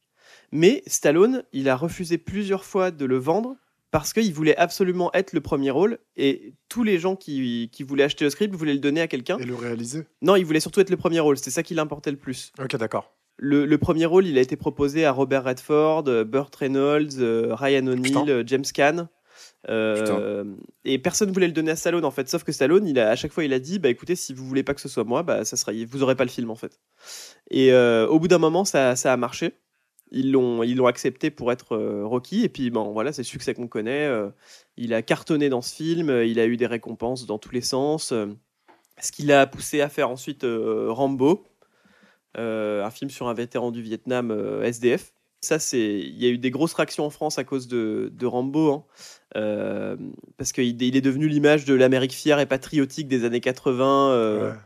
Mais 0.51 0.83
Stallone, 0.87 1.43
il 1.51 1.69
a 1.69 1.75
refusé 1.75 2.17
plusieurs 2.17 2.63
fois 2.63 2.91
de 2.91 3.05
le 3.05 3.17
vendre 3.17 3.55
parce 3.93 4.11
qu'il 4.11 4.33
voulait 4.33 4.57
absolument 4.57 5.11
être 5.13 5.33
le 5.33 5.39
premier 5.39 5.69
rôle. 5.69 5.99
Et 6.17 6.55
tous 6.67 6.83
les 6.83 6.97
gens 6.97 7.15
qui, 7.15 7.69
qui 7.71 7.83
voulaient 7.83 8.03
acheter 8.03 8.25
le 8.25 8.31
script 8.31 8.55
voulaient 8.55 8.73
le 8.73 8.79
donner 8.79 9.01
à 9.01 9.07
quelqu'un. 9.07 9.37
Et 9.37 9.45
le 9.45 9.53
réaliser. 9.53 10.07
Non, 10.23 10.35
il 10.35 10.45
voulait 10.45 10.59
surtout 10.59 10.79
être 10.79 10.89
le 10.89 10.97
premier 10.97 11.19
rôle. 11.19 11.37
C'était 11.37 11.51
ça 11.51 11.61
qui 11.61 11.75
l'importait 11.75 12.09
le 12.09 12.17
plus. 12.17 12.51
Ok, 12.59 12.75
d'accord. 12.75 13.13
Le, 13.37 13.67
le 13.67 13.77
premier 13.77 14.07
rôle, 14.07 14.25
il 14.25 14.35
a 14.39 14.41
été 14.41 14.55
proposé 14.55 15.05
à 15.05 15.11
Robert 15.11 15.43
Redford, 15.43 16.05
euh, 16.07 16.23
Burt 16.23 16.55
Reynolds, 16.55 17.19
euh, 17.19 17.53
Ryan. 17.53 17.85
O'Neill, 17.85 18.29
euh, 18.29 18.43
James 18.47 18.65
Caan. 18.73 19.09
Euh, 19.69 20.43
et 20.83 20.97
personne 20.97 21.31
voulait 21.31 21.47
le 21.47 21.53
donner 21.53 21.71
à 21.71 21.75
Stallone 21.75 22.03
en 22.03 22.11
fait, 22.11 22.27
sauf 22.27 22.43
que 22.43 22.51
Stallone, 22.51 22.85
il 22.85 22.99
a, 22.99 23.11
à 23.11 23.15
chaque 23.15 23.31
fois, 23.31 23.43
il 23.45 23.53
a 23.53 23.59
dit, 23.59 23.79
bah 23.79 23.89
écoutez, 23.89 24.15
si 24.15 24.33
vous 24.33 24.45
voulez 24.45 24.63
pas 24.63 24.73
que 24.73 24.81
ce 24.81 24.89
soit 24.89 25.05
moi, 25.05 25.23
bah 25.23 25.45
ça 25.45 25.55
sera, 25.55 25.71
vous 25.87 26.03
aurez 26.03 26.15
pas 26.15 26.25
le 26.25 26.29
film 26.29 26.49
en 26.49 26.55
fait. 26.55 26.79
Et 27.49 27.71
euh, 27.71 28.07
au 28.07 28.19
bout 28.19 28.27
d'un 28.27 28.39
moment, 28.39 28.65
ça, 28.65 28.95
ça 28.95 29.13
a 29.13 29.17
marché. 29.17 29.53
Ils 30.11 30.31
l'ont, 30.31 30.61
ils 30.63 30.75
l'ont 30.75 30.85
accepté 30.85 31.31
pour 31.31 31.51
être 31.51 31.75
euh, 31.75 32.05
Rocky. 32.05 32.43
Et 32.43 32.49
puis, 32.49 32.69
bon, 32.69 32.91
voilà, 32.91 33.11
c'est 33.11 33.21
le 33.23 33.27
succès 33.27 33.53
qu'on 33.53 33.67
connaît. 33.67 34.05
euh, 34.05 34.29
il 34.77 34.93
a 34.93 35.01
cartonné 35.01 35.49
dans 35.49 35.61
ce 35.61 35.73
film. 35.75 36.09
euh, 36.09 36.25
Il 36.25 36.39
a 36.39 36.45
eu 36.45 36.57
des 36.57 36.67
récompenses 36.67 37.25
dans 37.25 37.39
tous 37.39 37.51
les 37.51 37.61
sens. 37.61 38.13
ce 38.13 39.11
qui 39.11 39.23
l'a 39.23 39.47
poussé 39.47 39.81
à 39.81 39.89
faire 39.89 40.09
ensuite 40.09 40.45
Rambo, 40.45 41.47
un 42.35 42.89
film 42.91 43.09
sur 43.09 43.27
un 43.27 43.33
vétéran 43.33 43.71
du 43.71 43.81
Vietnam 43.81 44.31
SDF. 44.63 45.13
Ça, 45.41 45.59
c'est, 45.59 45.99
il 45.99 46.23
y 46.23 46.25
a 46.25 46.29
eu 46.29 46.37
des 46.37 46.51
grosses 46.51 46.73
réactions 46.73 47.05
en 47.05 47.09
France 47.09 47.37
à 47.37 47.43
cause 47.43 47.67
de, 47.67 48.25
Rambo, 48.25 48.71
hein. 48.71 49.97
Parce 50.37 50.53
qu'il 50.53 50.81
il 50.81 50.95
est 50.95 51.01
devenu 51.01 51.27
l'image 51.27 51.65
de 51.65 51.73
l'Amérique 51.73 52.13
fière 52.13 52.39
et 52.39 52.45
patriotique 52.45 53.07
des 53.07 53.25
années 53.25 53.41
80. 53.41 54.11
euh, 54.11 54.51
Ouais. 54.51 54.57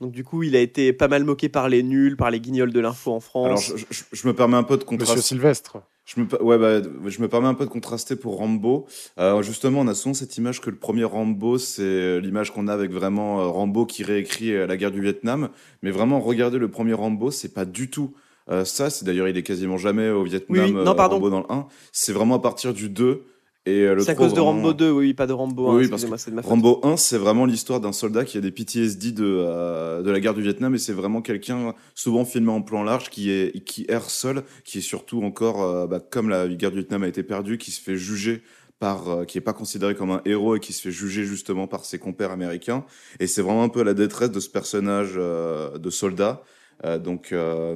Donc 0.00 0.12
du 0.12 0.24
coup, 0.24 0.42
il 0.42 0.56
a 0.56 0.60
été 0.60 0.92
pas 0.92 1.08
mal 1.08 1.24
moqué 1.24 1.48
par 1.48 1.68
les 1.68 1.82
nuls, 1.82 2.16
par 2.16 2.30
les 2.30 2.40
guignols 2.40 2.72
de 2.72 2.80
l'info 2.80 3.12
en 3.12 3.44
Alors, 3.44 3.58
France. 3.60 3.72
je, 3.76 3.84
je- 3.90 4.02
je 4.12 4.26
me 4.28 4.34
permets 4.34 4.56
un 4.56 4.62
peu 4.64 4.76
de 4.76 4.82
Monsieur 4.82 4.86
contraster. 4.98 5.22
Sylvestre. 5.22 5.78
Je 6.04 6.20
me, 6.20 6.42
ouais, 6.42 6.58
bah, 6.58 6.86
je 7.06 7.22
me 7.22 7.28
permets 7.28 7.46
un 7.48 7.54
peu 7.54 7.64
de 7.64 7.70
contraster 7.70 8.14
pour 8.16 8.36
Rambo. 8.36 8.86
Euh, 9.18 9.40
justement, 9.42 9.80
on 9.80 9.88
a 9.88 9.94
souvent 9.94 10.12
cette 10.12 10.36
image 10.36 10.60
que 10.60 10.68
le 10.68 10.76
premier 10.76 11.04
Rambo, 11.04 11.56
c'est 11.56 12.20
l'image 12.20 12.52
qu'on 12.52 12.68
a 12.68 12.74
avec 12.74 12.90
vraiment 12.90 13.40
euh, 13.40 13.46
Rambo 13.46 13.86
qui 13.86 14.02
réécrit 14.02 14.52
euh, 14.52 14.66
la 14.66 14.76
guerre 14.76 14.90
du 14.90 15.00
Vietnam. 15.00 15.48
Mais 15.82 15.90
vraiment, 15.90 16.20
regardez 16.20 16.58
le 16.58 16.68
premier 16.68 16.92
Rambo, 16.92 17.30
c'est 17.30 17.54
pas 17.54 17.64
du 17.64 17.88
tout 17.88 18.12
euh, 18.50 18.66
ça. 18.66 18.90
C'est 18.90 19.06
d'ailleurs, 19.06 19.28
il 19.28 19.36
est 19.38 19.42
quasiment 19.42 19.78
jamais 19.78 20.10
au 20.10 20.24
Vietnam. 20.24 20.46
Oui, 20.50 20.72
oui. 20.76 20.84
Non, 20.84 20.90
euh, 20.90 20.94
pardon. 20.94 21.16
Rambo 21.16 21.30
dans 21.30 21.40
le 21.40 21.46
1. 21.50 21.66
C'est 21.92 22.12
vraiment 22.12 22.34
à 22.34 22.40
partir 22.40 22.74
du 22.74 22.90
2. 22.90 23.24
Et 23.66 23.82
euh, 23.82 23.98
C'est 24.00 24.10
à 24.10 24.14
3, 24.14 24.26
cause 24.26 24.34
de 24.34 24.40
Rambo 24.40 24.74
2, 24.74 24.90
oui, 24.90 25.14
pas 25.14 25.26
de 25.26 25.32
Rambo 25.32 25.70
1. 25.70 25.76
Oui, 25.76 25.88
parce 25.88 26.04
c'est 26.18 26.30
de 26.30 26.36
ma. 26.36 26.42
Rambo 26.42 26.80
1, 26.82 26.96
c'est 26.98 27.16
vraiment 27.16 27.46
l'histoire 27.46 27.80
d'un 27.80 27.92
soldat 27.92 28.24
qui 28.24 28.36
a 28.36 28.40
des 28.42 28.50
PTSD 28.50 29.12
de, 29.12 29.24
euh, 29.24 30.02
de 30.02 30.10
la 30.10 30.20
guerre 30.20 30.34
du 30.34 30.42
Vietnam 30.42 30.74
et 30.74 30.78
c'est 30.78 30.92
vraiment 30.92 31.22
quelqu'un 31.22 31.74
souvent 31.94 32.26
filmé 32.26 32.50
en 32.50 32.60
plan 32.60 32.82
large 32.82 33.08
qui, 33.08 33.30
est, 33.30 33.64
qui 33.64 33.86
erre 33.88 34.10
seul, 34.10 34.42
qui 34.64 34.78
est 34.78 34.82
surtout 34.82 35.22
encore, 35.22 35.62
euh, 35.62 35.86
bah, 35.86 36.00
comme 36.00 36.28
la 36.28 36.46
guerre 36.48 36.72
du 36.72 36.78
Vietnam 36.78 37.04
a 37.04 37.08
été 37.08 37.22
perdue, 37.22 37.56
qui 37.56 37.70
se 37.70 37.80
fait 37.80 37.96
juger 37.96 38.42
par, 38.78 39.08
euh, 39.08 39.24
qui 39.24 39.38
est 39.38 39.40
pas 39.40 39.54
considéré 39.54 39.94
comme 39.94 40.10
un 40.10 40.20
héros 40.26 40.56
et 40.56 40.60
qui 40.60 40.74
se 40.74 40.82
fait 40.82 40.90
juger 40.90 41.24
justement 41.24 41.66
par 41.66 41.86
ses 41.86 41.98
compères 41.98 42.32
américains. 42.32 42.84
Et 43.18 43.26
c'est 43.26 43.40
vraiment 43.40 43.62
un 43.62 43.70
peu 43.70 43.82
la 43.82 43.94
détresse 43.94 44.30
de 44.30 44.40
ce 44.40 44.50
personnage 44.50 45.12
euh, 45.16 45.78
de 45.78 45.88
soldat. 45.88 46.42
Euh, 46.84 46.98
donc, 46.98 47.32
euh, 47.32 47.74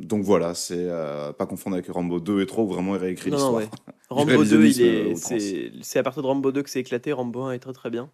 donc 0.00 0.22
voilà, 0.22 0.54
c'est 0.54 0.76
euh, 0.78 1.32
pas 1.32 1.46
confondre 1.46 1.76
avec 1.76 1.88
Rambo 1.88 2.20
2 2.20 2.42
et 2.42 2.46
3 2.46 2.64
où 2.64 2.68
vraiment 2.68 2.94
il 2.94 3.00
réécrit 3.00 3.30
l'histoire. 3.30 3.54
ouais. 3.54 3.68
Rambo 4.10 4.44
2, 4.44 4.58
révisionnisme, 4.58 4.82
il 4.82 4.88
euh, 4.88 5.10
est, 5.10 5.14
c'est, 5.14 5.72
c'est 5.82 5.98
à 5.98 6.02
partir 6.02 6.22
de 6.22 6.26
Rambo 6.26 6.50
2 6.52 6.62
que 6.62 6.70
c'est 6.70 6.80
éclaté. 6.80 7.12
Rambo 7.12 7.42
1 7.42 7.52
est 7.52 7.58
très 7.60 7.72
très 7.72 7.90
bien. 7.90 8.10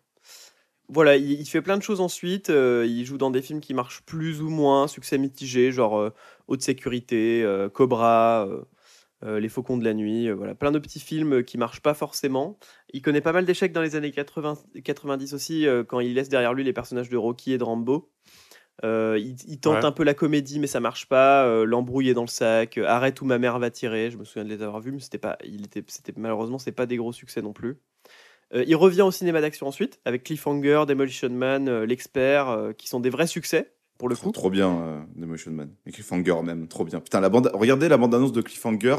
Voilà, 0.89 1.17
il, 1.17 1.33
il 1.33 1.47
fait 1.47 1.63
plein 1.63 1.77
de 1.77 1.83
choses 1.83 2.01
ensuite. 2.01 2.51
euh, 2.51 2.87
il 2.89 3.05
joue 3.05 3.19
dans 3.19 3.31
des 3.31 3.43
films 3.43 3.61
qui 3.61 3.75
marchent 3.75 4.03
plus 4.03 4.41
ou 4.41 4.49
moins, 4.49 4.87
succès 4.87 5.19
mitigé, 5.19 5.73
genre 5.73 5.99
euh, 5.99 6.11
Haute 6.47 6.63
Sécurité, 6.63 7.43
euh, 7.43 7.69
Cobra, 7.69 8.49
Les 9.23 9.49
Faucons 9.49 9.79
de 9.79 9.85
la 9.85 9.95
Nuit. 9.95 10.31
voilà, 10.31 10.55
plein 10.55 10.71
de 10.71 10.79
petits 10.79 11.01
films 11.01 11.43
qui 11.43 11.59
marchent 11.59 11.81
pas 11.81 11.95
forcément. 11.95 12.59
Il 12.93 13.03
connaît 13.03 13.21
pas 13.21 13.33
mal 13.33 13.45
d'échecs 13.45 13.73
dans 13.73 13.83
les 13.83 13.97
années 13.97 14.13
80, 14.13 14.59
90 14.85 15.35
aussi, 15.35 15.67
quand 15.89 15.99
il 15.99 16.15
laisse 16.15 16.29
derrière 16.29 16.55
lui 16.55 16.63
les 16.63 16.73
personnages 16.73 17.09
de 17.09 17.17
Rocky 17.17 17.53
et 17.53 17.59
de 17.59 17.65
Rambo. 17.65 18.09
Euh, 18.85 19.19
il, 19.19 19.37
il 19.49 19.59
tente 19.59 19.79
Ouais. 19.79 19.85
un 19.85 19.93
peu 19.93 20.05
la 20.05 20.15
comédie, 20.15 20.59
mais 20.59 20.67
ça 20.67 20.81
marche 20.81 21.07
pas. 21.09 21.47
Euh, 21.47 21.65
L'embrouille 21.65 22.11
est 22.11 22.15
dans 22.15 22.23
le 22.23 22.27
sac. 22.29 22.79
euh, 22.79 22.87
Arrête 22.87 23.21
où 23.21 23.25
ma 23.25 23.39
mère 23.39 23.59
va 23.59 23.71
tirer. 23.71 24.11
Je 24.11 24.19
me 24.19 24.25
souviens 24.25 24.45
de 24.45 24.51
les 24.51 24.63
avoir 24.63 24.81
vus, 24.81 24.93
mais 24.93 25.01
c'était 25.01 25.19
pas. 25.19 25.39
Il 25.45 25.65
était, 25.65 25.83
c'était 25.89 26.13
malheureusement, 26.17 26.59
c'est 26.59 26.73
pas 26.73 26.87
des 26.87 26.97
gros 26.97 27.13
succès 27.13 27.41
non 27.43 27.53
plus. 27.53 27.79
Euh, 28.55 28.65
il 28.67 28.77
revient 28.77 29.03
au 29.03 29.11
cinéma 29.11 29.41
d'action 29.41 29.67
ensuite 29.67 29.99
avec 30.05 30.23
Cliffhanger, 30.25 30.85
Demolition 30.87 31.31
Man, 31.31 31.69
euh, 31.69 31.87
L'expert, 31.87 32.49
euh, 32.49 32.73
qui 32.73 32.87
sont 32.89 33.01
des 33.01 33.11
vrais 33.11 33.27
succès 33.27 33.73
pour 33.99 34.09
le 34.09 34.15
Trop, 34.15 34.27
coup. 34.27 34.33
trop 34.33 34.51
bien, 34.51 34.71
euh, 34.83 35.01
Demolition 35.17 35.51
Man. 35.51 35.71
Et 35.87 35.91
Cliffhanger 35.93 36.43
même, 36.45 36.69
trop 36.69 36.85
bien. 36.85 37.01
Putain, 37.01 37.21
la 37.21 37.29
bande, 37.31 37.51
regardez 37.55 37.89
la 37.89 37.97
bande-annonce 37.97 38.33
de 38.33 38.43
Cliffhanger. 38.43 38.97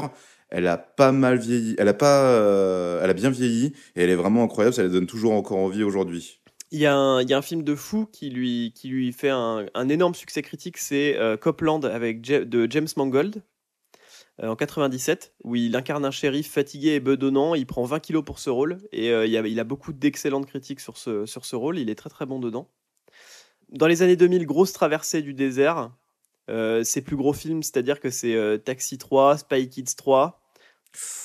Elle 0.50 0.66
a 0.66 0.76
pas 0.78 1.12
mal 1.12 1.38
vieilli. 1.38 1.76
Elle 1.78 1.88
a 1.88 1.94
pas, 1.94 2.22
euh, 2.32 3.00
elle 3.02 3.10
a 3.10 3.14
bien 3.14 3.30
vieilli 3.30 3.74
et 3.96 4.02
elle 4.02 4.10
est 4.10 4.14
vraiment 4.16 4.42
incroyable. 4.42 4.74
Ça 4.74 4.82
les 4.82 4.88
donne 4.88 5.06
toujours 5.06 5.32
encore 5.32 5.58
envie 5.58 5.82
aujourd'hui. 5.84 6.37
Il 6.70 6.80
y, 6.80 6.86
a 6.86 6.94
un, 6.94 7.42
film 7.42 7.62
de 7.62 7.74
fou 7.74 8.06
qui 8.12 8.28
lui, 8.28 9.12
fait 9.12 9.30
un, 9.30 9.88
énorme 9.88 10.14
succès 10.14 10.42
critique, 10.42 10.76
c'est 10.76 11.16
euh, 11.16 11.38
Copland 11.38 11.80
avec 11.84 12.20
de 12.20 12.70
James 12.70 12.88
Mangold 12.96 13.42
euh, 14.42 14.48
en 14.48 14.56
97, 14.56 15.32
où 15.44 15.56
il 15.56 15.74
incarne 15.76 16.04
un 16.04 16.10
shérif 16.10 16.50
fatigué 16.50 16.90
et 16.90 17.00
bedonnant. 17.00 17.54
Il 17.54 17.66
prend 17.66 17.84
20 17.84 18.00
kilos 18.00 18.22
pour 18.22 18.38
ce 18.38 18.50
rôle 18.50 18.78
et 18.92 19.10
euh, 19.10 19.26
il, 19.26 19.60
a, 19.60 19.64
beaucoup 19.64 19.94
d'excellentes 19.94 20.44
critiques 20.44 20.80
sur 20.80 20.98
ce, 20.98 21.56
rôle. 21.56 21.78
Il 21.78 21.88
est 21.88 21.94
très 21.94 22.10
très 22.10 22.26
bon 22.26 22.38
dedans. 22.38 22.68
Dans 23.70 23.86
les 23.86 24.02
années 24.02 24.16
2000, 24.16 24.44
grosse 24.44 24.74
traversée 24.74 25.22
du 25.22 25.32
désert. 25.32 25.90
Ses 26.82 27.02
plus 27.02 27.16
gros 27.16 27.34
films, 27.34 27.62
c'est-à-dire 27.62 28.00
que 28.00 28.08
c'est 28.08 28.62
Taxi 28.64 28.96
3, 28.96 29.38
Spy 29.38 29.68
Kids 29.68 29.96
3. 29.96 30.40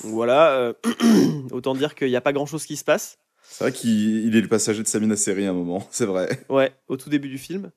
Voilà, 0.03 0.73
autant 1.51 1.73
dire 1.75 1.95
qu'il 1.95 2.09
n'y 2.09 2.17
a 2.17 2.21
pas 2.21 2.33
grand-chose 2.33 2.65
qui 2.65 2.75
se 2.75 2.83
passe. 2.83 3.19
C'est 3.43 3.65
vrai 3.65 3.71
qu'il 3.71 4.25
il 4.25 4.35
est 4.35 4.41
le 4.41 4.47
passager 4.47 4.81
de 4.81 4.87
Samina 4.87 5.15
série 5.15 5.45
à 5.45 5.51
un 5.51 5.53
moment. 5.53 5.87
C'est 5.91 6.05
vrai. 6.05 6.45
Ouais, 6.49 6.73
au 6.87 6.97
tout 6.97 7.09
début 7.09 7.29
du 7.29 7.37
film. 7.37 7.71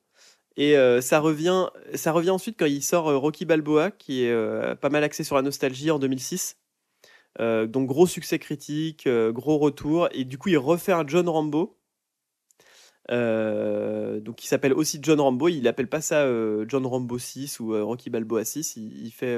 Et 0.57 0.75
euh, 0.75 1.01
ça, 1.01 1.19
revient, 1.19 1.67
ça 1.93 2.11
revient 2.11 2.31
ensuite 2.31 2.57
quand 2.57 2.65
il 2.65 2.81
sort 2.81 3.07
euh, 3.09 3.17
Rocky 3.17 3.45
Balboa, 3.45 3.91
qui 3.91 4.23
est 4.23 4.31
euh, 4.31 4.75
pas 4.75 4.89
mal 4.89 5.03
axé 5.03 5.23
sur 5.23 5.35
la 5.35 5.43
nostalgie 5.43 5.91
en 5.91 5.99
2006. 5.99 6.57
Euh, 7.39 7.67
donc 7.67 7.87
gros 7.87 8.07
succès 8.07 8.39
critique, 8.39 9.07
gros 9.07 9.59
retour. 9.59 10.09
Et 10.11 10.25
du 10.25 10.39
coup, 10.39 10.49
il 10.49 10.57
refait 10.57 10.93
un 10.93 11.05
John 11.07 11.29
Rambo. 11.29 11.77
Donc 13.09 14.43
il 14.43 14.47
s'appelle 14.47 14.73
aussi 14.73 14.99
John 15.01 15.21
Rambo. 15.21 15.47
Il 15.47 15.67
appelle 15.67 15.87
pas 15.87 16.01
ça 16.01 16.25
John 16.67 16.85
Rambo 16.87 17.19
6 17.19 17.59
ou 17.59 17.85
Rocky 17.85 18.09
Balboa 18.09 18.43
6. 18.43 18.77
Il, 18.77 19.11
fait, 19.11 19.37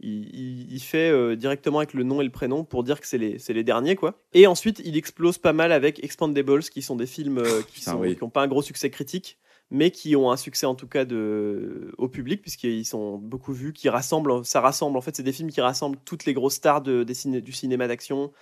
il, 0.00 0.28
il- 0.34 0.72
il 0.74 0.80
fait 0.80 1.10
euh, 1.10 1.36
directement 1.36 1.78
avec 1.78 1.94
le 1.94 2.02
nom 2.02 2.20
et 2.20 2.24
le 2.24 2.30
prénom 2.30 2.64
pour 2.64 2.84
dire 2.84 3.00
que 3.00 3.06
c'est 3.06 3.18
les, 3.18 3.38
les 3.48 3.64
derniers. 3.64 3.96
quoi. 3.96 4.20
Et 4.34 4.46
ensuite, 4.46 4.80
il 4.84 4.96
explose 4.96 5.38
pas 5.38 5.52
mal 5.52 5.72
avec 5.72 6.02
Expandables, 6.04 6.62
qui 6.64 6.82
sont 6.82 6.96
des 6.96 7.06
films 7.06 7.38
euh, 7.38 7.62
qui 7.66 7.88
n'ont 7.88 8.00
oui. 8.00 8.16
pas 8.32 8.42
un 8.42 8.48
gros 8.48 8.62
succès 8.62 8.90
critique, 8.90 9.38
mais 9.70 9.90
qui 9.90 10.14
ont 10.14 10.30
un 10.30 10.36
succès 10.36 10.66
en 10.66 10.74
tout 10.74 10.86
cas 10.86 11.04
de, 11.04 11.92
au 11.98 12.08
public, 12.08 12.42
puisqu'ils 12.42 12.84
sont 12.84 13.18
beaucoup 13.18 13.52
vus, 13.52 13.72
qui 13.72 13.88
rassemblent, 13.88 14.44
ça 14.44 14.60
rassemble, 14.60 14.96
en 14.96 15.00
fait, 15.00 15.16
c'est 15.16 15.22
des 15.22 15.32
films 15.32 15.50
qui 15.50 15.60
rassemblent 15.60 15.98
toutes 16.04 16.24
les 16.24 16.34
grosses 16.34 16.54
stars 16.54 16.82
de, 16.82 17.02
des 17.02 17.14
ciné- 17.14 17.40
du 17.40 17.52
cinéma 17.52 17.88
d'action. 17.88 18.32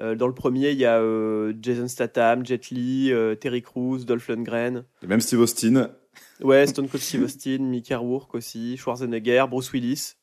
Euh, 0.00 0.14
dans 0.14 0.26
le 0.28 0.32
premier, 0.32 0.70
il 0.70 0.78
y 0.78 0.86
a 0.86 1.02
Jason 1.60 1.86
Statham, 1.88 2.46
Jet 2.46 2.70
Li, 2.70 3.12
Terry 3.40 3.60
Crews, 3.60 4.04
Dolph 4.06 4.28
Lundgren. 4.28 4.84
Et 5.02 5.06
même 5.06 5.20
Steve 5.20 5.40
Austin. 5.40 5.90
Ouais, 6.40 6.66
Stone 6.66 6.88
Cold 6.88 7.02
Steve 7.02 7.24
Austin, 7.24 7.58
Mickey 7.58 7.94
Rourke 7.94 8.34
aussi, 8.34 8.76
Schwarzenegger, 8.78 9.44
Bruce 9.50 9.72
Willis. 9.72 10.14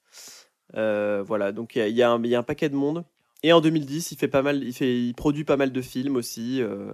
Euh, 0.76 1.24
voilà, 1.26 1.52
donc 1.52 1.76
il 1.76 1.88
y 1.88 1.92
y 1.94 2.04
a 2.04 2.12
un- 2.12 2.24
il 2.24 2.30
y 2.30 2.36
a 2.36 2.40
un 2.40 2.44
paquet 2.44 2.70
de 2.70 2.76
monde. 2.76 3.04
Et 3.44 3.54
en 3.54 3.62
2010, 3.62 4.12
il 4.12 4.18
fait 4.18 4.28
pas 4.28 4.42
mal, 4.42 4.64
il 4.64 4.74
fait, 4.74 4.98
il 5.00 5.14
produit 5.14 5.44
pas 5.44 5.58
mal 5.58 5.72
de 5.72 5.82
films 5.82 6.16
aussi. 6.16 6.62
euh, 6.62 6.92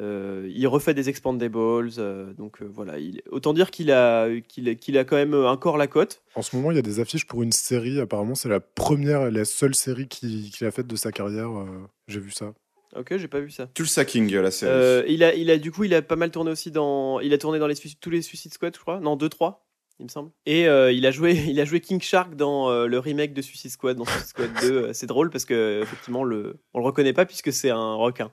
euh, 0.00 0.46
il 0.54 0.66
refait 0.66 0.92
des 0.94 1.08
Expandables. 1.08 1.90
euh, 1.98 2.32
donc 2.34 2.60
euh, 2.62 2.66
voilà, 2.70 2.98
il, 2.98 3.22
autant 3.30 3.54
dire 3.54 3.70
qu'il 3.70 3.90
a, 3.90 4.28
qu'il, 4.46 4.76
qu'il 4.76 4.98
a 4.98 5.04
quand 5.04 5.16
même 5.16 5.34
encore 5.34 5.78
la 5.78 5.86
cote. 5.86 6.22
En 6.34 6.42
ce 6.42 6.54
moment, 6.56 6.70
il 6.70 6.76
y 6.76 6.78
a 6.78 6.82
des 6.82 7.00
affiches 7.00 7.26
pour 7.26 7.42
une 7.42 7.52
série. 7.52 7.98
Apparemment, 8.00 8.34
c'est 8.34 8.48
la 8.48 8.60
première 8.60 9.26
et 9.26 9.30
la 9.30 9.44
seule 9.44 9.74
série 9.74 10.06
qu'il 10.08 10.50
qu'il 10.50 10.66
a 10.66 10.70
faite 10.70 10.86
de 10.86 10.96
sa 10.96 11.10
carrière. 11.12 11.50
euh, 11.56 11.66
J'ai 12.06 12.20
vu 12.20 12.30
ça. 12.30 12.52
Ok, 12.96 13.16
j'ai 13.16 13.28
pas 13.28 13.40
vu 13.40 13.50
ça. 13.50 13.66
Tulsa-King, 13.74 14.34
la 14.34 14.50
série. 14.50 14.72
Euh, 14.72 15.04
il 15.08 15.22
a, 15.22 15.34
il 15.34 15.50
a 15.50 15.58
du 15.58 15.70
coup, 15.72 15.84
il 15.84 15.94
a 15.94 16.00
pas 16.02 16.16
mal 16.16 16.30
tourné 16.30 16.50
aussi 16.50 16.70
dans, 16.70 17.20
il 17.20 17.32
a 17.34 17.38
tourné 17.38 17.58
dans 17.58 17.66
les 17.66 17.74
Suicide- 17.74 17.98
tous 18.00 18.10
les 18.10 18.22
Suicide 18.22 18.52
Squad, 18.52 18.74
je 18.74 18.80
crois. 18.80 18.98
Non, 19.00 19.14
2 19.16 19.28
3 19.28 19.67
il 20.00 20.04
me 20.04 20.08
semble. 20.08 20.30
Et 20.46 20.68
euh, 20.68 20.92
il 20.92 21.06
a 21.06 21.10
joué, 21.10 21.32
il 21.48 21.60
a 21.60 21.64
joué 21.64 21.80
King 21.80 22.00
Shark 22.00 22.34
dans 22.36 22.70
euh, 22.70 22.86
le 22.86 22.98
remake 22.98 23.32
de 23.34 23.42
Suicide 23.42 23.70
Squad, 23.70 23.96
dans 23.96 24.04
Suicide 24.04 24.26
Squad 24.26 24.50
2. 24.60 24.66
Euh, 24.72 24.92
C'est 24.92 25.06
drôle 25.06 25.30
parce 25.30 25.44
que 25.44 25.80
effectivement, 25.82 26.24
le, 26.24 26.58
on 26.74 26.78
le 26.80 26.84
reconnaît 26.84 27.12
pas 27.12 27.26
puisque 27.26 27.52
c'est 27.52 27.70
un 27.70 27.94
requin. 27.94 28.30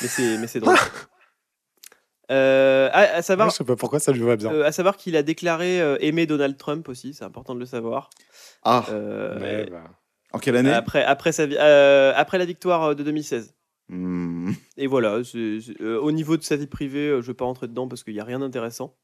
Mais 0.00 0.08
c'est, 0.08 0.38
mais 0.38 0.46
c'est 0.46 0.60
drôle. 0.60 0.76
Euh, 2.30 2.88
à, 2.92 3.00
à 3.00 3.16
Ouais, 3.16 3.22
savoir, 3.22 3.50
je 3.50 3.56
sais 3.56 3.64
pas 3.64 3.76
pourquoi 3.76 3.98
ça 4.00 4.12
lui 4.12 4.20
va 4.20 4.36
bien. 4.36 4.50
euh, 4.52 4.64
à 4.64 4.72
savoir 4.72 4.96
qu'il 4.96 5.16
a 5.16 5.22
déclaré 5.22 5.80
euh, 5.82 5.98
aimer 6.00 6.24
Donald 6.24 6.56
Trump 6.56 6.88
aussi, 6.88 7.12
c'est 7.12 7.24
important 7.24 7.54
de 7.54 7.60
le 7.60 7.66
savoir. 7.66 8.08
Ah, 8.62 8.86
Euh, 8.90 9.36
Mais, 9.38 9.66
bah, 9.66 9.84
en 10.32 10.38
quelle 10.38 10.56
année? 10.56 10.72
Après, 10.72 11.04
après, 11.04 11.32
sa, 11.32 11.42
euh, 11.42 12.12
après 12.16 12.38
la 12.38 12.46
victoire 12.46 12.94
de 12.96 13.02
2016. 13.02 13.54
Hmm. 13.88 14.52
Et 14.78 14.86
voilà, 14.86 15.20
euh, 15.34 15.98
au 16.00 16.12
niveau 16.12 16.38
de 16.38 16.42
sa 16.42 16.56
vie 16.56 16.68
privée, 16.68 17.08
euh, 17.08 17.20
je 17.20 17.26
vais 17.26 17.34
pas 17.34 17.44
rentrer 17.44 17.68
dedans 17.68 17.86
parce 17.88 18.02
qu'il 18.02 18.14
n'y 18.14 18.20
a 18.20 18.24
rien 18.24 18.38
d'intéressant. 18.38 18.96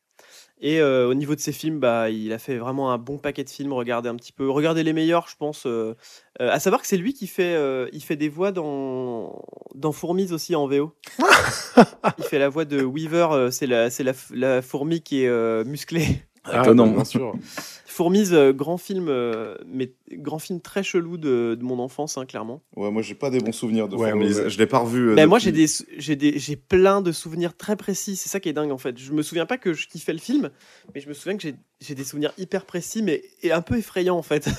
Et 0.61 0.80
euh, 0.80 1.09
au 1.09 1.14
niveau 1.14 1.34
de 1.34 1.40
ses 1.40 1.52
films, 1.52 1.78
bah, 1.78 2.11
il 2.11 2.32
a 2.32 2.38
fait 2.38 2.56
vraiment 2.56 2.90
un 2.90 2.98
bon 2.98 3.18
paquet 3.18 3.44
de 3.44 3.50
films. 3.50 3.72
Regardez 3.72 4.09
un 4.09 4.16
petit 4.16 4.32
peu, 4.32 4.50
regardez 4.50 4.82
les 4.82 4.92
meilleurs, 4.92 5.28
je 5.28 5.36
pense. 5.36 5.66
euh, 5.66 5.94
euh, 6.40 6.50
à 6.50 6.59
savoir 6.59 6.80
que 6.80 6.86
c'est 6.88 6.96
lui 6.96 7.14
qui 7.14 7.26
fait, 7.28 7.54
euh, 7.54 7.88
il 7.92 8.02
fait 8.02 8.16
des 8.16 8.28
voix 8.28 8.50
dans, 8.50 9.44
dans 9.74 9.92
Fourmis 9.92 10.32
aussi 10.32 10.56
en 10.56 10.66
VO. 10.66 10.92
il 12.18 12.24
fait 12.24 12.38
la 12.38 12.48
voix 12.48 12.64
de 12.64 12.82
Weaver, 12.82 13.28
euh, 13.32 13.50
c'est 13.50 13.66
la, 13.66 13.90
c'est 13.90 14.02
la, 14.02 14.12
la 14.32 14.62
fourmi 14.62 15.00
qui 15.00 15.22
est 15.22 15.28
euh, 15.28 15.64
musclée. 15.64 16.22
Ah, 16.51 16.62
Étonnant. 16.62 16.86
bah, 16.86 16.94
bien 16.96 17.05
sûr. 17.05 17.34
Fourmise, 17.86 18.32
euh, 18.32 18.53
grand 18.53 18.76
film, 18.78 19.09
euh, 19.09 19.57
mais 19.66 19.92
grand 20.12 20.38
film 20.38 20.61
très 20.61 20.84
chelou 20.84 21.16
de, 21.16 21.57
de 21.59 21.64
mon 21.64 21.80
enfance, 21.80 22.16
hein, 22.16 22.26
clairement. 22.26 22.62
Ouais, 22.76 22.92
moi 22.92 23.03
j'ai 23.03 23.16
pas 23.16 23.28
des 23.28 23.40
bons 23.40 23.51
souvenirs 23.53 23.88
de 23.88 23.96
Ouais, 23.96 24.11
Fourmise. 24.11 24.36
ouais, 24.38 24.44
ouais. 24.44 24.51
Je 24.51 24.59
l'ai 24.59 24.66
pas 24.66 24.78
revu. 24.78 25.11
euh, 25.18 25.26
moi, 25.26 25.38
depuis. 25.38 25.44
j'ai 25.46 25.53
des, 25.53 25.66
j'ai 26.01 26.14
des, 26.16 26.38
j'ai 26.38 26.55
plein 26.55 27.01
de 27.01 27.11
souvenirs 27.11 27.57
très 27.57 27.74
précis. 27.74 28.14
C'est 28.14 28.28
ça 28.28 28.38
qui 28.38 28.49
est 28.49 28.53
dingue 28.53 28.70
en 28.70 28.78
fait. 28.78 28.96
Je 28.99 29.12
me 29.12 29.22
souviens 29.22 29.46
pas 29.46 29.59
que 29.59 29.72
je 29.72 29.88
kiffais 29.88 30.12
le 30.12 30.20
film, 30.20 30.51
mais 30.94 31.01
je 31.01 31.09
me 31.09 31.12
souviens 31.14 31.36
que 31.36 31.42
j'ai, 31.42 31.57
j'ai 31.80 31.96
des 31.96 32.05
souvenirs 32.05 32.32
hyper 32.38 32.66
précis, 32.66 33.03
mais 33.03 33.22
et 33.42 33.51
un 33.51 33.62
peu 33.62 33.76
effrayants 33.78 34.16
en 34.16 34.22
fait. 34.22 34.49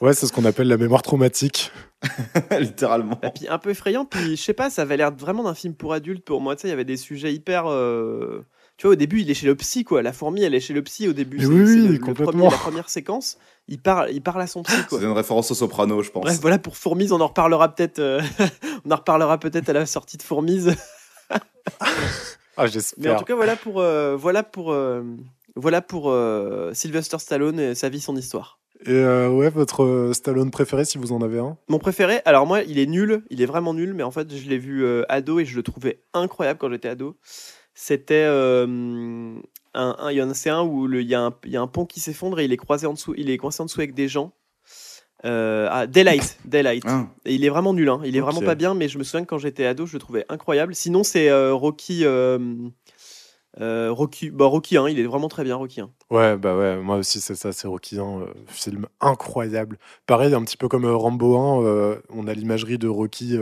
Ouais, 0.00 0.12
c'est 0.14 0.26
ce 0.28 0.32
qu'on 0.32 0.44
appelle 0.44 0.68
la 0.68 0.76
mémoire 0.76 1.02
traumatique. 1.02 1.72
littéralement. 2.60 3.18
Et 3.24 3.30
puis 3.30 3.48
un 3.48 3.58
peu 3.58 3.70
effrayant. 3.70 4.04
Puis 4.04 4.36
je 4.36 4.42
sais 4.42 4.52
pas, 4.52 4.70
ça 4.70 4.82
avait 4.82 4.96
l'air 4.96 5.12
vraiment 5.12 5.42
d'un 5.42 5.54
film 5.54 5.74
pour 5.74 5.92
adultes 5.92 6.24
pour 6.24 6.40
moi. 6.40 6.54
Tu 6.54 6.62
sais, 6.62 6.68
il 6.68 6.70
y 6.70 6.74
avait 6.74 6.84
des 6.84 6.96
sujets 6.96 7.34
hyper. 7.34 7.66
euh, 7.66 8.46
Tu 8.78 8.86
vois, 8.86 8.92
au 8.92 8.96
début, 8.96 9.20
il 9.20 9.30
est 9.30 9.34
chez 9.34 9.46
le 9.46 9.54
psy, 9.56 9.82
quoi. 9.84 10.02
La 10.02 10.12
fourmi, 10.12 10.42
elle 10.44 10.54
est 10.54 10.60
chez 10.60 10.72
le 10.72 10.82
psy 10.82 11.08
au 11.08 11.12
début. 11.12 11.38
Oui, 11.38 11.44
c'est 11.44 11.52
oui, 11.52 11.82
le- 11.88 11.92
le 11.94 11.98
complètement. 11.98 12.32
premier- 12.32 12.48
la 12.50 12.56
première 12.58 12.88
séquence, 12.88 13.36
il 13.66 13.78
parle, 13.80 14.10
il 14.12 14.22
parle 14.22 14.40
à 14.40 14.46
son 14.46 14.62
psy, 14.62 14.76
quoi. 14.88 15.00
C'est 15.00 15.04
une 15.04 15.10
référence 15.12 15.50
au 15.50 15.54
Soprano, 15.54 16.00
je 16.02 16.10
pense. 16.10 16.22
Bref, 16.22 16.38
voilà 16.40 16.58
pour 16.60 16.76
Fourmise, 16.76 17.10
on 17.12 17.20
en 17.20 17.26
reparlera 17.26 17.74
peut-être. 17.74 17.98
euh, 17.98 18.20
on 18.86 18.90
en 18.92 18.96
reparlera 18.96 19.38
peut-être 19.38 19.68
à 19.68 19.72
la 19.72 19.84
sortie 19.84 20.16
de 20.16 20.22
Fourmise. 20.22 20.74
Ah, 22.60 22.62
Mais 22.62 22.66
en 22.66 22.68
j'espère. 22.72 23.18
tout 23.20 23.24
cas, 23.24 23.34
voilà 23.36 23.54
pour, 23.56 23.80
euh, 23.80 24.16
voilà 24.16 24.42
pour, 24.42 24.72
euh, 24.72 25.02
voilà 25.54 25.80
pour 25.80 26.10
euh, 26.10 26.72
Sylvester 26.74 27.18
Stallone 27.18 27.60
et 27.60 27.74
sa 27.76 27.88
vie, 27.88 28.00
son 28.00 28.16
histoire. 28.16 28.58
Et 28.84 28.90
euh, 28.90 29.28
ouais, 29.28 29.48
votre 29.50 29.84
euh, 29.84 30.12
Stallone 30.12 30.50
préféré, 30.50 30.84
si 30.84 30.98
vous 30.98 31.12
en 31.12 31.20
avez 31.22 31.38
un? 31.38 31.56
Mon 31.68 31.78
préféré, 31.78 32.20
alors 32.24 32.46
moi, 32.46 32.62
il 32.62 32.78
est 32.80 32.86
nul, 32.86 33.22
il 33.30 33.42
est 33.42 33.46
vraiment 33.46 33.74
nul, 33.74 33.94
mais 33.94 34.02
en 34.02 34.10
fait, 34.10 34.34
je 34.36 34.48
l'ai 34.48 34.58
vu 34.58 34.84
euh, 34.84 35.04
ado 35.08 35.38
et 35.38 35.44
je 35.44 35.54
le 35.56 35.62
trouvais 35.62 36.00
incroyable 36.14 36.58
quand 36.58 36.70
j'étais 36.70 36.88
ado. 36.88 37.16
C'était 37.80 38.24
euh, 38.26 38.66
un, 39.74 39.96
un- 40.00 40.10
il 40.10 40.16
y 40.16 40.22
en 40.22 40.28
a 40.28 40.34
c'est 40.34 40.50
un 40.50 40.62
où 40.64 40.92
il 40.92 41.06
y, 41.06 41.14
a 41.14 41.20
un- 41.26 41.34
il 41.44 41.52
y 41.52 41.56
a 41.56 41.60
un 41.60 41.68
pont 41.68 41.86
qui 41.86 42.00
s'effondre 42.00 42.40
et 42.40 42.44
il 42.44 42.52
est 42.52 42.56
croisé 42.56 42.88
en 42.88 42.92
dessous, 42.94 43.14
il 43.16 43.30
est 43.30 43.36
coincé 43.38 43.62
en 43.62 43.66
dessous 43.66 43.78
avec 43.80 43.94
des 43.94 44.08
gens. 44.08 44.32
Euh, 45.24 45.68
ah, 45.70 45.86
Daylight, 45.86 46.38
Daylight. 46.44 46.82
Ah, 46.88 47.06
Et 47.24 47.34
il 47.36 47.44
est 47.44 47.48
vraiment 47.48 47.72
nul, 47.74 47.88
hein. 47.88 48.00
il 48.04 48.16
est 48.16 48.20
vraiment 48.20 48.40
pas 48.46 48.56
bien, 48.56 48.74
mais 48.74 48.88
je 48.88 48.98
me 48.98 49.04
souviens 49.04 49.20
que 49.24 49.28
quand 49.30 49.38
j'étais 49.38 49.64
ado, 49.64 49.86
je 49.86 49.92
le 49.92 50.00
trouvais 50.00 50.24
incroyable. 50.28 50.74
Sinon, 50.74 51.04
c'est 51.04 51.28
euh, 51.28 51.54
Rocky. 51.54 52.04
euh, 52.04 53.90
Rocky, 53.92 54.30
bah, 54.30 54.46
Rocky, 54.46 54.76
hein, 54.76 54.88
il 54.88 54.98
est 54.98 55.04
vraiment 55.04 55.28
très 55.28 55.44
bien, 55.44 55.54
Rocky. 55.56 55.80
hein. 55.80 55.90
Ouais, 56.10 56.36
bah 56.36 56.56
ouais, 56.56 56.76
moi 56.78 56.96
aussi 56.96 57.20
c'est 57.20 57.34
ça, 57.34 57.52
c'est 57.52 57.66
Rocky 57.68 57.98
1, 57.98 58.20
euh, 58.22 58.26
film 58.46 58.86
incroyable. 59.00 59.78
Pareil, 60.06 60.34
un 60.34 60.42
petit 60.42 60.56
peu 60.56 60.68
comme 60.68 60.84
euh, 60.84 60.94
Rambo 60.96 61.36
1, 61.36 61.64
euh, 61.64 61.96
on 62.10 62.26
a 62.28 62.34
l'imagerie 62.34 62.78
de 62.78 62.88
Rocky 62.88 63.36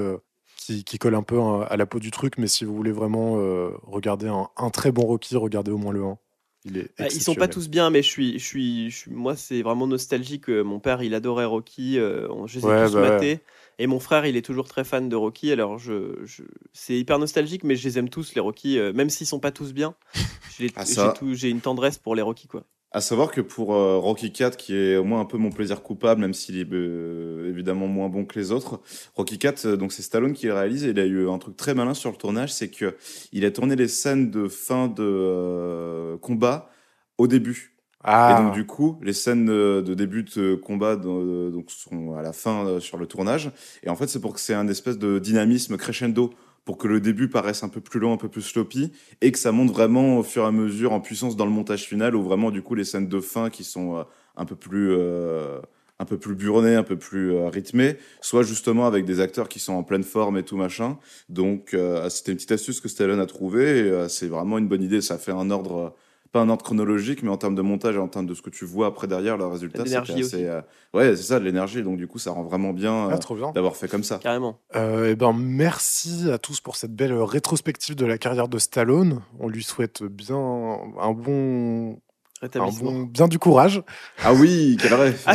qui, 0.67 0.85
qui 0.85 0.99
colle 0.99 1.15
un 1.15 1.23
peu 1.23 1.41
à, 1.41 1.65
à 1.65 1.77
la 1.77 1.87
peau 1.87 2.01
du 2.01 2.11
truc, 2.11 2.39
mais 2.39 2.49
si 2.49 2.65
vous 2.65 2.75
voulez 2.75 2.93
vraiment 2.93 3.39
euh, 3.39 3.71
regarder 3.83 4.29
un, 4.29 4.49
un 4.57 4.71
très 4.71 4.91
bon 4.93 5.03
Rocky, 5.07 5.37
regardez 5.37 5.71
au 5.71 5.79
moins 5.79 5.93
le 5.93 6.03
1. 6.05 6.19
Il 6.65 6.79
est 6.79 6.91
Bah, 6.99 7.07
ils 7.09 7.23
sont 7.23 7.35
pas 7.37 7.47
tous 7.47 7.69
bien, 7.69 7.91
mais 7.91 8.03
je 8.03 8.09
suis, 8.09 8.39
je 8.41 8.45
suis, 8.45 8.91
je 8.91 8.97
suis- 8.97 9.11
moi, 9.13 9.37
c'est 9.37 9.63
vraiment 9.63 9.87
nostalgique. 9.87 10.49
Mon 10.49 10.81
père, 10.81 11.03
il 11.03 11.15
adorait 11.15 11.45
Rocky. 11.45 11.99
euh, 11.99 12.27
on- 12.31 12.49
je 12.49 12.59
les 12.59 12.65
ai 12.65 12.69
Ouais, 12.69 12.85
tous 12.85 12.95
bah 12.95 13.03
ouais. 13.03 13.11
matés. 13.11 13.41
Et 13.79 13.87
mon 13.87 14.01
frère, 14.01 14.27
il 14.27 14.37
est 14.37 14.43
toujours 14.43 14.67
très 14.67 14.83
fan 14.83 15.09
de 15.09 15.15
Rocky. 15.15 15.53
Alors, 15.53 15.79
je, 15.79 16.17
je- 16.25 16.43
c'est 16.73 16.99
hyper 16.99 17.19
nostalgique, 17.21 17.63
mais 17.63 17.77
je 17.77 17.87
les 17.87 17.99
aime 17.99 18.09
tous, 18.09 18.35
les 18.35 18.41
Rocky, 18.41 18.79
euh, 18.79 18.93
même 18.93 19.11
s'ils 19.11 19.27
sont 19.27 19.39
pas 19.41 19.53
tous 19.53 19.73
bien. 19.73 19.95
Ah, 20.77 20.85
tout- 21.13 21.35
j'ai 21.35 21.51
une 21.51 21.61
tendresse 21.61 21.99
pour 21.99 22.15
les 22.15 22.23
Rocky, 22.23 22.49
quoi. 22.49 22.65
À 22.93 23.01
savoir 23.01 23.31
que 23.31 23.41
pour 23.41 23.75
euh, 23.75 23.99
Rocky 23.99 24.33
4, 24.33 24.57
qui 24.57 24.75
est 24.75 24.97
au 24.97 25.05
moins 25.05 25.21
un 25.21 25.25
peu 25.25 25.39
mon 25.39 25.51
plaisir 25.51 25.83
coupable, 25.83 26.21
même 26.21 26.33
s'il 26.33 26.59
est 26.59 26.73
euh, 26.73 27.51
évidemment 27.51 27.89
moins 27.89 28.09
bon 28.09 28.25
que 28.25 28.39
les 28.39 28.53
autres, 28.53 28.81
Rocky 29.17 29.39
4, 29.39 29.67
euh, 29.67 29.77
donc 29.77 29.93
c'est 29.93 30.03
Stallone 30.03 30.33
qui 30.33 30.47
le 30.47 30.55
réalise 30.55 30.85
et 30.85 30.91
il 30.91 31.01
a 31.01 31.05
eu 31.05 31.29
un 31.29 31.39
truc 31.39 31.57
très 31.57 31.75
malin 31.75 31.95
sur 31.95 32.11
le 32.11 32.17
tournage, 32.17 32.53
c'est 32.53 32.71
que 32.71 32.97
il 33.33 33.45
a 33.45 33.51
tourné 33.51 33.75
les 33.75 33.89
scènes 33.89 34.31
de 34.31 34.47
fin 34.47 34.87
de 34.89 36.17
combat 36.23 36.71
au 37.19 37.27
début. 37.27 37.75
Ah, 38.05 38.39
Et 38.39 38.43
donc 38.43 38.55
du 38.55 38.65
coup, 38.67 39.01
les 39.03 39.13
scènes 39.13 39.47
de, 39.47 39.95
début 39.95 40.23
de 40.23 40.55
combat 40.55 40.95
donc 40.95 41.71
sont 41.73 42.15
à 42.15 42.23
la 42.23 42.33
fin 42.33 42.79
sur 42.79 42.99
le 42.99 43.07
tournage. 43.07 43.51
Et 43.83 43.91
en 43.91 43.97
fait, 43.97 44.07
c'est 44.07 44.21
pour 44.21 44.33
que 44.33 44.39
c'est 44.39 44.55
un 44.55 44.69
espèce 44.69 44.97
de 44.97 45.19
dynamisme 45.19 45.77
crescendo, 45.77 46.33
pour 46.67 46.77
que 46.77 46.87
le 46.87 47.01
début 47.01 47.31
paraisse 47.31 47.63
un 47.63 47.71
peu 47.71 47.81
plus 47.81 47.99
long, 47.99 48.13
un 48.13 48.19
peu 48.19 48.29
plus 48.29 48.43
sloppy, 48.43 48.93
et 49.23 49.33
que 49.33 49.39
ça 49.39 49.53
monte 49.53 49.71
vraiment 49.71 50.19
au 50.19 50.23
fur 50.23 50.43
et 50.43 50.47
à 50.47 50.53
mesure 50.53 50.93
en 50.93 51.01
puissance 51.01 51.37
dans 51.37 51.47
le 51.47 51.53
montage 51.53 51.85
final, 51.85 52.15
où 52.15 52.23
vraiment 52.23 52.51
du 52.51 52.61
coup 52.61 52.75
les 52.75 52.85
scènes 52.85 53.09
de 53.09 53.21
fin 53.21 53.49
qui 53.49 53.65
sont 53.65 53.97
euh, 53.97 54.03
un 54.37 54.45
peu 54.45 54.57
plus 54.57 54.91
euh, 54.91 55.61
un 55.99 56.05
peu 56.05 56.19
plus 56.19 56.37
un 56.77 56.83
peu 56.83 56.97
plus 56.97 57.33
euh, 57.33 57.49
rythmées, 57.49 57.97
soit 58.21 58.43
justement 58.43 58.87
avec 58.87 59.05
des 59.05 59.21
acteurs 59.21 59.49
qui 59.49 59.59
sont 59.59 59.73
en 59.73 59.83
pleine 59.83 60.03
forme 60.03 60.37
et 60.37 60.43
tout 60.43 60.57
machin. 60.57 60.99
Donc 61.29 61.73
euh, 61.73 62.09
c'était 62.11 62.33
une 62.33 62.37
petite 62.37 62.53
astuce 62.53 62.81
que 62.81 62.89
Stallone 62.89 63.21
a 63.21 63.27
trouvée, 63.27 63.83
euh, 63.83 64.09
c'est 64.09 64.27
vraiment 64.27 64.59
une 64.59 64.69
bonne 64.69 64.83
idée. 64.83 65.01
Ça 65.01 65.19
fait 65.19 65.33
un 65.33 65.51
ordre 65.51 65.95
pas 66.33 66.41
un 66.41 66.49
ordre 66.49 66.65
chronologique, 66.65 67.23
mais 67.23 67.31
en 67.31 67.37
termes 67.37 67.55
de 67.55 67.63
montage 67.63 67.97
et 67.97 67.99
en 67.99 68.09
termes 68.09 68.27
de 68.27 68.35
ce 68.35 68.43
que 68.43 68.51
tu 68.51 68.65
vois 68.65 68.87
après 68.89 69.07
derrière, 69.07 69.37
le 69.37 69.47
résultat, 69.47 69.85
c'est 69.87 69.97
assez. 69.97 70.45
euh, 70.47 70.61
ouais, 70.95 71.17
c'est 71.17 71.23
ça, 71.23 71.39
de 71.39 71.45
l'énergie. 71.45 71.83
Donc 71.83 71.97
du 71.97 72.07
coup, 72.07 72.19
ça 72.19 72.31
rend 72.31 72.43
vraiment 72.43 72.73
bien 72.73 73.09
ah, 73.11 73.15
euh, 73.15 73.35
bien. 73.35 73.53
d'avoir 73.53 73.77
fait 73.77 73.89
comme 73.89 74.05
ça. 74.05 74.19
Carrément. 74.19 74.61
Euh, 74.75 75.11
eh 75.11 75.17
ben, 75.17 75.33
merci 75.33 76.31
à 76.31 76.39
tous 76.39 76.61
pour 76.61 76.77
cette 76.77 76.95
belle 76.95 77.13
rétrospective 77.13 77.95
de 77.97 78.07
la 78.07 78.19
carrière 78.19 78.49
de 78.49 78.59
Stallone. 78.59 79.23
On 79.39 79.49
lui 79.49 79.63
souhaite 79.63 80.03
bien 80.03 80.37
un 80.37 81.13
bon, 81.13 81.99
un 82.43 82.71
bon 82.71 83.03
bien 83.03 83.29
du 83.29 83.39
courage. 83.39 83.83
Ah 84.23 84.35
oui, 84.35 84.77
quel 84.81 84.95
rêve 84.95 85.23
Ah, 85.27 85.35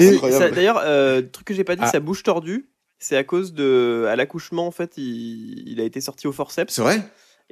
d'ailleurs, 0.50 0.82
euh, 0.84 1.22
truc 1.22 1.48
que 1.48 1.54
j'ai 1.54 1.64
pas 1.64 1.76
dit, 1.76 1.84
Ah. 1.86 1.89
sa 1.89 2.00
bouche 2.00 2.24
tordue, 2.24 2.70
c'est 3.00 3.18
à 3.18 3.24
cause 3.24 3.54
de. 3.54 4.06
À 4.10 4.16
l'accouchement, 4.16 4.68
en 4.68 4.72
fait, 4.72 4.94
il, 4.98 5.64
il 5.68 5.80
a 5.82 5.84
été 5.84 6.02
sorti 6.02 6.28
au 6.28 6.32
forceps 6.32 6.74
C'est 6.74 6.82
vrai? 6.82 7.02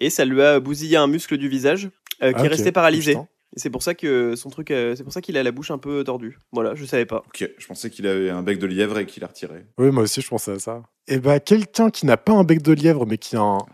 Et 0.01 0.09
ça 0.09 0.23
lui 0.23 0.41
a 0.41 0.59
bousillé 0.59 0.95
un 0.95 1.07
muscle 1.07 1.37
du 1.37 1.49
visage 1.49 1.89
euh, 2.23 2.31
qui 2.33 2.39
Ah, 2.39 2.43
est 2.43 2.47
ok. 2.47 2.51
resté 2.51 2.71
paralysé. 2.71 3.17
C'est 3.55 3.71
pour 3.71 3.81
ça 3.81 3.95
que 3.95 4.35
son 4.35 4.49
truc, 4.51 4.69
euh, 4.69 4.95
c'est 4.95 5.03
pour 5.03 5.11
ça 5.11 5.21
qu'il 5.21 5.35
a 5.35 5.41
la 5.41 5.51
bouche 5.51 5.71
un 5.71 5.79
peu 5.79 6.03
tordue. 6.03 6.37
Voilà, 6.51 6.75
je 6.75 6.85
savais 6.85 7.07
pas. 7.07 7.23
Ok, 7.27 7.49
je 7.57 7.65
pensais 7.67 7.89
qu'il 7.89 8.05
avait 8.05 8.29
un 8.29 8.43
bec 8.43 8.59
de 8.59 8.67
lièvre 8.67 8.99
et 8.99 9.05
qu'il 9.07 9.23
a 9.23 9.27
retiré. 9.27 9.65
Oui, 9.79 9.89
moi 9.89 10.03
aussi, 10.03 10.21
je 10.21 10.27
pensais 10.27 10.51
à 10.51 10.59
ça. 10.59 10.83
Et 11.07 11.17
bah, 11.17 11.39
quelqu'un 11.39 11.89
qui 11.89 12.05
n'a 12.05 12.15
pas 12.17 12.33
un 12.33 12.43
bec 12.43 12.61
de 12.61 12.73
lièvre, 12.73 13.07
mais 13.07 13.17
qui 13.17 13.35
a 13.35 13.41
un- 13.41 13.65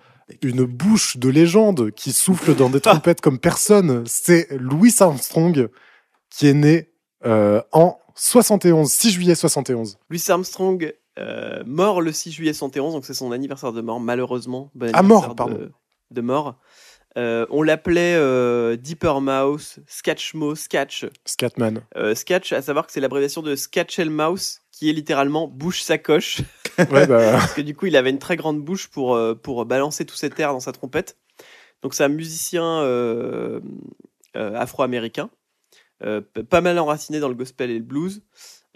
une 0.42 0.64
bouche 0.64 1.18
de 1.18 1.28
légende, 1.28 1.92
qui 1.92 2.14
souffle 2.14 2.56
dans 2.56 2.70
des 2.70 2.80
trompettes 3.04 3.20
comme 3.20 3.38
personne, 3.38 4.04
c'est 4.08 4.48
Louis 4.58 4.94
Armstrong, 5.02 5.68
qui 6.30 6.48
est 6.48 6.54
né 6.54 6.92
euh, 7.26 7.62
en 7.74 7.98
71, 8.16 8.90
6 8.90 9.12
juillet 9.12 9.36
71. 9.36 9.98
Louis 10.10 10.24
Armstrong, 10.30 10.94
euh, 11.20 11.64
mort 11.66 12.02
le 12.02 12.14
6 12.14 12.32
juillet 12.32 12.54
71, 12.54 12.94
donc 12.94 13.06
c'est 13.06 13.14
son 13.14 13.32
anniversaire 13.34 13.74
de 13.74 13.82
mort, 13.82 14.00
malheureusement. 14.00 14.72
Bon 14.74 14.90
Ah, 14.94 15.04
mort, 15.04 15.28
de- 15.30 15.34
pardon. 15.34 15.70
De, 16.12 16.22
mort. 16.22 16.56
Euh, 17.18 17.46
on 17.50 17.62
l'appelait 17.62 18.16
euh, 18.16 18.76
Deeper 18.76 19.22
Mouse, 19.22 19.80
Sketchmo, 19.88 20.56
Sketch. 20.56 21.06
Scatman. 21.26 21.82
Euh, 21.96 22.14
Sketch, 22.14 22.52
à 22.52 22.62
savoir 22.62 22.86
que 22.86 22.92
c'est 22.92 23.00
l'abréviation 23.00 23.42
de 23.42 23.56
Sketchel 23.56 24.10
Mouse, 24.10 24.62
qui 24.72 24.90
est 24.90 24.94
littéralement 24.94 25.48
bouche 25.48 25.82
sacoche. 25.82 26.42
Ouais, 26.92 27.08
bah, 27.08 27.32
parce 27.32 27.54
que 27.54 27.62
du 27.62 27.74
coup, 27.74 27.86
il 27.86 27.96
avait 27.96 28.10
une 28.10 28.20
très 28.20 28.36
grande 28.36 28.62
bouche 28.62 28.90
pour, 28.90 29.16
euh, 29.16 29.34
pour 29.34 29.66
balancer 29.66 30.06
tout 30.06 30.16
cet 30.16 30.38
air 30.42 30.52
dans 30.52 30.60
sa 30.60 30.74
trompette. 30.74 31.18
Donc, 31.82 31.94
c'est 31.94 32.04
un 32.04 32.10
musicien 32.10 32.82
euh, 32.82 33.62
afro-américain, 34.34 35.30
pas 36.50 36.62
mal 36.62 36.78
enraciné 36.80 37.22
dans 37.22 37.30
le 37.30 37.36
gospel 37.36 37.70
et 37.70 37.80
le 37.80 37.86
blues. 37.86 38.24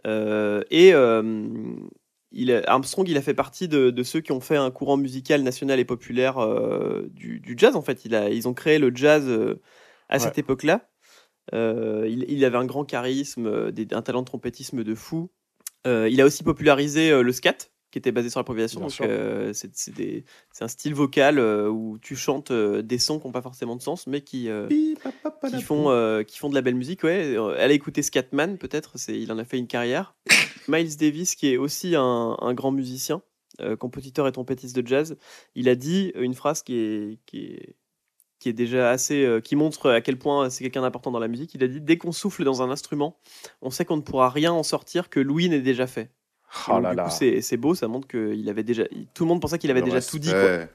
Et 0.05 0.93
il, 2.31 2.51
a- 2.51 2.61
Armstrong, 2.67 3.07
il 3.07 3.17
a 3.17 3.21
fait 3.21 3.33
partie 3.33 3.67
de, 3.67 3.89
de 3.89 4.03
ceux 4.03 4.21
qui 4.21 4.31
ont 4.31 4.39
fait 4.39 4.57
un 4.57 4.71
courant 4.71 4.97
musical 4.97 5.41
national 5.43 5.79
et 5.79 5.85
populaire 5.85 6.37
euh, 6.37 7.07
du, 7.11 7.39
du 7.39 7.55
jazz. 7.57 7.75
En 7.75 7.81
fait, 7.81 8.05
il 8.05 8.13
a, 8.15 8.29
ils 8.29 8.47
ont 8.47 8.53
créé 8.53 8.77
le 8.79 8.91
jazz 8.95 9.25
euh, 9.27 9.61
à 10.09 10.17
cette 10.19 10.37
époque-là. 10.37 10.89
Euh, 11.53 12.05
il, 12.07 12.25
il 12.29 12.45
avait 12.45 12.57
un 12.57 12.65
grand 12.65 12.85
charisme, 12.85 13.71
des- 13.71 13.87
un 13.91 14.01
talent 14.01 14.21
de 14.21 14.25
trompettisme 14.27 14.83
de 14.83 14.95
fou. 14.95 15.29
Il 15.85 16.21
a 16.21 16.25
aussi 16.25 16.43
popularisé 16.43 17.23
le 17.23 17.31
scat, 17.31 17.55
qui 17.89 17.97
était 17.97 18.11
basé 18.11 18.29
sur 18.29 18.39
l'improvisation. 18.39 18.81
C'est 20.51 20.61
un 20.61 20.67
style 20.67 20.93
vocal 20.93 21.39
où 21.39 21.97
tu 21.99 22.15
chantes 22.15 22.51
des 22.51 22.99
sons 22.99 23.19
qui 23.19 23.25
n'ont 23.25 23.31
pas 23.31 23.41
forcément 23.41 23.75
de 23.75 23.81
sens, 23.81 24.05
mais 24.05 24.21
qui, 24.21 24.49
qui, 24.69 25.63
font, 25.63 26.23
qui 26.27 26.37
font 26.37 26.49
de 26.49 26.53
la 26.53 26.61
belle 26.61 26.75
musique. 26.75 27.01
Ouais. 27.03 27.35
Allez 27.57 27.73
écouter 27.73 28.03
Scatman, 28.03 28.59
peut-être, 28.59 28.97
il 29.07 29.31
en 29.31 29.39
a 29.39 29.45
fait 29.45 29.57
une 29.57 29.65
carrière. 29.65 30.15
Miles 30.69 30.95
Davis, 30.97 31.35
qui 31.35 31.51
est 31.53 31.57
aussi 31.57 31.95
un, 31.95 32.37
un 32.39 32.53
grand 32.53 32.71
musicien, 32.71 33.21
euh, 33.61 33.75
compositeur 33.75 34.27
et 34.27 34.31
trompettiste 34.31 34.75
de 34.75 34.85
jazz, 34.87 35.17
il 35.55 35.67
a 35.69 35.75
dit 35.75 36.11
une 36.15 36.33
phrase 36.33 36.61
qui 36.61 36.75
est, 36.77 37.19
qui 37.25 37.45
est, 37.45 37.75
qui 38.39 38.47
est 38.49 38.53
déjà 38.53 38.89
assez. 38.91 39.25
euh, 39.25 39.41
qui 39.41 39.55
montre 39.57 39.89
à 39.89 39.99
quel 40.01 40.17
point 40.17 40.49
c'est 40.49 40.63
quelqu'un 40.63 40.81
d'important 40.81 41.11
dans 41.11 41.19
la 41.19 41.27
musique. 41.27 41.53
Il 41.55 41.63
a 41.63 41.67
dit 41.67 41.81
Dès 41.81 41.97
qu'on 41.97 42.11
souffle 42.13 42.43
dans 42.45 42.61
un 42.61 42.69
instrument, 42.69 43.17
on 43.61 43.69
sait 43.69 43.83
qu'on 43.85 43.97
ne 43.97 44.01
pourra 44.01 44.29
rien 44.29 44.53
en 44.53 44.63
sortir 44.63 45.09
que 45.09 45.19
Louis 45.19 45.49
n'ait 45.49 45.59
déjà 45.61 45.87
fait. 45.87 46.09
oh 46.69 46.73
Donc, 46.73 46.83
là 46.83 46.89
du 46.91 46.95
là. 46.97 47.03
coup, 47.03 47.09
c'est 47.41 47.57
beau, 47.57 47.75
ça 47.75 47.87
montre 47.89 48.07
que 48.07 48.33
il 48.33 48.47
avait 48.49 48.63
déjà. 48.63 48.83
Tout 49.13 49.23
le 49.23 49.27
monde 49.27 49.41
pensait 49.41 49.57
qu'il 49.59 49.71
avait 49.71 49.81
Le 49.81 49.85
déjà 49.87 50.01
tout 50.01 50.19
dit. 50.19 50.29
quoi. 50.31 50.67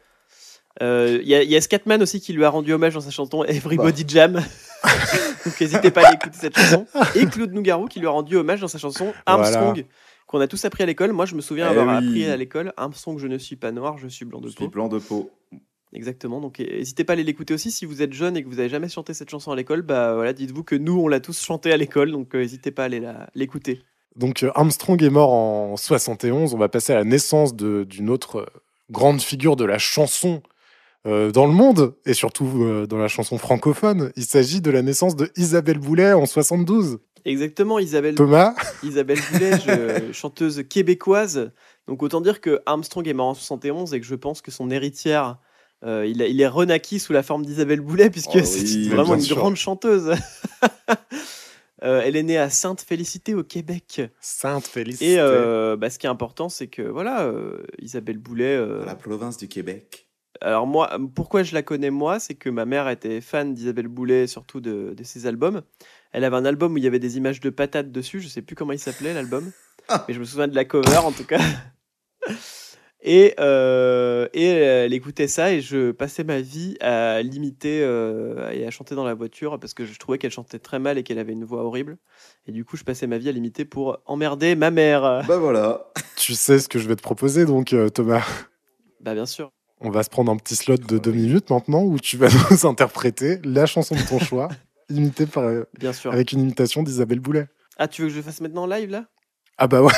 Respect. 0.80 0.84
Euh, 0.84 1.18
Il 1.22 1.28
y, 1.28 1.34
a- 1.34 1.42
il 1.42 1.50
y 1.50 1.56
a 1.56 1.60
Scatman 1.60 2.02
aussi 2.02 2.20
qui 2.20 2.32
lui 2.32 2.44
a 2.44 2.50
rendu 2.50 2.72
hommage 2.72 2.94
dans 2.94 3.00
sa 3.00 3.10
chanson 3.10 3.44
Everybody 3.44 4.04
Jam. 4.08 4.42
Donc 5.44 5.60
n'hésitez 5.60 5.90
pas 5.90 6.06
à 6.08 6.12
écouter 6.14 6.36
cette 6.40 6.58
chanson. 6.58 6.86
Et 7.14 7.26
Claude 7.26 7.52
Nougarou 7.52 7.86
qui 7.86 8.00
lui 8.00 8.06
a 8.06 8.10
rendu 8.10 8.36
hommage 8.36 8.60
dans 8.60 8.68
sa 8.68 8.78
chanson 8.78 9.12
Armstrong, 9.26 9.84
qu'on 10.26 10.40
a 10.40 10.46
tous 10.46 10.64
appris 10.64 10.82
à 10.82 10.86
l'école. 10.86 11.12
Moi, 11.12 11.26
je 11.26 11.34
me 11.34 11.40
souviens 11.40 11.66
Eh 11.68 11.70
avoir 11.78 12.00
oui. 12.00 12.06
appris 12.08 12.24
à 12.26 12.36
l'école 12.36 12.72
Armstrong, 12.76 13.18
je 13.18 13.26
ne 13.26 13.38
suis 13.38 13.56
pas 13.56 13.72
noir, 13.72 13.98
je 13.98 14.08
suis 14.08 14.24
blanc 14.24 14.40
de 14.40 14.46
Je 14.48 14.52
suis 14.52 14.64
peau. 14.64 14.70
blanc 14.70 14.88
de 14.88 14.98
peau. 14.98 15.30
Exactement. 15.92 16.40
Donc 16.40 16.58
n'hésitez 16.58 17.04
pas 17.04 17.12
à 17.12 17.14
aller 17.14 17.22
l'écouter 17.24 17.54
aussi 17.54 17.70
si 17.70 17.84
vous 17.84 18.02
êtes 18.02 18.12
jeune 18.12 18.36
et 18.36 18.42
que 18.42 18.48
vous 18.48 18.58
avez 18.58 18.68
jamais 18.68 18.88
chanté 18.88 19.14
cette 19.14 19.30
chanson 19.30 19.52
à 19.52 19.56
l'école. 19.56 19.82
Bah 19.82 20.14
voilà, 20.14 20.32
dites-vous 20.32 20.64
que 20.64 20.74
nous 20.74 20.98
on 20.98 21.06
l'a 21.08 21.20
tous 21.20 21.40
chanté 21.40 21.72
à 21.72 21.76
l'école, 21.76 22.10
donc 22.10 22.34
euh, 22.34 22.38
n'hésitez 22.40 22.72
pas 22.72 22.82
à 22.82 22.86
aller 22.86 23.02
l'écouter. 23.36 23.80
Donc 24.16 24.42
euh, 24.42 24.50
Armstrong 24.56 25.00
est 25.02 25.10
mort 25.10 25.32
en 25.32 25.76
71. 25.76 26.52
On 26.54 26.58
va 26.58 26.68
passer 26.68 26.92
à 26.92 26.96
la 26.96 27.04
naissance 27.04 27.54
d'une 27.54 28.10
autre 28.10 28.46
grande 28.90 29.20
figure 29.20 29.54
de 29.56 29.64
la 29.64 29.78
chanson 29.78 30.42
euh, 31.06 31.30
dans 31.30 31.46
le 31.46 31.52
monde 31.52 31.94
et 32.06 32.14
surtout 32.14 32.62
euh, 32.64 32.86
dans 32.86 32.98
la 32.98 33.08
chanson 33.08 33.38
francophone. 33.38 34.12
Il 34.16 34.24
s'agit 34.24 34.60
de 34.60 34.70
la 34.70 34.82
naissance 34.82 35.16
de 35.16 35.30
Isabelle 35.36 35.78
Boulet 35.78 36.12
en 36.12 36.26
72. 36.26 36.98
Exactement, 37.26 37.78
Isabelle. 37.78 38.14
Thomas, 38.16 38.54
Isabelle 38.82 39.18
Boulay, 39.32 39.52
je- 39.58 40.12
chanteuse 40.12 40.62
québécoise. 40.68 41.52
Donc 41.88 42.02
autant 42.02 42.20
dire 42.20 42.40
que 42.40 42.60
Armstrong 42.66 43.06
est 43.08 43.14
mort 43.14 43.28
en 43.28 43.34
71 43.34 43.94
et 43.94 44.00
que 44.00 44.06
je 44.06 44.14
pense 44.14 44.42
que 44.42 44.50
son 44.50 44.70
héritière, 44.70 45.38
euh, 45.84 46.06
il, 46.06 46.20
a- 46.22 46.26
il 46.26 46.40
est 46.40 46.46
renaquis 46.46 46.98
sous 46.98 47.12
la 47.14 47.22
forme 47.22 47.44
d'Isabelle 47.46 47.80
Boulet 47.80 48.10
puisque 48.10 48.30
Oh 48.34 48.38
oui, 48.38 48.44
c'est 48.46 48.88
vraiment 48.88 49.14
une 49.14 49.20
sûr. 49.20 49.36
grande 49.36 49.56
chanteuse. 49.56 50.12
Euh, 51.82 52.00
elle 52.02 52.16
est 52.16 52.22
née 52.22 52.38
à 52.38 52.48
Sainte-Félicité 52.48 53.34
au 53.34 53.42
Québec. 53.42 54.00
Sainte 54.18 54.66
Félicité. 54.66 55.14
Et 55.14 55.18
euh, 55.18 55.76
bah, 55.76 55.90
ce 55.90 55.98
qui 55.98 56.06
est 56.06 56.08
important, 56.10 56.48
c'est 56.48 56.68
que 56.68 56.80
voilà, 56.80 57.24
euh, 57.24 57.58
Isabelle 57.78 58.16
Boulet. 58.16 58.56
euh, 58.56 58.86
la 58.86 58.94
province 58.94 59.36
du 59.36 59.48
Québec. 59.48 60.06
Alors 60.40 60.66
moi, 60.66 60.90
pourquoi 61.14 61.42
je 61.42 61.54
la 61.54 61.62
connais 61.62 61.90
moi, 61.90 62.18
c'est 62.20 62.34
que 62.34 62.50
ma 62.50 62.64
mère 62.64 62.88
était 62.88 63.20
fan 63.20 63.54
d'Isabelle 63.54 63.88
Boulet, 63.88 64.26
surtout 64.26 64.60
de, 64.60 64.94
de 64.96 65.04
ses 65.04 65.26
albums. 65.26 65.62
Elle 66.12 66.24
avait 66.24 66.36
un 66.36 66.44
album 66.44 66.74
où 66.74 66.78
il 66.78 66.84
y 66.84 66.86
avait 66.86 66.98
des 66.98 67.16
images 67.16 67.40
de 67.40 67.50
patates 67.50 67.90
dessus, 67.92 68.20
je 68.20 68.28
sais 68.28 68.42
plus 68.42 68.54
comment 68.56 68.72
il 68.72 68.78
s'appelait 68.78 69.14
l'album, 69.14 69.50
Ah. 69.88 70.04
mais 70.08 70.14
je 70.14 70.20
me 70.20 70.24
souviens 70.24 70.48
de 70.48 70.54
la 70.54 70.64
cover 70.64 70.96
en 70.98 71.12
tout 71.12 71.24
cas. 71.24 71.40
Et, 73.06 73.34
euh, 73.38 74.28
et 74.32 74.46
elle 74.46 74.94
écoutait 74.94 75.28
ça 75.28 75.52
et 75.52 75.60
je 75.60 75.90
passais 75.90 76.24
ma 76.24 76.40
vie 76.40 76.78
à 76.80 77.20
l'imiter 77.20 77.82
euh, 77.82 78.48
et 78.50 78.66
à 78.66 78.70
chanter 78.70 78.94
dans 78.94 79.04
la 79.04 79.12
voiture 79.12 79.60
parce 79.60 79.74
que 79.74 79.84
je 79.84 79.98
trouvais 79.98 80.16
qu'elle 80.16 80.30
chantait 80.30 80.58
très 80.58 80.78
mal 80.78 80.96
et 80.96 81.02
qu'elle 81.02 81.18
avait 81.18 81.34
une 81.34 81.44
voix 81.44 81.64
horrible. 81.64 81.98
Et 82.46 82.52
du 82.52 82.64
coup, 82.64 82.78
je 82.78 82.82
passais 82.84 83.06
ma 83.06 83.18
vie 83.18 83.28
à 83.28 83.32
l'imiter 83.32 83.66
pour 83.66 83.98
emmerder 84.06 84.56
ma 84.56 84.70
mère. 84.70 85.22
Bah 85.28 85.36
voilà. 85.36 85.92
Tu 86.16 86.32
sais 86.32 86.58
ce 86.58 86.66
que 86.66 86.78
je 86.78 86.88
vais 86.88 86.96
te 86.96 87.02
proposer 87.02 87.44
donc 87.44 87.74
euh, 87.74 87.90
Thomas. 87.90 88.24
Bah 89.00 89.12
bien 89.12 89.26
sûr. 89.26 89.52
On 89.86 89.90
va 89.90 90.02
se 90.02 90.08
prendre 90.10 90.32
un 90.32 90.36
petit 90.36 90.56
slot 90.56 90.78
de 90.78 90.96
deux 90.98 91.12
minutes 91.12 91.50
maintenant 91.50 91.82
où 91.82 91.98
tu 92.00 92.16
vas 92.16 92.28
nous 92.50 92.66
interpréter 92.66 93.38
la 93.44 93.66
chanson 93.66 93.94
de 93.94 94.00
ton 94.02 94.18
choix, 94.24 94.48
imitée 94.88 95.26
par, 95.26 95.44
euh, 95.44 95.64
Bien 95.78 95.92
sûr. 95.92 96.12
avec 96.12 96.32
une 96.32 96.40
imitation 96.40 96.82
d'Isabelle 96.82 97.20
Boulet. 97.20 97.46
Ah, 97.78 97.86
tu 97.86 98.02
veux 98.02 98.08
que 98.08 98.12
je 98.14 98.18
le 98.18 98.22
fasse 98.24 98.40
maintenant 98.40 98.62
en 98.62 98.66
live 98.66 98.90
là? 98.90 99.04
Ah 99.58 99.66
bah 99.68 99.82
ouais, 99.82 99.92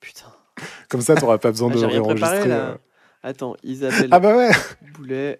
Putain. 0.00 0.26
comme 0.88 1.00
ça 1.00 1.14
t'auras 1.14 1.38
pas 1.38 1.50
besoin 1.50 1.70
Ah, 1.70 1.74
de 1.74 1.84
réenregistrer. 1.84 2.50
euh. 2.52 2.74
Attends, 3.22 3.54
Isabelle 3.62 4.08
Ah 4.10 4.18
bah 4.18 4.36
ouais 4.36 4.50
Boulet. 4.94 5.38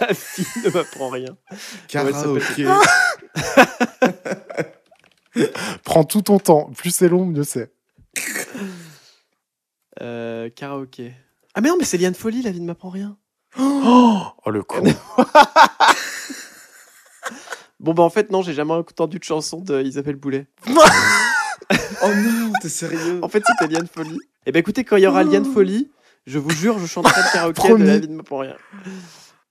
La 0.00 0.14
fille 0.14 0.46
ne 0.64 0.70
m'apprend 0.70 1.08
rien. 1.08 1.36
Karaoké. 1.88 2.66
Prends 5.84 6.04
tout 6.04 6.22
ton 6.22 6.38
temps. 6.38 6.70
Plus 6.76 6.94
c'est 6.94 7.08
long, 7.08 7.26
mieux 7.26 7.44
c'est. 7.44 7.70
Euh, 10.00 10.48
karaoké. 10.50 11.14
Ah 11.54 11.60
mais 11.60 11.68
non, 11.68 11.76
mais 11.78 11.84
c'est 11.84 11.98
Liane 11.98 12.14
Folie, 12.14 12.42
la 12.42 12.50
vie 12.50 12.60
ne 12.60 12.66
m'apprend 12.66 12.88
rien. 12.88 13.16
Oh, 13.58 14.32
le 14.50 14.62
con. 14.62 14.82
Bon 17.80 17.94
bah 17.94 18.04
en 18.04 18.10
fait 18.10 18.30
non, 18.30 18.42
j'ai 18.42 18.52
jamais 18.54 18.74
entendu 18.74 19.18
de 19.18 19.24
chanson 19.24 19.60
de 19.60 19.82
Isabelle 19.82 20.16
Boulet. 20.16 20.46
Oh 22.04 22.08
non, 22.14 22.52
t'es 22.60 22.68
sérieux 22.68 23.20
En 23.22 23.28
fait 23.28 23.42
c'était 23.46 23.72
Liane 23.72 23.86
Folie. 23.86 24.18
Et 24.44 24.52
ben 24.52 24.58
écoutez, 24.58 24.84
quand 24.84 24.96
il 24.96 25.04
y 25.04 25.06
aura 25.06 25.22
Liane 25.22 25.44
Folie, 25.44 25.90
je 26.26 26.38
vous 26.38 26.50
jure, 26.50 26.78
je 26.78 26.86
chanterai 26.86 27.22
le 27.22 27.32
karaoké 27.32 27.68
de. 27.68 27.84
La 27.84 27.98
vie 27.98 28.08
ne 28.08 28.16
m'apprend 28.16 28.38
rien. 28.38 28.56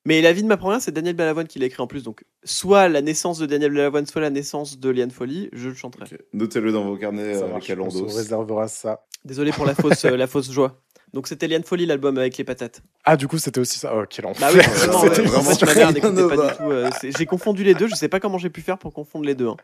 Mais 0.05 0.21
La 0.21 0.33
vie 0.33 0.41
ne 0.43 0.47
m'apprend 0.47 0.69
rien, 0.69 0.79
c'est 0.79 0.91
Daniel 0.91 1.15
Balavoine 1.15 1.47
qui 1.47 1.59
l'a 1.59 1.67
écrit 1.67 1.81
en 1.81 1.87
plus. 1.87 2.03
Donc 2.03 2.23
soit 2.43 2.87
la 2.89 3.01
naissance 3.01 3.37
de 3.37 3.45
Daniel 3.45 3.71
Balavoine, 3.71 4.05
soit 4.07 4.21
la 4.21 4.29
naissance 4.31 4.79
de 4.79 4.89
Liane 4.89 5.11
Folie, 5.11 5.49
je 5.53 5.69
le 5.69 5.75
chanterai. 5.75 6.05
Notez-le 6.33 6.71
dans 6.71 6.83
vos 6.85 6.97
carnets 6.97 7.35
Ça 7.35 7.45
euh, 7.45 7.55
avec 7.55 7.71
on 7.79 7.89
se 7.89 8.03
réservera 8.17 8.67
ça. 8.67 9.03
Désolé 9.25 9.51
pour 9.51 9.65
la 9.65 9.75
fausse, 9.75 10.03
euh, 10.05 10.17
la 10.17 10.25
fausse 10.27 10.51
joie. 10.51 10.77
Donc 11.13 11.27
c'était 11.27 11.47
Liane 11.47 11.63
Folie 11.63 11.85
l'album 11.85 12.17
avec 12.17 12.37
les 12.37 12.43
patates. 12.45 12.81
Ah, 13.03 13.17
du 13.17 13.27
coup, 13.27 13.37
c'était 13.37 13.59
aussi 13.59 13.77
ça. 13.77 13.91
Oh, 13.95 14.03
quel 14.09 14.25
enfer. 14.25 14.47
Bah 14.49 14.57
oui, 14.57 14.63
C'était 15.03 15.21
ouais. 15.21 15.27
vraiment 15.27 15.51
ma 15.65 15.75
mère 15.75 15.91
n'écoutait 15.93 16.35
pas 16.35 16.47
du 16.49 16.57
tout. 16.57 16.71
euh, 16.71 16.89
j'ai 17.03 17.25
confondu 17.25 17.63
les 17.65 17.73
deux. 17.75 17.87
Je 17.87 17.95
sais 17.95 18.07
pas 18.07 18.19
comment 18.21 18.37
j'ai 18.37 18.49
pu 18.49 18.61
faire 18.61 18.77
pour 18.77 18.93
confondre 18.93 19.25
les 19.25 19.35
deux. 19.35 19.49
hein. 19.49 19.57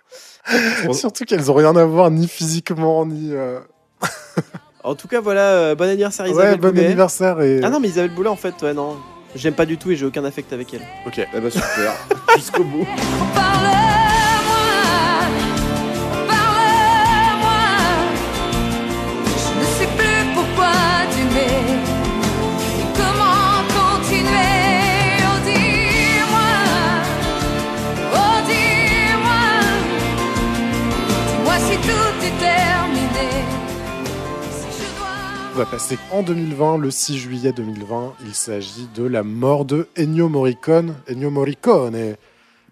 Surtout 0.94 1.24
qu'elles 1.24 1.50
ont 1.50 1.54
rien 1.56 1.76
à 1.76 1.86
voir, 1.86 2.12
ni 2.12 2.28
physiquement, 2.28 3.06
ni. 3.06 3.32
euh, 3.34 3.60
En 4.84 4.94
tout 4.96 5.08
cas, 5.08 5.22
voilà. 5.22 5.52
euh, 5.54 5.76
bon 5.76 5.86
anniversaire 5.90 6.26
Ouais, 6.26 6.32
Isabelle 6.34 6.60
bon 6.60 6.70
Boulet. 6.70 6.86
anniversaire. 6.86 7.42
Et... 7.42 7.62
Ah 7.64 7.70
non, 7.70 7.80
mais 7.80 7.88
Isabelle 7.88 8.14
Boulet, 8.14 8.30
en 8.30 8.36
fait, 8.36 8.54
ouais, 8.62 8.74
non. 8.74 8.98
J'aime 9.36 9.54
pas 9.54 9.66
du 9.66 9.78
tout 9.78 9.92
et 9.92 9.96
j'ai 9.96 10.06
aucun 10.06 10.24
affect 10.26 10.52
avec 10.54 10.74
elle. 10.74 10.82
Ok. 11.06 11.20
Eh 11.34 11.40
bah 11.40 11.50
super, 11.52 11.94
jusqu'au 12.36 12.64
bout. 12.64 12.88
Va 35.58 35.66
passer 35.66 35.98
en 36.12 36.22
2020, 36.22 36.78
le 36.78 36.92
6 36.92 37.18
juillet 37.18 37.52
2020. 37.52 38.14
Il 38.24 38.36
s'agit 38.36 38.88
de 38.94 39.04
la 39.04 39.24
mort 39.24 39.66
de 39.66 39.88
Ennio 39.98 40.30
Morricone. 40.30 40.94
Ennio 41.10 41.32
Morricone, 41.32 42.16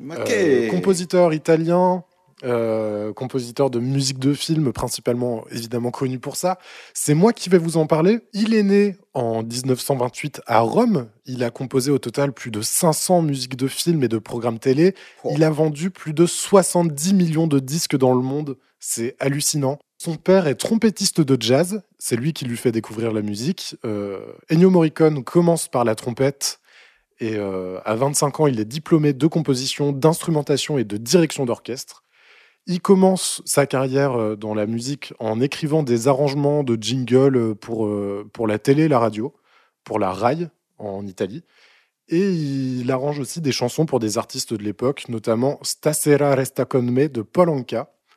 Ok. 0.08 0.30
euh, 0.30 0.70
compositeur 0.70 1.34
italien, 1.34 2.04
euh, 2.44 3.12
compositeur 3.12 3.72
de 3.72 3.80
musique 3.80 4.20
de 4.20 4.36
film, 4.36 4.72
principalement 4.72 5.46
évidemment 5.50 5.90
connu 5.90 6.20
pour 6.20 6.36
ça. 6.36 6.60
C'est 6.94 7.16
moi 7.16 7.34
qui 7.34 7.50
vais 7.50 7.58
vous 7.58 7.78
en 7.78 7.88
parler. 7.88 8.20
Il 8.34 8.54
est 8.54 8.62
né 8.62 8.98
en 9.16 9.42
1928 9.42 10.42
à 10.46 10.60
Rome. 10.60 11.08
Il 11.26 11.44
a 11.44 11.50
composé 11.50 11.90
au 11.90 11.98
total 11.98 12.34
plus 12.34 12.52
de 12.52 12.62
500 12.62 13.24
musiques 13.24 13.56
de 13.56 13.68
films 13.68 14.04
et 14.04 14.10
de 14.10 14.20
programmes 14.20 14.60
télé. 14.60 14.94
Il 15.32 15.44
a 15.44 15.50
vendu 15.50 15.90
plus 15.90 16.14
de 16.14 16.28
70 16.28 17.16
millions 17.16 17.48
de 17.48 17.58
disques 17.58 17.98
dans 17.98 18.14
le 18.14 18.22
monde. 18.22 18.58
C'est 18.80 19.16
hallucinant. 19.20 19.80
Son 20.06 20.18
père 20.18 20.46
est 20.46 20.54
trompettiste 20.54 21.20
de 21.20 21.36
jazz. 21.42 21.82
C'est 21.98 22.16
lui 22.16 22.32
qui 22.32 22.46
lui 22.46 22.58
fait 22.58 22.72
découvrir 22.72 23.12
la 23.12 23.24
musique. 23.24 23.76
Euh, 23.86 24.20
Ennio 24.52 24.70
Morricone 24.70 25.24
commence 25.24 25.68
par 25.68 25.84
la 25.84 25.96
trompette. 25.96 26.60
Et 27.20 27.38
euh, 27.38 27.80
à 27.86 27.96
25 27.96 28.40
ans, 28.42 28.46
il 28.46 28.60
est 28.60 28.66
diplômé 28.66 29.14
de 29.14 29.26
composition, 29.26 29.92
d'instrumentation 29.92 30.78
et 30.78 30.84
de 30.84 30.98
direction 30.98 31.48
d'orchestre. 31.48 32.04
Il 32.68 32.82
commence 32.82 33.42
sa 33.46 33.66
carrière 33.66 34.14
euh, 34.14 34.36
dans 34.36 34.54
la 34.54 34.68
musique 34.68 35.12
en 35.18 35.42
écrivant 35.42 35.82
des 35.82 36.08
arrangements 36.08 36.62
de 36.62 36.78
jingles 36.80 37.56
pour, 37.56 37.92
pour 38.32 38.46
la 38.46 38.60
télé 38.60 38.84
et 38.84 38.88
la 38.88 39.00
radio, 39.00 39.34
pour 39.84 39.98
la 39.98 40.12
RAI 40.12 40.50
en 40.78 41.08
Italie. 41.08 41.44
Et 42.10 42.30
il 42.30 42.92
arrange 42.92 43.18
aussi 43.18 43.42
des 43.42 43.52
chansons 43.52 43.88
pour 43.88 44.00
des 44.00 44.20
artistes 44.20 44.54
de 44.54 44.64
l'époque, 44.64 45.10
notamment 45.10 45.58
Stasera 45.64 46.36
Resta 46.36 46.66
Con 46.66 46.84
Me 46.84 47.10
de 47.10 47.24
Paul 47.24 47.50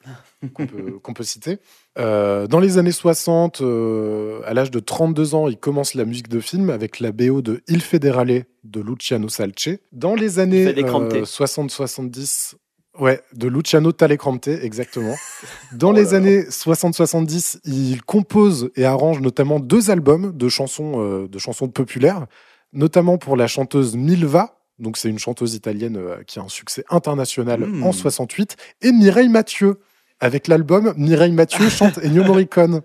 qu'on 1.03 1.13
peut, 1.15 1.25
citer. 1.25 1.59
Euh, 1.99 2.47
dans 2.47 2.61
les 2.61 2.79
années 2.79 2.93
60, 2.93 3.61
euh, 3.61 4.41
à 4.45 4.55
l'âge 4.55 4.71
de 4.71 4.79
32 4.79 5.35
ans, 5.35 5.49
il 5.49 5.59
commence 5.59 5.95
la 5.95 6.05
musique 6.05 6.29
de 6.29 6.41
film 6.41 6.71
avec 6.71 7.01
la 7.01 7.13
BO 7.13 7.43
de 7.43 7.63
Il 7.69 7.81
Federale 7.83 8.45
de 8.65 8.81
Luciano 8.81 9.29
Salce. 9.29 9.71
Dans 9.93 10.15
les 10.15 10.39
années 10.39 10.67
euh, 10.67 11.25
60-70, 11.25 12.55
ouais, 12.99 13.21
de 13.35 13.49
Luciano 13.49 13.93
Talecramte, 13.93 14.49
exactement. 14.49 15.15
Dans 15.73 15.91
Oh 15.91 15.93
les 15.95 16.15
années 16.15 16.43
60-70, 16.43 17.61
il 17.65 18.03
compose 18.03 18.71
et 18.77 18.85
arrange 18.85 19.21
notamment 19.21 19.61
deux 19.61 19.91
albums 19.91 20.37
de 20.37 20.49
chansons, 20.49 21.01
euh, 21.01 21.29
de 21.29 21.39
chansons 21.39 21.69
populaires, 21.69 22.27
notamment 22.73 23.19
pour 23.19 23.37
la 23.37 23.47
chanteuse 23.47 23.97
Milva. 23.97 24.58
Donc 24.79 24.97
c'est 24.97 25.09
une 25.09 25.19
chanteuse 25.19 25.55
italienne 25.55 25.97
euh, 25.97 26.23
qui 26.27 26.39
a 26.39 26.43
un 26.43 26.49
succès 26.49 26.85
international 26.91 27.61
Mm. 27.61 27.83
en 27.83 27.93
68 27.93 28.57
et 28.83 28.93
Mireille 28.93 29.29
Mathieu 29.29 29.79
avec 30.21 30.49
l'album 30.49 30.95
Mireille 30.97 31.33
Mathieu 31.33 31.69
chante 31.71 31.99
Ennio 31.99 32.25
Morricone 32.25 32.83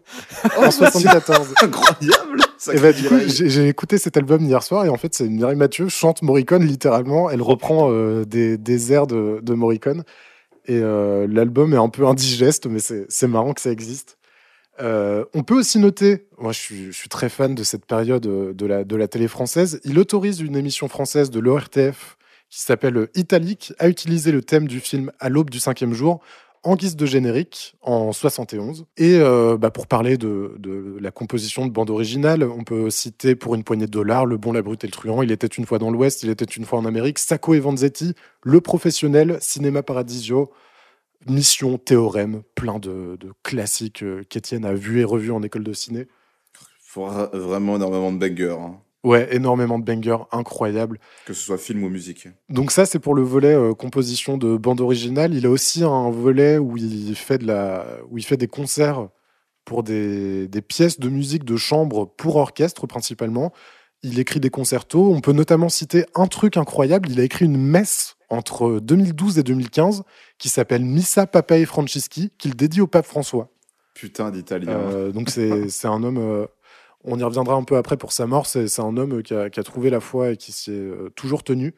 en 0.58 0.72
74. 0.72 1.54
Incroyable 1.62 2.42
Et 2.74 2.80
bah, 2.80 2.94
du 2.94 3.04
coup, 3.04 3.18
j'ai 3.28 3.68
écouté 3.68 3.98
cet 3.98 4.18
album 4.18 4.44
hier 4.44 4.62
soir 4.64 4.86
et 4.86 4.90
en 4.90 4.98
fait, 4.98 5.14
c'est 5.16 5.28
Mireille 5.28 5.58
Mathieu 5.58 5.90
chante 5.90 6.22
Morricone 6.22 6.64
littéralement. 6.64 7.30
Elle 7.30 7.42
reprend 7.42 7.92
euh, 7.92 8.26
des, 8.26 8.58
des 8.58 8.94
airs 8.94 9.08
de, 9.08 9.40
de 9.42 9.54
Morricone 9.54 10.04
et 10.66 10.80
euh, 10.80 11.28
l'album 11.30 11.74
est 11.74 11.78
un 11.78 11.90
peu 11.90 12.06
indigeste, 12.08 12.68
mais 12.68 12.80
c'est 12.80 13.06
c'est 13.10 13.28
marrant 13.28 13.54
que 13.54 13.62
ça 13.62 13.72
existe. 13.72 14.18
Euh, 14.82 15.26
on 15.34 15.44
peut 15.44 15.56
aussi 15.56 15.78
noter, 15.78 16.26
moi 16.40 16.52
je 16.52 16.92
suis, 16.92 17.10
très 17.10 17.30
fan 17.30 17.54
de 17.54 17.64
cette 17.64 17.86
période 17.86 18.26
euh, 18.26 18.54
de 18.54 18.96
la, 18.96 19.08
télé 19.08 19.28
française, 19.28 19.80
il 19.84 20.00
autorise 20.00 20.40
une 20.40 20.56
émission 20.56 20.88
française 20.88 21.30
de 21.30 21.40
l'ORTF 21.40 22.18
qui 22.50 22.62
s'appelle 22.62 23.08
Italique 23.16 23.74
à 23.80 23.88
utiliser 23.88 24.32
le 24.32 24.42
thème 24.42 24.68
du 24.68 24.80
film 24.80 25.12
À 25.20 25.30
l'aube 25.30 25.50
du 25.50 25.60
cinquième 25.60 25.94
jour 25.94 26.22
en 26.64 26.76
guise 26.76 26.96
de 26.96 27.06
générique 27.06 27.76
en 27.82 28.14
71. 28.14 28.86
Et 28.98 29.18
euh, 29.18 29.58
bah, 29.58 29.70
pour 29.70 29.86
parler 29.86 30.18
de, 30.18 30.56
de 30.58 30.98
la 31.00 31.12
composition 31.12 31.66
de 31.66 31.72
bande 31.72 31.90
originale, 31.90 32.44
on 32.44 32.64
peut 32.64 32.90
citer 32.90 33.36
pour 33.36 33.56
une 33.56 33.64
poignée 33.64 33.86
de 33.86 33.92
dollars 33.92 34.26
Le 34.26 34.38
Bon, 34.38 34.54
la 34.54 34.62
Brute 34.62 34.84
et 34.84 34.88
le 34.88 34.94
Truand, 34.94 35.22
Il 35.24 35.32
était 35.32 35.48
une 35.48 35.66
fois 35.66 35.78
dans 35.78 35.92
l'Ouest, 35.92 36.24
Il 36.24 36.30
était 36.30 36.46
une 36.46 36.66
fois 36.66 36.80
en 36.80 36.86
Amérique, 36.86 37.20
Sacco 37.20 37.54
et 37.54 37.60
Vanzetti, 37.60 38.14
Le 38.44 38.62
Professionnel, 38.62 39.38
Cinéma 39.42 39.84
Paradisio, 39.84 40.52
Mission, 41.28 41.78
Théorème, 41.78 42.44
plein 42.56 42.80
de, 42.80 43.18
de 43.20 43.32
classiques 43.44 44.04
euh, 44.04 44.24
qu'Étienne 44.30 44.66
a 44.66 44.74
vu 44.74 45.00
et 45.00 45.04
revu 45.04 45.32
en 45.32 45.42
école 45.44 45.64
de 45.64 45.74
ciné. 45.74 46.08
Faut 46.82 47.04
ra- 47.04 47.30
vraiment 47.34 47.76
énormément 47.78 48.12
de 48.12 48.18
bangers, 48.18 48.56
hein, 48.60 48.78
Ouais, 49.04 49.28
énormément 49.36 49.80
de 49.80 49.84
bangers 49.84 50.24
incroyables. 50.32 50.98
que 51.26 51.34
ce 51.34 51.44
soit 51.44 51.58
film 51.58 51.84
ou 51.84 51.90
musique. 51.90 52.28
Donc 52.50 52.72
ça, 52.72 52.86
c'est 52.86 53.00
pour 53.00 53.16
le 53.16 53.22
volet 53.22 53.54
euh, 53.54 53.74
composition 53.74 54.38
de 54.38 54.56
bande 54.56 54.80
originale. 54.80 55.34
Il 55.34 55.46
a 55.46 55.50
aussi 55.50 55.84
un 55.84 56.10
volet 56.10 56.58
où 56.58 56.78
il 56.78 57.16
fait, 57.16 57.38
de 57.38 57.46
la... 57.48 57.86
où 58.10 58.18
il 58.18 58.24
fait 58.24 58.38
des 58.38 58.48
concerts 58.48 59.10
pour 59.66 59.84
des... 59.84 60.48
des 60.48 60.62
pièces 60.62 61.00
de 61.02 61.10
musique 61.10 61.44
de 61.44 61.58
chambre 61.58 62.06
pour 62.16 62.38
orchestre 62.38 62.88
principalement. 62.88 63.52
Il 64.04 64.20
écrit 64.20 64.40
des 64.40 64.50
concertos. 64.50 65.14
On 65.14 65.20
peut 65.20 65.34
notamment 65.34 65.68
citer 65.70 66.06
un 66.16 66.28
truc 66.28 66.56
incroyable. 66.58 67.10
Il 67.10 67.20
a 67.20 67.24
écrit 67.24 67.44
une 67.46 67.58
messe 67.58 68.16
entre 68.34 68.80
2012 68.80 69.40
et 69.40 69.44
2015 69.44 70.04
qui 70.38 70.50
s'appelle 70.50 70.84
Missa 70.84 71.28
Papa 71.28 71.58
et 71.58 71.66
Francisci, 71.66 72.32
qu'il 72.38 72.56
dédie 72.56 72.82
au 72.82 72.88
pape 72.88 73.06
François. 73.06 73.50
Putain 73.94 74.32
d'italien. 74.32 74.72
Euh, 74.72 75.12
donc 75.12 75.30
c'est 75.30 75.88
un 75.88 76.04
homme, 76.04 76.18
euh, 76.18 76.48
on 77.04 77.20
y 77.20 77.24
reviendra 77.24 77.56
un 77.56 77.64
peu 77.64 77.78
après 77.78 77.98
pour 77.98 78.12
sa 78.12 78.26
mort, 78.26 78.46
c'est 78.48 78.80
un 78.80 78.98
homme 78.98 79.24
qui 79.24 79.34
a, 79.34 79.50
qui 79.50 79.60
a 79.60 79.64
trouvé 79.64 79.90
la 79.90 80.00
foi 80.00 80.32
et 80.32 80.38
qui 80.38 80.52
s'y 80.52 80.72
est 80.72 80.76
euh, 80.76 81.10
toujours 81.16 81.44
tenu. 81.44 81.74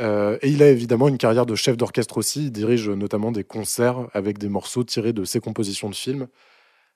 Et 0.00 0.48
il 0.48 0.62
a 0.62 0.68
évidemment 0.68 1.08
une 1.08 1.18
carrière 1.18 1.44
de 1.44 1.56
chef 1.56 1.76
d'orchestre 1.76 2.18
aussi, 2.18 2.44
il 2.44 2.52
dirige 2.52 2.88
notamment 2.88 3.32
des 3.32 3.42
concerts 3.42 4.06
avec 4.12 4.38
des 4.38 4.48
morceaux 4.48 4.84
tirés 4.84 5.12
de 5.12 5.24
ses 5.24 5.40
compositions 5.40 5.90
de 5.90 5.94
films. 5.96 6.28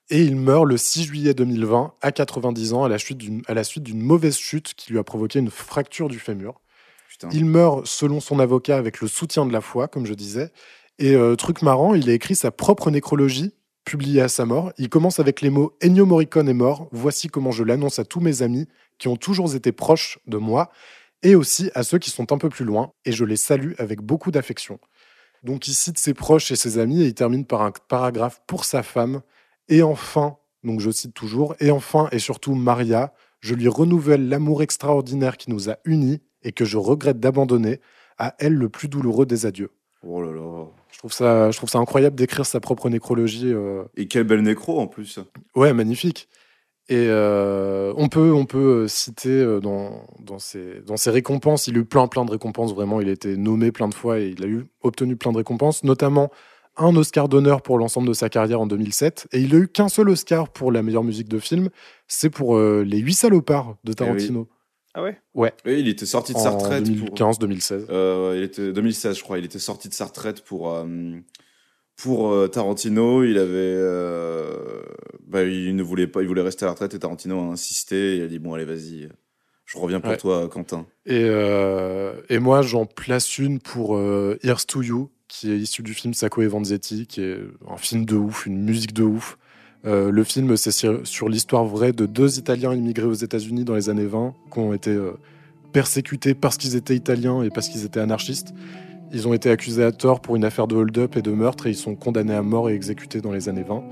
Et 0.09 0.23
il 0.23 0.37
meurt 0.37 0.63
le 0.63 0.77
6 0.77 1.03
juillet 1.03 1.33
2020 1.33 1.95
à 2.01 2.11
90 2.13 2.71
ans 2.71 2.87
la 2.87 2.95
à 2.95 3.53
la 3.53 3.63
suite 3.65 3.83
d'une 3.83 4.01
mauvaise 4.01 4.37
chute 4.37 4.73
qui 4.73 4.93
lui 4.93 4.99
a 4.99 5.03
provoqué 5.03 5.39
une 5.39 5.49
fracture 5.49 6.07
du 6.07 6.17
fémur. 6.17 6.61
Il 7.31 7.45
meurt 7.45 7.85
selon 7.85 8.19
son 8.19 8.39
avocat 8.39 8.77
avec 8.77 9.01
le 9.01 9.07
soutien 9.07 9.45
de 9.45 9.53
la 9.53 9.61
foi, 9.61 9.87
comme 9.87 10.05
je 10.05 10.13
disais. 10.13 10.51
Et 10.99 11.15
euh, 11.15 11.35
truc 11.35 11.61
marrant, 11.61 11.93
il 11.95 12.09
a 12.09 12.13
écrit 12.13 12.35
sa 12.35 12.51
propre 12.51 12.91
nécrologie, 12.91 13.53
publiée 13.85 14.21
à 14.21 14.27
sa 14.27 14.45
mort. 14.45 14.71
Il 14.77 14.89
commence 14.89 15.19
avec 15.19 15.41
les 15.41 15.49
mots 15.49 15.75
Ennio 15.83 16.05
Morricone 16.05 16.49
est 16.49 16.53
mort. 16.53 16.87
Voici 16.91 17.27
comment 17.27 17.51
je 17.51 17.63
l'annonce 17.63 17.99
à 17.99 18.05
tous 18.05 18.19
mes 18.19 18.41
amis 18.41 18.67
qui 18.97 19.07
ont 19.07 19.17
toujours 19.17 19.53
été 19.55 19.71
proches 19.71 20.19
de 20.27 20.37
moi, 20.37 20.69
et 21.23 21.35
aussi 21.35 21.71
à 21.73 21.83
ceux 21.83 21.97
qui 21.97 22.09
sont 22.09 22.31
un 22.31 22.37
peu 22.37 22.49
plus 22.49 22.65
loin. 22.65 22.93
Et 23.05 23.11
je 23.11 23.25
les 23.25 23.37
salue 23.37 23.73
avec 23.77 24.01
beaucoup 24.01 24.31
d'affection. 24.31 24.79
Donc 25.43 25.67
il 25.67 25.73
cite 25.73 25.97
ses 25.97 26.13
proches 26.13 26.51
et 26.51 26.55
ses 26.55 26.77
amis 26.77 27.01
et 27.01 27.07
il 27.07 27.13
termine 27.13 27.45
par 27.45 27.61
un 27.63 27.71
paragraphe 27.89 28.41
pour 28.47 28.65
sa 28.65 28.83
femme. 28.83 29.21
Et 29.67 29.81
enfin, 29.81 30.37
donc 30.63 30.79
je 30.79 30.91
cite 30.91 31.13
toujours, 31.13 31.55
et 31.59 31.71
enfin 31.71 32.07
et 32.11 32.19
surtout 32.19 32.55
Maria, 32.55 33.13
je 33.41 33.55
lui 33.55 33.67
renouvelle 33.67 34.29
l'amour 34.29 34.63
extraordinaire 34.63 35.37
qui 35.37 35.49
nous 35.51 35.69
a 35.69 35.77
unis 35.83 36.21
et 36.43 36.51
que 36.51 36.65
je 36.65 36.77
regrette 36.77 37.19
d'abandonner, 37.19 37.79
à 38.17 38.35
elle 38.39 38.53
le 38.53 38.69
plus 38.69 38.87
douloureux 38.87 39.25
des 39.25 39.45
adieux. 39.45 39.71
Oh 40.05 40.21
là 40.21 40.31
là. 40.31 40.65
Je 40.91 40.97
trouve 40.99 41.13
ça, 41.13 41.49
je 41.51 41.57
trouve 41.57 41.69
ça 41.69 41.79
incroyable 41.79 42.15
d'écrire 42.15 42.45
sa 42.45 42.59
propre 42.59 42.89
nécrologie. 42.89 43.51
euh, 43.51 43.83
Et 43.97 44.07
quelle 44.07 44.25
belle 44.25 44.41
nécro 44.41 44.79
en 44.79 44.87
plus. 44.87 45.19
Ouais, 45.55 45.73
magnifique. 45.73 46.27
Et 46.89 47.07
euh, 47.07 47.93
on 47.95 48.09
peut, 48.09 48.33
on 48.33 48.45
peut 48.45 48.83
euh, 48.83 48.87
citer 48.89 49.59
dans, 49.61 50.05
dans, 50.19 50.39
ses, 50.39 50.81
dans 50.85 50.97
ses 50.97 51.09
récompenses, 51.11 51.67
il 51.67 51.77
a 51.77 51.79
eu 51.79 51.85
plein, 51.85 52.07
plein 52.07 52.25
de 52.25 52.31
récompenses, 52.31 52.73
vraiment. 52.73 52.99
Il 52.99 53.07
a 53.07 53.13
été 53.13 53.37
nommé 53.37 53.71
plein 53.71 53.87
de 53.87 53.93
fois 53.93 54.19
et 54.19 54.35
il 54.37 54.43
a 54.43 54.47
eu, 54.47 54.65
obtenu 54.81 55.15
plein 55.15 55.31
de 55.31 55.37
récompenses, 55.37 55.83
notamment 55.85 56.29
un 56.75 56.95
Oscar 56.95 57.29
d'honneur 57.29 57.61
pour 57.61 57.77
l'ensemble 57.77 58.07
de 58.07 58.13
sa 58.13 58.29
carrière 58.29 58.59
en 58.59 58.67
2007. 58.67 59.27
Et 59.31 59.39
il 59.39 59.55
a 59.55 59.59
eu 59.59 59.67
qu'un 59.67 59.89
seul 59.89 60.09
Oscar 60.09 60.49
pour 60.49 60.71
la 60.71 60.83
meilleure 60.83 61.03
musique 61.03 61.29
de 61.29 61.39
film, 61.39 61.69
c'est 62.07 62.29
pour 62.29 62.57
euh, 62.57 62.83
Les 62.85 62.97
Huit 62.97 63.13
Salopards 63.13 63.75
de 63.83 63.93
Tarantino. 63.93 64.47
Ah 64.93 65.01
ouais? 65.01 65.17
Oui, 65.33 65.49
il 65.65 65.87
était 65.87 66.05
sorti 66.05 66.33
de 66.33 66.37
sa 66.37 66.51
En 66.51 66.57
retraite. 66.57 66.83
pour- 66.97 67.09
2015-2016. 67.15 67.87
Euh, 67.89 68.33
il 68.37 68.43
était 68.43 68.71
2016, 68.71 69.17
je 69.17 69.23
crois. 69.23 69.39
Il 69.39 69.45
était 69.45 69.59
sorti 69.59 69.89
de 69.89 69.93
sa 69.93 70.05
retraite 70.05 70.41
pour 70.43 70.71
euh, 70.73 70.85
pour 71.95 72.31
euh, 72.31 72.47
Tarantino. 72.47 73.23
Il 73.23 73.37
avait, 73.37 73.49
euh, 73.53 74.83
bah, 75.25 75.43
il 75.43 75.75
ne 75.75 75.83
voulait 75.83 76.07
pas, 76.07 76.21
il 76.21 76.27
voulait 76.27 76.41
rester 76.41 76.65
à 76.65 76.67
la 76.67 76.71
retraite 76.73 76.93
et 76.93 76.99
Tarantino 76.99 77.39
a 77.39 77.53
insisté. 77.53 78.17
Il 78.17 78.23
a 78.23 78.27
dit 78.27 78.39
bon 78.39 78.53
allez 78.53 78.65
vas-y, 78.65 79.09
je 79.65 79.77
reviens 79.77 79.99
pour 79.99 80.11
Ouais. 80.11 80.17
toi, 80.17 80.47
Quentin. 80.49 80.85
Et, 81.05 81.23
euh, 81.25 82.13
et 82.29 82.39
moi, 82.39 82.61
j'en 82.61 82.85
place 82.85 83.37
une 83.39 83.59
pour 83.59 83.97
euh, 83.97 84.37
Here's 84.43 84.65
to 84.67 84.81
You, 84.83 85.09
qui 85.27 85.51
est 85.51 85.57
issu 85.57 85.81
du 85.81 85.93
film 85.95 86.13
Sacco 86.13 86.41
et 86.43 86.47
Vanzetti, 86.47 87.07
qui 87.07 87.21
est 87.21 87.39
un 87.67 87.77
film 87.77 88.05
de 88.05 88.15
ouf, 88.15 88.45
une 88.45 88.63
musique 88.63 88.93
de 88.93 89.03
ouf. 89.03 89.37
Euh, 89.85 90.11
le 90.11 90.23
film, 90.23 90.55
c'est 90.55 90.71
sur, 90.71 91.29
l'histoire 91.29 91.65
vraie 91.65 91.91
de 91.91 92.05
deux 92.05 92.39
Italiens 92.39 92.73
immigrés 92.73 93.05
aux 93.05 93.13
États-Unis 93.13 93.65
dans 93.65 93.75
les 93.75 93.89
années 93.89 94.05
20, 94.05 94.33
qui 94.51 94.59
ont 94.59 94.73
été 94.73 94.91
euh, 94.91 95.11
persécutés 95.73 96.33
parce 96.33 96.57
qu'ils 96.57 96.75
étaient 96.75 96.95
italiens 96.95 97.43
et 97.43 97.49
parce 97.49 97.67
qu'ils 97.67 97.83
étaient 97.83 97.99
anarchistes. 97.99 98.53
Ils 99.11 99.27
ont 99.27 99.33
été 99.33 99.49
accusés 99.49 99.83
à 99.83 99.91
tort 99.91 100.21
pour 100.21 100.35
une 100.35 100.45
affaire 100.45 100.67
de 100.67 100.75
hold-up 100.75 101.17
et 101.17 101.21
de 101.21 101.31
meurtre 101.31 101.67
et 101.67 101.71
ils 101.71 101.75
sont 101.75 101.95
condamnés 101.95 102.33
à 102.33 102.41
mort 102.41 102.69
et 102.69 102.73
exécutés 102.73 103.21
dans 103.21 103.31
les 103.31 103.49
années 103.49 103.63
20. 103.63 103.83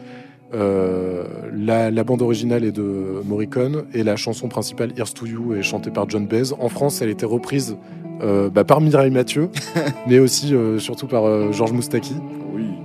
Euh, 0.54 1.24
la, 1.54 1.92
la 1.92 2.04
bande 2.04 2.22
originale 2.22 2.66
est 2.66 2.72
de 2.72 3.22
Morricone 3.26 3.86
et 3.94 4.04
la 4.04 4.16
chanson 4.16 4.50
principale 4.50 4.92
Here's 4.98 5.14
to 5.14 5.26
You 5.26 5.54
est 5.56 5.64
chantée 5.64 5.92
par 5.92 6.10
John 6.10 6.26
Baez. 6.26 6.54
En 6.60 6.70
France, 6.70 7.02
elle 7.02 7.10
a 7.10 7.12
été 7.12 7.26
reprise 7.26 7.78
euh, 8.22 8.50
bah, 8.50 8.64
par 8.64 8.82
Mireille 8.82 9.12
Mathieu, 9.12 9.50
mais 10.08 10.20
aussi 10.20 10.54
euh, 10.54 10.80
surtout 10.80 11.08
par 11.08 11.52
Georges 11.54 11.72
Moustaki. 11.72 12.16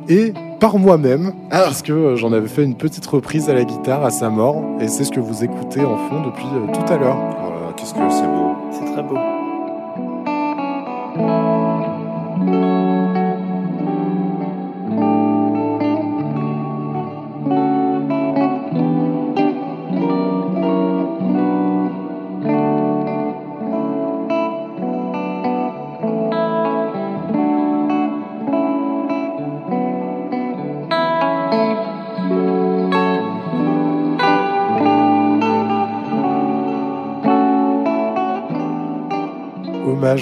Et 0.09 0.33
par 0.61 0.79
moi-même, 0.79 1.33
Ah. 1.51 1.65
puisque 1.67 1.91
euh, 1.91 2.17
j'en 2.17 2.33
avais 2.33 2.49
fait 2.49 2.65
une 2.65 2.75
petite 2.77 3.07
reprise 3.07 3.51
à 3.51 3.55
la 3.55 3.65
guitare 3.65 4.05
à 4.05 4.11
sa 4.11 4.31
mort 4.31 4.63
et 4.81 4.89
c'est 4.89 5.05
ce 5.05 5.11
que 5.11 5.21
vous 5.21 5.45
écoutez 5.45 5.81
en 5.85 5.97
fond 6.09 6.23
depuis 6.25 6.47
euh, 6.55 6.73
tout 6.73 6.93
à 6.93 6.97
l'heure. 6.97 7.17
Voilà, 7.41 7.73
qu'est-ce 7.77 7.93
que 7.95 8.01
c'est 8.11 8.27
beau. 8.27 8.55
C'est 8.73 8.93
très 8.93 9.03
beau. 9.03 9.17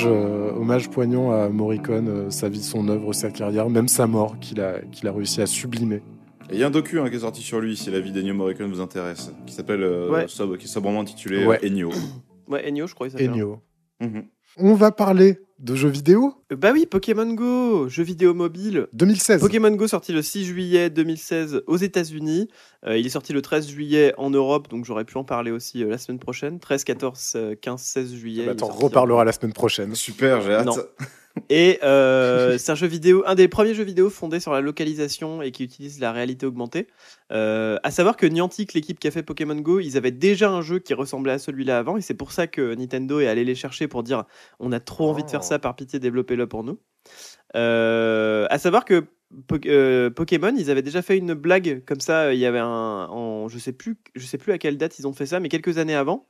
Hommage, 0.03 0.07
euh, 0.07 0.53
hommage 0.53 0.91
poignant 0.91 1.31
à 1.31 1.49
Morricone, 1.49 2.09
euh, 2.09 2.31
sa 2.31 2.49
vie, 2.49 2.63
son 2.63 2.89
œuvre, 2.89 3.13
sa 3.13 3.31
carrière, 3.31 3.69
même 3.71 3.89
sa 3.89 4.07
mort 4.07 4.39
qu'il 4.41 4.61
a, 4.61 4.81
qu'il 4.93 5.07
a 5.07 5.13
réussi 5.13 5.41
à 5.41 5.47
sublimer. 5.47 6.03
Et 6.51 6.55
Il 6.55 6.59
y 6.59 6.65
a 6.65 6.67
un 6.67 6.71
docu 6.71 6.99
hein, 7.01 7.09
qui 7.09 7.17
est 7.17 7.21
sorti 7.21 7.41
sur 7.43 7.61
lui, 7.61 7.77
si 7.77 7.91
la 7.91 8.01
vie 8.01 8.13
d'Ennio 8.13 8.35
Morricone 8.35 8.71
vous 8.71 8.81
intéresse, 8.81 9.33
qui 9.47 9.55
s'appelle, 9.55 9.83
euh, 9.83 10.11
Ouais. 10.11 10.25
sobre- 10.29 10.57
qui 10.59 10.65
est 10.65 10.69
sobrement 10.69 11.01
intitulé 11.01 11.47
Ouais. 11.47 11.59
Ennio. 11.65 11.91
Ouais, 12.49 12.67
Ennio, 12.69 12.87
je 12.87 12.95
crois. 12.95 13.07
il 13.07 13.11
s'appelle. 13.13 13.31
Ennio. 13.31 13.61
Mhm. 14.01 14.25
On 14.59 14.75
va 14.75 14.91
parler 14.93 15.39
de 15.65 15.75
jeux 15.75 15.89
vidéo 15.89 16.35
Euh, 16.53 16.57
Bah 16.57 16.71
oui, 16.73 16.87
Pokémon 16.87 17.33
Go, 17.33 17.89
jeu 17.89 18.03
vidéo 18.05 18.35
mobile. 18.35 18.87
2016. 18.93 19.41
Pokémon 19.41 19.71
Go 19.71 19.89
sorti 19.89 20.13
le 20.13 20.23
6 20.23 20.45
juillet 20.45 20.91
2016 20.91 21.63
aux 21.67 21.77
États-Unis. 21.77 22.49
Euh, 22.87 22.97
il 22.99 23.07
est 23.07 23.11
sorti 23.11 23.33
le 23.33 23.41
13 23.43 23.67
juillet 23.69 24.13
en 24.19 24.31
Europe, 24.31 24.69
donc 24.69 24.85
j'aurais 24.85 25.05
pu 25.05 25.17
en 25.17 25.25
parler 25.25 25.51
aussi 25.51 25.83
euh, 25.83 25.89
la 25.89 25.99
semaine 25.99 26.19
prochaine. 26.21 26.61
13, 26.61 26.85
14, 26.85 27.33
euh, 27.37 27.55
15, 27.61 27.81
16 27.83 28.15
juillet. 28.15 28.45
Bah, 28.45 28.53
il 28.53 28.57
est 28.57 28.57
T'en 28.61 28.67
sorti. 28.69 28.85
reparlera 28.85 29.25
la 29.25 29.33
semaine 29.33 29.53
prochaine. 29.55 29.95
Super, 29.95 30.41
j'ai 30.43 30.53
hâte. 30.53 30.67
Non. 30.67 30.77
Et 31.51 31.81
euh, 31.83 32.59
c'est 32.59 32.71
un 32.71 32.77
jeu 32.77 32.87
vidéo, 32.87 33.25
un 33.27 33.35
des 33.35 33.49
premiers 33.49 33.75
jeux 33.75 33.85
vidéo 33.85 34.09
fondés 34.09 34.39
sur 34.39 34.53
la 34.53 34.61
localisation 34.61 35.43
et 35.43 35.51
qui 35.51 35.65
utilise 35.65 35.99
la 35.99 36.13
réalité 36.13 36.47
augmentée. 36.47 36.87
Euh, 37.33 37.77
à 37.83 37.91
savoir 37.91 38.17
que 38.17 38.27
Niantic, 38.27 38.73
l'équipe 38.73 39.01
qui 39.01 39.09
a 39.09 39.11
fait 39.11 39.25
Pokémon 39.25 39.57
Go, 39.57 39.81
ils 39.81 39.97
avaient 39.97 40.13
déjà 40.13 40.51
un 40.51 40.63
jeu 40.63 40.79
qui 40.79 40.95
ressemblait 40.95 41.33
à 41.33 41.39
celui-là 41.39 41.79
avant, 41.79 41.97
et 41.97 42.03
c'est 42.03 42.15
pour 42.15 42.31
ça 42.31 42.47
que 42.47 42.75
Nintendo 42.75 43.19
est 43.19 43.27
allé 43.27 43.45
les 43.45 43.57
chercher 43.57 43.89
pour 43.89 44.05
dire 44.05 44.25
on 44.61 44.71
a 44.71 44.79
trop 44.79 45.11
envie 45.11 45.25
de 45.25 45.31
faire 45.31 45.43
ça, 45.43 45.59
par 45.59 45.75
pitié 45.75 45.99
développez-le 45.99 46.47
pour 46.47 46.63
nous. 46.63 46.79
Euh, 47.57 48.47
à 48.51 48.59
savoir 48.59 48.85
que 48.85 49.05
Euh, 49.67 50.11
Pokémon, 50.11 50.55
ils 50.57 50.71
avaient 50.71 50.83
déjà 50.83 51.03
fait 51.03 51.17
une 51.19 51.35
blague 51.35 51.83
comme 51.87 52.01
ça. 52.01 52.33
Il 52.35 52.39
y 52.39 52.47
avait 52.47 52.61
un, 52.61 53.47
je 53.49 53.59
sais 53.59 53.73
plus, 53.73 53.97
je 54.15 54.25
sais 54.27 54.39
plus 54.39 54.53
à 54.53 54.59
quelle 54.59 54.79
date 54.79 54.99
ils 54.99 55.07
ont 55.09 55.13
fait 55.13 55.27
ça, 55.27 55.41
mais 55.41 55.49
quelques 55.49 55.79
années 55.79 55.95
avant, 55.95 56.29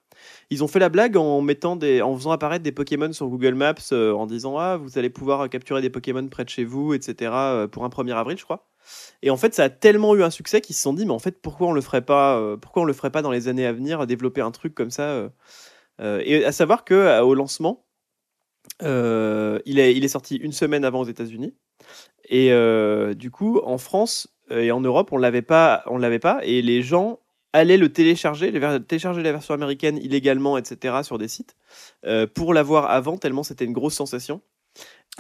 ils 0.51 0.65
ont 0.65 0.69
fait 0.69 0.79
la 0.79 0.89
blague 0.89 1.17
en 1.17 1.41
mettant 1.43 1.77
des, 1.77 2.01
en 2.03 2.17
faisant 2.17 2.31
apparaître 2.31 2.63
des 2.63 2.73
Pokémon 2.73 3.13
sur 3.13 3.29
Google 3.29 3.55
Maps, 3.55 3.75
euh, 3.93 4.13
en 4.13 4.27
disant 4.27 4.57
ah 4.59 4.77
vous 4.79 4.99
allez 4.99 5.11
pouvoir 5.11 5.49
capturer 5.51 5.83
des 5.83 5.91
Pokémon 5.91 6.27
près 6.29 6.45
de 6.45 6.51
chez 6.51 6.65
vous, 6.65 6.95
etc. 6.95 7.33
euh, 7.33 7.69
pour 7.69 7.85
un 7.85 7.91
1er 7.91 8.17
avril, 8.17 8.39
je 8.39 8.45
crois. 8.45 8.69
Et 9.23 9.31
en 9.31 9.37
fait, 9.37 9.55
ça 9.55 9.65
a 9.65 9.71
tellement 9.71 10.15
eu 10.15 10.23
un 10.23 10.31
succès 10.31 10.61
qu'ils 10.61 10.77
se 10.77 10.83
sont 10.83 10.93
dit 10.95 11.05
mais 11.07 11.13
en 11.13 11.19
fait 11.19 11.41
pourquoi 11.43 11.69
on 11.69 11.73
le 11.73 11.81
ferait 11.81 12.03
pas, 12.05 12.39
euh, 12.39 12.57
pourquoi 12.57 12.83
on 12.83 12.87
le 12.87 12.93
ferait 12.93 13.11
pas 13.11 13.23
dans 13.23 13.31
les 13.31 13.49
années 13.49 13.67
à 13.67 13.73
venir, 13.73 14.07
développer 14.07 14.41
un 14.41 14.51
truc 14.51 14.75
comme 14.75 14.91
ça. 14.91 15.03
euh, 15.05 15.29
euh, 16.01 16.21
et 16.25 16.45
à 16.45 16.53
savoir 16.53 16.85
que 16.85 16.95
euh, 16.95 17.23
au 17.23 17.35
lancement, 17.35 17.84
Euh, 18.83 19.61
il, 19.67 19.79
est, 19.79 19.95
il 19.95 20.05
est 20.05 20.09
sorti 20.09 20.37
une 20.37 20.53
semaine 20.53 20.85
avant 20.85 21.01
aux 21.01 21.07
États-Unis. 21.07 21.55
Et 22.29 22.53
euh, 22.53 23.15
du 23.15 23.31
coup, 23.31 23.61
en 23.65 23.79
France 23.79 24.29
euh, 24.51 24.63
et 24.63 24.71
en 24.71 24.81
Europe, 24.81 25.11
on 25.13 25.19
l'avait 25.19 25.43
pas, 25.43 25.83
on 25.87 25.99
l'avait 25.99 26.19
pas, 26.19 26.41
et 26.43 26.63
les 26.63 26.83
gens 26.83 27.21
allaient 27.53 27.77
le 27.77 27.93
télécharger, 27.93 28.51
les 28.51 28.85
télécharger 28.85 29.23
la 29.23 29.33
version 29.33 29.55
américaine 29.55 29.99
illégalement, 29.99 30.59
etc., 30.59 30.97
sur 31.03 31.19
des 31.19 31.29
sites, 31.29 31.55
euh, 32.05 32.27
pour 32.27 32.55
l'avoir 32.55 32.91
avant, 32.91 33.17
tellement 33.17 33.43
c'était 33.43 33.65
une 33.65 33.73
grosse 33.73 33.95
sensation. 33.95 34.41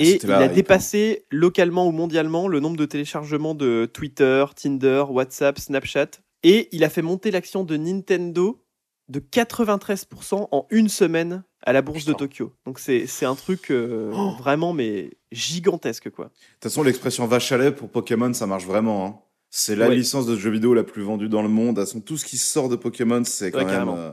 Et 0.00 0.12
C'était 0.12 0.26
il 0.26 0.32
a 0.32 0.48
dépassé 0.48 1.26
localement 1.30 1.86
ou 1.86 1.92
mondialement 1.92 2.48
le 2.48 2.58
nombre 2.58 2.76
de 2.76 2.84
téléchargements 2.84 3.54
de 3.54 3.88
Twitter, 3.92 4.44
Tinder, 4.56 5.04
WhatsApp, 5.08 5.58
Snapchat. 5.58 6.08
Et 6.42 6.68
il 6.72 6.82
a 6.82 6.88
fait 6.88 7.02
monter 7.02 7.30
l'action 7.30 7.62
de 7.62 7.76
Nintendo 7.76 8.60
de 9.08 9.20
93% 9.20 10.48
en 10.50 10.66
une 10.70 10.88
semaine 10.88 11.44
à 11.64 11.72
la 11.72 11.82
bourse 11.82 12.04
de. 12.04 12.12
Tokyo. 12.12 12.52
Donc 12.66 12.78
c'est 12.78 13.06
un 13.24 13.34
truc 13.34 13.70
euh, 13.70 14.12
Oh. 14.14 14.32
vraiment 14.38 14.72
mais 14.72 15.10
gigantesque 15.32 16.10
quoi. 16.10 16.26
De 16.26 16.30
toute 16.30 16.62
façon, 16.62 16.82
l'expression 16.82 17.26
vache 17.26 17.50
à 17.52 17.58
lait 17.58 17.72
pour 17.72 17.88
Pokémon, 17.90 18.32
ça 18.32 18.46
marche 18.46 18.64
vraiment. 18.66 19.06
hein. 19.06 19.18
C'est 19.50 19.76
la 19.76 19.88
Ouais. 19.88 19.94
licence 19.96 20.26
de 20.26 20.36
jeux 20.36 20.50
vidéo 20.50 20.74
la 20.74 20.84
plus 20.84 21.02
vendue 21.02 21.28
dans 21.28 21.42
le 21.42 21.48
monde. 21.48 21.76
De 21.76 21.80
toute 21.80 21.88
façon, 21.88 22.00
tout 22.00 22.16
ce 22.16 22.24
qui 22.24 22.38
sort 22.38 22.68
de 22.68 22.76
Pokémon, 22.76 23.22
c'est 23.24 23.50
quand 23.52 23.58
Ouais, 23.58 23.64
même. 23.66 23.88
euh, 23.88 24.10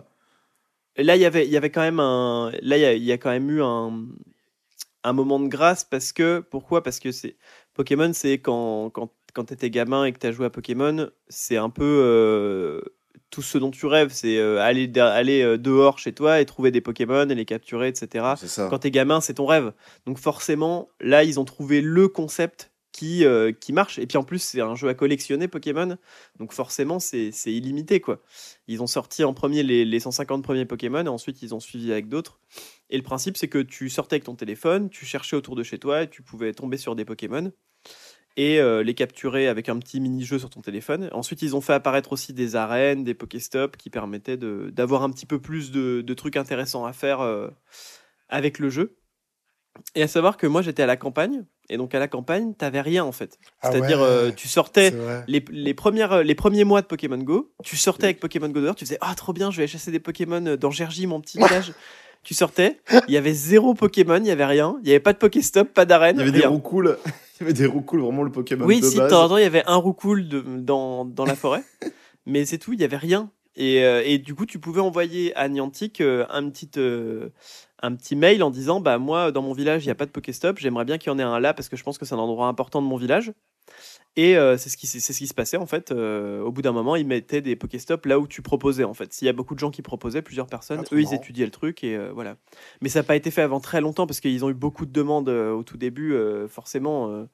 Et 0.96 1.04
là 1.04 1.16
il 1.16 1.22
y 1.22 1.26
avait 1.26 1.46
il 1.46 1.52
y 1.52 1.58
avait 1.58 1.70
quand 1.72 1.82
même 1.82 2.00
un 2.00 2.52
là 2.62 2.78
il 2.78 2.82
y 2.82 2.86
a, 2.86 2.94
y 2.94 3.12
a 3.12 3.18
quand 3.18 3.30
même 3.32 3.50
eu 3.50 3.62
un 3.62 4.06
un 5.04 5.14
moment 5.14 5.40
de 5.40 5.48
grâce 5.48 5.84
parce 5.84 6.12
que 6.14 6.40
pourquoi? 6.52 6.84
Parce 6.84 7.00
que 7.00 7.12
c'est 7.12 7.36
Pokémon 7.74 8.12
c'est 8.14 8.38
quand 8.40 8.90
quand 8.92 9.12
quand 9.34 9.46
t'étais 9.46 9.70
gamin 9.72 10.06
et 10.06 10.12
que 10.14 10.20
t'as 10.20 10.32
joué 10.32 10.46
à 10.46 10.50
Pokémon 10.52 11.10
c'est 11.28 11.58
un 11.58 11.70
peu 11.72 11.84
euh, 11.86 12.82
tout 13.32 13.42
ce 13.42 13.58
dont 13.58 13.72
tu 13.72 13.86
rêves 13.88 14.12
c'est 14.14 14.38
euh, 14.38 14.60
aller 14.62 14.88
de- 14.88 15.00
aller 15.02 15.42
euh, 15.42 15.58
dehors 15.58 15.98
chez 15.98 16.14
toi 16.14 16.40
et 16.42 16.46
trouver 16.46 16.70
des 16.70 16.82
Pokémon 16.82 17.28
et 17.30 17.34
les 17.36 17.46
capturer 17.46 17.88
etc. 17.88 18.26
quand 18.70 18.80
t'es 18.80 18.92
gamin, 18.92 19.22
c'est 19.22 19.34
ton 19.36 19.46
rêve. 19.48 19.72
Donc 20.06 20.20
forcément, 20.20 20.90
là, 21.00 21.24
ils 21.24 21.40
ont 21.40 21.46
trouvé 21.46 21.82
le 21.82 22.08
concept 22.08 22.72
qui, 22.92 23.24
euh, 23.24 23.54
qui 23.54 23.72
marche. 23.72 24.00
Et 24.00 24.06
puis 24.06 24.18
en 24.18 24.24
plus, 24.24 24.40
c'est 24.40 24.60
un 24.60 24.76
jeu 24.76 24.90
à 24.90 24.94
collectionner, 24.94 25.48
Pokémon. 25.48 25.96
Donc 26.40 26.52
forcément, 26.52 27.00
c'est 27.00 27.32
c'est 27.32 27.54
illimité, 27.54 28.02
quoi. 28.02 28.20
Ils 28.68 28.84
ont 28.84 28.88
sorti 28.88 29.24
en 29.24 29.34
premier 29.34 29.64
les, 29.64 29.86
les 29.86 30.00
150 30.02 30.44
premiers 30.44 30.66
Pokémon, 30.66 31.06
et 31.06 31.08
ensuite 31.08 31.42
ils 31.42 31.56
ont 31.56 31.62
suivi 31.62 31.92
avec 31.94 32.10
d'autres. 32.10 32.42
Et 32.90 32.98
le 32.98 33.04
principe, 33.04 33.38
c'est 33.38 33.48
que 33.48 33.60
tu 33.60 33.90
sortais 33.90 34.16
avec 34.16 34.26
ton 34.26 34.36
téléphone, 34.36 34.90
tu 34.90 35.06
cherchais 35.06 35.38
autour 35.38 35.56
de 35.56 35.64
chez 35.64 35.80
toi, 35.80 36.04
et 36.04 36.10
tu 36.10 36.22
pouvais 36.22 36.52
tomber 36.54 36.76
sur 36.76 36.94
des 36.98 37.06
Pokémon 37.06 37.54
et 38.38 38.60
euh, 38.60 38.84
les 38.84 38.94
capturer 38.94 39.48
avec 39.48 39.70
un 39.70 39.78
petit 39.80 40.00
mini-jeu 40.00 40.40
sur 40.40 40.50
ton 40.50 40.62
téléphone. 40.62 41.10
Ensuite, 41.12 41.42
ils 41.42 41.56
ont 41.56 41.62
fait 41.62 41.74
apparaître 41.74 42.14
aussi 42.14 42.34
des 42.34 42.56
arènes, 42.56 43.04
des 43.04 43.14
Pokéstops 43.14 43.78
qui 43.78 43.90
permettaient 43.90 44.38
d'avoir 44.38 45.04
un 45.04 45.10
petit 45.10 45.26
peu 45.26 45.40
plus 45.40 45.72
de, 45.72 46.02
de 46.02 46.14
trucs 46.14 46.38
intéressants 46.38 46.86
à 46.86 46.94
faire 46.94 47.22
euh, 47.22 47.50
avec 48.30 48.60
le 48.60 48.70
jeu. 48.70 48.98
Et 49.96 50.04
à 50.04 50.08
savoir 50.08 50.38
que 50.38 50.48
moi, 50.48 50.62
j'étais 50.62 50.84
à 50.84 50.86
la 50.86 50.98
campagne, 50.98 51.46
et 51.70 51.78
donc 51.78 51.96
à 51.96 52.00
la 52.00 52.10
campagne, 52.10 52.54
t'avais 52.54 52.82
rien 52.82 53.06
en 53.06 53.14
fait. 53.14 53.40
Ah 53.62 53.72
C'est-à-dire, 53.72 54.00
ouais, 54.00 54.06
euh, 54.06 54.32
tu 54.32 54.50
sortais 54.50 54.94
les, 55.28 55.44
les, 55.50 55.74
premières, 55.74 56.24
les 56.24 56.36
premiers 56.36 56.66
mois 56.66 56.82
de 56.82 56.88
Pokémon 56.88 57.18
Go, 57.18 57.54
tu 57.64 57.78
sortais 57.78 58.06
avec 58.06 58.20
Pokémon 58.20 58.50
Go 58.50 58.60
dehors, 58.60 58.76
tu 58.76 58.86
faisais 58.86 58.98
Ah, 59.00 59.16
trop 59.16 59.32
bien, 59.32 59.50
je 59.50 59.58
vais 59.58 59.68
chasser 59.68 59.90
des 59.90 60.02
Pokémon 60.02 60.58
dans 60.58 60.72
Gergy, 60.72 61.08
mon 61.08 61.22
petit 61.22 61.38
village. 61.38 61.72
Tu 62.24 62.34
sortais, 62.34 62.80
il 63.08 63.14
y 63.14 63.18
avait 63.18 63.34
zéro 63.34 63.74
Pokémon, 63.74 64.18
il 64.18 64.28
y 64.28 64.32
avait 64.32 64.46
rien, 64.46 64.78
il 64.84 64.88
y 64.88 64.92
avait 64.92 65.00
pas 65.00 65.14
de 65.14 65.18
Pokéstop, 65.18 65.74
pas 65.74 65.86
d'arène. 65.86 66.18
Il 66.18 66.20
y 66.20 66.22
avait 66.24 66.32
des 66.32 66.48
rien. 66.48 66.60
cool. 66.60 66.98
Il 67.40 67.46
y 67.46 67.50
avait 67.50 67.54
des 67.54 67.66
vraiment 67.66 68.22
le 68.22 68.32
Pokémon 68.32 68.66
Oui, 68.68 68.82
de 68.82 68.86
si, 68.86 69.00
de 69.00 69.08
temps 69.08 69.24
en 69.24 69.30
temps, 69.30 69.38
il 69.38 69.42
y 69.42 69.48
avait 69.48 69.64
un 69.66 69.78
roucoule 69.78 70.28
de, 70.28 70.42
dans, 70.42 71.06
dans 71.06 71.26
la 71.26 71.36
forêt, 71.36 71.64
mais 72.28 72.46
c'est 72.46 72.60
tout, 72.60 72.74
il 72.74 72.80
y 72.80 72.84
avait 72.84 72.98
rien. 72.98 73.32
Et, 73.56 73.84
euh, 73.84 74.04
et 74.06 74.20
du 74.20 74.36
coup, 74.36 74.46
tu 74.46 74.60
pouvais 74.60 74.80
envoyer 74.80 75.36
à 75.36 75.50
Niantic 75.50 76.02
euh, 76.02 76.26
un, 76.30 76.48
petit, 76.52 76.70
euh, 76.78 77.30
un 77.82 77.96
petit 77.96 78.16
mail 78.16 78.44
en 78.44 78.52
disant 78.52 78.80
Bah, 78.80 79.00
moi, 79.00 79.32
dans 79.32 79.42
mon 79.42 79.54
village, 79.54 79.84
il 79.84 79.88
n'y 79.88 79.92
a 79.92 79.96
pas 79.96 80.06
de 80.06 80.12
Pokéstop, 80.12 80.60
j'aimerais 80.60 80.86
bien 80.86 81.00
qu'il 81.00 81.12
y 81.12 81.16
en 81.16 81.18
ait 81.18 81.24
un 81.24 81.40
là 81.40 81.56
parce 81.56 81.68
que 81.68 81.76
je 81.76 81.84
pense 81.84 81.98
que 81.98 82.06
c'est 82.06 82.14
un 82.14 82.20
endroit 82.20 82.48
important 82.48 82.80
de 82.80 82.88
mon 82.88 82.98
village. 82.98 83.34
Et 84.18 84.36
euh, 84.38 84.58
c'est 84.58 84.70
ce, 84.70 84.76
qui- 84.76 84.88
c'est 84.88 85.00
ce 85.00 85.18
qui 85.18 85.28
se 85.28 85.34
passait 85.34 85.56
en 85.58 85.66
fait. 85.66 85.92
euh, 85.92 86.42
au 86.42 86.52
bout 86.52 86.62
d'un 86.62 86.74
moment, 86.74 86.98
ils 86.98 87.08
mettaient 87.08 87.42
des 87.42 87.56
Pokéstops 87.56 88.06
là 88.06 88.20
où 88.20 88.28
tu 88.28 88.42
proposais 88.42 88.84
en 88.84 88.94
fait. 88.94 89.14
S'il 89.14 89.26
y 89.26 89.30
a 89.30 89.34
beaucoup 89.34 89.54
de 89.56 89.60
gens 89.60 89.72
qui 89.72 89.82
proposaient, 89.82 90.22
plusieurs 90.22 90.48
personnes, 90.48 90.82
Ah, 90.92 90.96
eux 90.96 91.02
ils 91.02 91.14
étudiaient 91.16 91.46
le 91.46 91.52
truc 91.52 91.84
et 91.86 91.96
euh, 91.96 92.12
voilà. 92.14 92.36
Mais 92.82 92.90
ça 92.90 93.00
n'a 93.00 93.04
pas 93.04 93.16
été 93.16 93.32
fait 93.32 93.42
avant 93.42 93.62
très 93.62 93.80
longtemps 93.80 94.08
parce 94.08 94.20
qu'ils 94.20 94.44
ont 94.44 94.50
eu 94.50 94.54
beaucoup 94.54 94.86
de 94.86 94.92
demandes 94.92 95.30
au 95.30 95.64
tout 95.64 95.78
début. 95.78 96.14
forcément, 96.50 97.26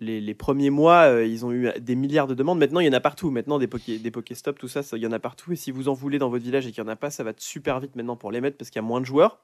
les, 0.00 0.20
les 0.20 0.34
premiers 0.34 0.70
mois, 0.70 1.08
ils 1.26 1.44
ont 1.44 1.52
eu 1.52 1.70
des 1.80 1.94
milliards 1.96 2.26
de 2.28 2.34
demandes. 2.34 2.58
Maintenant, 2.58 2.80
il 2.80 2.86
y 2.86 2.88
en 2.88 2.92
a 2.92 3.00
partout. 3.00 3.30
Maintenant, 3.30 3.58
des, 3.58 3.66
poké, 3.66 3.98
des 3.98 4.10
Pokéstops, 4.10 4.58
tout 4.58 4.68
ça, 4.68 4.82
ça, 4.82 4.96
il 4.96 5.02
y 5.02 5.06
en 5.06 5.12
a 5.12 5.18
partout. 5.18 5.52
Et 5.52 5.56
si 5.56 5.72
vous 5.72 5.88
en 5.88 5.92
voulez 5.92 6.18
dans 6.18 6.30
votre 6.30 6.44
village 6.44 6.66
et 6.66 6.72
qu'il 6.72 6.82
n'y 6.82 6.88
en 6.88 6.92
a 6.92 6.96
pas, 6.96 7.10
ça 7.10 7.22
va 7.24 7.32
super 7.36 7.80
vite 7.80 7.96
maintenant 7.96 8.16
pour 8.16 8.30
les 8.30 8.40
mettre 8.40 8.56
parce 8.56 8.70
qu'il 8.70 8.80
y 8.80 8.84
a 8.84 8.86
moins 8.86 9.00
de 9.00 9.06
joueurs. 9.06 9.40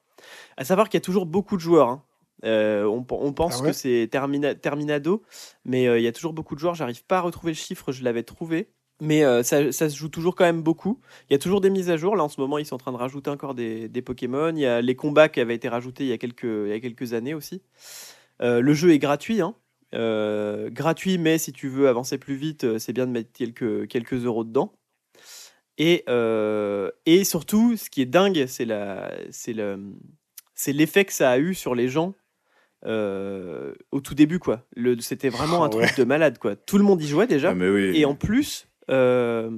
À 0.57 0.65
savoir 0.65 0.89
qu'il 0.89 0.97
y 0.97 1.03
a 1.03 1.05
toujours 1.05 1.27
beaucoup 1.27 1.57
de 1.57 1.61
joueurs. 1.61 1.89
hein. 1.89 2.03
Euh, 2.45 2.85
on, 2.85 3.07
on 3.11 3.33
pense 3.33 3.59
Ah 3.59 3.63
ouais? 3.63 3.71
que 3.71 3.73
c'est 3.77 4.09
termina- 4.11 4.55
terminado, 4.55 5.23
mais 5.65 5.87
euh, 5.87 5.99
il 5.99 6.03
y 6.03 6.07
a 6.07 6.13
toujours 6.13 6.33
beaucoup 6.33 6.55
de 6.55 6.61
joueurs. 6.61 6.75
J'arrive 6.75 7.05
pas 7.05 7.19
à 7.19 7.21
retrouver 7.21 7.53
le 7.53 7.57
chiffre, 7.57 7.93
je 7.93 8.03
l'avais 8.05 8.23
trouvé. 8.25 8.69
Mais 9.01 9.25
euh, 9.25 9.43
ça, 9.43 9.73
ça 9.73 9.89
se 9.89 9.97
joue 9.97 10.09
toujours 10.09 10.35
quand 10.37 10.45
même 10.45 10.63
beaucoup. 10.63 11.01
Il 11.29 11.33
y 11.33 11.37
a 11.37 11.39
toujours 11.39 11.61
des 11.61 11.71
mises 11.71 11.91
à 11.91 11.97
jour. 11.97 12.17
Là, 12.17 12.23
en 12.25 12.29
ce 12.29 12.41
moment, 12.41 12.59
ils 12.59 12.67
sont 12.67 12.77
en 12.77 12.79
train 12.79 12.93
de 12.93 12.97
rajouter 12.97 13.29
encore 13.31 13.55
des, 13.55 13.89
des 13.89 14.03
Pokémon. 14.03 14.51
Il 14.55 14.61
y 14.61 14.67
a 14.67 14.81
les 14.83 14.95
combats 14.95 15.29
qui 15.29 15.41
avaient 15.41 15.55
été 15.57 15.69
rajoutés 15.69 16.05
il 16.05 16.11
y 16.11 16.13
a 16.13 16.19
quelques, 16.19 16.45
il 16.45 16.69
y 16.69 16.73
a 16.73 16.81
quelques 16.81 17.13
années 17.13 17.35
aussi. 17.35 17.63
Le 18.41 18.75
jeu 18.75 18.91
est 18.93 18.99
gratuit. 18.99 19.41
hein. 19.41 19.55
Gratuit, 20.71 21.19
mais 21.19 21.39
si 21.39 21.53
tu 21.53 21.69
veux 21.69 21.89
avancer 21.89 22.19
plus 22.19 22.37
vite, 22.37 22.79
c'est 22.79 22.93
bien 22.93 23.07
de 23.07 23.13
mettre 23.13 23.33
quelques, 23.33 23.89
quelques 23.89 24.25
euros 24.25 24.45
dedans. 24.45 24.73
Et, 25.79 26.05
et 27.07 27.25
surtout, 27.25 27.77
ce 27.77 27.91
qui 27.91 28.01
est 28.03 28.07
dingue, 28.07 28.47
c'est 28.47 28.65
l'effet 30.69 31.05
que 31.05 31.13
ça 31.13 31.31
a 31.31 31.39
eu 31.39 31.55
sur 31.55 31.75
les 31.75 31.89
gens 31.89 32.15
euh, 32.87 33.75
au 33.93 34.01
tout 34.01 34.15
début, 34.15 34.39
quoi. 34.39 34.63
C'était 35.01 35.29
vraiment 35.29 35.63
Ah 35.63 35.67
un 35.67 35.69
truc 35.69 35.85
ouais. 35.85 35.95
de 35.97 36.05
malade, 36.05 36.39
quoi. 36.39 36.57
Tout 36.57 36.79
le 36.79 36.85
monde 36.85 37.03
y 37.03 37.07
jouait 37.07 37.27
déjà. 37.27 37.51
Ah, 37.51 37.55
mais 37.55 37.69
oui. 37.69 37.93
Et 37.95 38.05
en 38.05 38.15
plus, 38.15 38.69
euh, 38.91 39.51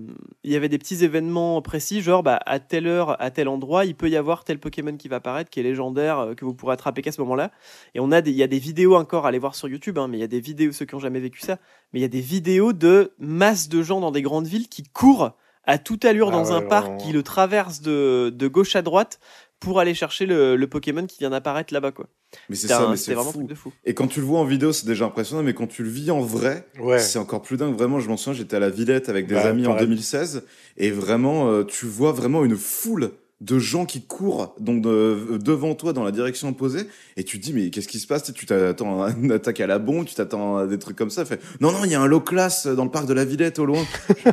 il 0.45 0.53
y 0.53 0.57
avait 0.57 0.69
des 0.69 0.79
petits 0.79 1.03
événements 1.05 1.61
précis, 1.61 2.01
genre 2.01 2.23
bah, 2.23 2.39
à 2.47 2.61
telle 2.61 2.87
heure, 2.87 3.21
à 3.21 3.31
tel 3.31 3.49
endroit, 3.49 3.85
il 3.85 3.97
peut 3.97 4.09
y 4.09 4.17
avoir 4.17 4.45
tel 4.45 4.59
Pokémon 4.59 4.97
qui 4.97 5.09
va 5.09 5.17
apparaître, 5.17 5.51
qui 5.51 5.61
est 5.61 5.65
légendaire, 5.65 6.19
euh, 6.19 6.35
que 6.35 6.45
vous 6.45 6.55
pourrez 6.55 6.75
attraper 6.75 7.03
qu'à 7.03 7.13
ce 7.13 7.21
moment-là. 7.23 7.51
Et 7.95 8.01
on 8.01 8.13
a 8.13 8.21
des, 8.21 8.31
il 8.31 8.37
y 8.37 8.43
a 8.43 8.47
des 8.47 8.59
vidéos 8.61 8.95
encore 8.95 9.27
à 9.27 9.31
aller 9.31 9.39
voir 9.39 9.55
sur 9.57 9.69
YouTube, 9.69 9.99
hein, 9.99 10.07
mais 10.09 10.19
il 10.19 10.21
y 10.21 10.25
a 10.25 10.29
des 10.29 10.41
vidéos, 10.41 10.73
ceux 10.73 10.85
qui 10.85 10.95
ont 10.95 11.01
jamais 11.01 11.21
vécu 11.21 11.41
ça, 11.41 11.59
mais 11.93 11.99
il 11.99 12.03
y 12.03 12.07
a 12.07 12.09
des 12.09 12.21
vidéos 12.21 12.73
de 12.73 13.13
masse 13.19 13.69
de 13.69 13.83
gens 13.83 14.01
dans 14.01 14.13
des 14.13 14.23
grandes 14.23 14.47
villes 14.47 14.69
qui 14.69 14.85
courent 14.85 15.33
à 15.65 15.79
toute 15.79 16.05
allure 16.05 16.29
Ah 16.29 16.33
dans 16.33 16.53
un 16.53 16.63
parc, 16.63 16.97
qui 16.99 17.13
le 17.13 17.25
traversent 17.25 17.81
de, 17.83 18.33
de 18.33 18.47
gauche 18.47 18.77
à 18.77 18.83
droite 18.83 19.19
pour 19.61 19.81
aller 19.81 19.95
chercher 19.95 20.27
le, 20.27 20.57
le 20.57 20.67
Pokémon 20.67 21.07
qui 21.07 21.19
vient 21.19 21.31
d'apparaître 21.31 21.73
là-bas, 21.73 21.93
quoi. 21.93 22.07
Mais 22.51 22.57
c'est 22.57 22.69
ça, 22.69 22.93
c'est 22.97 23.15
vraiment 23.15 23.31
un 23.31 23.33
fou. 23.33 23.39
truc 23.39 23.49
de 23.49 23.55
fou. 23.55 23.73
Et 23.85 23.95
quand 23.95 24.07
tu 24.09 24.21
le 24.21 24.27
vois 24.27 24.41
en 24.41 24.45
vidéo, 24.45 24.73
c'est 24.73 24.87
déjà 24.87 25.07
impressionnant, 25.07 25.43
mais 25.43 25.55
quand 25.55 25.67
tu 25.67 25.83
le 25.83 25.89
vis 25.89 26.11
en 26.11 26.21
vrai, 26.21 26.67
Ouais. 26.81 26.99
c'est 26.99 27.19
encore 27.19 27.41
plus 27.43 27.57
dingue. 27.57 27.75
Vraiment, 27.77 27.99
je 28.01 28.09
m'en 28.09 28.17
souviens, 28.17 28.35
j'étais 28.39 28.57
à 28.57 28.61
la 28.61 28.69
Villette 28.71 29.09
avec 29.09 29.27
des 29.27 29.35
Bah, 29.35 29.47
amis 29.47 29.67
en 29.67 29.71
pareil. 29.71 29.87
2016, 29.87 30.45
et 30.77 30.91
vraiment, 30.91 31.49
euh, 31.51 31.65
tu 31.65 31.87
vois 31.87 32.13
vraiment 32.13 32.45
une 32.45 32.57
foule 32.57 33.13
de 33.43 33.59
gens 33.59 33.85
qui 33.85 34.01
courent 34.01 34.55
donc 34.59 34.81
de- 34.83 35.37
devant 35.39 35.75
toi 35.75 35.93
dans 35.93 36.05
la 36.05 36.11
direction 36.11 36.49
opposée 36.49 36.87
et 37.19 37.23
tu 37.23 37.39
te 37.39 37.45
dis 37.45 37.53
mais 37.53 37.69
qu'est-ce 37.69 37.87
qui 37.87 37.99
se 37.99 38.07
passe? 38.07 38.33
Tu 38.33 38.47
t'attends 38.47 39.03
à 39.03 39.11
une 39.11 39.31
attaque 39.31 39.61
à 39.61 39.67
la 39.67 39.79
bombe 39.79 40.07
tu 40.07 40.15
t'attends 40.15 40.57
à 40.57 40.67
des 40.67 40.79
trucs 40.79 40.97
comme 40.97 41.11
ça 41.11 41.27
fait 41.27 41.39
non 41.61 41.71
non 41.71 41.81
il 41.85 41.91
y 41.91 41.95
a 41.95 42.01
un 42.01 42.07
low 42.07 42.21
class 42.23 42.67
dans 42.67 42.85
le 42.85 42.91
parc 42.91 43.05
de 43.07 43.13
la 43.13 43.27
Villette 43.27 43.59
au 43.59 43.67
loin 43.67 43.85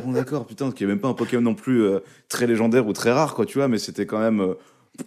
bon 0.02 0.12
d'accord 0.12 0.46
putain 0.46 0.72
qui 0.72 0.84
est 0.84 0.86
même 0.86 1.00
pas 1.00 1.08
un 1.08 1.12
Pokémon 1.12 1.42
non 1.42 1.54
plus 1.54 1.82
euh, 1.82 1.98
très 2.30 2.46
légendaire 2.46 2.86
ou 2.86 2.94
très 2.94 3.12
rare 3.12 3.34
quoi 3.34 3.44
tu 3.44 3.58
vois 3.58 3.68
mais 3.68 3.76
c'était 3.76 4.06
quand 4.06 4.20
même 4.20 4.40
euh, 4.40 4.54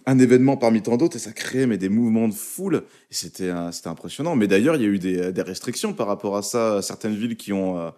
un 0.06 0.18
événement 0.18 0.56
parmi 0.56 0.82
tant 0.82 0.96
d'autres 0.96 1.16
et 1.16 1.18
ça 1.18 1.32
créait 1.32 1.66
mais 1.66 1.78
des 1.78 1.88
mouvements 1.88 2.28
de 2.28 2.34
foule 2.34 2.84
et 3.10 3.14
c'était 3.14 3.50
c'était 3.72 3.88
impressionnant 3.88 4.36
mais 4.36 4.46
d'ailleurs 4.46 4.76
il 4.76 4.82
y 4.82 4.84
a 4.84 4.88
eu 4.88 4.98
des, 4.98 5.32
des 5.32 5.42
restrictions 5.42 5.94
par 5.94 6.06
rapport 6.06 6.36
à 6.36 6.42
ça 6.42 6.82
certaines 6.82 7.14
villes 7.14 7.36
qui 7.36 7.52
ont 7.54 7.78
euh, 7.78 7.90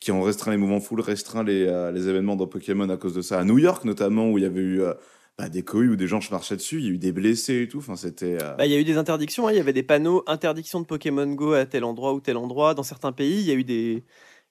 qui 0.00 0.12
ont 0.12 0.22
restreint 0.22 0.50
les 0.50 0.58
mouvements 0.58 0.80
foule 0.80 1.00
restreint 1.00 1.42
les, 1.44 1.66
euh, 1.66 1.90
les 1.90 2.06
événements 2.08 2.36
dans 2.36 2.46
Pokémon 2.46 2.88
à 2.90 2.96
cause 2.98 3.14
de 3.14 3.22
ça 3.22 3.38
à 3.40 3.44
New 3.44 3.58
York 3.58 3.84
notamment 3.84 4.30
où 4.30 4.36
il 4.38 4.44
y 4.44 4.46
avait 4.46 4.60
eu 4.60 4.82
euh, 4.82 4.92
bah, 5.38 5.48
des 5.48 5.62
cohues 5.62 5.88
où 5.90 5.96
des 5.96 6.06
gens 6.06 6.20
se 6.20 6.30
marchaient 6.32 6.56
dessus 6.56 6.78
il 6.80 6.84
y 6.84 6.88
a 6.88 6.90
eu 6.90 6.98
des 6.98 7.12
blessés 7.12 7.62
et 7.62 7.68
tout 7.68 7.78
enfin 7.78 7.96
c'était 7.96 8.36
euh, 8.42 8.54
Bah, 8.56 8.66
il 8.66 8.72
y 8.72 8.74
a 8.74 8.78
eu 8.78 8.84
des 8.84 8.98
interdictions, 8.98 9.46
hein. 9.48 9.52
il 9.52 9.56
y 9.56 9.60
avait 9.60 9.72
des 9.72 9.82
panneaux 9.82 10.24
interdiction 10.26 10.80
de 10.80 10.86
Pokémon 10.86 11.26
Go 11.32 11.52
à 11.54 11.64
tel 11.64 11.84
endroit 11.84 12.12
ou 12.12 12.20
tel 12.20 12.36
endroit. 12.36 12.74
Dans 12.74 12.82
certains 12.82 13.12
pays, 13.12 13.40
il 13.40 13.46
y 13.46 13.50
a 13.52 13.54
eu 13.54 13.64
des, 13.64 14.04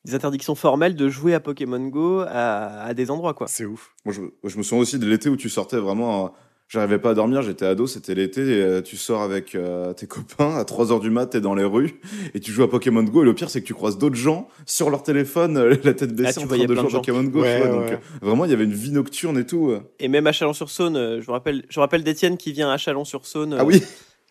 des 0.06 0.16
interdictions 0.16 0.56
formelles 0.56 0.96
de 0.96 1.10
jouer 1.10 1.34
à 1.36 1.40
Pokémon 1.42 1.86
Go 1.90 2.22
à, 2.22 2.82
à 2.86 2.94
des 2.96 3.12
endroits. 3.12 3.34
quoi. 3.36 3.48
C'est 3.48 3.66
ouf. 3.66 3.94
Moi, 4.06 4.14
je, 4.16 4.22
moi, 4.22 4.32
je 4.46 4.58
me 4.58 4.64
souviens 4.64 4.82
aussi 4.82 4.98
de 4.98 5.06
l'été 5.08 5.30
où 5.30 5.36
tu 5.36 5.50
sortais 5.50 5.78
vraiment. 5.78 6.26
euh, 6.26 6.30
J'arrivais 6.70 7.00
pas 7.00 7.12
à 7.12 7.14
dormir, 7.14 7.42
j'étais 7.44 7.66
ado, 7.66 7.88
c'était 7.88 8.14
l'été, 8.14 8.42
euh, 8.42 8.82
tu 8.82 8.98
sors 8.98 9.22
avec 9.22 9.56
euh, 9.56 9.94
tes 9.94 10.06
copains, 10.08 10.58
à 10.58 10.64
3h 10.64 11.00
du 11.00 11.10
mat, 11.10 11.28
t'es 11.28 11.40
dans 11.40 11.56
les 11.56 11.64
rues, 11.64 12.02
et 12.34 12.42
tu 12.42 12.52
joues 12.52 12.64
à 12.64 12.70
Pokémon 12.70 13.04
Go, 13.04 13.22
et 13.22 13.26
le 13.26 13.34
pire, 13.34 13.50
c'est 13.50 13.62
que 13.62 13.66
tu 13.68 13.74
croises 13.74 13.98
d'autres 13.98 14.18
gens 14.18 14.50
sur 14.66 14.90
leur 14.90 15.02
téléphone, 15.02 15.56
euh, 15.56 15.76
la 15.86 15.94
tête 15.94 16.14
baissée, 16.14 16.42
tu 16.42 16.46
en 16.46 16.48
train 16.48 16.58
de 16.58 16.76
jouer 16.76 16.80
à 16.80 16.84
Pokémon 17.00 17.24
Go, 17.24 17.42
Ouais, 17.42 17.62
tu 17.62 17.68
vois, 17.68 17.78
donc 17.84 17.92
euh, 17.92 17.98
vraiment, 18.22 18.44
il 18.44 18.52
y 18.52 18.54
avait 18.54 18.66
une 18.66 18.74
vie 18.74 18.92
nocturne 18.92 19.38
et 19.38 19.46
tout. 19.46 19.74
Et 20.00 20.10
même 20.10 20.28
à 20.28 20.34
Chalon-sur-Saône, 20.34 20.98
euh, 20.98 21.22
je 21.22 21.28
me 21.28 21.32
rappelle, 21.32 21.64
je 21.70 21.80
me 21.80 21.82
rappelle 21.84 22.04
d'Étienne 22.04 22.36
qui 22.36 22.52
vient 22.52 22.70
à 22.70 22.78
Chalon-sur-Saône. 22.78 23.56
Ah 23.58 23.64
oui 23.64 23.82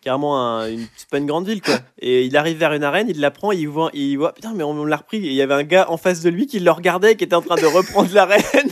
Carrément, 0.03 0.39
un- 0.39 0.69
une, 0.71 0.85
c'est 0.95 1.09
pas 1.09 1.17
une 1.17 1.25
grande 1.25 1.47
ville, 1.47 1.59
quoi. 1.61 1.79
Et 1.99 2.23
il 2.25 2.37
arrive 2.37 2.57
vers 2.59 2.71
une 2.71 2.83
arène, 2.83 3.07
il 3.09 3.19
la 3.19 3.31
prend, 3.31 3.51
il 3.51 3.67
voit, 3.67 3.89
il 3.95 4.15
voit, 4.17 4.31
putain, 4.31 4.53
mais 4.55 4.63
on, 4.63 4.69
on 4.69 4.85
l'a 4.85 4.97
repris. 4.97 5.17
Et 5.17 5.29
il 5.29 5.33
y 5.33 5.41
avait 5.41 5.55
un 5.55 5.63
gars 5.63 5.89
en 5.89 5.97
face 5.97 6.21
de 6.21 6.29
lui 6.29 6.45
qui 6.45 6.59
le 6.59 6.69
regardait, 6.69 7.15
qui 7.15 7.23
était 7.23 7.35
en 7.35 7.41
train 7.41 7.55
de 7.55 7.65
reprendre 7.65 8.09
l'arène. 8.13 8.71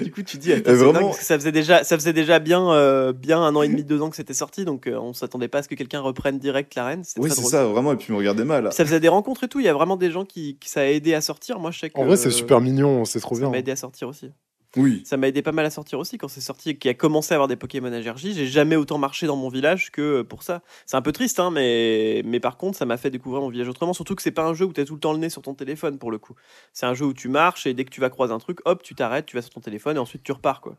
Du 0.00 0.10
coup, 0.12 0.22
tu 0.22 0.36
dis, 0.38 0.52
attends, 0.52 0.62
c'est 0.66 0.74
vraiment- 0.74 0.92
dingue, 0.92 1.02
parce 1.06 1.18
que 1.18 1.24
ça 1.24 1.38
faisait 1.38 1.52
déjà, 1.52 1.84
ça 1.84 1.96
faisait 1.96 2.12
déjà 2.12 2.38
bien, 2.38 2.70
euh, 2.72 3.12
bien 3.12 3.40
un 3.40 3.54
an 3.56 3.62
et 3.62 3.68
demi, 3.68 3.84
deux 3.84 4.00
ans 4.02 4.10
que 4.10 4.16
c'était 4.16 4.34
sorti, 4.34 4.64
donc 4.64 4.86
euh, 4.86 4.96
on 4.98 5.12
s'attendait 5.12 5.48
pas 5.48 5.58
à 5.58 5.62
ce 5.62 5.68
que 5.68 5.74
quelqu'un 5.74 6.00
reprenne 6.00 6.38
direct 6.38 6.74
la 6.74 6.84
reine. 6.86 7.02
C'est 7.04 7.20
Oui, 7.20 7.30
c'est 7.30 7.42
ça, 7.42 7.64
vraiment. 7.66 7.92
Et 7.92 7.96
puis, 7.96 8.12
me 8.12 8.18
regardez 8.18 8.44
mal. 8.44 8.72
Ça 8.72 8.84
faisait 8.84 9.00
des 9.00 9.08
rencontres 9.08 9.44
et 9.44 9.48
tout. 9.48 9.60
Il 9.60 9.66
y 9.66 9.68
a 9.68 9.74
vraiment 9.74 9.96
des 9.96 10.10
gens 10.10 10.24
qui, 10.24 10.56
qui 10.58 10.68
ça 10.68 10.80
a 10.80 10.84
aidé 10.84 11.14
à 11.14 11.20
sortir. 11.20 11.58
Moi, 11.58 11.70
je 11.70 11.78
sais 11.78 11.90
que 11.90 11.98
En 11.98 12.04
vrai, 12.04 12.16
c'est 12.16 12.28
euh, 12.28 12.30
super 12.32 12.60
mignon, 12.60 13.04
c'est 13.04 13.20
trop 13.20 13.34
Ça 13.34 13.40
bien. 13.42 13.50
m'a 13.50 13.58
aidé 13.58 13.70
à 13.72 13.76
sortir 13.76 14.08
aussi. 14.08 14.30
Oui. 14.76 15.02
Ça 15.04 15.16
m'a 15.16 15.28
aidé 15.28 15.42
pas 15.42 15.52
mal 15.52 15.64
à 15.64 15.70
sortir 15.70 15.98
aussi 15.98 16.18
quand 16.18 16.28
c'est 16.28 16.40
sorti 16.40 16.70
et 16.70 16.76
qu'il 16.78 16.90
a 16.90 16.94
commencé 16.94 17.32
à 17.32 17.36
avoir 17.36 17.48
des 17.48 17.56
Pokémon 17.56 17.92
à 17.92 18.00
Gergy. 18.00 18.34
J'ai 18.34 18.46
jamais 18.46 18.76
autant 18.76 18.98
marché 18.98 19.26
dans 19.26 19.36
mon 19.36 19.48
village 19.48 19.90
que 19.90 20.22
pour 20.22 20.42
ça. 20.42 20.62
C'est 20.84 20.96
un 20.96 21.02
peu 21.02 21.12
triste, 21.12 21.38
hein, 21.40 21.50
mais, 21.50 22.22
mais 22.24 22.40
par 22.40 22.56
contre, 22.56 22.76
ça 22.76 22.84
m'a 22.84 22.96
fait 22.96 23.10
découvrir 23.10 23.42
mon 23.42 23.48
village 23.48 23.68
autrement. 23.68 23.92
Surtout 23.92 24.14
que 24.14 24.22
c'est 24.22 24.32
pas 24.32 24.44
un 24.44 24.54
jeu 24.54 24.64
où 24.66 24.72
tu 24.72 24.80
as 24.80 24.84
tout 24.84 24.94
le 24.94 25.00
temps 25.00 25.12
le 25.12 25.18
nez 25.18 25.30
sur 25.30 25.42
ton 25.42 25.54
téléphone 25.54 25.98
pour 25.98 26.10
le 26.10 26.18
coup. 26.18 26.34
C'est 26.72 26.86
un 26.86 26.94
jeu 26.94 27.06
où 27.06 27.14
tu 27.14 27.28
marches 27.28 27.66
et 27.66 27.74
dès 27.74 27.84
que 27.84 27.90
tu 27.90 28.00
vas 28.00 28.10
croiser 28.10 28.32
un 28.34 28.38
truc, 28.38 28.58
hop, 28.64 28.82
tu 28.82 28.94
t'arrêtes, 28.94 29.26
tu 29.26 29.36
vas 29.36 29.42
sur 29.42 29.52
ton 29.52 29.60
téléphone 29.60 29.96
et 29.96 30.00
ensuite 30.00 30.22
tu 30.22 30.32
repars. 30.32 30.60
quoi. 30.60 30.76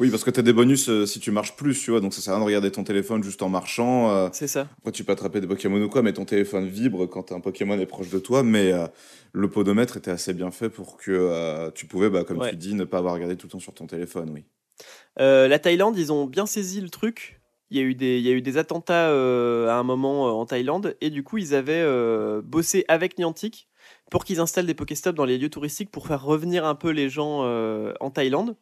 Oui, 0.00 0.10
parce 0.10 0.24
que 0.24 0.30
t'as 0.30 0.42
des 0.42 0.52
bonus 0.54 0.88
euh, 0.88 1.04
si 1.06 1.20
tu 1.20 1.30
marches 1.30 1.54
plus, 1.56 1.78
tu 1.78 1.90
vois. 1.90 2.00
Donc, 2.00 2.14
ça 2.14 2.20
sert 2.22 2.32
à 2.32 2.36
rien 2.36 2.42
de 2.42 2.46
regarder 2.46 2.70
ton 2.72 2.84
téléphone 2.84 3.22
juste 3.22 3.42
en 3.42 3.48
marchant. 3.50 4.10
euh, 4.10 4.28
C'est 4.32 4.48
ça. 4.48 4.66
Après, 4.78 4.92
tu 4.92 5.04
peux 5.04 5.12
attraper 5.12 5.40
des 5.42 5.46
Pokémon 5.46 5.80
ou 5.82 5.88
quoi, 5.90 6.02
mais 6.02 6.12
ton 6.14 6.24
téléphone 6.24 6.66
vibre 6.66 7.06
quand 7.06 7.32
un 7.32 7.40
Pokémon 7.40 7.78
est 7.78 7.86
proche 7.86 8.08
de 8.08 8.18
toi. 8.18 8.42
Mais 8.42 8.72
euh, 8.72 8.86
le 9.32 9.48
podomètre 9.50 9.98
était 9.98 10.10
assez 10.10 10.32
bien 10.32 10.50
fait 10.50 10.70
pour 10.70 10.96
que 10.96 11.70
tu 11.70 11.86
pouvais, 11.86 12.08
bah, 12.10 12.24
comme 12.24 12.38
Ouais. 12.38 12.50
tu 12.50 12.56
dis, 12.56 12.74
ne 12.74 12.84
pas 12.84 12.98
avoir 12.98 13.12
regardé 13.14 13.36
tout 13.36 13.46
le 13.46 13.52
temps 13.52 13.60
sur 13.60 13.74
ton 13.74 13.86
téléphone, 13.86 14.30
oui. 14.32 14.44
La 15.18 15.58
Thaïlande, 15.58 15.98
ils 15.98 16.12
ont 16.12 16.24
bien 16.24 16.46
saisi 16.46 16.80
le 16.80 16.88
truc. 16.88 17.40
Il 17.72 17.76
y 17.76 17.80
a 17.80 17.84
eu 17.84 17.94
des, 17.94 18.18
il 18.18 18.24
y 18.26 18.28
a 18.30 18.32
eu 18.32 18.42
des 18.42 18.56
attentats 18.56 19.10
à 19.10 19.74
un 19.78 19.82
moment 19.84 20.40
en 20.40 20.44
Thaïlande 20.46 20.96
et 21.00 21.10
du 21.10 21.22
coup 21.22 21.38
ils 21.38 21.54
avaient 21.54 21.86
bossé 22.42 22.84
avec 22.88 23.16
Niantic 23.16 23.68
pour 24.10 24.24
qu'ils 24.24 24.40
installent 24.40 24.66
des 24.66 24.74
Pokéstops 24.74 25.14
dans 25.14 25.24
les 25.24 25.38
lieux 25.38 25.50
touristiques 25.50 25.90
pour 25.92 26.08
faire 26.08 26.24
revenir 26.24 26.64
un 26.64 26.74
peu 26.74 26.90
les 26.90 27.08
gens 27.08 27.44
en 28.00 28.10
Thaïlande. 28.10 28.56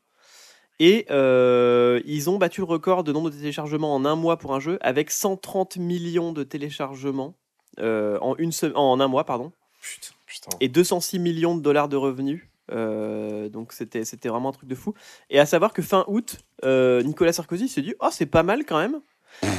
Et 0.80 1.06
euh, 1.10 2.00
ils 2.04 2.30
ont 2.30 2.38
battu 2.38 2.60
le 2.60 2.66
record 2.66 3.02
de 3.04 3.12
nombre 3.12 3.30
de 3.30 3.36
téléchargements 3.36 3.94
en 3.94 4.04
un 4.04 4.14
mois 4.14 4.36
pour 4.38 4.54
un 4.54 4.60
jeu 4.60 4.78
avec 4.80 5.10
130 5.10 5.76
millions 5.78 6.32
de 6.32 6.44
téléchargements 6.44 7.34
euh, 7.80 8.18
en, 8.20 8.36
une 8.36 8.52
en 8.74 9.00
un 9.00 9.08
mois, 9.08 9.24
pardon, 9.24 9.52
Putain. 9.82 10.14
Putain. 10.26 10.56
et 10.60 10.68
206 10.68 11.18
millions 11.18 11.56
de 11.56 11.62
dollars 11.62 11.88
de 11.88 11.96
revenus. 11.96 12.48
Euh, 12.70 13.48
donc 13.48 13.72
c'était 13.72 14.04
c'était 14.04 14.28
vraiment 14.28 14.50
un 14.50 14.52
truc 14.52 14.68
de 14.68 14.74
fou. 14.74 14.94
Et 15.30 15.40
à 15.40 15.46
savoir 15.46 15.72
que 15.72 15.82
fin 15.82 16.04
août, 16.06 16.36
Nicolas 16.64 17.32
Sarkozy 17.32 17.68
s'est 17.68 17.82
dit 17.82 17.94
oh 18.00 18.08
c'est 18.12 18.26
pas 18.26 18.42
mal 18.42 18.64
quand 18.64 18.78
même. 18.78 19.00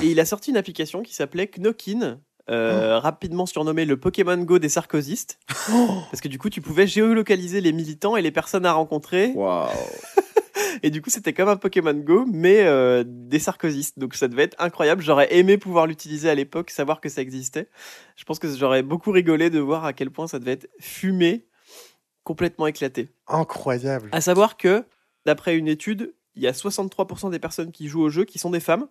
Et 0.01 0.07
il 0.07 0.20
a 0.20 0.26
sorti 0.26 0.51
une 0.51 0.57
application 0.57 1.01
qui 1.03 1.13
s'appelait 1.13 1.47
Knokin. 1.57 2.20
euh, 2.49 2.97
rapidement 2.99 3.45
surnommé 3.45 3.86
le 3.86 3.97
Pokémon 3.97 4.38
Go 4.38 4.57
des 4.57 4.70
sarkozystes 4.70 5.38
parce 5.67 6.20
que 6.22 6.28
du 6.28 6.39
coup 6.39 6.49
tu 6.49 6.61
pouvais 6.61 6.88
géolocaliser 6.88 7.61
les 7.61 7.72
militants 7.72 8.15
et 8.15 8.22
les 8.24 8.32
personnes 8.32 8.65
à 8.65 8.74
rencontrer 8.74 9.34
Waouh. 9.36 9.70
et 10.84 10.89
du 10.89 11.01
coup 11.01 11.09
c'était 11.09 11.34
comme 11.34 11.49
un 11.49 11.57
Pokémon 11.57 11.93
Go 11.93 12.25
mais 12.32 12.63
euh, 12.63 13.03
des 13.05 13.39
sarkozystes 13.39 13.99
donc 13.99 14.15
ça 14.15 14.27
devait 14.27 14.43
être 14.43 14.55
incroyable 14.59 15.01
j'aurais 15.01 15.34
aimé 15.36 15.57
pouvoir 15.57 15.88
l'utiliser 15.88 16.30
à 16.30 16.36
l'époque 16.36 16.69
savoir 16.69 17.01
que 17.01 17.09
ça 17.09 17.21
existait 17.21 17.69
je 18.15 18.23
pense 18.23 18.39
que 18.39 18.47
j'aurais 18.53 18.84
beaucoup 18.84 19.11
rigolé 19.11 19.49
de 19.49 19.59
voir 19.59 19.86
à 19.86 19.93
quel 19.93 20.11
point 20.11 20.27
ça 20.27 20.39
devait 20.39 20.53
être 20.53 20.69
fumé 20.80 21.45
complètement 22.30 22.67
éclaté 22.67 23.09
Incroyable. 23.27 24.09
à 24.11 24.21
savoir 24.21 24.55
que, 24.55 24.86
d'après 25.25 25.57
une 25.57 25.67
étude, 25.67 26.13
il 26.36 26.43
y 26.43 26.47
a 26.47 26.51
63% 26.51 27.32
des 27.32 27.39
personnes 27.39 27.71
qui 27.71 27.88
jouent 27.88 28.03
au 28.03 28.09
jeu 28.09 28.23
qui 28.23 28.38
sont 28.38 28.51
des 28.51 28.59
femmes. 28.59 28.88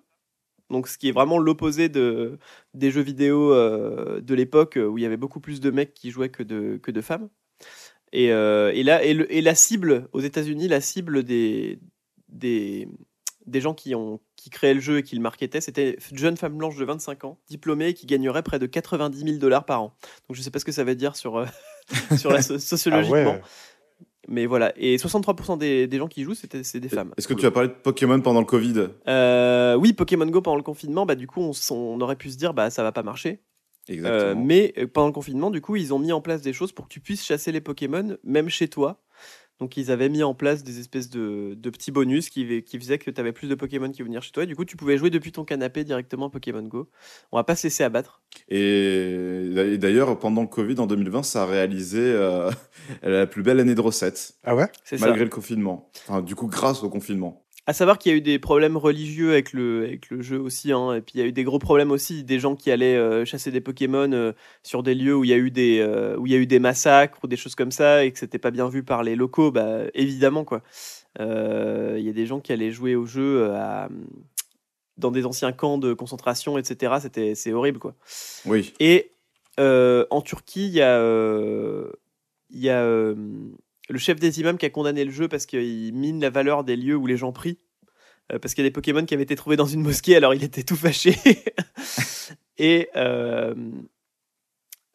Donc, 0.71 0.89
ce 0.89 0.99
qui 0.99 1.09
est 1.09 1.13
vraiment 1.13 1.39
l'opposé 1.39 1.89
de, 1.89 2.39
des 2.75 2.91
jeux 2.91 3.01
vidéo 3.01 3.53
euh, 3.55 4.21
de 4.21 4.35
l'époque 4.35 4.77
euh, 4.77 4.87
où 4.87 4.99
il 4.99 5.03
y 5.03 5.07
avait 5.07 5.17
beaucoup 5.17 5.39
plus 5.39 5.61
de 5.61 5.71
mecs 5.71 5.95
qui 5.95 6.11
jouaient 6.11 6.29
que 6.31 6.43
de, 6.43 6.79
que 6.83 6.91
de 6.91 7.01
femmes. 7.01 7.29
Et, 8.13 8.33
euh, 8.33 8.73
et, 8.75 8.83
là, 8.83 9.03
et, 9.05 9.15
le- 9.15 9.31
et 9.33 9.41
la 9.43 9.55
cible, 9.55 10.09
aux 10.13 10.21
États-Unis, 10.21 10.69
la 10.69 10.81
cible 10.81 11.23
des, 11.25 11.79
des, 12.29 12.89
des 13.47 13.61
gens 13.61 13.75
qui, 13.75 13.95
ont, 13.95 14.21
qui 14.37 14.51
créaient 14.51 14.75
le 14.75 14.81
jeu 14.81 14.99
et 14.99 15.03
qui 15.03 15.15
le 15.17 15.21
marketaient, 15.23 15.61
c'était 15.61 15.97
une 16.11 16.19
jeune 16.19 16.37
femme 16.37 16.57
blanche 16.57 16.77
de 16.77 16.85
25 16.85 17.25
ans, 17.25 17.39
diplômée, 17.49 17.95
qui 17.95 18.07
gagnerait 18.07 18.43
près 18.43 18.59
de 18.59 18.67
90 18.67 19.19
000 19.25 19.37
dollars 19.39 19.65
par 19.65 19.83
an. 19.83 19.95
Donc, 20.29 20.37
je 20.37 20.41
ne 20.41 20.45
sais 20.45 20.51
pas 20.51 20.59
ce 20.59 20.65
que 20.65 20.73
ça 20.73 20.85
veut 20.85 20.95
dire 20.95 21.17
sur, 21.17 21.37
euh, 21.37 21.47
sur 22.19 22.31
la 22.33 22.41
so- 22.43 22.55
Ah 22.55 22.59
sociologiquement. 22.59 23.33
ouais. 23.33 23.41
Mais 24.31 24.45
voilà, 24.45 24.75
et 24.77 24.99
63% 24.99 25.57
des, 25.57 25.87
des 25.87 25.97
gens 25.97 26.07
qui 26.09 26.23
jouent, 26.23 26.35
c'était 26.35 26.63
c'est 26.63 26.81
des 26.81 26.91
femmes. 26.91 27.15
Est-ce 27.17 27.27
que 27.27 27.33
tu 27.33 27.47
as 27.47 27.51
parlé 27.51 27.69
de 27.71 27.73
Pokémon 27.73 28.21
pendant 28.21 28.41
le 28.41 28.47
Covid? 28.47 28.89
Euh, 29.09 29.75
Oui, 29.77 29.95
Pokémon 29.95 30.27
Go 30.27 30.43
pendant 30.43 30.57
le 30.59 30.63
confinement, 30.63 31.07
bah 31.07 31.15
du 31.15 31.27
coup, 31.27 31.41
on, 31.41 31.53
on 31.75 32.01
aurait 32.03 32.17
pu 32.17 32.31
se 32.31 32.37
dire, 32.37 32.53
bah 32.53 32.69
ça 32.69 32.83
va 32.83 32.93
pas 32.93 33.03
marcher. 33.03 33.41
Euh, 33.91 34.35
mais 34.37 34.75
euh, 34.79 34.87
pendant 34.87 35.09
le 35.09 35.13
confinement, 35.13 35.51
du 35.51 35.61
coup, 35.61 35.77
ils 35.77 35.95
ont 35.95 35.99
mis 35.99 36.13
en 36.13 36.21
place 36.21 36.43
des 36.43 36.53
choses 36.53 36.73
pour 36.73 36.89
que 36.89 36.93
tu 36.93 37.01
puisses 37.01 37.25
chasser 37.25 37.53
les 37.53 37.61
Pokémon, 37.61 38.17
même 38.25 38.49
chez 38.49 38.69
toi. 38.69 39.01
Donc, 39.61 39.77
ils 39.77 39.91
avaient 39.91 40.09
mis 40.09 40.23
en 40.23 40.35
place 40.35 40.63
des 40.63 40.79
espèces 40.79 41.11
de, 41.11 41.55
de 41.57 41.71
petits 41.71 41.91
bonus 41.91 42.31
qui, 42.31 42.63
qui 42.63 42.79
faisaient 42.79 42.99
que 42.99 43.11
tu 43.11 43.21
avais 43.21 43.33
plus 43.33 43.49
de 43.49 43.57
Pokémon 43.57 43.91
qui 43.91 44.03
venaient 44.03 44.21
chez 44.21 44.31
toi. 44.31 44.45
Et 44.45 44.47
du 44.47 44.55
coup, 44.55 44.65
tu 44.65 44.77
pouvais 44.77 44.97
jouer 44.97 45.11
depuis 45.11 45.33
ton 45.33 45.45
canapé 45.45 45.83
directement 45.83 46.27
à 46.27 46.31
Pokémon 46.31 46.63
Go. 46.63 46.89
On 47.33 47.39
va 47.39 47.45
pas 47.45 47.57
se 47.57 47.67
laisser 47.67 47.83
abattre. 47.83 48.23
Et 48.49 49.49
et 49.57 49.79
d'ailleurs, 49.79 50.17
pendant 50.19 50.43
le 50.43 50.49
Covid, 50.49 50.79
en 50.79 50.87
2020, 50.87 51.25
ça 51.25 51.43
a 51.43 51.47
réalisé 51.47 52.01
euh, 52.01 52.51
la 53.03 53.27
plus 53.27 53.43
belle 53.43 53.59
année 53.59 53.75
de 53.75 53.81
recettes, 53.81 54.35
Ah 54.45 54.55
ouais? 54.55 54.69
C'est 54.85 54.99
ça. 54.99 55.07
malgré 55.07 55.25
le 55.25 55.31
confinement. 55.31 55.91
Enfin, 56.07 56.23
du 56.23 56.35
coup, 56.35 56.47
grâce 56.47 56.83
au 56.85 56.91
confinement. 56.91 57.45
À 57.69 57.75
savoir 57.75 57.99
qu'il 57.99 58.11
y 58.11 58.15
a 58.15 58.17
eu 58.17 58.23
des 58.23 58.39
problèmes 58.39 58.79
religieux 58.79 59.33
avec 59.33 59.53
le, 59.53 59.85
avec 59.85 60.09
le 60.09 60.23
jeu 60.23 60.41
aussi, 60.41 60.73
hein, 60.73 60.95
et 60.95 61.03
puis 61.03 61.13
il 61.17 61.21
y 61.21 61.23
a 61.23 61.27
eu 61.27 61.33
des 61.33 61.45
gros 61.45 61.59
problèmes 61.59 61.91
aussi, 61.91 62.25
des 62.25 62.39
gens 62.39 62.57
qui 62.57 62.71
allaient 62.71 62.97
euh, 62.97 63.27
chasser 63.27 63.51
des 63.51 63.61
Pokémon 63.61 64.11
euh, 64.11 64.33
sur 64.63 64.83
des 64.83 64.95
lieux 64.95 65.15
où 65.15 65.23
il 65.23 65.29
y 65.29 65.35
a 65.35 65.37
eu 65.37 65.51
des, 65.51 65.81
euh, 65.81 66.17
où 66.17 66.27
il 66.27 66.33
y 66.33 66.35
a 66.35 66.39
eu 66.39 66.47
des 66.47 66.61
massacres 66.61 67.19
ou 67.23 67.27
des 67.27 67.37
choses 67.37 67.55
comme 67.55 67.71
ça, 67.71 68.07
et 68.07 68.11
que 68.11 68.19
c'était 68.19 68.39
pas 68.39 68.51
bien 68.51 68.71
vu 68.71 68.83
par 68.83 69.03
les 69.03 69.17
locaux, 69.17 69.51
bah 69.51 69.83
évidemment 69.93 70.45
quoi. 70.45 70.63
Il 71.21 72.01
y 72.01 72.09
a 72.09 72.13
des 72.15 72.25
gens 72.25 72.41
qui 72.41 72.55
allaient 72.55 72.71
jouer 72.71 72.97
au 72.97 73.05
jeu 73.05 73.51
à- 73.53 73.91
dans 74.97 75.11
des 75.11 75.27
anciens 75.27 75.53
camps 75.53 75.77
de 75.77 75.93
concentration, 75.93 76.57
etc. 76.57 76.95
C'était, 77.03 77.35
c'est 77.35 77.53
horrible 77.53 77.81
quoi. 77.81 77.95
Oui. 78.47 78.73
Et 78.81 79.11
en 79.59 80.23
Turquie, 80.23 80.69
il 80.69 80.75
y 80.75 80.81
a, 80.81 80.99
il 82.49 82.61
y 82.61 82.71
a 82.71 83.15
le 83.89 83.99
chef 83.99 84.21
des 84.21 84.41
imams 84.41 84.59
qui 84.59 84.67
a 84.67 84.71
condamné 84.71 85.05
le 85.05 85.11
jeu 85.11 85.29
parce 85.29 85.47
qu'il 85.47 85.93
mine 85.95 86.21
la 86.21 86.31
valeur 86.31 86.65
des 86.65 86.77
lieux 86.77 86.97
où 86.97 87.07
les 87.07 87.17
gens 87.17 87.33
prient. 87.33 87.59
Euh, 88.33 88.39
parce 88.39 88.55
qu'il 88.55 88.63
y 88.63 88.67
a 88.67 88.69
des 88.69 88.73
Pokémon 88.73 89.05
qui 89.05 89.15
avaient 89.15 89.23
été 89.23 89.37
trouvés 89.37 89.57
dans 89.57 89.67
une 89.67 89.81
mosquée, 89.81 90.17
alors 90.17 90.35
il 90.35 90.45
était 90.45 90.63
tout 90.63 90.77
fâché. 90.77 91.17
et, 92.59 92.89
euh, 92.97 93.55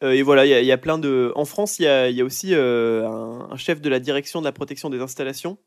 euh, 0.02 0.12
et 0.12 0.22
voilà, 0.22 0.46
il 0.46 0.66
y, 0.66 0.72
a- 0.72 0.78
plein 0.78 0.98
de. 0.98 1.32
En 1.34 1.44
France, 1.44 1.78
il 1.78 1.84
y 1.84 1.88
a, 2.20 2.24
aussi 2.24 2.54
un, 2.54 3.56
chef 3.56 3.80
de 3.80 3.88
la 3.88 3.98
direction 4.00 4.40
de 4.40 4.44
la 4.44 4.52
protection 4.52 4.90
des 4.90 5.00
installations 5.00 5.58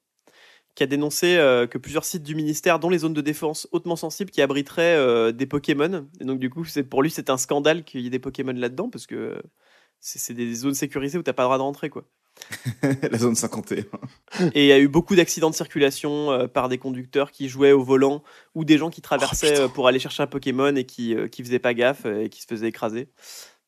qui 0.76 0.84
a 0.84 0.88
dénoncé 0.88 1.38
que 1.72 1.78
plusieurs 1.80 2.06
sites 2.06 2.22
du 2.22 2.36
ministère, 2.36 2.80
dont 2.80 2.92
les 2.92 3.00
zones 3.00 3.14
de 3.14 3.22
défense 3.22 3.68
hautement 3.72 3.96
sensibles, 3.96 4.30
qui 4.30 4.44
abriteraient 4.44 5.34
des 5.34 5.48
Pokémon. 5.48 6.08
Et 6.20 6.26
donc, 6.26 6.40
du 6.40 6.52
coup, 6.52 6.64
pour 6.90 7.02
lui, 7.02 7.10
c'est 7.10 7.32
un 7.32 7.38
scandale 7.38 7.84
qu'il 7.84 8.02
y 8.02 8.08
ait 8.08 8.12
des 8.12 8.20
Pokémon 8.20 8.54
là-dedans, 8.54 8.90
parce 8.90 9.08
que 9.08 9.42
c'est 10.00 10.20
c'est 10.20 10.36
des 10.36 10.54
zones 10.54 10.76
sécurisées 10.76 11.18
où 11.18 11.24
t'as 11.24 11.34
pas 11.34 11.44
le 11.44 11.48
droit 11.48 11.58
de 11.58 11.64
rentrer, 11.64 11.90
quoi. 11.90 12.06
la 13.12 13.18
zone 13.18 13.36
51. 13.36 13.84
Et 14.54 14.64
il 14.64 14.68
y 14.68 14.72
a 14.72 14.80
eu 14.80 14.88
beaucoup 14.88 15.16
d'accidents 15.16 15.50
de 15.50 15.56
circulation 15.56 16.32
euh, 16.32 16.48
par 16.48 16.70
des 16.70 16.78
conducteurs 16.78 17.32
qui 17.32 17.50
jouaient 17.50 17.72
au 17.74 17.84
volant 17.84 18.24
ou 18.56 18.64
des 18.66 18.78
gens 18.78 18.90
qui 18.90 19.02
traversaient 19.02 19.52
putain. 19.52 19.64
euh, 19.64 19.68
pour 19.68 19.88
aller 19.88 20.00
chercher 20.00 20.24
un 20.24 20.28
Pokémon 20.28 20.76
et 20.76 20.86
qui, 20.86 21.16
euh, 21.16 21.28
qui 21.28 21.44
faisaient 21.44 21.60
pas 21.60 21.74
gaffe 21.74 22.06
euh, 22.06 22.24
et 22.24 22.30
qui 22.30 22.42
se 22.42 22.48
faisaient 22.48 22.68
écraser. 22.70 23.10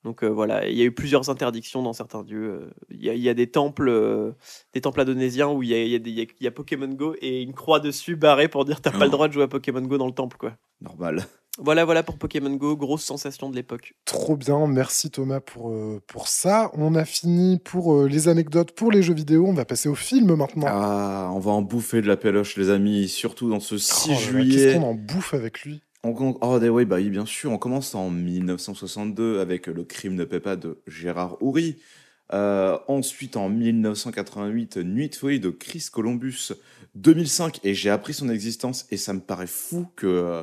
Donc 0.06 0.24
euh, 0.24 0.28
voilà, 0.30 0.66
il 0.70 0.78
y 0.78 0.82
a 0.82 0.86
eu 0.86 0.94
plusieurs 0.94 1.30
interdictions 1.30 1.84
dans 1.84 1.92
certains 1.92 2.24
lieux. 2.24 2.62
Euh, 2.62 2.70
Il 2.90 3.04
y, 3.04 3.10
a- 3.10 3.14
il 3.16 3.22
y 3.22 3.28
a 3.28 3.34
des 3.34 3.48
temples, 3.52 3.90
euh, 3.90 4.32
des 4.74 4.80
temples 4.80 5.02
indonésiens 5.02 5.50
où 5.50 5.62
il 5.62 5.70
y 5.70 5.74
a, 5.74 5.84
il 5.84 5.90
y 5.90 5.96
a 5.96 6.00
des- 6.00 6.10
il 6.10 6.18
y 6.18 6.22
a- 6.22 6.26
il 6.40 6.44
y 6.46 6.48
a 6.48 6.52
Pokémon 6.52 6.88
Go 6.88 7.16
et 7.22 7.42
une 7.42 7.54
croix 7.54 7.82
dessus 7.82 8.16
barrée 8.16 8.48
pour 8.48 8.64
dire 8.64 8.80
t'as 8.82 8.92
pas 8.92 9.04
le 9.06 9.12
droit 9.12 9.28
de 9.28 9.34
jouer 9.34 9.44
à 9.44 9.48
Pokémon 9.50 9.82
Go 9.82 9.98
dans 9.98 10.08
le 10.08 10.14
temple, 10.14 10.38
quoi. 10.38 10.54
Normal. 10.80 11.26
Voilà, 11.62 11.84
voilà 11.86 12.04
pour 12.04 12.18
Pokémon 12.18 12.56
Go, 12.56 12.78
grosse 12.78 13.04
sensation 13.04 13.50
de 13.50 13.56
l'époque. 13.56 13.94
Trop 14.06 14.38
bien, 14.38 14.66
merci 14.68 15.12
Thomas 15.12 15.40
pour, 15.42 15.72
euh, 15.72 16.02
pour 16.08 16.28
ça. 16.28 16.72
On 16.74 16.96
a 16.96 17.04
fini 17.06 17.60
pour 17.60 17.94
euh, 17.96 18.08
les 18.08 18.28
anecdotes, 18.30 18.72
pour 18.72 18.92
les 18.92 19.04
jeux 19.04 19.14
vidéo. 19.14 19.46
On 19.48 19.54
va 19.54 19.66
passer 19.66 19.90
au 19.90 19.96
film 19.96 20.36
maintenant. 20.36 20.68
Ah, 20.70 21.30
on 21.34 21.40
va 21.40 21.52
en 21.52 21.62
bouffer 21.62 22.02
de 22.02 22.08
la 22.08 22.16
péloche, 22.18 22.56
les 22.58 22.70
amis, 22.70 23.08
surtout 23.10 23.50
dans 23.50 23.60
ce 23.60 23.78
6 23.78 23.92
Oh 23.92 24.08
là 24.10 24.14
là, 24.14 24.20
Qu'est-ce 24.20 24.30
juillet. 24.32 24.74
qu'on 24.76 24.84
en 24.84 24.94
bouffe 24.94 25.34
avec 25.34 25.62
lui 25.64 25.82
On, 26.04 26.14
com- 26.14 26.38
oh, 26.42 26.60
des- 26.60 26.70
oui, 26.70 26.86
bah 26.86 26.96
oui, 26.96 27.10
bien 27.10 27.26
sûr. 27.26 27.52
On 27.52 27.58
commence 27.58 27.94
en 27.94 28.10
1962 28.10 29.40
avec 29.40 29.68
Le 29.68 29.84
crime 29.84 30.16
ne 30.16 30.24
paie 30.24 30.40
pas 30.40 30.56
de 30.56 30.80
Gérard 30.88 31.38
Houry. 31.42 31.78
Euh, 32.32 32.78
ensuite, 32.88 33.36
en 33.38 33.50
1988, 33.50 34.78
Nuit 34.78 35.10
de 35.10 35.16
folie 35.16 35.40
de 35.40 35.50
Chris 35.50 35.88
Columbus. 35.92 36.52
2005, 36.96 37.60
et 37.64 37.74
j'ai 37.74 37.90
appris 37.90 38.14
son 38.14 38.30
existence, 38.30 38.86
et 38.92 38.98
ça 38.98 39.14
me 39.14 39.20
paraît 39.20 39.48
fou 39.48 39.86
que 39.96 40.08
euh, 40.08 40.42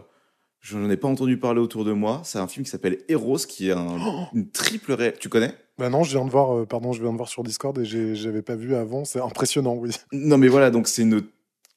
je 0.66 0.76
n'en 0.78 0.90
ai 0.90 0.96
pas 0.96 1.06
entendu 1.06 1.38
parler 1.38 1.60
autour 1.60 1.84
de 1.84 1.92
moi. 1.92 2.22
C'est 2.24 2.38
un 2.38 2.48
film 2.48 2.64
qui 2.64 2.70
s'appelle 2.70 2.98
Eros, 3.08 3.36
qui 3.48 3.68
est 3.68 3.72
un- 3.72 4.28
une 4.34 4.50
triple 4.50 4.92
ré... 4.94 5.14
Tu 5.18 5.28
connais? 5.28 5.54
Bah 5.78 5.90
non, 5.90 6.02
je 6.02 6.10
viens 6.16 6.24
de 6.24 6.30
voir, 6.30 6.56
euh, 6.56 6.66
pardon, 6.66 6.92
je 6.92 7.00
viens 7.02 7.12
de 7.12 7.16
voir 7.16 7.28
sur 7.28 7.44
Discord 7.44 7.78
et 7.78 7.84
j'avais 8.16 8.42
pas 8.42 8.56
vu 8.56 8.74
avant. 8.74 9.04
C'est 9.04 9.20
impressionnant, 9.20 9.74
oui. 9.76 9.90
Non, 10.12 10.38
mais 10.38 10.48
voilà, 10.48 10.70
donc 10.72 10.88
c'est 10.88 11.02
une 11.02 11.22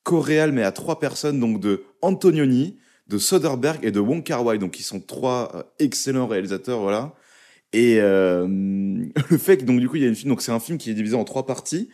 choréale, 0.04 0.54
mais 0.54 0.64
à 0.64 0.72
trois 0.72 1.00
personnes, 1.00 1.40
donc 1.40 1.60
de 1.60 1.84
Antonioni, 2.02 2.78
de 3.08 3.18
Soderbergh 3.20 3.84
et 3.86 3.92
de 3.92 4.00
Wong 4.00 4.24
Kar 4.24 4.44
Wai, 4.44 4.58
donc 4.58 4.80
ils 4.80 4.84
sont 4.84 5.00
trois 5.02 5.52
euh, 5.54 5.64
excellents 5.78 6.26
réalisateurs, 6.28 6.80
voilà. 6.80 7.14
Et 7.74 7.98
euh, 8.00 8.48
le 9.30 9.38
fait 9.38 9.58
que 9.58 9.66
donc 9.66 9.80
du 9.80 9.88
coup 9.88 9.98
il 9.98 10.02
y 10.02 10.06
a 10.06 10.10
une 10.10 10.16
film, 10.16 10.30
donc 10.30 10.42
c'est 10.42 10.52
un 10.52 10.60
film 10.60 10.80
qui 10.80 10.90
est 10.90 10.96
divisé 10.96 11.16
en 11.16 11.26
trois 11.26 11.46
parties. 11.46 11.90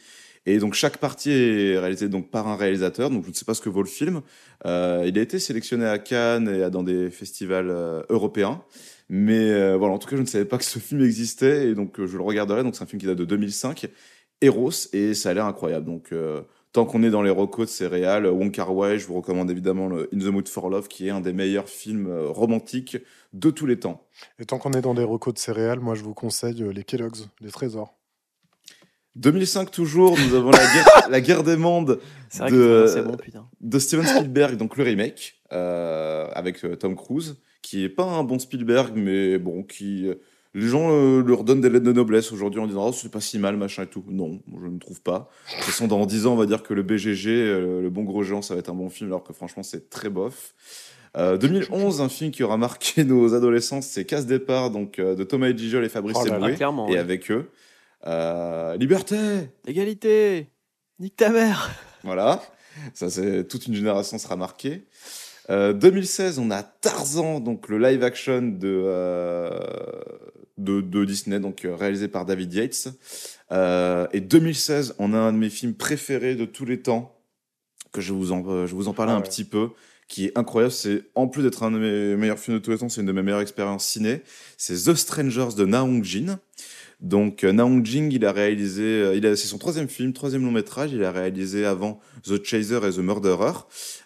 Et 0.46 0.60
donc 0.60 0.74
chaque 0.74 0.98
partie 0.98 1.32
est 1.32 1.80
réalisée 1.80 2.08
donc 2.08 2.30
par 2.30 2.48
un 2.48 2.56
réalisateur. 2.56 3.10
Donc 3.10 3.24
je 3.24 3.30
ne 3.30 3.34
sais 3.34 3.46
pas 3.46 3.54
ce 3.54 3.62
que 3.62 3.70
vaut 3.70 3.82
le 3.82 3.90
film. 3.90 4.22
Euh, 4.66 5.04
il 5.08 5.18
a 5.18 5.22
été 5.22 5.40
sélectionné 5.40 5.86
à 5.86 5.98
Cannes 5.98 6.50
et 6.50 6.70
dans 6.70 6.84
des 6.84 7.10
festivals 7.10 7.70
euh, 7.70 8.04
européens. 8.10 8.62
Mais 9.10 9.52
euh, 9.52 9.76
voilà, 9.78 9.96
en 9.96 9.98
tout 9.98 10.08
cas, 10.08 10.16
je 10.16 10.22
ne 10.22 10.28
savais 10.28 10.46
pas 10.46 10.58
que 10.58 10.64
ce 10.64 10.80
film 10.80 11.04
existait 11.04 11.70
et 11.70 11.76
donc 11.76 12.04
je 12.04 12.18
le 12.18 12.24
regarderai. 12.24 12.64
Donc 12.64 12.76
c'est 12.76 12.84
un 12.84 12.88
film 12.88 13.00
qui 13.00 13.08
date 13.08 13.18
de 13.18 13.26
2005, 13.26 13.88
Eros, 14.42 14.72
et 14.94 15.14
ça 15.14 15.30
a 15.30 15.34
l'air 15.34 15.46
incroyable. 15.46 15.86
Donc 15.86 16.14
tant 16.72 16.86
qu'on 16.86 17.04
est 17.04 17.10
dans 17.10 17.22
les 17.22 17.30
recos 17.30 17.68
de 17.68 17.72
ces 17.72 17.88
réals, 17.88 18.28
Wong 18.28 18.52
Kar 18.52 18.70
je 18.98 19.06
vous 19.06 19.14
recommande 19.16 19.50
évidemment 19.50 19.90
In 19.92 20.20
the 20.20 20.26
Mood 20.26 20.48
for 20.48 20.70
Love, 20.70 20.88
qui 20.88 21.08
est 21.08 21.12
un 21.12 21.22
des 21.22 21.34
meilleurs 21.34 21.70
films 21.70 22.12
romantiques 22.28 22.98
de 23.34 23.50
tous 23.50 23.66
les 23.66 23.80
temps. 23.80 24.06
Et 24.40 24.46
tant 24.46 24.58
qu'on 24.58 24.74
est 24.74 24.82
dans 24.82 24.94
des 24.94 25.04
recos 25.04 25.34
de 25.34 25.40
céréales, 25.40 25.80
moi 25.80 25.96
je 25.96 26.04
vous 26.04 26.14
conseille 26.14 26.66
les 26.74 26.84
Kellogg's, 26.84 27.30
les 27.42 27.52
trésors. 27.52 27.96
2005 29.16 29.72
toujours, 29.72 30.18
nous 30.18 30.36
avons 30.36 30.52
la 30.52 30.58
guerre, 30.60 31.08
la 31.10 31.22
guerre 31.22 31.44
des 31.44 31.56
mondes 31.56 32.00
vrai 32.38 32.52
de, 32.52 32.56
que 32.56 32.88
c'est 32.88 33.02
bon, 33.02 33.16
putain. 33.16 33.48
de 33.62 33.80
Steven 33.80 34.06
Spielberg, 34.06 34.58
donc 34.58 34.78
le 34.78 34.84
remake 34.84 35.36
euh, 35.54 36.28
avec 36.34 36.64
euh, 36.66 36.76
Tom 36.76 36.96
Cruise, 36.96 37.38
qui 37.62 37.84
est 37.84 37.90
pas 37.90 38.04
un 38.04 38.24
bon 38.24 38.40
Spielberg, 38.40 38.94
mais 38.96 39.38
bon, 39.38 39.64
qui 39.64 40.08
euh, 40.08 40.16
les 40.56 40.68
gens 40.68 40.90
euh, 40.90 41.22
leur 41.22 41.44
donnent 41.44 41.62
des 41.62 41.70
lettres 41.70 41.86
de 41.86 41.92
noblesse 41.92 42.32
aujourd'hui 42.32 42.62
en 42.62 42.66
disant 42.68 42.88
oh 42.88 42.94
c'est 42.94 43.12
pas 43.12 43.20
si 43.20 43.38
mal 43.38 43.58
machin 43.58 43.84
et 43.84 43.88
tout. 43.88 44.06
Non, 44.08 44.40
je 44.62 44.68
ne 44.68 44.80
trouve 44.80 45.02
pas. 45.02 45.30
De 45.50 45.56
toute 45.56 45.66
façon, 45.66 45.88
dans 45.88 46.06
10 46.06 46.28
ans, 46.28 46.34
on 46.34 46.38
va 46.38 46.46
dire 46.46 46.64
que 46.64 46.74
le 46.74 46.82
BGG, 46.82 47.28
euh, 47.28 47.82
le 47.82 47.90
bon 47.90 48.04
gros 48.04 48.24
géant, 48.24 48.42
ça 48.42 48.54
va 48.54 48.62
être 48.62 48.70
un 48.70 48.76
bon 48.76 48.90
film, 48.90 49.10
alors 49.10 49.24
que 49.24 49.34
franchement, 49.34 49.64
c'est 49.64 49.90
très 49.90 50.10
bof. 50.10 50.56
Euh, 51.18 51.38
2011, 51.38 52.02
un 52.02 52.10
film 52.10 52.32
qui 52.32 52.42
aura 52.44 52.58
marqué 52.58 53.04
nos 53.06 53.34
adolescences, 53.34 53.88
c'est 53.88 54.06
Casse 54.06 54.26
Départ, 54.26 54.72
donc 54.72 55.00
de 55.00 55.24
Thomas 55.24 55.50
et 55.50 55.58
Gijol 55.58 55.84
et 55.84 55.90
Fabrice 55.90 56.18
Oh 56.20 56.26
là 56.26 56.40
là, 56.40 56.50
et 56.50 56.64
ouais. 56.64 56.98
avec 56.98 57.30
eux. 57.32 57.50
Euh, 58.08 58.78
Liberté, 58.78 59.50
Égalité 59.68 60.50
Nique 61.00 61.16
ta 61.16 61.30
mère 61.30 61.72
voilà, 62.06 62.44
ça 62.94 63.10
c'est 63.10 63.48
toute 63.48 63.66
une 63.66 63.74
génération 63.74 64.20
sera 64.20 64.36
marquée. 64.36 64.86
Euh, 65.50 65.74
2016, 65.74 66.38
on 66.38 66.52
a 66.52 66.62
Tarzan, 66.62 67.40
donc 67.40 67.68
le 67.68 67.80
live 67.80 68.04
action 68.04 68.44
de, 68.44 68.84
euh, 68.86 69.50
de, 70.60 70.82
de 70.82 71.04
Disney, 71.04 71.40
donc 71.40 71.66
euh, 71.66 71.76
réalisé 71.76 72.08
par 72.08 72.26
David 72.26 72.54
Yates. 72.54 72.90
Euh, 73.52 74.08
et 74.14 74.22
2016, 74.22 74.96
on 75.00 75.14
a 75.14 75.18
un 75.18 75.34
de 75.34 75.38
mes 75.38 75.50
films 75.50 75.74
préférés 75.74 76.36
de 76.36 76.46
tous 76.46 76.66
les 76.66 76.80
temps, 76.80 77.20
que 77.92 78.02
je 78.02 78.14
vous 78.14 78.32
en, 78.32 78.44
euh, 78.48 78.68
je 78.68 78.76
vous 78.76 78.88
en 78.88 78.94
parler 78.94 79.14
Ah 79.14 79.18
un 79.18 79.22
petit 79.22 79.46
peu, 79.46 79.70
qui 80.08 80.26
est 80.26 80.38
incroyable. 80.38 80.72
C'est 80.72 81.06
en 81.16 81.28
plus 81.28 81.42
d'être 81.42 81.64
un 81.64 81.72
de 81.72 81.80
mes 81.80 82.16
meilleurs 82.16 82.40
films 82.40 82.58
de 82.58 82.64
tous 82.64 82.72
les 82.72 82.78
temps, 82.78 82.90
c'est 82.90 83.02
une 83.02 83.08
de 83.08 83.12
mes 83.12 83.24
meilleures 83.24 83.42
expériences 83.42 83.86
ciné. 83.86 84.22
C'est 84.58 84.76
The 84.76 84.96
Strangers 84.96 85.56
de 85.58 85.66
Na 85.66 85.84
Hong 85.84 86.04
Jin. 86.04 86.40
Donc 87.02 87.44
euh, 87.44 87.52
Na 87.52 87.66
Hong 87.66 87.86
Jin, 87.86 88.10
il 88.12 88.26
a 88.26 88.32
réalisé, 88.32 88.84
euh, 88.84 89.16
il 89.16 89.26
a, 89.26 89.36
c'est 89.36 89.48
son 89.48 89.58
troisième 89.58 89.88
film, 89.88 90.14
troisième 90.14 90.44
long 90.44 90.52
métrage. 90.52 90.92
Il 90.94 91.04
a 91.04 91.12
réalisé 91.12 91.66
avant 91.66 92.00
The 92.24 92.44
Chaser 92.44 92.80
et 92.88 92.92
The 92.92 93.00
Murderer. 93.00 93.54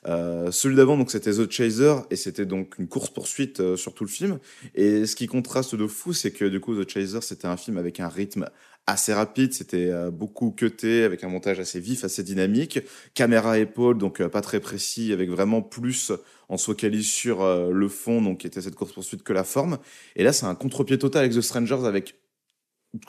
Euh, 0.08 0.52
celui 0.52 0.76
d'avant, 0.76 0.98
donc 0.98 1.12
c'était 1.12 1.32
The 1.32 1.50
Chaser 1.50 1.96
et 2.10 2.16
c'était 2.16 2.46
donc 2.46 2.78
une 2.80 2.88
course 2.88 3.10
poursuite 3.10 3.60
euh, 3.60 3.76
sur 3.76 3.94
tout 3.94 4.04
le 4.04 4.10
film. 4.10 4.40
Et 4.76 5.06
ce 5.06 5.16
qui 5.16 5.28
contraste 5.28 5.76
de 5.76 5.88
fou, 5.88 6.14
c'est 6.14 6.32
que 6.32 6.46
du 6.46 6.60
coup 6.60 6.76
The 6.76 6.90
Chaser, 6.90 7.22
c'était 7.22 7.48
un 7.48 7.58
film 7.58 7.78
avec 7.78 8.00
un 8.00 8.08
rythme 8.08 8.48
assez 8.88 9.14
rapide, 9.14 9.54
c'était 9.54 9.90
euh, 9.92 10.10
beaucoup 10.10 10.50
cuté, 10.52 11.04
avec 11.04 11.24
un 11.24 11.30
montage 11.30 11.60
assez 11.60 11.80
vif, 11.80 12.04
assez 12.04 12.24
dynamique, 12.24 12.80
caméra 13.14 13.60
épaule, 13.60 13.98
donc 14.00 14.20
euh, 14.20 14.30
pas 14.30 14.42
très 14.42 14.60
précis, 14.60 15.14
avec 15.14 15.30
vraiment 15.30 15.62
plus 15.62 16.12
on 16.52 16.58
se 16.58 16.66
focalise 16.66 17.08
sur 17.08 17.46
le 17.46 17.90
fond, 17.90 18.24
donc 18.24 18.40
qui 18.40 18.48
était 18.48 18.62
cette 18.62 18.74
course 18.74 18.92
poursuite 18.92 19.22
que 19.22 19.34
la 19.34 19.44
forme. 19.44 19.78
Et 20.16 20.24
là, 20.24 20.34
c'est 20.34 20.48
un 20.48 20.56
contre-pied 20.56 20.98
total 20.98 21.26
avec 21.26 21.36
The 21.36 21.42
Strangers, 21.42 21.86
avec 21.86 22.16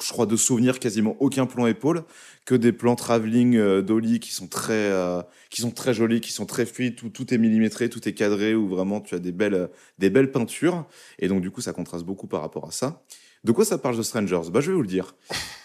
je 0.00 0.08
crois 0.10 0.26
de 0.26 0.36
souvenirs 0.36 0.78
quasiment 0.78 1.16
aucun 1.20 1.46
plan 1.46 1.66
épaule, 1.66 2.04
que 2.44 2.54
des 2.54 2.72
plans 2.72 2.96
travelling 2.96 3.56
euh, 3.56 3.82
d'Oli 3.82 4.20
qui 4.20 4.32
sont 4.32 4.46
très 4.46 4.72
euh, 4.74 5.22
qui 5.48 5.62
sont 5.62 5.70
très 5.70 5.94
jolis, 5.94 6.20
qui 6.20 6.32
sont 6.32 6.46
très 6.46 6.66
fluides, 6.66 6.96
tout, 6.96 7.08
tout 7.08 7.32
est 7.32 7.38
millimétré, 7.38 7.88
tout 7.88 8.06
est 8.08 8.12
cadré, 8.12 8.54
où 8.54 8.68
vraiment 8.68 9.00
tu 9.00 9.14
as 9.14 9.18
des 9.18 9.32
belles, 9.32 9.54
euh, 9.54 9.66
des 9.98 10.10
belles 10.10 10.30
peintures. 10.30 10.86
Et 11.18 11.28
donc, 11.28 11.40
du 11.40 11.50
coup, 11.50 11.60
ça 11.60 11.72
contraste 11.72 12.04
beaucoup 12.04 12.26
par 12.26 12.42
rapport 12.42 12.66
à 12.66 12.72
ça. 12.72 13.02
De 13.42 13.52
quoi 13.52 13.64
ça 13.64 13.78
parle 13.78 13.96
The 13.96 14.02
Strangers? 14.02 14.50
Bah, 14.52 14.60
Je 14.60 14.70
vais 14.70 14.76
vous 14.76 14.82
le 14.82 14.88
dire. 14.88 15.14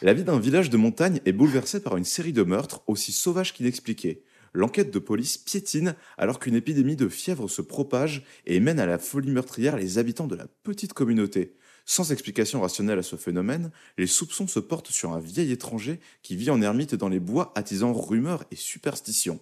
La 0.01 0.13
vie 0.13 0.23
d'un 0.23 0.39
village 0.39 0.69
de 0.69 0.77
montagne 0.77 1.19
est 1.25 1.33
bouleversée 1.33 1.81
par 1.81 1.97
une 1.97 2.05
série 2.05 2.31
de 2.31 2.43
meurtres 2.43 2.81
aussi 2.87 3.11
sauvages 3.11 3.53
qu'inexpliqués. 3.53 4.23
L'enquête 4.53 4.91
de 4.91 4.99
police 4.99 5.37
piétine 5.37 5.95
alors 6.17 6.39
qu'une 6.39 6.55
épidémie 6.55 6.95
de 6.95 7.09
fièvre 7.09 7.49
se 7.49 7.61
propage 7.61 8.23
et 8.45 8.61
mène 8.61 8.79
à 8.79 8.85
la 8.85 8.97
folie 8.97 9.31
meurtrière 9.31 9.75
les 9.75 9.97
habitants 9.97 10.27
de 10.27 10.35
la 10.35 10.47
petite 10.63 10.93
communauté. 10.93 11.57
Sans 11.85 12.11
explication 12.11 12.61
rationnelle 12.61 12.99
à 12.99 13.03
ce 13.03 13.15
phénomène, 13.15 13.71
les 13.97 14.07
soupçons 14.07 14.47
se 14.47 14.59
portent 14.59 14.89
sur 14.91 15.13
un 15.13 15.19
vieil 15.19 15.51
étranger 15.51 15.99
qui 16.23 16.35
vit 16.35 16.49
en 16.49 16.61
ermite 16.61 16.95
dans 16.95 17.09
les 17.09 17.19
bois, 17.19 17.51
attisant 17.55 17.93
rumeurs 17.93 18.43
et 18.51 18.55
superstitions. 18.55 19.39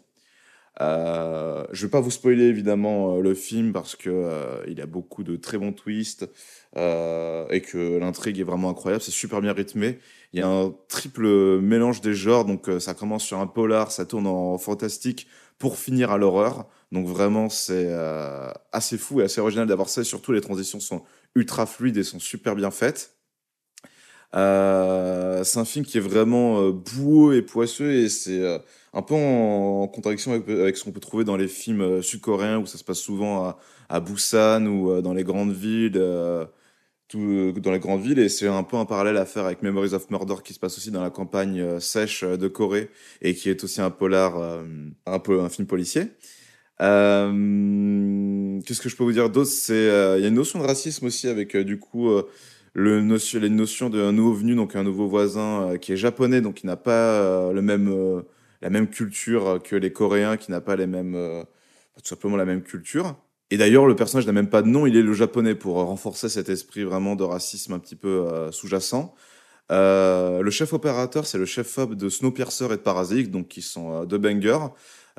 Euh, 0.81 1.65
je 1.71 1.85
vais 1.85 1.89
pas 1.89 2.01
vous 2.01 2.09
spoiler 2.09 2.45
évidemment 2.45 3.15
euh, 3.15 3.21
le 3.21 3.35
film 3.35 3.73
parce 3.73 3.95
que 3.95 4.09
euh, 4.09 4.63
il 4.67 4.81
a 4.81 4.87
beaucoup 4.87 5.23
de 5.23 5.35
très 5.35 5.59
bons 5.59 5.71
twists 5.71 6.27
euh, 6.75 7.45
et 7.51 7.61
que 7.61 7.99
l'intrigue 7.99 8.39
est 8.39 8.43
vraiment 8.43 8.71
incroyable. 8.71 9.03
C'est 9.03 9.11
super 9.11 9.39
bien 9.39 9.53
rythmé. 9.53 9.99
Il 10.33 10.39
y 10.39 10.43
a 10.43 10.47
un 10.47 10.73
triple 10.87 11.59
mélange 11.59 12.01
des 12.01 12.15
genres, 12.15 12.43
donc 12.45 12.69
euh, 12.69 12.79
ça 12.79 12.95
commence 12.95 13.23
sur 13.23 13.39
un 13.39 13.45
polar, 13.45 13.91
ça 13.91 14.05
tourne 14.07 14.25
en 14.25 14.57
fantastique 14.57 15.27
pour 15.59 15.77
finir 15.77 16.09
à 16.09 16.17
l'horreur. 16.17 16.67
Donc 16.91 17.05
vraiment 17.07 17.49
c'est 17.49 17.85
euh, 17.89 18.51
assez 18.71 18.97
fou 18.97 19.21
et 19.21 19.25
assez 19.25 19.41
original 19.41 19.67
d'avoir 19.67 19.89
ça. 19.89 20.03
Surtout 20.03 20.31
les 20.31 20.41
transitions 20.41 20.79
sont 20.79 21.03
ultra 21.35 21.65
fluides 21.65 21.97
et 21.97 22.03
sont 22.03 22.19
super 22.19 22.55
bien 22.55 22.71
faites. 22.71 23.13
Euh, 24.35 25.43
c'est 25.43 25.59
un 25.59 25.65
film 25.65 25.85
qui 25.85 25.97
est 25.97 26.01
vraiment 26.01 26.59
euh, 26.61 26.71
boueux 26.71 27.35
et 27.35 27.43
poisseux 27.43 27.91
et 27.91 28.09
c'est 28.09 28.41
euh, 28.41 28.57
un 28.93 29.03
peu 29.03 29.13
en, 29.13 29.87
contradiction 29.87 30.33
avec, 30.33 30.75
ce 30.75 30.83
qu'on 30.83 30.91
peut 30.91 30.99
trouver 30.99 31.23
dans 31.23 31.37
les 31.37 31.47
films 31.47 32.01
sud-coréens 32.01 32.57
où 32.57 32.65
ça 32.65 32.79
se 32.79 32.83
passe 32.83 32.99
souvent 32.99 33.55
à, 33.89 33.99
Busan 33.99 34.65
ou 34.65 35.01
dans 35.01 35.13
les 35.13 35.23
grandes 35.23 35.53
villes, 35.53 35.91
dans 35.91 37.71
les 37.71 37.79
grandes 37.79 38.01
villes 38.01 38.17
et 38.17 38.29
c'est 38.29 38.47
un 38.47 38.63
peu 38.63 38.77
un 38.77 38.85
parallèle 38.85 39.17
à 39.17 39.25
faire 39.25 39.45
avec 39.45 39.61
Memories 39.61 39.93
of 39.93 40.09
Murder 40.09 40.35
qui 40.43 40.53
se 40.53 40.59
passe 40.59 40.77
aussi 40.77 40.89
dans 40.89 41.03
la 41.03 41.11
campagne 41.11 41.79
sèche 41.79 42.23
de 42.23 42.47
Corée 42.47 42.89
et 43.21 43.35
qui 43.35 43.49
est 43.49 43.63
aussi 43.63 43.81
un 43.81 43.91
polar, 43.91 44.35
un 45.05 45.49
film 45.49 45.67
policier. 45.67 46.07
Euh, 46.81 48.59
Qu'est-ce 48.65 48.81
que 48.81 48.89
je 48.89 48.95
peux 48.95 49.03
vous 49.03 49.11
dire 49.11 49.29
d'autre? 49.29 49.51
Euh, 49.69 50.15
il 50.17 50.21
y 50.21 50.25
a 50.25 50.27
une 50.29 50.35
notion 50.35 50.59
de 50.59 50.65
racisme 50.65 51.05
aussi 51.05 51.27
avec 51.27 51.55
euh, 51.55 51.63
du 51.63 51.79
coup 51.79 52.09
le 52.73 53.01
notion, 53.01 53.39
les 53.39 53.49
notions 53.49 53.89
d'un 53.89 54.11
nouveau 54.11 54.33
venu, 54.33 54.55
donc 54.55 54.75
un 54.75 54.83
nouveau 54.83 55.07
voisin 55.07 55.77
qui 55.79 55.93
est 55.93 55.97
japonais, 55.97 56.41
donc 56.41 56.55
qui 56.55 56.65
n'a 56.65 56.77
pas 56.77 57.51
le 57.51 57.61
même, 57.61 58.23
la 58.61 58.69
même 58.69 58.87
culture 58.89 59.61
que 59.63 59.75
les 59.75 59.91
Coréens, 59.93 60.37
qui 60.37 60.49
n'a 60.51 60.61
pas 60.61 60.75
les 60.75 60.87
mêmes, 60.87 61.45
tout 61.97 62.07
simplement 62.07 62.35
la 62.35 62.45
même 62.45 62.63
culture. 62.63 63.15
Et 63.51 63.57
d'ailleurs, 63.57 63.85
le 63.85 63.95
personnage 63.95 64.25
n'a 64.25 64.31
même 64.33 64.49
pas 64.49 64.63
de 64.63 64.69
nom, 64.69 64.87
il 64.87 64.97
est 64.97 65.03
le 65.03 65.13
japonais 65.13 65.53
pour 65.53 65.75
renforcer 65.75 66.29
cet 66.29 66.49
esprit 66.49 66.83
vraiment 66.83 67.15
de 67.15 67.23
racisme 67.23 67.73
un 67.73 67.79
petit 67.79 67.95
peu 67.95 68.27
sous-jacent. 68.51 69.13
Le 69.69 70.49
chef 70.49 70.73
opérateur, 70.73 71.27
c'est 71.27 71.37
le 71.37 71.45
chef-op 71.45 71.93
de 71.93 72.09
Snowpiercer 72.09 72.65
et 72.65 72.69
de 72.69 72.75
Parasite, 72.77 73.29
donc 73.29 73.49
qui 73.49 73.61
sont 73.61 74.05
deux 74.05 74.17
bangers. 74.17 74.67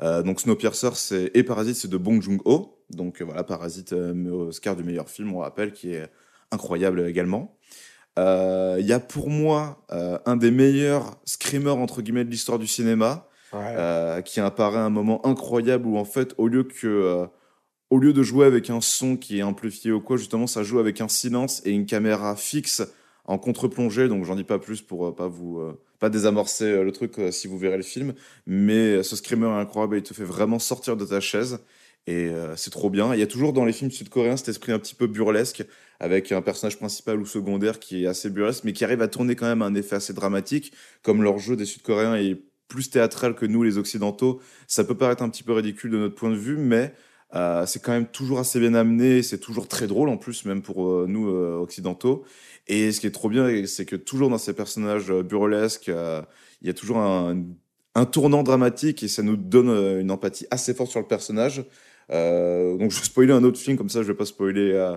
Euh, 0.01 0.23
donc 0.23 0.41
Snowpiercer 0.41 1.31
et 1.33 1.43
Parasite, 1.43 1.75
c'est 1.75 1.87
de 1.87 1.97
Bong 1.97 2.21
Joon-ho. 2.21 2.77
Donc 2.89 3.21
euh, 3.21 3.25
voilà, 3.25 3.43
Parasite, 3.43 3.93
euh, 3.93 4.47
Oscar 4.47 4.75
du 4.75 4.83
meilleur 4.83 5.09
film, 5.09 5.33
on 5.33 5.39
rappelle, 5.39 5.71
qui 5.71 5.93
est 5.93 6.09
incroyable 6.51 7.07
également. 7.07 7.57
Il 8.17 8.85
y 8.85 8.93
a 8.93 8.99
pour 8.99 9.29
moi 9.29 9.85
un 9.89 10.37
des 10.37 10.51
meilleurs 10.51 11.17
screamers 11.25 11.77
entre 11.77 12.01
guillemets 12.01 12.23
de 12.23 12.29
l'histoire 12.29 12.59
du 12.59 12.67
cinéma, 12.67 13.27
Ouais. 13.53 14.21
qui 14.25 14.39
apparaît 14.41 14.79
à 14.79 14.83
un 14.85 14.89
moment 14.89 15.25
incroyable 15.25 15.85
où 15.87 15.97
en 15.97 16.03
fait 16.03 16.33
au 16.37 16.47
lieu 16.47 16.63
que 16.63 17.25
au 17.89 17.97
lieu 17.99 18.11
de 18.13 18.23
jouer 18.23 18.45
avec 18.45 18.69
un 18.69 18.81
son 18.81 19.15
qui 19.15 19.39
est 19.39 19.43
amplifié 19.43 19.91
ou 19.91 20.01
quoi, 20.01 20.17
justement 20.17 20.47
ça 20.47 20.63
joue 20.63 20.79
avec 20.79 20.99
un 21.01 21.07
silence 21.07 21.61
et 21.65 21.71
une 21.71 21.85
caméra 21.85 22.35
fixe 22.35 22.81
en 23.25 23.37
contre-plongée. 23.37 24.07
Donc 24.07 24.25
j'en 24.25 24.35
dis 24.35 24.43
pas 24.43 24.59
plus 24.59 24.81
pour 24.81 25.07
euh, 25.07 25.15
pas 25.15 25.27
vous 25.27 25.59
euh, 25.59 25.79
pas 25.99 26.09
désamorcer 26.09 26.65
euh, 26.65 26.83
le 26.83 26.91
truc 26.91 27.19
euh, 27.19 27.31
si 27.31 27.47
vous 27.47 27.57
verrez 27.57 27.77
le 27.77 27.83
film, 27.83 28.13
mais 28.47 29.03
ce 29.03 29.15
screamer 29.15 29.47
est 29.47 29.61
incroyable, 29.61 29.97
il 29.97 30.03
te 30.03 30.13
fait 30.13 30.23
vraiment 30.23 30.59
sortir 30.59 30.97
de 30.97 31.05
ta 31.05 31.19
chaise. 31.19 31.59
Et 32.07 32.29
euh, 32.29 32.55
c'est 32.55 32.69
trop 32.69 32.89
bien. 32.89 33.13
Il 33.13 33.19
y 33.19 33.23
a 33.23 33.27
toujours 33.27 33.51
dans 33.51 33.65
les 33.65 33.73
films 33.73 33.89
sud-coréens 33.89 34.37
cet 34.37 34.49
esprit 34.49 34.71
un 34.71 34.79
petit 34.79 34.93
peu 34.95 35.07
burlesque, 35.07 35.63
avec 35.99 36.31
un 36.31 36.41
personnage 36.41 36.77
principal 36.77 37.19
ou 37.19 37.25
secondaire 37.25 37.79
qui 37.79 38.03
est 38.03 38.07
assez 38.07 38.29
burlesque, 38.29 38.63
mais 38.63 38.73
qui 38.73 38.83
arrive 38.83 39.01
à 39.01 39.07
tourner 39.07 39.35
quand 39.35 39.47
même 39.47 39.61
un 39.61 39.73
effet 39.73 39.95
assez 39.95 40.13
dramatique, 40.13 40.71
comme 41.01 41.23
leur 41.23 41.39
jeu 41.39 41.55
des 41.55 41.65
sud-coréens 41.65 42.15
est 42.15 42.37
plus 42.67 42.89
théâtral 42.89 43.35
que 43.35 43.45
nous, 43.45 43.63
les 43.63 43.77
occidentaux. 43.77 44.41
Ça 44.67 44.83
peut 44.83 44.95
paraître 44.95 45.23
un 45.23 45.29
petit 45.29 45.43
peu 45.43 45.53
ridicule 45.53 45.91
de 45.91 45.97
notre 45.97 46.15
point 46.15 46.29
de 46.29 46.35
vue, 46.35 46.57
mais 46.57 46.93
euh, 47.33 47.65
c'est 47.65 47.81
quand 47.81 47.91
même 47.91 48.07
toujours 48.07 48.39
assez 48.39 48.59
bien 48.59 48.73
amené, 48.75 49.23
c'est 49.23 49.39
toujours 49.39 49.67
très 49.67 49.87
drôle 49.87 50.09
en 50.09 50.17
plus, 50.17 50.45
même 50.45 50.61
pour 50.61 50.87
euh, 50.87 51.05
nous 51.07 51.29
euh, 51.29 51.57
occidentaux. 51.57 52.23
Et 52.67 52.91
ce 52.91 52.99
qui 52.99 53.07
est 53.07 53.11
trop 53.11 53.29
bien, 53.29 53.65
c'est 53.65 53.85
que 53.85 53.95
toujours 53.95 54.29
dans 54.29 54.37
ces 54.37 54.53
personnages 54.53 55.11
burlesques, 55.11 55.87
il 56.61 56.67
y 56.67 56.69
a 56.69 56.73
toujours 56.73 56.97
un, 56.97 57.43
un 57.93 58.05
tournant 58.05 58.43
dramatique 58.43 59.03
et 59.03 59.07
ça 59.07 59.21
nous 59.21 59.37
donne 59.37 59.69
une 59.99 60.09
empathie 60.09 60.47
assez 60.49 60.73
forte 60.73 60.89
sur 60.89 60.99
le 60.99 61.05
personnage. 61.05 61.57
Donc 62.09 62.91
je 62.91 62.97
vais 62.97 63.05
spoiler 63.05 63.33
un 63.33 63.43
autre 63.43 63.59
film, 63.59 63.77
comme 63.77 63.89
ça 63.89 64.01
je 64.01 64.07
vais 64.07 64.17
pas 64.17 64.25
spoiler 64.25 64.95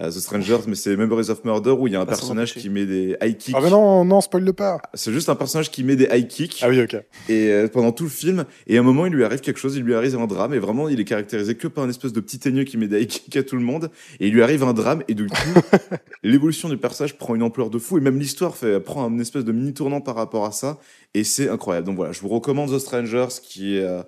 The 0.00 0.10
Strangers, 0.12 0.60
mais 0.68 0.76
c'est 0.76 0.96
Memories 0.96 1.28
of 1.28 1.44
Murder 1.44 1.70
où 1.72 1.88
il 1.88 1.92
y 1.92 1.96
a 1.96 2.00
un 2.00 2.02
s'en 2.02 2.06
personnage 2.06 2.54
qui 2.54 2.70
met 2.70 2.86
des 2.86 3.16
high 3.20 3.36
kicks. 3.36 3.54
Ah 3.58 3.60
mais 3.60 3.70
non, 3.70 4.04
non, 4.04 4.20
spoil 4.20 4.44
le 4.44 4.52
pas. 4.52 4.80
C'est 4.94 5.12
juste 5.12 5.28
un 5.28 5.34
personnage 5.34 5.72
qui 5.72 5.82
met 5.82 5.96
des 5.96 6.08
high 6.12 6.28
kicks 6.28 6.60
Ah 6.62 6.68
oui, 6.68 6.80
ok. 6.80 6.94
et 7.28 7.48
euh, 7.48 7.66
pendant 7.66 7.90
tout 7.90 8.04
le 8.04 8.10
film 8.10 8.44
et 8.68 8.76
à 8.76 8.80
un 8.80 8.84
moment 8.84 9.06
il 9.06 9.12
lui 9.12 9.24
arrive 9.24 9.40
quelque 9.40 9.58
chose, 9.58 9.74
il 9.76 9.82
lui 9.82 9.96
arrive 9.96 10.16
un 10.16 10.28
drame 10.28 10.54
et 10.54 10.60
vraiment 10.60 10.88
il 10.88 11.00
est 11.00 11.04
caractérisé 11.04 11.56
que 11.56 11.66
par 11.66 11.82
une 11.82 11.90
espèce 11.90 12.12
de 12.12 12.20
petit 12.20 12.38
teigneux 12.38 12.62
qui 12.62 12.76
met 12.76 12.86
des 12.86 13.02
high 13.02 13.08
kicks 13.08 13.36
à 13.36 13.42
tout 13.42 13.56
le 13.56 13.62
monde 13.62 13.90
et 14.20 14.28
il 14.28 14.32
lui 14.32 14.42
arrive 14.42 14.62
un 14.62 14.72
drame 14.72 15.02
et 15.08 15.14
du 15.14 15.26
coup 15.26 15.36
l'évolution 16.22 16.68
du 16.68 16.76
personnage 16.76 17.18
prend 17.18 17.34
une 17.34 17.42
ampleur 17.42 17.68
de 17.68 17.78
fou 17.80 17.98
et 17.98 18.00
même 18.00 18.20
l'histoire 18.20 18.56
fait 18.56 18.78
prend 18.78 19.04
un 19.04 19.18
espèce 19.18 19.44
de 19.44 19.50
mini 19.50 19.74
tournant 19.74 20.00
par 20.00 20.14
rapport 20.14 20.44
à 20.44 20.52
ça 20.52 20.78
et 21.14 21.24
c'est 21.24 21.48
incroyable. 21.48 21.86
Donc 21.88 21.96
voilà, 21.96 22.12
je 22.12 22.20
vous 22.20 22.28
recommande 22.28 22.70
The 22.70 22.78
Strangers 22.78 23.40
qui 23.42 23.76
est 23.76 23.82
euh, 23.82 24.02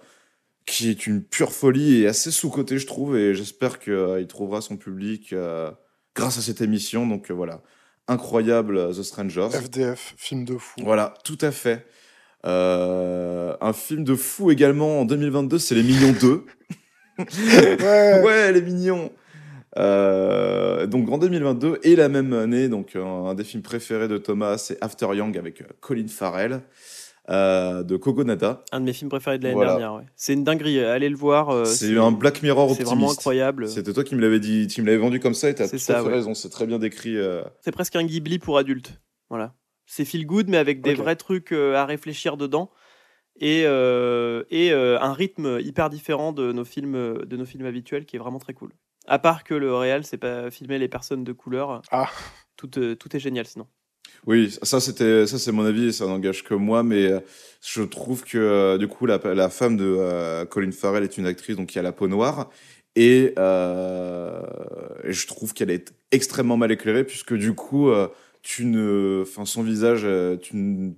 qui 0.70 0.88
est 0.88 1.06
une 1.06 1.22
pure 1.22 1.52
folie 1.52 2.02
et 2.02 2.06
assez 2.06 2.30
sous-côté 2.30 2.78
je 2.78 2.86
trouve 2.86 3.16
et 3.16 3.34
j'espère 3.34 3.80
qu'il 3.80 4.26
trouvera 4.28 4.60
son 4.60 4.76
public 4.76 5.32
euh, 5.32 5.70
grâce 6.14 6.38
à 6.38 6.42
cette 6.42 6.60
émission. 6.60 7.06
Donc 7.06 7.30
euh, 7.30 7.34
voilà, 7.34 7.60
incroyable 8.06 8.76
euh, 8.76 8.92
The 8.92 9.02
Strangers. 9.02 9.48
FDF, 9.50 10.14
film 10.16 10.44
de 10.44 10.56
fou. 10.56 10.80
Voilà, 10.84 11.14
tout 11.24 11.38
à 11.40 11.50
fait. 11.50 11.86
Un 12.44 13.72
film 13.74 14.04
de 14.04 14.14
fou 14.14 14.50
également 14.52 15.00
en 15.00 15.04
2022, 15.04 15.58
c'est 15.58 15.74
Les 15.74 15.82
Mignons 15.82 16.14
2. 16.20 16.44
Ouais. 17.18 18.22
ouais, 18.22 18.50
Les 18.50 18.62
Mignons. 18.62 19.12
Donc 19.76 21.10
en 21.10 21.18
2022 21.18 21.80
et 21.82 21.94
la 21.94 22.08
même 22.08 22.32
année, 22.32 22.70
donc 22.70 22.96
un, 22.96 23.34
des 23.34 23.44
films 23.44 23.62
préférés 23.62 24.08
de 24.08 24.16
Thomas, 24.16 24.56
c'est 24.56 24.82
After 24.82 25.08
Young 25.14 25.36
avec 25.36 25.62
Colin 25.80 26.08
Farrell 26.08 26.62
euh, 27.28 27.82
de 27.82 27.96
Kogonada. 27.96 28.64
Un 28.72 28.80
de 28.80 28.86
mes 28.86 28.92
films 28.92 29.10
préférés 29.10 29.38
de 29.38 29.44
l'année 29.44 29.54
Voilà. 29.54 29.72
dernière. 29.72 29.94
ouais. 29.94 30.04
C'est 30.16 30.32
une 30.32 30.44
dinguerie. 30.44 30.80
Allez 30.80 31.08
le 31.08 31.16
voir. 31.16 31.50
euh, 31.50 31.64
c'est 31.64 31.96
un 31.96 32.10
Black 32.12 32.42
Mirror 32.42 32.68
C'est 32.68 32.72
optimiste. 32.82 32.90
vraiment 32.92 33.10
incroyable. 33.12 33.68
C'était 33.68 33.92
toi 33.92 34.04
qui 34.04 34.14
me 34.16 34.20
l'avais 34.20 34.40
dit, 34.40 34.66
tu 34.66 34.80
me 34.82 34.86
l'avais 34.86 34.98
vendu 34.98 35.20
comme 35.20 35.34
ça 35.34 35.50
et 35.50 35.54
t'as 35.54 35.64
tout 35.68 35.78
C'est 35.78 35.92
à 35.92 35.96
ça, 35.96 36.02
fait 36.02 36.08
ouais. 36.08 36.14
raison. 36.14 36.34
C'est 36.34 36.48
très 36.50 36.66
bien 36.66 36.78
décrit. 36.78 37.16
euh. 37.16 37.42
C'est 37.60 37.72
presque 37.72 37.96
un 37.96 38.04
Ghibli 38.04 38.38
pour 38.38 38.58
adultes. 38.58 39.00
Voilà. 39.28 39.54
C'est 39.86 40.04
feel 40.04 40.26
good, 40.26 40.48
mais 40.48 40.56
avec 40.56 40.80
des 40.82 40.94
vrais 40.94 41.16
trucs 41.16 41.52
euh, 41.52 41.74
à 41.74 41.84
réfléchir 41.84 42.36
dedans. 42.36 42.70
Et, 43.42 43.62
euh, 43.64 44.44
et 44.50 44.70
euh, 44.72 44.98
un 45.00 45.12
rythme 45.14 45.58
hyper 45.60 45.88
différent 45.88 46.32
de 46.32 46.52
nos, 46.52 46.64
films, 46.64 46.94
euh, 46.94 47.24
de 47.24 47.36
nos 47.36 47.46
films 47.46 47.64
habituels 47.64 48.04
qui 48.04 48.16
est 48.16 48.18
vraiment 48.18 48.38
très 48.38 48.52
cool. 48.54 48.72
À 49.06 49.18
part 49.18 49.44
que 49.44 49.54
le 49.54 49.74
réel, 49.74 50.04
c'est 50.04 50.18
pas 50.18 50.50
filmer 50.50 50.78
les 50.78 50.88
personnes 50.88 51.24
de 51.24 51.32
couleur. 51.32 51.80
Ah. 51.90 52.08
Tout, 52.56 52.78
euh, 52.78 52.94
tout 52.94 53.16
est 53.16 53.18
génial 53.20 53.46
sinon. 53.46 53.66
Oui, 54.26 54.54
ça 54.62 54.80
c'était 54.80 55.26
ça 55.26 55.38
c'est 55.38 55.50
mon 55.52 55.64
avis 55.64 55.92
ça 55.94 56.06
n'engage 56.06 56.44
que 56.44 56.52
moi, 56.54 56.82
mais 56.82 57.06
euh, 57.10 57.20
je 57.62 57.82
trouve 57.82 58.22
que 58.22 58.36
euh, 58.36 58.78
du 58.78 58.86
coup 58.86 59.06
la, 59.06 59.18
femme 59.48 59.76
de 59.78 59.84
euh, 59.98 60.44
Colin 60.44 60.72
Farrell 60.72 61.04
est 61.04 61.16
une 61.16 61.24
actrice 61.26 61.56
donc 61.56 61.68
qui 61.68 61.78
a 61.78 61.82
la 61.82 61.92
peau 61.92 62.06
noire 62.06 62.50
et, 62.96 63.32
je 63.36 65.26
trouve 65.26 65.54
qu'elle 65.54 65.70
est 65.70 65.92
extrêmement 66.10 66.56
mal 66.58 66.70
éclairée 66.70 67.04
puisque 67.04 67.34
du 67.34 67.54
coup 67.54 67.90
tu 68.42 68.66
ne, 68.66 69.22
enfin 69.22 69.44
son 69.46 69.62
visage, 69.62 70.06
tu 70.42 70.56
ne 70.56 70.92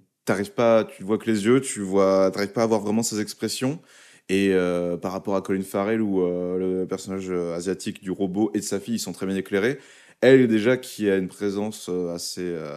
pas, 0.56 0.84
tu 0.84 1.04
vois 1.04 1.18
que 1.18 1.30
les 1.30 1.44
yeux, 1.44 1.60
tu 1.60 1.80
vois, 1.80 2.30
t'arrives 2.32 2.52
pas 2.52 2.62
à 2.64 2.66
voir 2.66 2.80
vraiment 2.80 3.02
ses 3.02 3.20
expressions. 3.20 3.80
Et 4.28 4.52
par 5.00 5.12
rapport 5.12 5.36
à 5.36 5.42
Colin 5.42 5.62
Farrell, 5.62 6.00
où 6.00 6.20
le 6.22 6.86
personnage 6.88 7.30
asiatique 7.30 8.02
du 8.02 8.10
robot 8.10 8.50
et 8.54 8.58
de 8.58 8.64
sa 8.64 8.80
fille 8.80 8.94
ils 8.96 8.98
sont 8.98 9.12
très 9.12 9.26
bien 9.26 9.36
éclairés, 9.36 9.78
elle 10.22 10.48
déjà 10.48 10.76
qui 10.78 11.10
a 11.10 11.16
une 11.16 11.28
présence 11.28 11.88
euh, 11.90 12.14
assez 12.14 12.42
euh, 12.44 12.76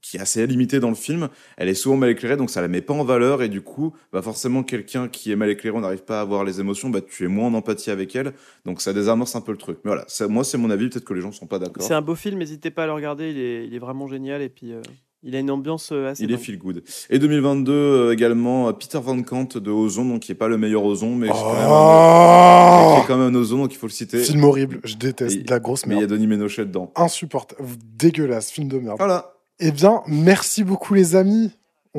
qui 0.00 0.16
est 0.16 0.20
assez 0.20 0.46
limitée 0.46 0.80
dans 0.80 0.88
le 0.88 0.94
film, 0.94 1.28
elle 1.56 1.68
est 1.68 1.74
souvent 1.74 1.96
mal 1.96 2.10
éclairée, 2.10 2.36
donc 2.36 2.48
ça 2.48 2.62
la 2.62 2.68
met 2.68 2.80
pas 2.80 2.94
en 2.94 3.04
valeur 3.04 3.42
et 3.42 3.48
du 3.48 3.60
coup, 3.60 3.94
bah 4.12 4.22
forcément 4.22 4.62
quelqu'un 4.62 5.08
qui 5.08 5.32
est 5.32 5.36
mal 5.36 5.50
éclairé, 5.50 5.76
on 5.76 5.80
n'arrive 5.80 6.04
pas 6.04 6.18
à 6.18 6.22
avoir 6.22 6.44
les 6.44 6.60
émotions, 6.60 6.88
bah 6.88 7.00
tu 7.02 7.24
es 7.24 7.28
moins 7.28 7.48
en 7.48 7.54
empathie 7.54 7.90
avec 7.90 8.14
elle, 8.16 8.32
donc 8.64 8.80
ça 8.80 8.92
désamorce 8.92 9.34
un 9.36 9.40
peu 9.40 9.52
le 9.52 9.58
truc. 9.58 9.78
Mais 9.84 9.90
voilà, 9.90 10.06
moi 10.28 10.44
c'est 10.44 10.56
mon 10.56 10.70
avis, 10.70 10.88
peut-être 10.88 11.04
que 11.04 11.14
les 11.14 11.20
gens 11.20 11.32
sont 11.32 11.46
pas 11.46 11.58
d'accord. 11.58 11.82
C'est 11.82 11.94
un 11.94 12.00
beau 12.00 12.14
film, 12.14 12.38
n'hésitez 12.38 12.70
pas 12.70 12.84
à 12.84 12.86
le 12.86 12.92
regarder. 12.92 13.30
Il 13.30 13.38
est, 13.38 13.66
il 13.66 13.74
est 13.74 13.78
vraiment 13.78 14.06
génial. 14.06 14.40
Et 14.40 14.48
puis, 14.48 14.72
euh, 14.72 14.80
il 15.22 15.34
a 15.34 15.40
une 15.40 15.50
ambiance 15.50 15.90
euh, 15.92 16.10
assez. 16.10 16.22
Il 16.24 16.32
est 16.32 16.36
feel 16.38 16.58
good. 16.58 16.82
Et 17.10 17.18
2022 17.18 17.72
euh, 17.72 18.12
également, 18.12 18.68
euh, 18.68 18.72
Peter 18.72 18.98
Van 19.02 19.20
Kant 19.22 19.48
de 19.56 19.70
Ozon, 19.70 20.04
donc 20.04 20.20
qui 20.20 20.32
est 20.32 20.34
pas 20.36 20.48
le 20.48 20.58
meilleur 20.58 20.84
Ozon, 20.84 21.14
mais 21.16 21.26
c'est 21.28 21.32
quand 21.32 21.52
même 21.54 21.62
un- 21.62 21.66
qui 21.66 21.70
Oh 21.70 23.02
est 23.02 23.06
quand 23.06 23.16
même 23.18 23.34
un 23.34 23.38
Ozon, 23.38 23.58
donc 23.58 23.72
il 23.72 23.76
faut 23.76 23.86
le 23.86 23.92
citer. 23.92 24.18
Film 24.22 24.44
horrible, 24.44 24.80
je 24.84 24.96
déteste, 24.96 25.36
Et- 25.36 25.42
de 25.42 25.50
la 25.50 25.58
grosse 25.60 25.86
Mais 25.86 25.94
il 25.94 25.96
y 25.96 25.98
a 25.98 26.00
merde. 26.06 26.12
Denis 26.12 26.26
Ménochet 26.26 26.64
dedans. 26.64 26.92
Insupportable, 26.96 27.62
dégueulasse, 27.96 28.50
film 28.50 28.68
de 28.68 28.78
merde. 28.78 28.96
Voilà. 28.98 29.34
Eh 29.60 29.72
bien, 29.72 30.02
merci 30.06 30.62
beaucoup 30.62 30.94
les 30.94 31.16
amis. 31.16 31.50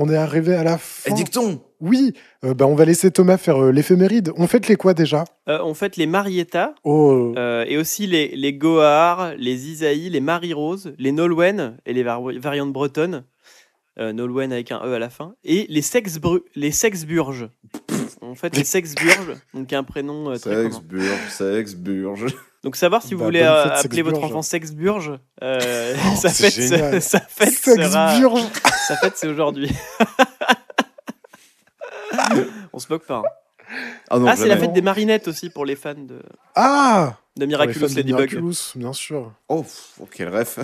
On 0.01 0.09
est 0.09 0.15
arrivé 0.15 0.55
à 0.55 0.63
la 0.63 0.77
fin. 0.77 1.11
Et 1.11 1.13
dicton 1.13 1.61
Oui, 1.81 2.13
euh, 2.45 2.53
bah, 2.53 2.65
on 2.67 2.75
va 2.75 2.85
laisser 2.85 3.11
Thomas 3.11 3.37
faire 3.37 3.61
euh, 3.61 3.71
l'éphéméride. 3.71 4.31
On 4.37 4.47
fait 4.47 4.65
les 4.69 4.77
quoi 4.77 4.93
déjà? 4.93 5.25
Euh, 5.49 5.59
on 5.63 5.73
fait 5.73 5.97
les 5.97 6.07
Marietta. 6.07 6.73
Oh, 6.85 7.33
Euh, 7.37 7.65
et 7.67 7.77
aussi 7.77 8.07
les, 8.07 8.29
les 8.35 8.53
Gohar, 8.53 9.33
les 9.37 9.69
Isaïe, 9.69 10.09
les 10.09 10.21
Marie-Rose, 10.21 10.93
les 10.97 11.11
Nolwenn 11.11 11.77
et 11.85 11.91
les 11.93 12.03
var- 12.03 12.21
variantes 12.39 12.71
bretonnes. 12.71 13.25
Euh, 13.99 14.13
Nolwenn 14.13 14.53
avec 14.53 14.71
un 14.71 14.79
E 14.85 14.93
à 14.93 14.99
la 14.99 15.09
fin. 15.09 15.35
Et 15.43 15.65
les 15.67 15.81
Sexbru 15.81 16.43
les 16.55 16.71
Sexburges. 16.71 17.49
En 18.21 18.35
fait, 18.35 18.55
les 18.55 18.63
Sexburges, 18.63 19.35
donc 19.53 19.73
un 19.73 19.83
prénom 19.83 20.29
euh, 20.29 20.35
très 20.37 20.63
Sexe, 20.63 20.77
commun. 20.77 22.27
Donc 22.63 22.75
savoir 22.75 23.01
si 23.01 23.13
vous 23.13 23.19
Bah, 23.19 23.25
voulez 23.25 23.41
euh, 23.41 23.63
fête, 23.75 23.85
appeler 23.85 24.01
votre 24.01 24.23
enfant 24.23 24.41
Sexburge, 24.41 25.13
euh, 25.43 25.95
Oh, 26.11 26.15
sa, 26.21 26.29
c'est 26.29 26.51
fête, 26.51 27.01
sa 27.01 27.19
fête 27.21 27.53
sera... 27.53 28.09
Sexburge 28.09 28.41
Sa 28.87 28.95
fête, 28.97 29.13
c'est 29.15 29.27
aujourd'hui. 29.27 29.71
On 32.73 32.79
se 32.79 32.87
moque 32.91 33.05
pas. 33.05 33.17
hein. 33.17 33.23
Ah 34.09 34.17
non, 34.17 34.25
ah, 34.27 34.35
c'est 34.35 34.47
la 34.47 34.57
fête 34.57 34.73
des 34.73 34.81
marinettes 34.81 35.27
aussi 35.27 35.49
pour 35.51 35.63
les 35.63 35.75
fans 35.75 35.93
de, 35.93 36.21
Ah 36.55 37.17
de 37.37 37.45
Miraculous 37.45 37.81
Ladybug. 37.95 38.13
Ah. 38.13 38.17
Miraculous, 38.17 38.55
bien 38.75 38.93
sûr. 38.93 39.31
Oh, 39.47 39.63
oh, 40.01 40.07
quel 40.11 40.29
ref. 40.29 40.57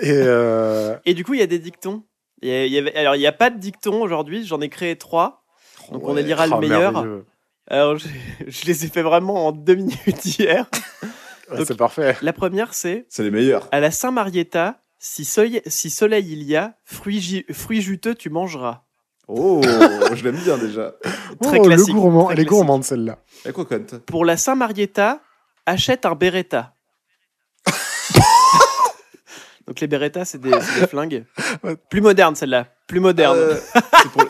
Et 0.00 0.10
euh, 0.10 0.96
Et 1.04 1.12
du 1.14 1.22
coup, 1.24 1.34
il 1.34 1.40
y 1.40 1.42
a 1.42 1.46
des 1.46 1.58
dictons. 1.58 2.02
Il 2.40 2.48
y 2.48 2.78
avait- 2.78 2.96
alors, 2.96 3.14
il 3.14 3.18
n'y 3.18 3.26
a 3.26 3.32
pas 3.32 3.50
de 3.50 3.58
dictons 3.58 4.00
aujourd'hui, 4.02 4.44
j'en 4.46 4.60
ai 4.62 4.68
créé 4.70 4.96
trois. 4.96 5.44
Donc, 5.92 6.08
on 6.08 6.14
Ouais. 6.14 6.22
élira 6.22 6.46
le 6.46 6.52
oh, 6.54 6.58
meilleur. 6.60 7.04
Alors, 7.68 7.96
je, 7.96 8.08
je 8.46 8.66
les 8.66 8.84
ai 8.84 8.88
fait 8.88 9.02
vraiment 9.02 9.46
en 9.46 9.52
deux 9.52 9.74
minutes 9.76 10.38
hier. 10.38 10.68
Ouais, 11.50 11.66
c'est 11.66 11.76
parfait. 11.76 12.16
La 12.22 12.32
première, 12.32 12.72
c'est 12.72 13.04
C'est 13.10 13.22
les 13.22 13.30
meilleurs. 13.30 13.68
à 13.72 13.80
la 13.80 13.90
Saint-Marietta, 13.90 14.80
si 14.98 15.26
soleil, 15.26 15.60
si 15.66 15.90
soleil 15.90 16.32
il 16.32 16.44
y 16.44 16.56
a, 16.56 16.78
fruits, 16.84 17.20
juteux 17.82 18.14
tu 18.14 18.30
mangeras. 18.30 18.84
Oh, 19.28 19.60
je 20.14 20.24
l'aime 20.24 20.38
bien 20.38 20.56
déjà. 20.56 20.94
Très 21.42 21.58
oh, 21.58 21.62
classique. 21.62 21.88
le 21.88 21.94
gourmand, 21.94 22.24
très 22.26 22.34
elle 22.34 22.40
est 22.40 22.44
gourmande 22.46 22.84
celle-là. 22.84 23.18
Cocotte. 23.52 23.98
Pour 24.06 24.24
la 24.24 24.38
Saint-Marietta, 24.38 25.20
achète 25.66 26.06
un 26.06 26.14
Beretta. 26.14 26.74
Donc 29.72 29.80
les 29.80 29.86
Beretta, 29.86 30.26
c'est 30.26 30.38
des, 30.38 30.50
flingues. 30.86 31.24
Ouais. 31.64 31.76
Plus 31.88 32.02
moderne 32.02 32.34
celle-là, 32.34 32.66
plus 32.86 33.00
moderne. 33.00 33.38
Euh, 33.38 33.56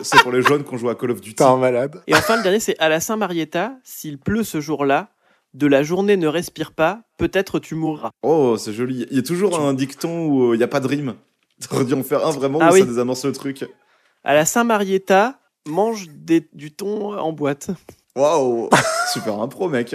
c'est 0.03 0.21
pour, 0.21 0.31
les 0.31 0.41
jeunes 0.41 0.63
qui 0.63 0.73
ont 0.73 0.77
joué 0.77 0.91
à 0.91 0.95
Call 0.95 1.11
of 1.11 1.19
Duty. 1.19 1.35
T'es 1.35 1.43
un 1.43 1.57
malade. 1.57 2.01
Et 2.07 2.15
enfin, 2.15 2.37
le 2.37 2.43
dernier, 2.43 2.61
c'est 2.61 2.79
à 2.79 2.87
la 2.87 3.01
Saint-Marietta, 3.01 3.73
s'il 3.83 4.19
pleut 4.19 4.43
ce 4.43 4.61
jour-là, 4.61 5.09
de 5.53 5.67
la 5.67 5.83
journée 5.83 6.15
ne 6.15 6.27
respire 6.27 6.71
pas, 6.71 7.01
peut-être 7.17 7.59
tu 7.59 7.75
mourras. 7.75 8.11
Oh, 8.21 8.55
c'est 8.57 8.71
joli. 8.71 9.05
Il 9.11 9.17
y 9.17 9.19
a 9.19 9.23
toujours 9.23 9.59
un 9.59 9.73
dicton 9.73 10.27
où 10.27 10.51
euh, 10.51 10.55
il 10.55 10.59
n'y 10.59 10.63
a 10.63 10.67
pas 10.69 10.79
de 10.79 10.87
rime. 10.87 11.15
T'aurais 11.69 11.83
dû 11.83 11.93
en 11.93 12.03
faire 12.03 12.25
un 12.25 12.31
vraiment 12.31 12.59
Ah 12.61 12.69
où 12.69 12.73
oui. 12.75 12.79
ça 12.79 12.85
désamorce 12.85 13.25
le 13.25 13.33
truc. 13.33 13.65
À 14.23 14.33
la 14.33 14.45
Saint-Marietta, 14.45 15.39
mange 15.67 16.07
des- 16.09 16.47
du 16.53 16.71
thon 16.71 17.17
en 17.17 17.33
boîte. 17.33 17.71
Waouh 18.15 18.69
Super 19.11 19.41
impro, 19.41 19.67
mec. 19.67 19.93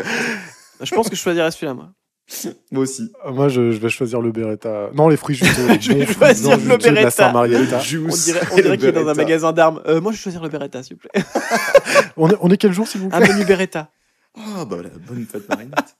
Je 0.82 0.94
pense 0.94 1.09
que 1.09 1.16
je 1.16 1.22
choisirais 1.22 1.51
celui-là, 1.51 1.72
moi. 1.72 1.88
Moi 2.72 2.83
aussi. 2.83 3.11
Euh, 3.26 3.33
Moi, 3.33 3.49
je, 3.49 3.70
je 3.70 3.79
vais 3.79 3.89
choisir 3.89 4.20
le 4.20 4.33
Beretta. 4.33 4.91
Non, 4.95 5.09
les 5.09 5.16
fruits 5.16 5.37
juteux. 5.37 5.68
Je 5.81 5.93
vais 5.93 6.07
choisir 6.07 6.57
le 6.59 6.68
la 6.68 6.76
Beretta. 6.76 7.11
Saint-Marietta. 7.11 7.79
On 7.79 7.81
dirait, 7.81 8.41
on 8.53 8.57
et 8.57 8.62
dirait 8.62 8.76
qu'il 8.79 8.89
est 8.89 8.93
dans 8.93 9.09
un 9.09 9.14
magasin 9.14 9.53
d'armes. 9.53 9.81
Euh, 9.87 10.01
moi, 10.01 10.12
je 10.12 10.18
vais 10.18 10.22
choisir 10.22 10.43
le 10.43 10.49
Beretta, 10.49 10.83
s'il 10.83 10.97
vous 10.97 11.09
plaît. 11.09 11.22
On 12.16 12.29
est, 12.31 12.37
on 12.41 12.51
est 12.51 12.57
quel 12.57 12.72
jour, 12.72 12.87
s'il 12.87 13.01
vous 13.01 13.09
Un 13.12 13.20
plaît 13.20 13.33
menu 13.33 13.45
Beretta. 13.45 13.89
Ah, 14.37 14.64
bah 14.64 14.76
la 14.83 14.91
bonne 14.91 15.24
fête 15.24 15.49
marinette. 15.49 15.97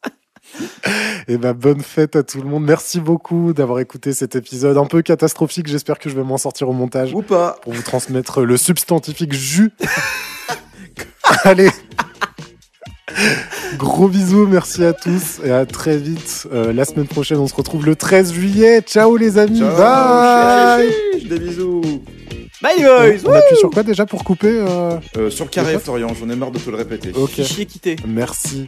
Eh 1.29 1.37
ben, 1.39 1.52
bonne 1.52 1.81
fête 1.81 2.16
à 2.16 2.23
tout 2.23 2.40
le 2.43 2.48
monde. 2.48 2.65
Merci 2.65 3.01
beaucoup 3.01 3.52
d'avoir 3.52 3.78
écouté 3.81 4.12
cet 4.12 4.35
épisode 4.36 4.77
un 4.78 4.86
peu 4.86 5.02
catastrophique. 5.02 5.66
J'espère 5.66 5.98
que 5.98 6.09
je 6.11 6.16
vais 6.16 6.23
m'en 6.24 6.39
sortir 6.39 6.69
au 6.69 6.73
montage 6.73 7.15
Ou 7.15 7.23
pas. 7.23 7.59
pour 7.62 7.73
vous 7.73 7.82
transmettre 7.82 8.40
le 8.43 8.57
substantifique 8.57 9.32
jus. 9.32 9.70
Allez. 11.44 11.70
Gros 13.78 14.09
bisous, 14.09 14.47
merci 14.47 14.85
à 14.85 14.93
tous 14.93 15.40
et 15.44 15.51
à 15.51 15.66
très 15.66 15.97
vite. 15.97 16.47
Euh, 16.52 16.72
la 16.72 16.85
semaine 16.85 17.06
prochaine, 17.06 17.39
on 17.39 17.47
se 17.47 17.55
retrouve 17.55 17.86
le 17.86 17.97
13 17.97 18.32
juillet. 18.32 18.80
Ciao 18.82 19.16
les 19.16 19.39
amis. 19.39 19.60
Ciao. 19.60 19.76
Bye. 19.76 20.89
chiche, 20.89 21.20
chiche, 21.20 21.28
Des 21.28 21.39
bisous. 21.39 21.82
Bye, 22.60 22.82
boys! 22.82 23.24
On 23.24 23.32
appuie 23.32 23.56
sur 23.56 23.70
quoi 23.70 23.85
déjà 23.85 24.05
pour 24.05 24.24
couper 24.24 24.48
euh 24.51 24.98
Euh, 25.16 25.30
sur 25.30 25.44
le 25.44 25.51
carré, 25.51 25.78
Florian, 25.78 26.09
j'en 26.18 26.28
ai 26.28 26.35
marre 26.35 26.51
de 26.51 26.59
te 26.59 26.70
le 26.70 26.76
répéter. 26.76 27.12
Ok. 27.14 27.30
Fichier 27.30 27.66
quitté. 27.66 27.97
Merci. 28.06 28.66